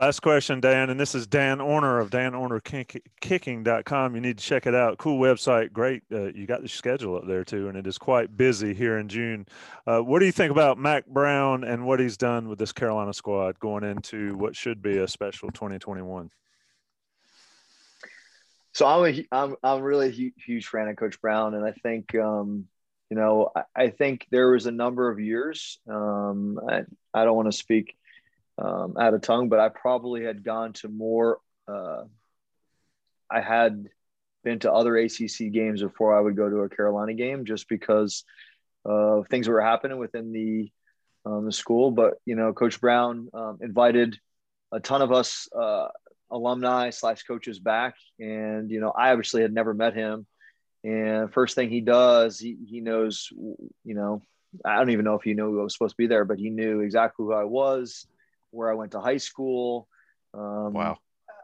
Last 0.01 0.21
question, 0.21 0.61
Dan, 0.61 0.89
and 0.89 0.99
this 0.99 1.15
is 1.15 1.27
Dan 1.27 1.59
Orner 1.59 2.01
of 2.01 2.09
danornerkicking.com. 2.09 4.15
You 4.15 4.21
need 4.23 4.39
to 4.39 4.45
check 4.45 4.67
it 4.67 4.75
out. 4.75 4.97
Cool 4.97 5.21
website, 5.21 5.75
great. 5.75 6.05
Uh, 6.11 6.33
you 6.33 6.47
got 6.47 6.63
the 6.63 6.69
schedule 6.69 7.17
up 7.17 7.27
there 7.27 7.45
too, 7.45 7.69
and 7.69 7.77
it 7.77 7.87
is 7.87 7.99
quite 7.99 8.35
busy 8.35 8.73
here 8.73 8.97
in 8.97 9.09
June. 9.09 9.45
Uh, 9.87 9.99
what 9.99 10.21
do 10.21 10.25
you 10.25 10.33
think 10.33 10.51
about 10.51 10.79
Mack 10.79 11.07
Brown 11.07 11.65
and 11.65 11.85
what 11.85 12.01
he's 12.01 12.17
done 12.17 12.49
with 12.49 12.59
this 12.59 12.73
Carolina 12.73 13.13
squad 13.13 13.61
going 13.61 13.85
into 13.85 14.35
what 14.39 14.57
should 14.57 14.81
be 14.81 14.97
a 14.97 15.07
special 15.07 15.51
2021? 15.51 16.31
So 18.73 18.87
I'm 18.87 19.15
a, 19.15 19.25
I'm 19.33 19.57
I'm 19.63 19.83
really 19.83 20.09
a 20.09 20.33
huge 20.37 20.67
fan 20.67 20.89
of 20.89 20.97
Coach 20.97 21.21
Brown, 21.21 21.55
and 21.55 21.65
I 21.65 21.73
think 21.73 22.15
um, 22.15 22.67
you 23.11 23.17
know 23.17 23.51
I, 23.55 23.63
I, 23.75 23.91
think 23.91 24.27
there 24.31 24.51
was 24.51 24.67
a 24.67 24.71
number 24.71 25.11
of 25.11 25.19
years. 25.19 25.79
Um, 25.89 26.61
I, 26.69 26.83
I 27.13 27.25
don't 27.25 27.37
want 27.37 27.51
to 27.51 27.59
speak 27.59 27.97
um, 28.59 28.97
out 28.99 29.15
of 29.15 29.23
tongue, 29.23 29.49
but 29.49 29.59
I 29.59 29.71
probably 29.71 30.25
had 30.25 30.45
gone 30.45 30.73
to 30.75 30.89
more. 30.89 31.39
Uh, 31.67 32.05
I 33.31 33.41
had 33.41 33.87
been 34.45 34.61
to 34.61 34.73
other 34.73 34.97
ACC 34.97 35.53
games 35.53 35.83
before 35.83 36.17
I 36.17 36.21
would 36.21 36.37
go 36.37 36.49
to 36.49 36.61
a 36.61 36.69
Carolina 36.69 37.15
game, 37.15 37.45
just 37.45 37.69
because 37.69 38.25
of 38.85 39.27
things 39.29 39.49
were 39.49 39.61
happening 39.61 39.99
within 39.99 40.33
the 40.33 40.71
um, 41.27 41.45
the 41.45 41.53
school. 41.53 41.91
But 41.91 42.15
you 42.25 42.37
know, 42.37 42.53
Coach 42.53 42.81
Brown 42.81 43.29
um, 43.35 43.59
invited 43.61 44.19
a 44.73 44.79
ton 44.79 45.03
of 45.03 45.11
us 45.11 45.49
uh, 45.59 45.89
alumni 46.31 46.91
slash 46.91 47.23
coaches 47.25 47.59
back, 47.59 47.95
and 48.19 48.71
you 48.71 48.81
know, 48.81 48.91
I 48.91 49.11
obviously 49.11 49.43
had 49.43 49.53
never 49.53 49.75
met 49.75 49.95
him. 49.95 50.27
And 50.83 51.33
first 51.33 51.55
thing 51.55 51.69
he 51.69 51.83
does, 51.83 52.39
he, 52.39 52.57
he 52.67 52.81
knows, 52.81 53.29
you 53.31 53.95
know, 53.95 54.23
I 54.65 54.77
don't 54.77 54.91
even 54.91 55.05
know 55.05 55.15
if 55.15 55.23
he 55.23 55.35
knew 55.35 55.61
I 55.61 55.63
was 55.63 55.75
supposed 55.75 55.93
to 55.93 56.03
be 56.03 56.07
there, 56.07 56.25
but 56.25 56.39
he 56.39 56.49
knew 56.49 56.81
exactly 56.81 57.25
who 57.25 57.35
I 57.35 57.45
was 57.45 58.07
where 58.51 58.71
I 58.71 58.75
went 58.75 58.93
to 58.93 59.01
high 59.01 59.19
school. 59.19 59.89
Um, 60.35 60.73
wow. 60.73 60.99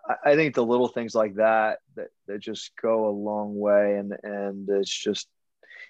I, 0.09 0.33
I 0.33 0.37
think 0.37 0.55
the 0.55 0.65
little 0.65 0.89
things 0.89 1.15
like 1.15 1.37
that, 1.37 1.79
that 1.97 2.09
that 2.27 2.39
just 2.41 2.73
go 2.81 3.09
a 3.09 3.11
long 3.11 3.59
way, 3.59 3.97
and 3.97 4.15
and 4.23 4.69
it's 4.69 4.91
just 4.91 5.29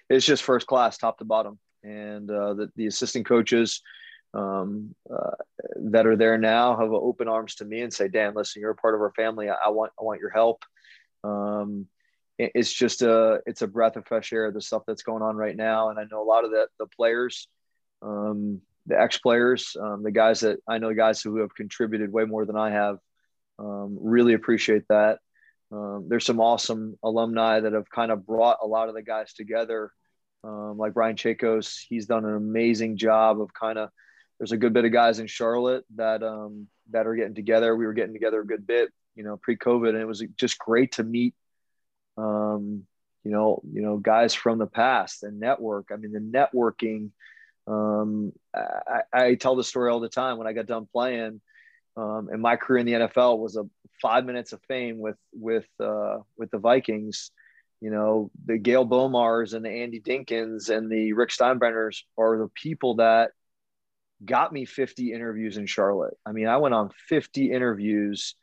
it's 0.09 0.25
just 0.25 0.43
first 0.43 0.67
class, 0.67 0.97
top 0.97 1.17
to 1.19 1.25
bottom. 1.25 1.59
And 1.83 2.29
uh, 2.29 2.53
the 2.53 2.71
the 2.75 2.87
assistant 2.87 3.25
coaches 3.25 3.81
um, 4.37 4.95
uh, 5.11 5.31
that 5.91 6.07
are 6.07 6.15
there 6.15 6.37
now 6.37 6.77
have 6.77 6.91
open 6.91 7.27
arms 7.27 7.55
to 7.55 7.65
me 7.65 7.81
and 7.81 7.93
say, 7.93 8.07
Dan, 8.07 8.33
listen, 8.35 8.61
you're 8.61 8.71
a 8.71 8.75
part 8.75 8.95
of 8.95 9.01
our 9.01 9.11
family. 9.11 9.49
I, 9.49 9.55
I 9.65 9.69
want 9.69 9.91
I 9.99 10.03
want 10.03 10.21
your 10.21 10.29
help. 10.29 10.63
Um, 11.23 11.87
it's 12.37 12.71
just 12.71 13.01
a 13.01 13.41
it's 13.45 13.63
a 13.63 13.67
breath 13.67 13.95
of 13.95 14.05
fresh 14.05 14.31
air 14.31 14.51
the 14.51 14.61
stuff 14.61 14.83
that's 14.85 15.01
going 15.01 15.23
on 15.23 15.35
right 15.35 15.55
now 15.55 15.89
and 15.89 15.97
i 15.97 16.03
know 16.11 16.21
a 16.21 16.23
lot 16.23 16.45
of 16.45 16.51
the 16.51 16.67
the 16.77 16.85
players 16.85 17.47
um, 18.03 18.61
the 18.85 18.99
ex 18.99 19.17
players, 19.17 19.75
um, 19.79 20.01
the 20.01 20.11
guys 20.11 20.41
that 20.41 20.59
I 20.67 20.77
know, 20.77 20.93
guys 20.93 21.21
who 21.21 21.37
have 21.37 21.53
contributed 21.53 22.11
way 22.11 22.23
more 22.23 22.45
than 22.45 22.55
I 22.55 22.71
have, 22.71 22.97
um, 23.59 23.97
really 23.99 24.33
appreciate 24.33 24.83
that. 24.89 25.19
Um, 25.71 26.05
there's 26.07 26.25
some 26.25 26.39
awesome 26.39 26.97
alumni 27.03 27.59
that 27.59 27.73
have 27.73 27.89
kind 27.89 28.11
of 28.11 28.25
brought 28.25 28.59
a 28.63 28.67
lot 28.67 28.87
of 28.87 28.95
the 28.95 29.01
guys 29.01 29.33
together, 29.33 29.91
like 30.43 30.93
Brian 30.93 31.17
Chacos. 31.17 31.77
He's 31.89 32.05
done 32.05 32.23
an 32.23 32.35
amazing 32.35 32.97
job 32.97 33.41
of 33.41 33.53
kind 33.53 33.77
of. 33.77 33.89
There's 34.39 34.51
a 34.51 34.57
good 34.57 34.73
bit 34.73 34.85
of 34.85 34.91
guys 34.91 35.19
in 35.19 35.27
Charlotte 35.27 35.85
that 35.95 36.23
um, 36.23 36.67
that 36.91 37.07
are 37.07 37.15
getting 37.15 37.35
together. 37.35 37.75
We 37.75 37.85
were 37.85 37.93
getting 37.93 38.13
together 38.13 38.41
a 38.41 38.45
good 38.45 38.67
bit, 38.67 38.89
you 39.15 39.23
know, 39.23 39.37
pre-COVID, 39.37 39.89
and 39.89 39.97
it 39.97 40.07
was 40.07 40.23
just 40.37 40.59
great 40.59 40.93
to 40.93 41.03
meet 41.03 41.33
um, 42.17 42.83
you 43.23 43.31
know, 43.31 43.61
you 43.71 43.81
know, 43.81 43.97
guys 43.97 44.33
from 44.33 44.57
the 44.57 44.67
past 44.67 45.23
and 45.23 45.39
network. 45.39 45.89
I 45.91 45.97
mean, 45.97 46.11
the 46.11 46.19
networking 46.19 47.11
Um, 47.67 48.31
I, 48.55 49.01
I, 49.11 49.35
tell 49.35 49.57
the 49.57 49.63
story 49.63 49.91
all 49.91 49.99
the 49.99 50.07
time. 50.07 50.37
When 50.37 50.47
I 50.47 50.53
got 50.53 50.67
done 50.67 50.87
playing, 50.89 51.41
um, 51.97 52.29
and 52.31 52.41
my 52.41 52.55
career 52.55 52.79
in 52.79 52.85
the 52.85 53.07
NFL 53.07 53.39
was 53.39 53.57
a 53.57 53.65
five 54.01 54.23
minutes 54.23 54.53
of 54.53 54.61
fame 54.69 54.99
with 54.99 55.17
with 55.33 55.67
uh, 55.79 56.19
with 56.37 56.49
the 56.51 56.59
Vikings. 56.59 57.31
You 57.81 57.91
know, 57.91 58.31
the 58.45 58.57
Gail 58.57 58.85
Bomars 58.85 59.53
and 59.53 59.65
the 59.65 59.69
Andy 59.69 59.99
Dinkins 59.99 60.69
and 60.69 60.89
the 60.89 61.11
Rick 61.11 61.29
Steinbachers 61.29 62.03
are 62.17 62.37
the 62.37 62.49
people 62.55 62.95
that 62.95 63.31
got 64.23 64.51
me 64.51 64.65
50 64.65 65.13
interviews 65.13 65.57
in 65.57 65.65
Charlotte. 65.65 66.17
I 66.25 66.31
mean, 66.31 66.47
I 66.47 66.57
went 66.57 66.73
on 66.73 66.89
50 67.07 67.51
interviews 67.51 68.35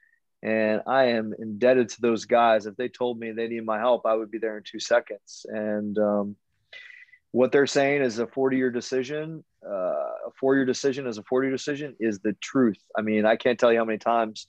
and 0.43 0.83
I 0.87 1.05
am 1.07 1.35
indebted 1.39 1.89
to 1.91 2.01
those 2.01 2.27
guys. 2.27 2.67
If 2.67 2.77
they 2.77 2.89
told 2.89 3.19
me 3.19 3.33
they 3.33 3.49
need 3.49 3.65
my 3.65 3.79
help, 3.79 4.05
I 4.05 4.15
would 4.15 4.31
be 4.31 4.39
there 4.39 4.59
in 4.59 4.63
two 4.63 4.79
seconds. 4.79 5.47
And 5.49 5.99
um, 5.99 6.37
what 7.33 7.51
they're 7.51 7.67
saying 7.67 8.03
is 8.03 8.19
a 8.19 8.27
40 8.27 8.57
year 8.57 8.71
decision, 8.71 9.43
uh, 9.67 9.71
a 9.71 10.31
four 10.39 10.55
year 10.55 10.67
decision 10.67 11.07
is 11.07 11.19
a 11.19 11.23
40 11.23 11.47
year 11.47 11.57
decision 11.57 11.97
is 11.99 12.21
the 12.21 12.35
truth. 12.35 12.79
I 12.97 13.03
mean, 13.03 13.25
I 13.25 13.37
can't 13.37 13.59
tell 13.59 13.73
you 13.73 13.79
how 13.79 13.85
many 13.85 13.99
times 13.99 14.47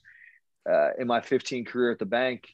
uh, 0.70 0.90
in 0.98 1.06
my 1.06 1.20
15 1.20 1.64
career 1.64 1.92
at 1.92 1.98
the 1.98 2.06
bank 2.06 2.44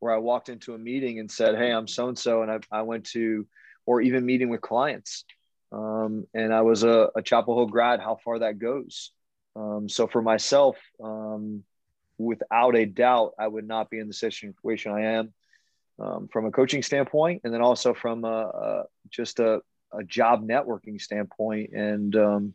where 0.00 0.12
I 0.12 0.18
walked 0.18 0.48
into 0.48 0.74
a 0.74 0.78
meeting 0.78 1.20
and 1.20 1.30
said, 1.30 1.56
Hey, 1.56 1.72
I'm 1.72 1.88
so 1.88 2.08
and 2.08 2.18
so. 2.18 2.42
And 2.42 2.64
I 2.70 2.82
went 2.82 3.04
to, 3.10 3.46
or 3.86 4.00
even 4.00 4.26
meeting 4.26 4.48
with 4.48 4.60
clients. 4.60 5.24
Um, 5.70 6.26
and 6.34 6.52
I 6.52 6.62
was 6.62 6.82
a, 6.82 7.10
a, 7.14 7.22
Chapel 7.22 7.56
Hill 7.56 7.66
grad, 7.66 8.00
how 8.00 8.16
far 8.24 8.38
that 8.38 8.58
goes. 8.58 9.10
Um, 9.54 9.88
so 9.88 10.06
for 10.06 10.22
myself, 10.22 10.78
um, 11.02 11.62
without 12.16 12.74
a 12.74 12.86
doubt, 12.86 13.34
I 13.38 13.46
would 13.46 13.66
not 13.66 13.90
be 13.90 13.98
in 13.98 14.08
the 14.08 14.14
situation 14.14 14.92
I 14.92 15.02
am 15.16 15.34
um, 15.98 16.28
from 16.32 16.46
a 16.46 16.50
coaching 16.50 16.82
standpoint, 16.82 17.42
and 17.44 17.52
then 17.52 17.60
also 17.60 17.92
from 17.92 18.24
a, 18.24 18.28
a, 18.28 18.82
just 19.10 19.40
a, 19.40 19.60
a, 19.92 20.04
job 20.04 20.46
networking 20.46 21.00
standpoint. 21.00 21.72
And 21.72 22.14
um, 22.16 22.54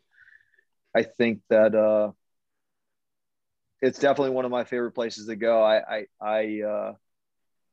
I 0.94 1.02
think 1.02 1.40
that 1.50 1.74
uh, 1.74 2.12
it's 3.80 3.98
definitely 3.98 4.30
one 4.30 4.44
of 4.44 4.50
my 4.50 4.64
favorite 4.64 4.92
places 4.92 5.26
to 5.26 5.36
go. 5.36 5.62
I, 5.62 5.76
I, 5.78 6.06
I 6.20 6.62
uh, 6.62 6.92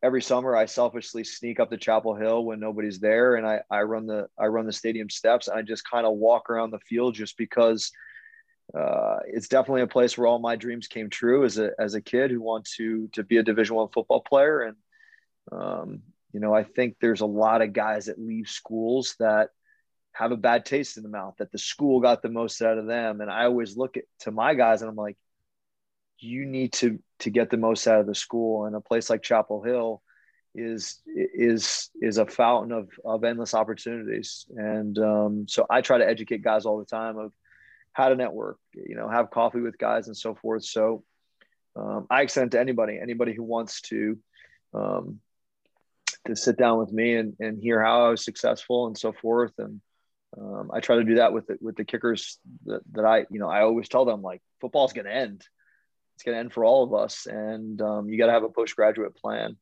every 0.03 0.21
summer 0.21 0.55
I 0.55 0.65
selfishly 0.65 1.23
sneak 1.23 1.59
up 1.59 1.69
to 1.69 1.77
Chapel 1.77 2.15
Hill 2.15 2.43
when 2.43 2.59
nobody's 2.59 2.99
there, 2.99 3.35
and 3.35 3.45
I, 3.45 3.61
I 3.69 3.81
run 3.81 4.07
the 4.07 4.27
I 4.37 4.47
run 4.47 4.65
the 4.65 4.73
stadium 4.73 5.09
steps. 5.09 5.47
And 5.47 5.57
I 5.57 5.61
just 5.61 5.89
kind 5.89 6.05
of 6.05 6.13
walk 6.13 6.49
around 6.49 6.71
the 6.71 6.79
field 6.79 7.15
just 7.15 7.37
because 7.37 7.91
uh, 8.77 9.17
it's 9.27 9.47
definitely 9.47 9.81
a 9.81 9.87
place 9.87 10.17
where 10.17 10.27
all 10.27 10.39
my 10.39 10.55
dreams 10.55 10.87
came 10.87 11.09
true 11.09 11.45
as 11.45 11.57
a 11.57 11.71
as 11.79 11.93
a 11.95 12.01
kid 12.01 12.31
who 12.31 12.41
wants 12.41 12.75
to 12.77 13.09
to 13.13 13.23
be 13.23 13.37
a 13.37 13.43
Division 13.43 13.75
One 13.75 13.89
football 13.89 14.21
player. 14.21 14.61
And 14.61 14.77
um, 15.51 16.01
you 16.33 16.39
know, 16.39 16.53
I 16.53 16.63
think 16.63 16.95
there's 16.99 17.21
a 17.21 17.25
lot 17.25 17.61
of 17.61 17.73
guys 17.73 18.05
that 18.05 18.19
leave 18.19 18.47
schools 18.47 19.15
that 19.19 19.49
have 20.13 20.31
a 20.31 20.37
bad 20.37 20.65
taste 20.65 20.97
in 20.97 21.03
the 21.03 21.09
mouth 21.09 21.35
that 21.39 21.51
the 21.51 21.57
school 21.57 22.01
got 22.01 22.21
the 22.21 22.29
most 22.29 22.61
out 22.61 22.77
of 22.77 22.85
them. 22.85 23.21
And 23.21 23.31
I 23.31 23.45
always 23.45 23.77
look 23.77 23.97
at 23.97 24.03
to 24.19 24.31
my 24.31 24.53
guys 24.53 24.81
and 24.81 24.89
I'm 24.89 24.95
like, 24.95 25.17
you 26.21 26.45
need 26.45 26.73
to 26.73 26.99
to 27.19 27.29
get 27.29 27.49
the 27.49 27.57
most 27.57 27.87
out 27.87 27.99
of 27.99 28.07
the 28.07 28.15
school. 28.15 28.65
And 28.65 28.75
a 28.75 28.81
place 28.81 29.09
like 29.09 29.21
Chapel 29.21 29.61
Hill 29.61 30.01
is 30.53 31.01
is 31.05 31.89
is 32.01 32.17
a 32.17 32.25
fountain 32.25 32.71
of 32.71 32.89
of 33.03 33.23
endless 33.23 33.53
opportunities. 33.53 34.45
And 34.55 34.97
um, 34.99 35.45
so 35.47 35.65
I 35.69 35.81
try 35.81 35.97
to 35.97 36.07
educate 36.07 36.43
guys 36.43 36.65
all 36.65 36.79
the 36.79 36.85
time 36.85 37.17
of 37.17 37.33
how 37.93 38.09
to 38.09 38.15
network, 38.15 38.57
you 38.73 38.95
know, 38.95 39.09
have 39.09 39.31
coffee 39.31 39.59
with 39.59 39.77
guys 39.77 40.07
and 40.07 40.15
so 40.15 40.35
forth. 40.35 40.63
So 40.63 41.03
um, 41.75 42.07
I 42.09 42.21
extend 42.21 42.51
to 42.51 42.59
anybody, 42.59 42.99
anybody 43.01 43.33
who 43.33 43.43
wants 43.43 43.81
to, 43.81 44.17
um, 44.73 45.19
to 46.27 46.35
sit 46.35 46.57
down 46.57 46.79
with 46.79 46.91
me 46.91 47.15
and, 47.15 47.35
and 47.39 47.59
hear 47.61 47.83
how 47.83 48.05
I 48.05 48.09
was 48.09 48.23
successful 48.23 48.87
and 48.87 48.97
so 48.97 49.11
forth. 49.11 49.53
And 49.57 49.81
um, 50.37 50.71
I 50.73 50.79
try 50.79 50.97
to 50.97 51.03
do 51.03 51.15
that 51.15 51.33
with 51.33 51.47
the, 51.47 51.57
with 51.59 51.75
the 51.75 51.85
kickers 51.85 52.39
that, 52.65 52.81
that 52.93 53.05
I, 53.05 53.25
you 53.29 53.39
know, 53.39 53.49
I 53.49 53.61
always 53.61 53.89
tell 53.89 54.05
them 54.05 54.21
like 54.21 54.41
football's 54.59 54.93
going 54.93 55.05
to 55.05 55.13
end. 55.13 55.45
It's 56.21 56.25
going 56.27 56.35
to 56.35 56.39
end 56.39 56.53
for 56.53 56.63
all 56.63 56.83
of 56.83 56.93
us. 56.93 57.25
And 57.25 57.81
um, 57.81 58.07
you 58.07 58.15
got 58.15 58.27
to 58.27 58.31
have 58.31 58.43
a 58.43 58.49
postgraduate 58.49 59.15
plan. 59.15 59.57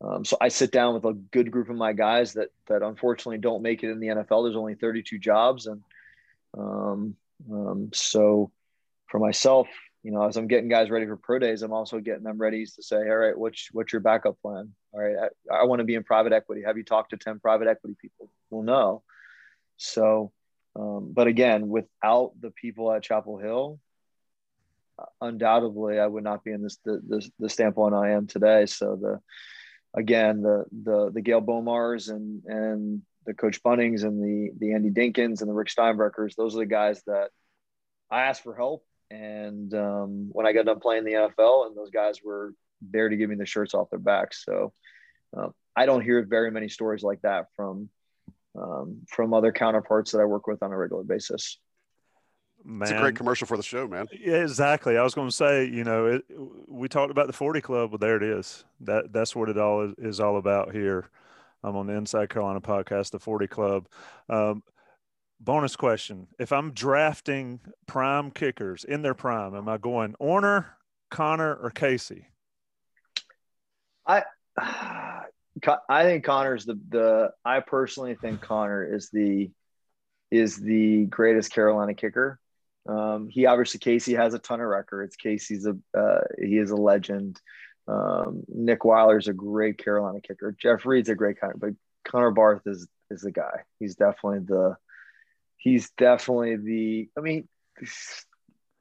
Um, 0.00 0.24
so 0.24 0.38
I 0.40 0.48
sit 0.48 0.70
down 0.70 0.94
with 0.94 1.04
a 1.04 1.12
good 1.12 1.50
group 1.50 1.68
of 1.68 1.76
my 1.76 1.92
guys 1.92 2.32
that, 2.32 2.48
that 2.68 2.82
unfortunately 2.82 3.36
don't 3.36 3.60
make 3.60 3.82
it 3.82 3.90
in 3.90 4.00
the 4.00 4.06
NFL. 4.06 4.44
There's 4.44 4.56
only 4.56 4.74
32 4.74 5.18
jobs. 5.18 5.66
And, 5.66 5.82
um, 6.56 7.14
um, 7.52 7.90
so 7.92 8.50
for 9.08 9.18
myself, 9.18 9.68
you 10.02 10.10
know, 10.10 10.26
as 10.26 10.38
I'm 10.38 10.46
getting 10.46 10.70
guys 10.70 10.88
ready 10.88 11.04
for 11.04 11.18
pro 11.18 11.40
days, 11.40 11.60
I'm 11.60 11.74
also 11.74 12.00
getting 12.00 12.22
them 12.22 12.38
ready 12.38 12.64
to 12.64 12.82
say, 12.82 12.96
all 12.96 13.16
right, 13.16 13.36
what's, 13.36 13.68
what's 13.72 13.92
your 13.92 14.00
backup 14.00 14.40
plan? 14.40 14.72
All 14.92 15.00
right. 15.00 15.30
I, 15.50 15.56
I 15.56 15.64
want 15.64 15.80
to 15.80 15.84
be 15.84 15.94
in 15.94 16.04
private 16.04 16.32
equity. 16.32 16.62
Have 16.64 16.78
you 16.78 16.84
talked 16.84 17.10
to 17.10 17.18
10 17.18 17.38
private 17.40 17.68
equity 17.68 17.96
people? 18.00 18.30
Well, 18.48 18.62
no. 18.62 19.02
So, 19.76 20.32
um, 20.74 21.10
but 21.12 21.26
again, 21.26 21.68
without 21.68 22.32
the 22.40 22.50
people 22.50 22.90
at 22.90 23.02
Chapel 23.02 23.36
Hill, 23.36 23.78
undoubtedly 25.20 25.98
I 25.98 26.06
would 26.06 26.24
not 26.24 26.44
be 26.44 26.52
in 26.52 26.62
this, 26.62 26.78
the, 26.84 27.00
the, 27.06 27.30
the 27.38 27.48
standpoint 27.48 27.94
I 27.94 28.10
am 28.10 28.26
today. 28.26 28.66
So 28.66 28.96
the, 29.00 29.20
again, 29.98 30.42
the, 30.42 30.64
the, 30.70 31.10
the 31.12 31.20
Gail 31.20 31.40
Bomars 31.40 32.10
and, 32.10 32.42
and 32.44 33.02
the 33.28 33.34
Coach 33.34 33.62
Buntings 33.62 34.04
and 34.04 34.22
the 34.22 34.50
the 34.58 34.72
Andy 34.72 34.90
Dinkins 34.90 35.42
and 35.42 35.50
the 35.50 35.54
Rick 35.54 35.68
Steinbachers. 35.68 36.34
Those 36.34 36.56
are 36.56 36.60
the 36.60 36.66
guys 36.66 37.02
that 37.06 37.28
I 38.10 38.22
asked 38.22 38.42
for 38.42 38.56
help. 38.56 38.84
And 39.10 39.72
um, 39.74 40.30
when 40.32 40.46
I 40.46 40.52
got 40.52 40.64
done 40.64 40.80
playing 40.80 41.04
the 41.04 41.12
NFL, 41.12 41.66
and 41.66 41.76
those 41.76 41.90
guys 41.90 42.20
were 42.24 42.54
there 42.80 43.08
to 43.08 43.16
give 43.16 43.28
me 43.28 43.36
the 43.36 43.46
shirts 43.46 43.74
off 43.74 43.90
their 43.90 43.98
backs. 43.98 44.44
So 44.44 44.72
uh, 45.36 45.48
I 45.76 45.84
don't 45.84 46.02
hear 46.02 46.24
very 46.24 46.50
many 46.50 46.70
stories 46.70 47.02
like 47.02 47.20
that 47.20 47.46
from 47.54 47.90
um, 48.58 49.02
from 49.08 49.34
other 49.34 49.52
counterparts 49.52 50.12
that 50.12 50.20
I 50.20 50.24
work 50.24 50.46
with 50.46 50.62
on 50.62 50.72
a 50.72 50.76
regular 50.76 51.04
basis. 51.04 51.58
Man. 52.64 52.82
It's 52.82 52.90
a 52.90 53.00
great 53.00 53.16
commercial 53.16 53.46
for 53.46 53.56
the 53.56 53.62
show, 53.62 53.86
man. 53.86 54.06
Yeah, 54.12 54.42
exactly. 54.42 54.98
I 54.98 55.02
was 55.02 55.14
going 55.14 55.28
to 55.28 55.34
say, 55.34 55.64
you 55.64 55.84
know, 55.84 56.06
it, 56.06 56.24
we 56.66 56.88
talked 56.88 57.10
about 57.10 57.26
the 57.26 57.32
40 57.32 57.60
Club, 57.60 57.90
but 57.90 58.00
there 58.00 58.16
it 58.16 58.22
is. 58.22 58.64
That 58.80 59.12
that's 59.12 59.34
what 59.34 59.48
it 59.48 59.56
all 59.56 59.82
is, 59.82 59.94
is 59.98 60.20
all 60.20 60.36
about 60.36 60.74
here. 60.74 61.08
I'm 61.62 61.76
on 61.76 61.86
the 61.86 61.94
Inside 61.94 62.30
Carolina 62.30 62.60
podcast, 62.60 63.10
the 63.10 63.18
40 63.18 63.46
Club. 63.46 63.88
Um, 64.28 64.62
bonus 65.40 65.76
question: 65.76 66.26
If 66.38 66.52
I'm 66.52 66.72
drafting 66.72 67.60
prime 67.86 68.30
kickers 68.30 68.84
in 68.84 69.02
their 69.02 69.14
prime, 69.14 69.54
am 69.54 69.68
I 69.68 69.78
going 69.78 70.14
Orner, 70.20 70.66
Connor, 71.10 71.54
or 71.54 71.70
Casey? 71.70 72.26
I 74.06 74.24
I 74.60 76.02
think 76.02 76.24
Connor's 76.24 76.64
the 76.64 76.78
the. 76.88 77.30
I 77.44 77.60
personally 77.60 78.14
think 78.14 78.40
Connor 78.40 78.84
is 78.84 79.10
the 79.10 79.50
is 80.30 80.56
the 80.56 81.06
greatest 81.06 81.52
Carolina 81.52 81.94
kicker. 81.94 82.38
Um, 82.88 83.28
he 83.28 83.46
obviously 83.46 83.80
Casey 83.80 84.14
has 84.14 84.34
a 84.34 84.38
ton 84.38 84.60
of 84.60 84.66
records. 84.66 85.14
Casey's 85.16 85.66
a 85.66 85.76
uh, 85.96 86.20
he 86.38 86.56
is 86.56 86.70
a 86.70 86.76
legend. 86.76 87.40
Um, 87.86 88.42
Nick 88.48 88.84
Weiler's 88.84 89.28
a 89.28 89.32
great 89.32 89.78
Carolina 89.78 90.20
kicker. 90.20 90.56
Jeff 90.58 90.84
Reed's 90.84 91.08
a 91.08 91.14
great 91.14 91.40
kind, 91.40 91.54
but 91.56 91.70
Connor 92.04 92.30
Barth 92.30 92.62
is 92.66 92.88
is 93.10 93.22
the 93.22 93.30
guy. 93.30 93.64
He's 93.78 93.94
definitely 93.94 94.40
the 94.40 94.76
he's 95.58 95.90
definitely 95.90 96.56
the 96.56 97.08
I 97.16 97.20
mean 97.20 97.48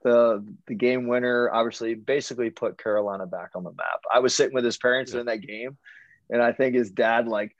the 0.03 0.45
the 0.67 0.75
game 0.75 1.07
winner 1.07 1.49
obviously 1.51 1.93
basically 1.95 2.49
put 2.49 2.81
Carolina 2.81 3.25
back 3.25 3.51
on 3.55 3.63
the 3.63 3.71
map. 3.71 4.01
I 4.13 4.19
was 4.19 4.33
sitting 4.35 4.53
with 4.53 4.63
his 4.63 4.77
parents 4.77 5.13
yeah. 5.13 5.21
in 5.21 5.25
that 5.25 5.41
game 5.41 5.77
and 6.29 6.41
I 6.41 6.53
think 6.53 6.75
his 6.75 6.91
dad 6.91 7.27
like 7.27 7.55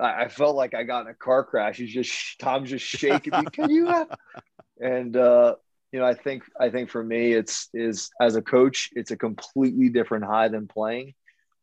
I, 0.00 0.24
I, 0.24 0.28
felt 0.28 0.56
like 0.56 0.74
I 0.74 0.84
got 0.84 1.02
in 1.02 1.08
a 1.08 1.14
car 1.14 1.44
crash. 1.44 1.76
He's 1.76 1.92
just 1.92 2.38
Tom's 2.40 2.70
just 2.70 2.84
shaking 2.84 3.38
me. 3.38 3.44
Can 3.52 3.70
you 3.70 3.86
have? 3.86 4.08
And 4.80 5.16
uh 5.16 5.56
you 5.92 6.00
know, 6.00 6.06
I 6.06 6.14
think 6.14 6.44
I 6.58 6.70
think 6.70 6.88
for 6.90 7.02
me, 7.04 7.32
it's 7.32 7.68
is 7.74 8.10
as 8.20 8.34
a 8.34 8.42
coach, 8.42 8.88
it's 8.92 9.10
a 9.10 9.16
completely 9.16 9.90
different 9.90 10.24
high 10.24 10.48
than 10.48 10.66
playing. 10.66 11.14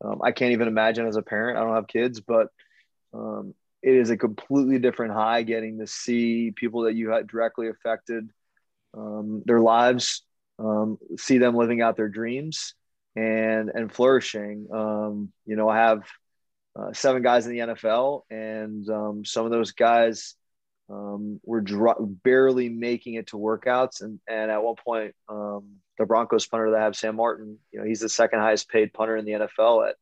Um, 0.03 0.21
I 0.23 0.31
can't 0.31 0.53
even 0.53 0.67
imagine 0.67 1.07
as 1.07 1.17
a 1.17 1.21
parent. 1.21 1.57
I 1.57 1.63
don't 1.63 1.75
have 1.75 1.87
kids, 1.87 2.21
but 2.21 2.47
um, 3.13 3.53
it 3.81 3.95
is 3.95 4.11
a 4.11 4.17
completely 4.17 4.77
different 4.77 5.13
high 5.13 5.41
getting 5.41 5.79
to 5.79 5.87
see 5.87 6.51
people 6.51 6.83
that 6.83 6.93
you 6.93 7.09
had 7.09 7.27
directly 7.27 7.69
affected 7.69 8.29
um, 8.95 9.41
their 9.45 9.59
lives, 9.59 10.23
um, 10.59 10.97
see 11.17 11.39
them 11.39 11.55
living 11.55 11.81
out 11.81 11.97
their 11.97 12.07
dreams 12.07 12.75
and 13.15 13.69
and 13.69 13.91
flourishing. 13.91 14.67
Um, 14.71 15.33
you 15.47 15.55
know, 15.55 15.67
I 15.67 15.77
have 15.77 16.03
uh, 16.75 16.93
seven 16.93 17.23
guys 17.23 17.47
in 17.47 17.53
the 17.53 17.59
NFL, 17.59 18.21
and 18.29 18.87
um, 18.89 19.25
some 19.25 19.45
of 19.45 19.51
those 19.51 19.71
guys 19.71 20.35
um, 20.89 21.39
we're 21.43 21.61
barely 22.23 22.69
making 22.69 23.15
it 23.15 23.27
to 23.27 23.37
workouts, 23.37 24.01
and 24.01 24.19
and 24.27 24.49
at 24.49 24.63
one 24.63 24.75
point, 24.75 25.15
um, 25.27 25.75
the 25.97 26.05
Broncos 26.05 26.47
punter 26.47 26.71
that 26.71 26.81
have 26.81 26.95
Sam 26.95 27.15
Martin, 27.15 27.59
you 27.71 27.79
know, 27.79 27.85
he's 27.85 27.99
the 27.99 28.09
second 28.09 28.39
highest 28.39 28.69
paid 28.69 28.93
punter 28.93 29.15
in 29.15 29.25
the 29.25 29.33
NFL 29.33 29.87
at 29.89 29.95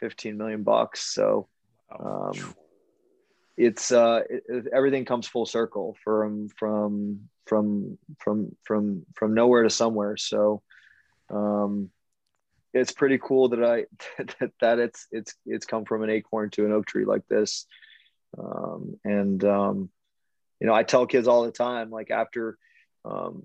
15 0.00 0.38
million 0.38 0.62
bucks. 0.62 1.00
So, 1.00 1.48
um, 1.98 2.54
it's 3.56 3.92
uh, 3.92 4.22
it, 4.30 4.68
everything 4.72 5.04
comes 5.04 5.26
full 5.26 5.46
circle 5.46 5.96
from 6.02 6.48
from 6.48 7.28
from 7.46 7.98
from 8.18 8.56
from 8.62 9.04
from 9.14 9.34
nowhere 9.34 9.64
to 9.64 9.70
somewhere. 9.70 10.16
So, 10.16 10.62
um, 11.28 11.90
it's 12.72 12.92
pretty 12.92 13.18
cool 13.18 13.50
that 13.50 13.62
I 13.62 13.84
that, 14.40 14.52
that 14.60 14.78
it's 14.78 15.08
it's 15.10 15.34
it's 15.44 15.66
come 15.66 15.84
from 15.84 16.02
an 16.02 16.10
acorn 16.10 16.50
to 16.50 16.64
an 16.64 16.72
oak 16.72 16.86
tree 16.86 17.04
like 17.04 17.26
this, 17.28 17.66
um, 18.38 18.96
and 19.04 19.44
um, 19.44 19.90
you 20.60 20.66
know, 20.66 20.74
I 20.74 20.82
tell 20.82 21.06
kids 21.06 21.28
all 21.28 21.44
the 21.44 21.52
time, 21.52 21.90
like 21.90 22.10
after 22.10 22.58
um, 23.04 23.44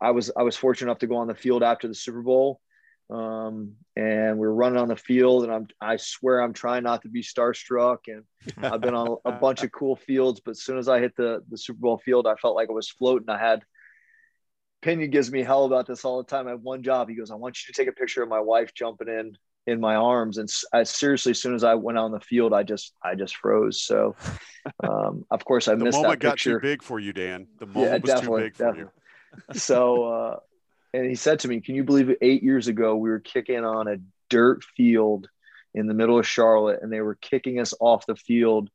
I 0.00 0.10
was 0.10 0.30
I 0.36 0.42
was 0.42 0.56
fortunate 0.56 0.90
enough 0.90 0.98
to 1.00 1.06
go 1.06 1.16
on 1.16 1.28
the 1.28 1.34
field 1.34 1.62
after 1.62 1.88
the 1.88 1.94
Super 1.94 2.22
Bowl, 2.22 2.60
um, 3.10 3.74
and 3.96 4.38
we 4.38 4.46
are 4.46 4.54
running 4.54 4.78
on 4.78 4.88
the 4.88 4.96
field, 4.96 5.44
and 5.44 5.52
I'm 5.52 5.66
I 5.80 5.96
swear 5.96 6.40
I'm 6.40 6.52
trying 6.52 6.82
not 6.82 7.02
to 7.02 7.08
be 7.08 7.22
starstruck, 7.22 7.98
and 8.08 8.24
I've 8.58 8.80
been 8.80 8.94
on 8.94 9.18
a 9.24 9.32
bunch 9.40 9.62
of 9.62 9.72
cool 9.72 9.96
fields, 9.96 10.40
but 10.44 10.52
as 10.52 10.62
soon 10.62 10.78
as 10.78 10.88
I 10.88 11.00
hit 11.00 11.16
the 11.16 11.42
the 11.48 11.58
Super 11.58 11.80
Bowl 11.80 11.98
field, 12.04 12.26
I 12.26 12.34
felt 12.36 12.56
like 12.56 12.68
I 12.68 12.72
was 12.72 12.90
floating. 12.90 13.28
I 13.28 13.38
had 13.38 13.62
Pinion 14.82 15.10
gives 15.10 15.30
me 15.30 15.42
hell 15.42 15.64
about 15.64 15.86
this 15.86 16.04
all 16.04 16.18
the 16.18 16.24
time. 16.24 16.46
I 16.46 16.50
have 16.50 16.62
one 16.62 16.82
job. 16.82 17.08
He 17.08 17.14
goes, 17.14 17.30
I 17.30 17.34
want 17.34 17.58
you 17.58 17.72
to 17.72 17.80
take 17.80 17.88
a 17.88 17.96
picture 17.96 18.22
of 18.22 18.28
my 18.28 18.40
wife 18.40 18.72
jumping 18.74 19.08
in 19.08 19.36
in 19.66 19.80
my 19.80 19.94
arms. 19.94 20.38
And 20.38 20.48
I 20.72 20.82
seriously, 20.82 21.30
as 21.30 21.40
soon 21.40 21.54
as 21.54 21.64
I 21.64 21.74
went 21.74 21.98
on 21.98 22.12
the 22.12 22.20
field, 22.20 22.52
I 22.52 22.62
just, 22.62 22.92
I 23.02 23.14
just 23.14 23.36
froze. 23.36 23.82
So, 23.82 24.16
um, 24.82 25.24
of 25.30 25.44
course, 25.44 25.68
I 25.68 25.74
the 25.74 25.84
missed 25.84 25.96
moment 25.96 26.20
that 26.20 26.32
picture. 26.32 26.52
got 26.54 26.62
too 26.62 26.68
big 26.68 26.82
for 26.82 26.98
you, 26.98 27.12
Dan. 27.12 27.46
The 27.58 27.66
moment 27.66 28.02
was 28.02 28.20
too 28.20 28.36
big 28.36 28.56
for 28.56 28.76
you. 28.76 28.90
so, 29.52 30.04
uh, 30.04 30.36
and 30.92 31.06
he 31.06 31.14
said 31.14 31.40
to 31.40 31.48
me, 31.48 31.60
"Can 31.60 31.76
you 31.76 31.84
believe 31.84 32.10
it? 32.10 32.18
Eight 32.20 32.42
years 32.42 32.66
ago, 32.66 32.96
we 32.96 33.10
were 33.10 33.20
kicking 33.20 33.64
on 33.64 33.86
a 33.86 33.96
dirt 34.28 34.64
field 34.76 35.28
in 35.74 35.86
the 35.86 35.94
middle 35.94 36.18
of 36.18 36.26
Charlotte, 36.26 36.80
and 36.82 36.92
they 36.92 37.00
were 37.00 37.14
kicking 37.14 37.60
us 37.60 37.74
off 37.80 38.06
the 38.06 38.16
field 38.16 38.70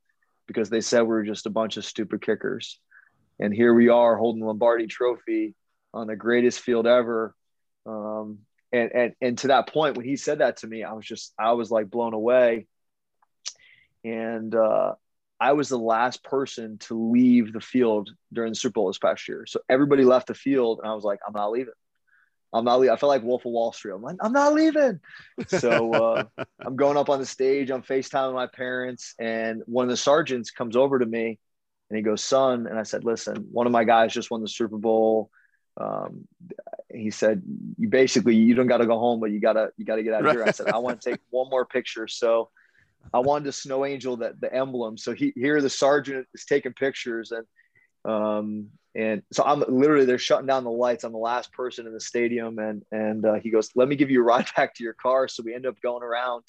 because 0.47 0.69
they 0.69 0.81
said 0.81 1.01
we 1.01 1.07
were 1.07 1.23
just 1.23 1.45
a 1.45 1.49
bunch 1.49 1.77
of 1.77 1.85
stupid 1.85 2.21
kickers. 2.21 2.79
And 3.39 3.53
here 3.53 3.73
we 3.73 3.89
are 3.89 4.15
holding 4.15 4.43
Lombardi 4.43 4.87
Trophy 4.87 5.55
on 5.93 6.07
the 6.07 6.15
greatest 6.15 6.61
field 6.61 6.87
ever. 6.87 7.35
Um, 7.85 8.39
and, 8.75 8.91
and, 8.93 9.13
and 9.21 9.37
to 9.39 9.47
that 9.47 9.67
point, 9.67 9.95
when 9.95 10.05
he 10.05 10.17
said 10.17 10.39
that 10.39 10.57
to 10.57 10.67
me, 10.67 10.83
I 10.83 10.93
was 10.93 11.05
just, 11.05 11.33
I 11.39 11.53
was 11.53 11.71
like 11.71 11.89
blown 11.89 12.13
away. 12.13 12.67
And 14.03 14.53
uh, 14.53 14.95
I 15.39 15.53
was 15.53 15.69
the 15.69 15.79
last 15.79 16.23
person 16.23 16.77
to 16.79 17.11
leave 17.11 17.53
the 17.53 17.61
field 17.61 18.09
during 18.33 18.51
the 18.51 18.55
Super 18.55 18.73
Bowl 18.73 18.87
this 18.87 18.97
past 18.97 19.27
year. 19.27 19.45
So 19.47 19.61
everybody 19.69 20.03
left 20.03 20.27
the 20.27 20.33
field, 20.33 20.79
and 20.81 20.91
I 20.91 20.93
was 20.93 21.03
like, 21.03 21.19
I'm 21.25 21.33
not 21.33 21.51
leaving. 21.51 21.73
I'm 22.53 22.65
not 22.65 22.79
leaving. 22.79 22.93
I 22.93 22.97
felt 22.97 23.09
like 23.09 23.23
Wolf 23.23 23.45
of 23.45 23.51
Wall 23.51 23.71
Street. 23.71 23.93
I'm 23.93 24.01
like, 24.01 24.17
I'm 24.21 24.33
not 24.33 24.53
leaving. 24.53 24.99
So 25.47 25.93
uh, 25.93 26.23
I'm 26.65 26.75
going 26.75 26.97
up 26.97 27.09
on 27.09 27.19
the 27.19 27.25
stage. 27.25 27.71
I'm 27.71 27.81
FaceTiming 27.81 28.33
my 28.33 28.47
parents, 28.47 29.15
and 29.19 29.63
one 29.65 29.85
of 29.85 29.89
the 29.89 29.97
sergeants 29.97 30.51
comes 30.51 30.75
over 30.75 30.99
to 30.99 31.05
me, 31.05 31.39
and 31.89 31.97
he 31.97 32.03
goes, 32.03 32.23
"Son," 32.23 32.67
and 32.67 32.77
I 32.77 32.83
said, 32.83 33.05
"Listen, 33.05 33.47
one 33.51 33.67
of 33.67 33.71
my 33.71 33.85
guys 33.85 34.13
just 34.13 34.29
won 34.29 34.41
the 34.41 34.49
Super 34.49 34.77
Bowl 34.77 35.31
um, 35.77 36.27
he 36.95 37.11
said, 37.11 37.41
"You 37.77 37.89
basically 37.89 38.35
you 38.35 38.55
don't 38.55 38.67
got 38.67 38.77
to 38.77 38.85
go 38.85 38.97
home, 38.97 39.19
but 39.19 39.31
you 39.31 39.39
gotta 39.39 39.71
you 39.77 39.85
gotta 39.85 40.03
get 40.03 40.13
out 40.13 40.25
of 40.25 40.31
here." 40.31 40.43
I 40.43 40.51
said, 40.51 40.67
"I 40.67 40.77
want 40.77 41.01
to 41.01 41.09
take 41.09 41.19
one 41.29 41.49
more 41.49 41.65
picture." 41.65 42.07
So 42.07 42.49
I 43.13 43.19
wanted 43.19 43.45
to 43.45 43.51
snow 43.51 43.85
angel 43.85 44.17
that 44.17 44.41
the 44.41 44.53
emblem. 44.53 44.97
So 44.97 45.13
he 45.13 45.33
here 45.35 45.61
the 45.61 45.69
sergeant 45.69 46.27
is 46.33 46.45
taking 46.45 46.73
pictures 46.73 47.31
and 47.31 47.45
um 48.11 48.67
and 48.93 49.23
so 49.31 49.43
I'm 49.43 49.63
literally 49.67 50.05
they're 50.05 50.17
shutting 50.17 50.47
down 50.47 50.63
the 50.63 50.71
lights. 50.71 51.03
I'm 51.03 51.11
the 51.11 51.17
last 51.17 51.51
person 51.51 51.85
in 51.87 51.93
the 51.93 51.99
stadium 51.99 52.59
and 52.59 52.83
and 52.91 53.25
uh, 53.25 53.33
he 53.35 53.49
goes, 53.49 53.69
"Let 53.75 53.87
me 53.87 53.95
give 53.95 54.11
you 54.11 54.21
a 54.21 54.25
ride 54.25 54.47
back 54.55 54.75
to 54.75 54.83
your 54.83 54.93
car." 54.93 55.27
So 55.27 55.43
we 55.43 55.53
end 55.53 55.65
up 55.65 55.79
going 55.81 56.03
around 56.03 56.43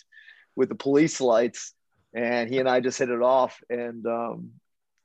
with 0.55 0.69
the 0.69 0.75
police 0.75 1.21
lights 1.21 1.75
and 2.15 2.49
he 2.49 2.59
and 2.59 2.69
I 2.69 2.81
just 2.81 2.99
hit 2.99 3.11
it 3.11 3.23
off 3.23 3.61
and 3.69 4.07
um 4.07 4.51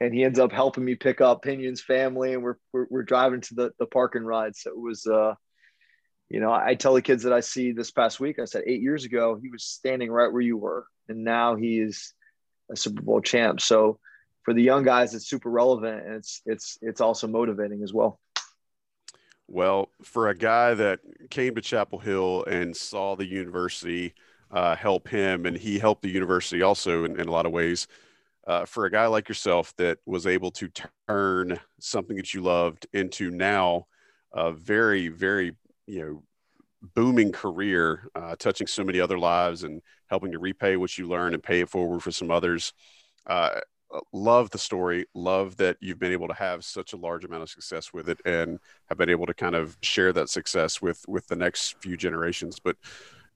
and 0.02 0.16
he 0.16 0.24
ends 0.24 0.40
up 0.40 0.52
helping 0.52 0.84
me 0.84 0.96
pick 0.96 1.22
up 1.22 1.44
Pinion's 1.44 1.80
family, 1.80 2.34
and 2.34 2.42
we're 2.42 2.56
we're, 2.74 2.88
we're 2.90 3.04
driving 3.04 3.40
to 3.42 3.54
the 3.54 3.72
the 3.78 3.86
park 3.86 4.16
and 4.16 4.26
ride. 4.26 4.56
So 4.56 4.72
it 4.72 4.80
was, 4.80 5.06
uh, 5.06 5.36
you 6.28 6.40
know, 6.40 6.52
I 6.52 6.74
tell 6.74 6.96
the 6.96 7.04
kids 7.04 7.24
that 7.24 7.34
I 7.34 7.42
see 7.42 7.72
this 7.72 7.92
past 7.92 8.20
week. 8.20 8.40
I 8.40 8.46
said 8.46 8.64
eight 8.66 8.82
years 8.82 9.06
ago 9.06 9.38
he 9.40 9.50
was 9.50 9.64
standing 9.64 10.12
right 10.12 10.32
where 10.32 10.42
you 10.42 10.58
were, 10.58 10.88
and 11.08 11.24
now 11.24 11.56
he 11.56 11.80
is 11.80 12.14
a 12.72 12.76
Super 12.76 13.04
Bowl 13.04 13.22
champ. 13.22 13.62
So 13.62 14.00
for 14.44 14.56
the 14.56 14.64
young 14.64 14.84
guys, 14.84 15.14
it's 15.14 15.30
super 15.30 15.52
relevant, 15.52 16.04
and 16.04 16.16
it's 16.16 16.42
it's 16.48 16.80
it's 16.82 17.00
also 17.00 17.28
motivating 17.28 17.84
as 17.84 17.94
well. 17.94 18.20
Well, 19.48 19.90
for 20.02 20.30
a 20.30 20.36
guy 20.36 20.74
that 20.74 21.02
came 21.30 21.54
to 21.56 21.62
Chapel 21.62 22.00
Hill 22.00 22.44
and 22.46 22.76
saw 22.76 23.16
the 23.16 23.28
university 23.28 24.16
uh, 24.50 24.76
help 24.76 25.10
him, 25.10 25.46
and 25.46 25.56
he 25.56 25.78
helped 25.78 26.02
the 26.02 26.10
university 26.10 26.64
also 26.64 27.04
in, 27.04 27.20
in 27.20 27.28
a 27.28 27.32
lot 27.32 27.46
of 27.46 27.52
ways 27.52 27.88
uh, 28.48 28.66
for 28.66 28.86
a 28.86 28.92
guy 28.92 29.08
like 29.08 29.30
yourself 29.30 29.74
that 29.78 30.00
was 30.06 30.26
able 30.26 30.52
to 30.52 30.70
turn 31.08 31.60
something 31.80 32.18
that 32.18 32.34
you 32.34 32.42
loved 32.42 32.88
into 32.94 33.30
now 33.30 33.86
a 34.34 34.52
very, 34.52 35.10
very, 35.10 35.56
you 35.88 36.00
know, 36.02 36.24
booming 36.96 37.32
career, 37.32 38.10
uh, 38.16 38.36
touching 38.38 38.66
so 38.66 38.84
many 38.84 39.00
other 39.00 39.20
lives 39.20 39.64
and 39.64 39.82
helping 40.10 40.32
to 40.32 40.40
repay 40.40 40.78
what 40.78 40.98
you 40.98 41.08
learned 41.08 41.36
and 41.36 41.44
pay 41.44 41.62
it 41.62 41.70
forward 41.70 42.02
for 42.02 42.12
some 42.12 42.32
others. 42.32 42.74
Uh, 43.28 43.60
love 44.14 44.50
the 44.50 44.58
story. 44.58 45.06
Love 45.14 45.58
that 45.58 45.78
you've 45.80 46.00
been 46.00 46.12
able 46.12 46.28
to 46.28 46.34
have 46.34 46.64
such 46.64 46.94
a 46.94 46.98
large 46.98 47.24
amount 47.26 47.44
of 47.44 47.50
success 47.50 47.94
with 47.94 48.10
it 48.10 48.20
and 48.26 48.60
have 48.88 48.98
been 48.98 49.10
able 49.10 49.26
to 49.26 49.34
kind 49.34 49.56
of 49.56 49.78
share 49.82 50.14
that 50.14 50.30
success 50.30 50.82
with 50.82 51.04
with 51.08 51.28
the 51.28 51.36
next 51.36 51.76
few 51.82 51.98
generations. 51.98 52.60
But 52.60 52.78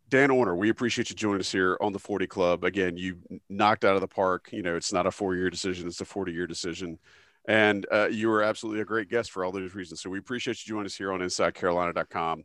Dan 0.09 0.29
Orner, 0.29 0.55
we 0.55 0.69
appreciate 0.69 1.09
you 1.09 1.15
joining 1.15 1.39
us 1.39 1.51
here 1.51 1.77
on 1.81 1.91
the 1.91 1.99
40 1.99 2.27
Club. 2.27 2.63
Again, 2.63 2.95
you 2.95 3.17
knocked 3.49 3.83
out 3.83 3.95
of 3.95 4.01
the 4.01 4.07
park. 4.07 4.49
You 4.51 4.61
know, 4.61 4.75
it's 4.75 4.93
not 4.93 5.07
a 5.07 5.11
four 5.11 5.35
year 5.35 5.49
decision, 5.49 5.87
it's 5.87 6.01
a 6.01 6.05
40 6.05 6.31
year 6.31 6.47
decision. 6.47 6.99
And 7.47 7.85
uh, 7.91 8.07
you 8.07 8.29
were 8.29 8.41
absolutely 8.41 8.81
a 8.81 8.85
great 8.85 9.09
guest 9.09 9.31
for 9.31 9.43
all 9.43 9.51
those 9.51 9.75
reasons. 9.75 10.01
So 10.01 10.09
we 10.09 10.19
appreciate 10.19 10.65
you 10.65 10.73
joining 10.73 10.87
us 10.87 10.95
here 10.95 11.11
on 11.11 11.19
InsideCarolina.com. 11.19 12.43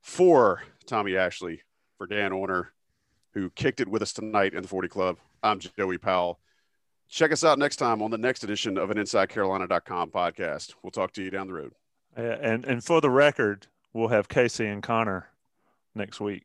For 0.00 0.62
Tommy 0.86 1.16
Ashley, 1.16 1.62
for 1.96 2.08
Dan 2.08 2.32
Orner, 2.32 2.68
who 3.34 3.50
kicked 3.50 3.80
it 3.80 3.86
with 3.86 4.02
us 4.02 4.12
tonight 4.12 4.54
in 4.54 4.62
the 4.62 4.68
40 4.68 4.88
Club, 4.88 5.18
I'm 5.42 5.60
Joey 5.60 5.98
Powell. 5.98 6.40
Check 7.08 7.30
us 7.30 7.44
out 7.44 7.58
next 7.58 7.76
time 7.76 8.02
on 8.02 8.10
the 8.10 8.18
next 8.18 8.42
edition 8.42 8.76
of 8.76 8.90
an 8.90 8.96
InsideCarolina.com 8.96 10.10
podcast. 10.10 10.74
We'll 10.82 10.90
talk 10.90 11.12
to 11.12 11.22
you 11.22 11.30
down 11.30 11.46
the 11.46 11.52
road. 11.52 11.72
and, 12.16 12.64
and 12.64 12.82
for 12.82 13.00
the 13.00 13.10
record, 13.10 13.68
we'll 13.92 14.08
have 14.08 14.28
Casey 14.28 14.66
and 14.66 14.82
Connor 14.82 15.28
next 15.94 16.20
week. 16.20 16.44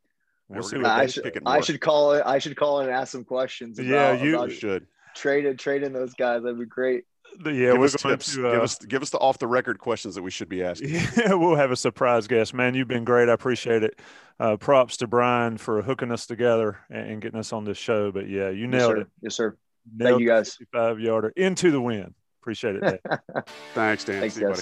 We'll 0.49 0.63
see 0.63 0.77
I, 0.77 1.07
should, 1.07 1.41
I 1.45 1.59
should 1.61 1.81
call 1.81 2.13
it. 2.13 2.23
I 2.25 2.39
should 2.39 2.55
call 2.55 2.79
it 2.79 2.85
and 2.85 2.93
ask 2.93 3.11
some 3.11 3.25
questions. 3.25 3.79
About, 3.79 3.89
yeah, 3.89 4.23
you 4.23 4.35
about 4.35 4.51
should 4.51 4.87
trade 5.17 5.59
trading 5.59 5.93
those 5.93 6.13
guys. 6.13 6.43
That'd 6.43 6.59
be 6.59 6.65
great. 6.65 7.03
Yeah, 7.45 7.73
give 7.73 7.81
us 7.81 7.93
tips. 7.93 8.33
To, 8.35 8.47
uh, 8.47 8.51
give 8.53 8.61
us 8.61 8.77
give 8.79 9.01
us 9.01 9.09
the 9.09 9.17
off 9.17 9.37
the 9.37 9.47
record 9.47 9.79
questions 9.79 10.15
that 10.15 10.21
we 10.21 10.31
should 10.31 10.49
be 10.49 10.63
asking. 10.63 10.89
Yeah, 11.17 11.33
we'll 11.33 11.55
have 11.55 11.71
a 11.71 11.75
surprise 11.75 12.27
guest, 12.27 12.53
man. 12.53 12.73
You've 12.73 12.87
been 12.87 13.03
great. 13.03 13.29
I 13.29 13.33
appreciate 13.33 13.83
it. 13.83 13.99
Uh, 14.39 14.55
props 14.55 14.97
to 14.97 15.07
Brian 15.07 15.57
for 15.57 15.81
hooking 15.81 16.11
us 16.11 16.25
together 16.25 16.79
and, 16.89 17.21
getting 17.21 17.39
us 17.39 17.51
on 17.51 17.65
this 17.65 17.77
show. 17.77 18.11
But 18.11 18.29
yeah, 18.29 18.49
you 18.49 18.67
nailed 18.67 18.97
yes, 18.97 19.01
it. 19.01 19.07
Yes, 19.21 19.35
sir. 19.35 19.57
Nailed 19.95 20.11
Thank 20.11 20.21
you 20.21 20.27
guys. 20.27 20.57
Five 20.71 20.99
yarder 20.99 21.29
into 21.35 21.71
the 21.71 21.81
wind. 21.81 22.13
Appreciate 22.41 22.77
it. 22.77 23.01
Thanks, 23.73 24.03
Dan. 24.05 24.21
Thanks, 24.21 24.35
See 24.35 24.41
you, 24.41 24.49
buddy. 24.49 24.61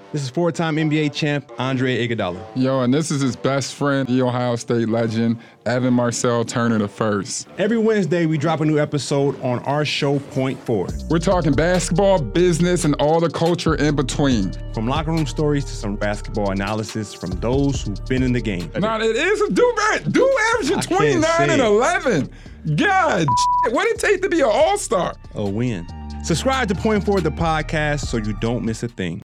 This 0.11 0.23
is 0.23 0.29
four-time 0.29 0.75
NBA 0.75 1.13
champ 1.13 1.49
Andre 1.57 2.05
Iguodala. 2.05 2.45
Yo, 2.53 2.81
and 2.81 2.93
this 2.93 3.11
is 3.11 3.21
his 3.21 3.37
best 3.37 3.75
friend, 3.75 4.05
the 4.09 4.21
Ohio 4.21 4.57
State 4.57 4.89
legend, 4.89 5.37
Evan 5.65 5.93
Marcel 5.93 6.43
Turner 6.43 6.79
the 6.79 6.87
first. 6.89 7.47
Every 7.57 7.77
Wednesday, 7.77 8.25
we 8.25 8.37
drop 8.37 8.59
a 8.59 8.65
new 8.65 8.77
episode 8.77 9.41
on 9.41 9.59
our 9.59 9.85
show 9.85 10.19
Four. 10.19 10.87
We're 11.09 11.19
talking 11.19 11.53
basketball, 11.53 12.21
business, 12.21 12.83
and 12.83 12.93
all 12.95 13.21
the 13.21 13.29
culture 13.29 13.75
in 13.75 13.95
between. 13.95 14.51
From 14.73 14.85
locker 14.85 15.11
room 15.11 15.25
stories 15.25 15.63
to 15.63 15.71
some 15.71 15.95
basketball 15.95 16.51
analysis 16.51 17.13
from 17.13 17.29
those 17.39 17.81
who've 17.83 18.05
been 18.07 18.21
in 18.21 18.33
the 18.33 18.41
game. 18.41 18.69
Now, 18.79 18.99
it 18.99 19.15
is 19.15 19.41
a 19.41 19.49
do 19.49 19.77
do 20.09 20.37
averaging 20.55 20.81
29 20.81 21.49
and 21.51 21.61
11. 21.61 22.29
God, 22.75 23.27
what 23.69 23.85
did 23.85 23.95
it 23.95 23.99
take 23.99 24.21
to 24.23 24.29
be 24.29 24.41
an 24.41 24.49
all-star? 24.51 25.15
A 25.35 25.49
win. 25.49 25.87
Subscribe 26.23 26.67
to 26.67 26.75
Four 26.75 27.19
the 27.21 27.31
podcast, 27.31 28.01
so 28.01 28.17
you 28.17 28.33
don't 28.33 28.63
miss 28.63 28.83
a 28.83 28.87
thing. 28.87 29.19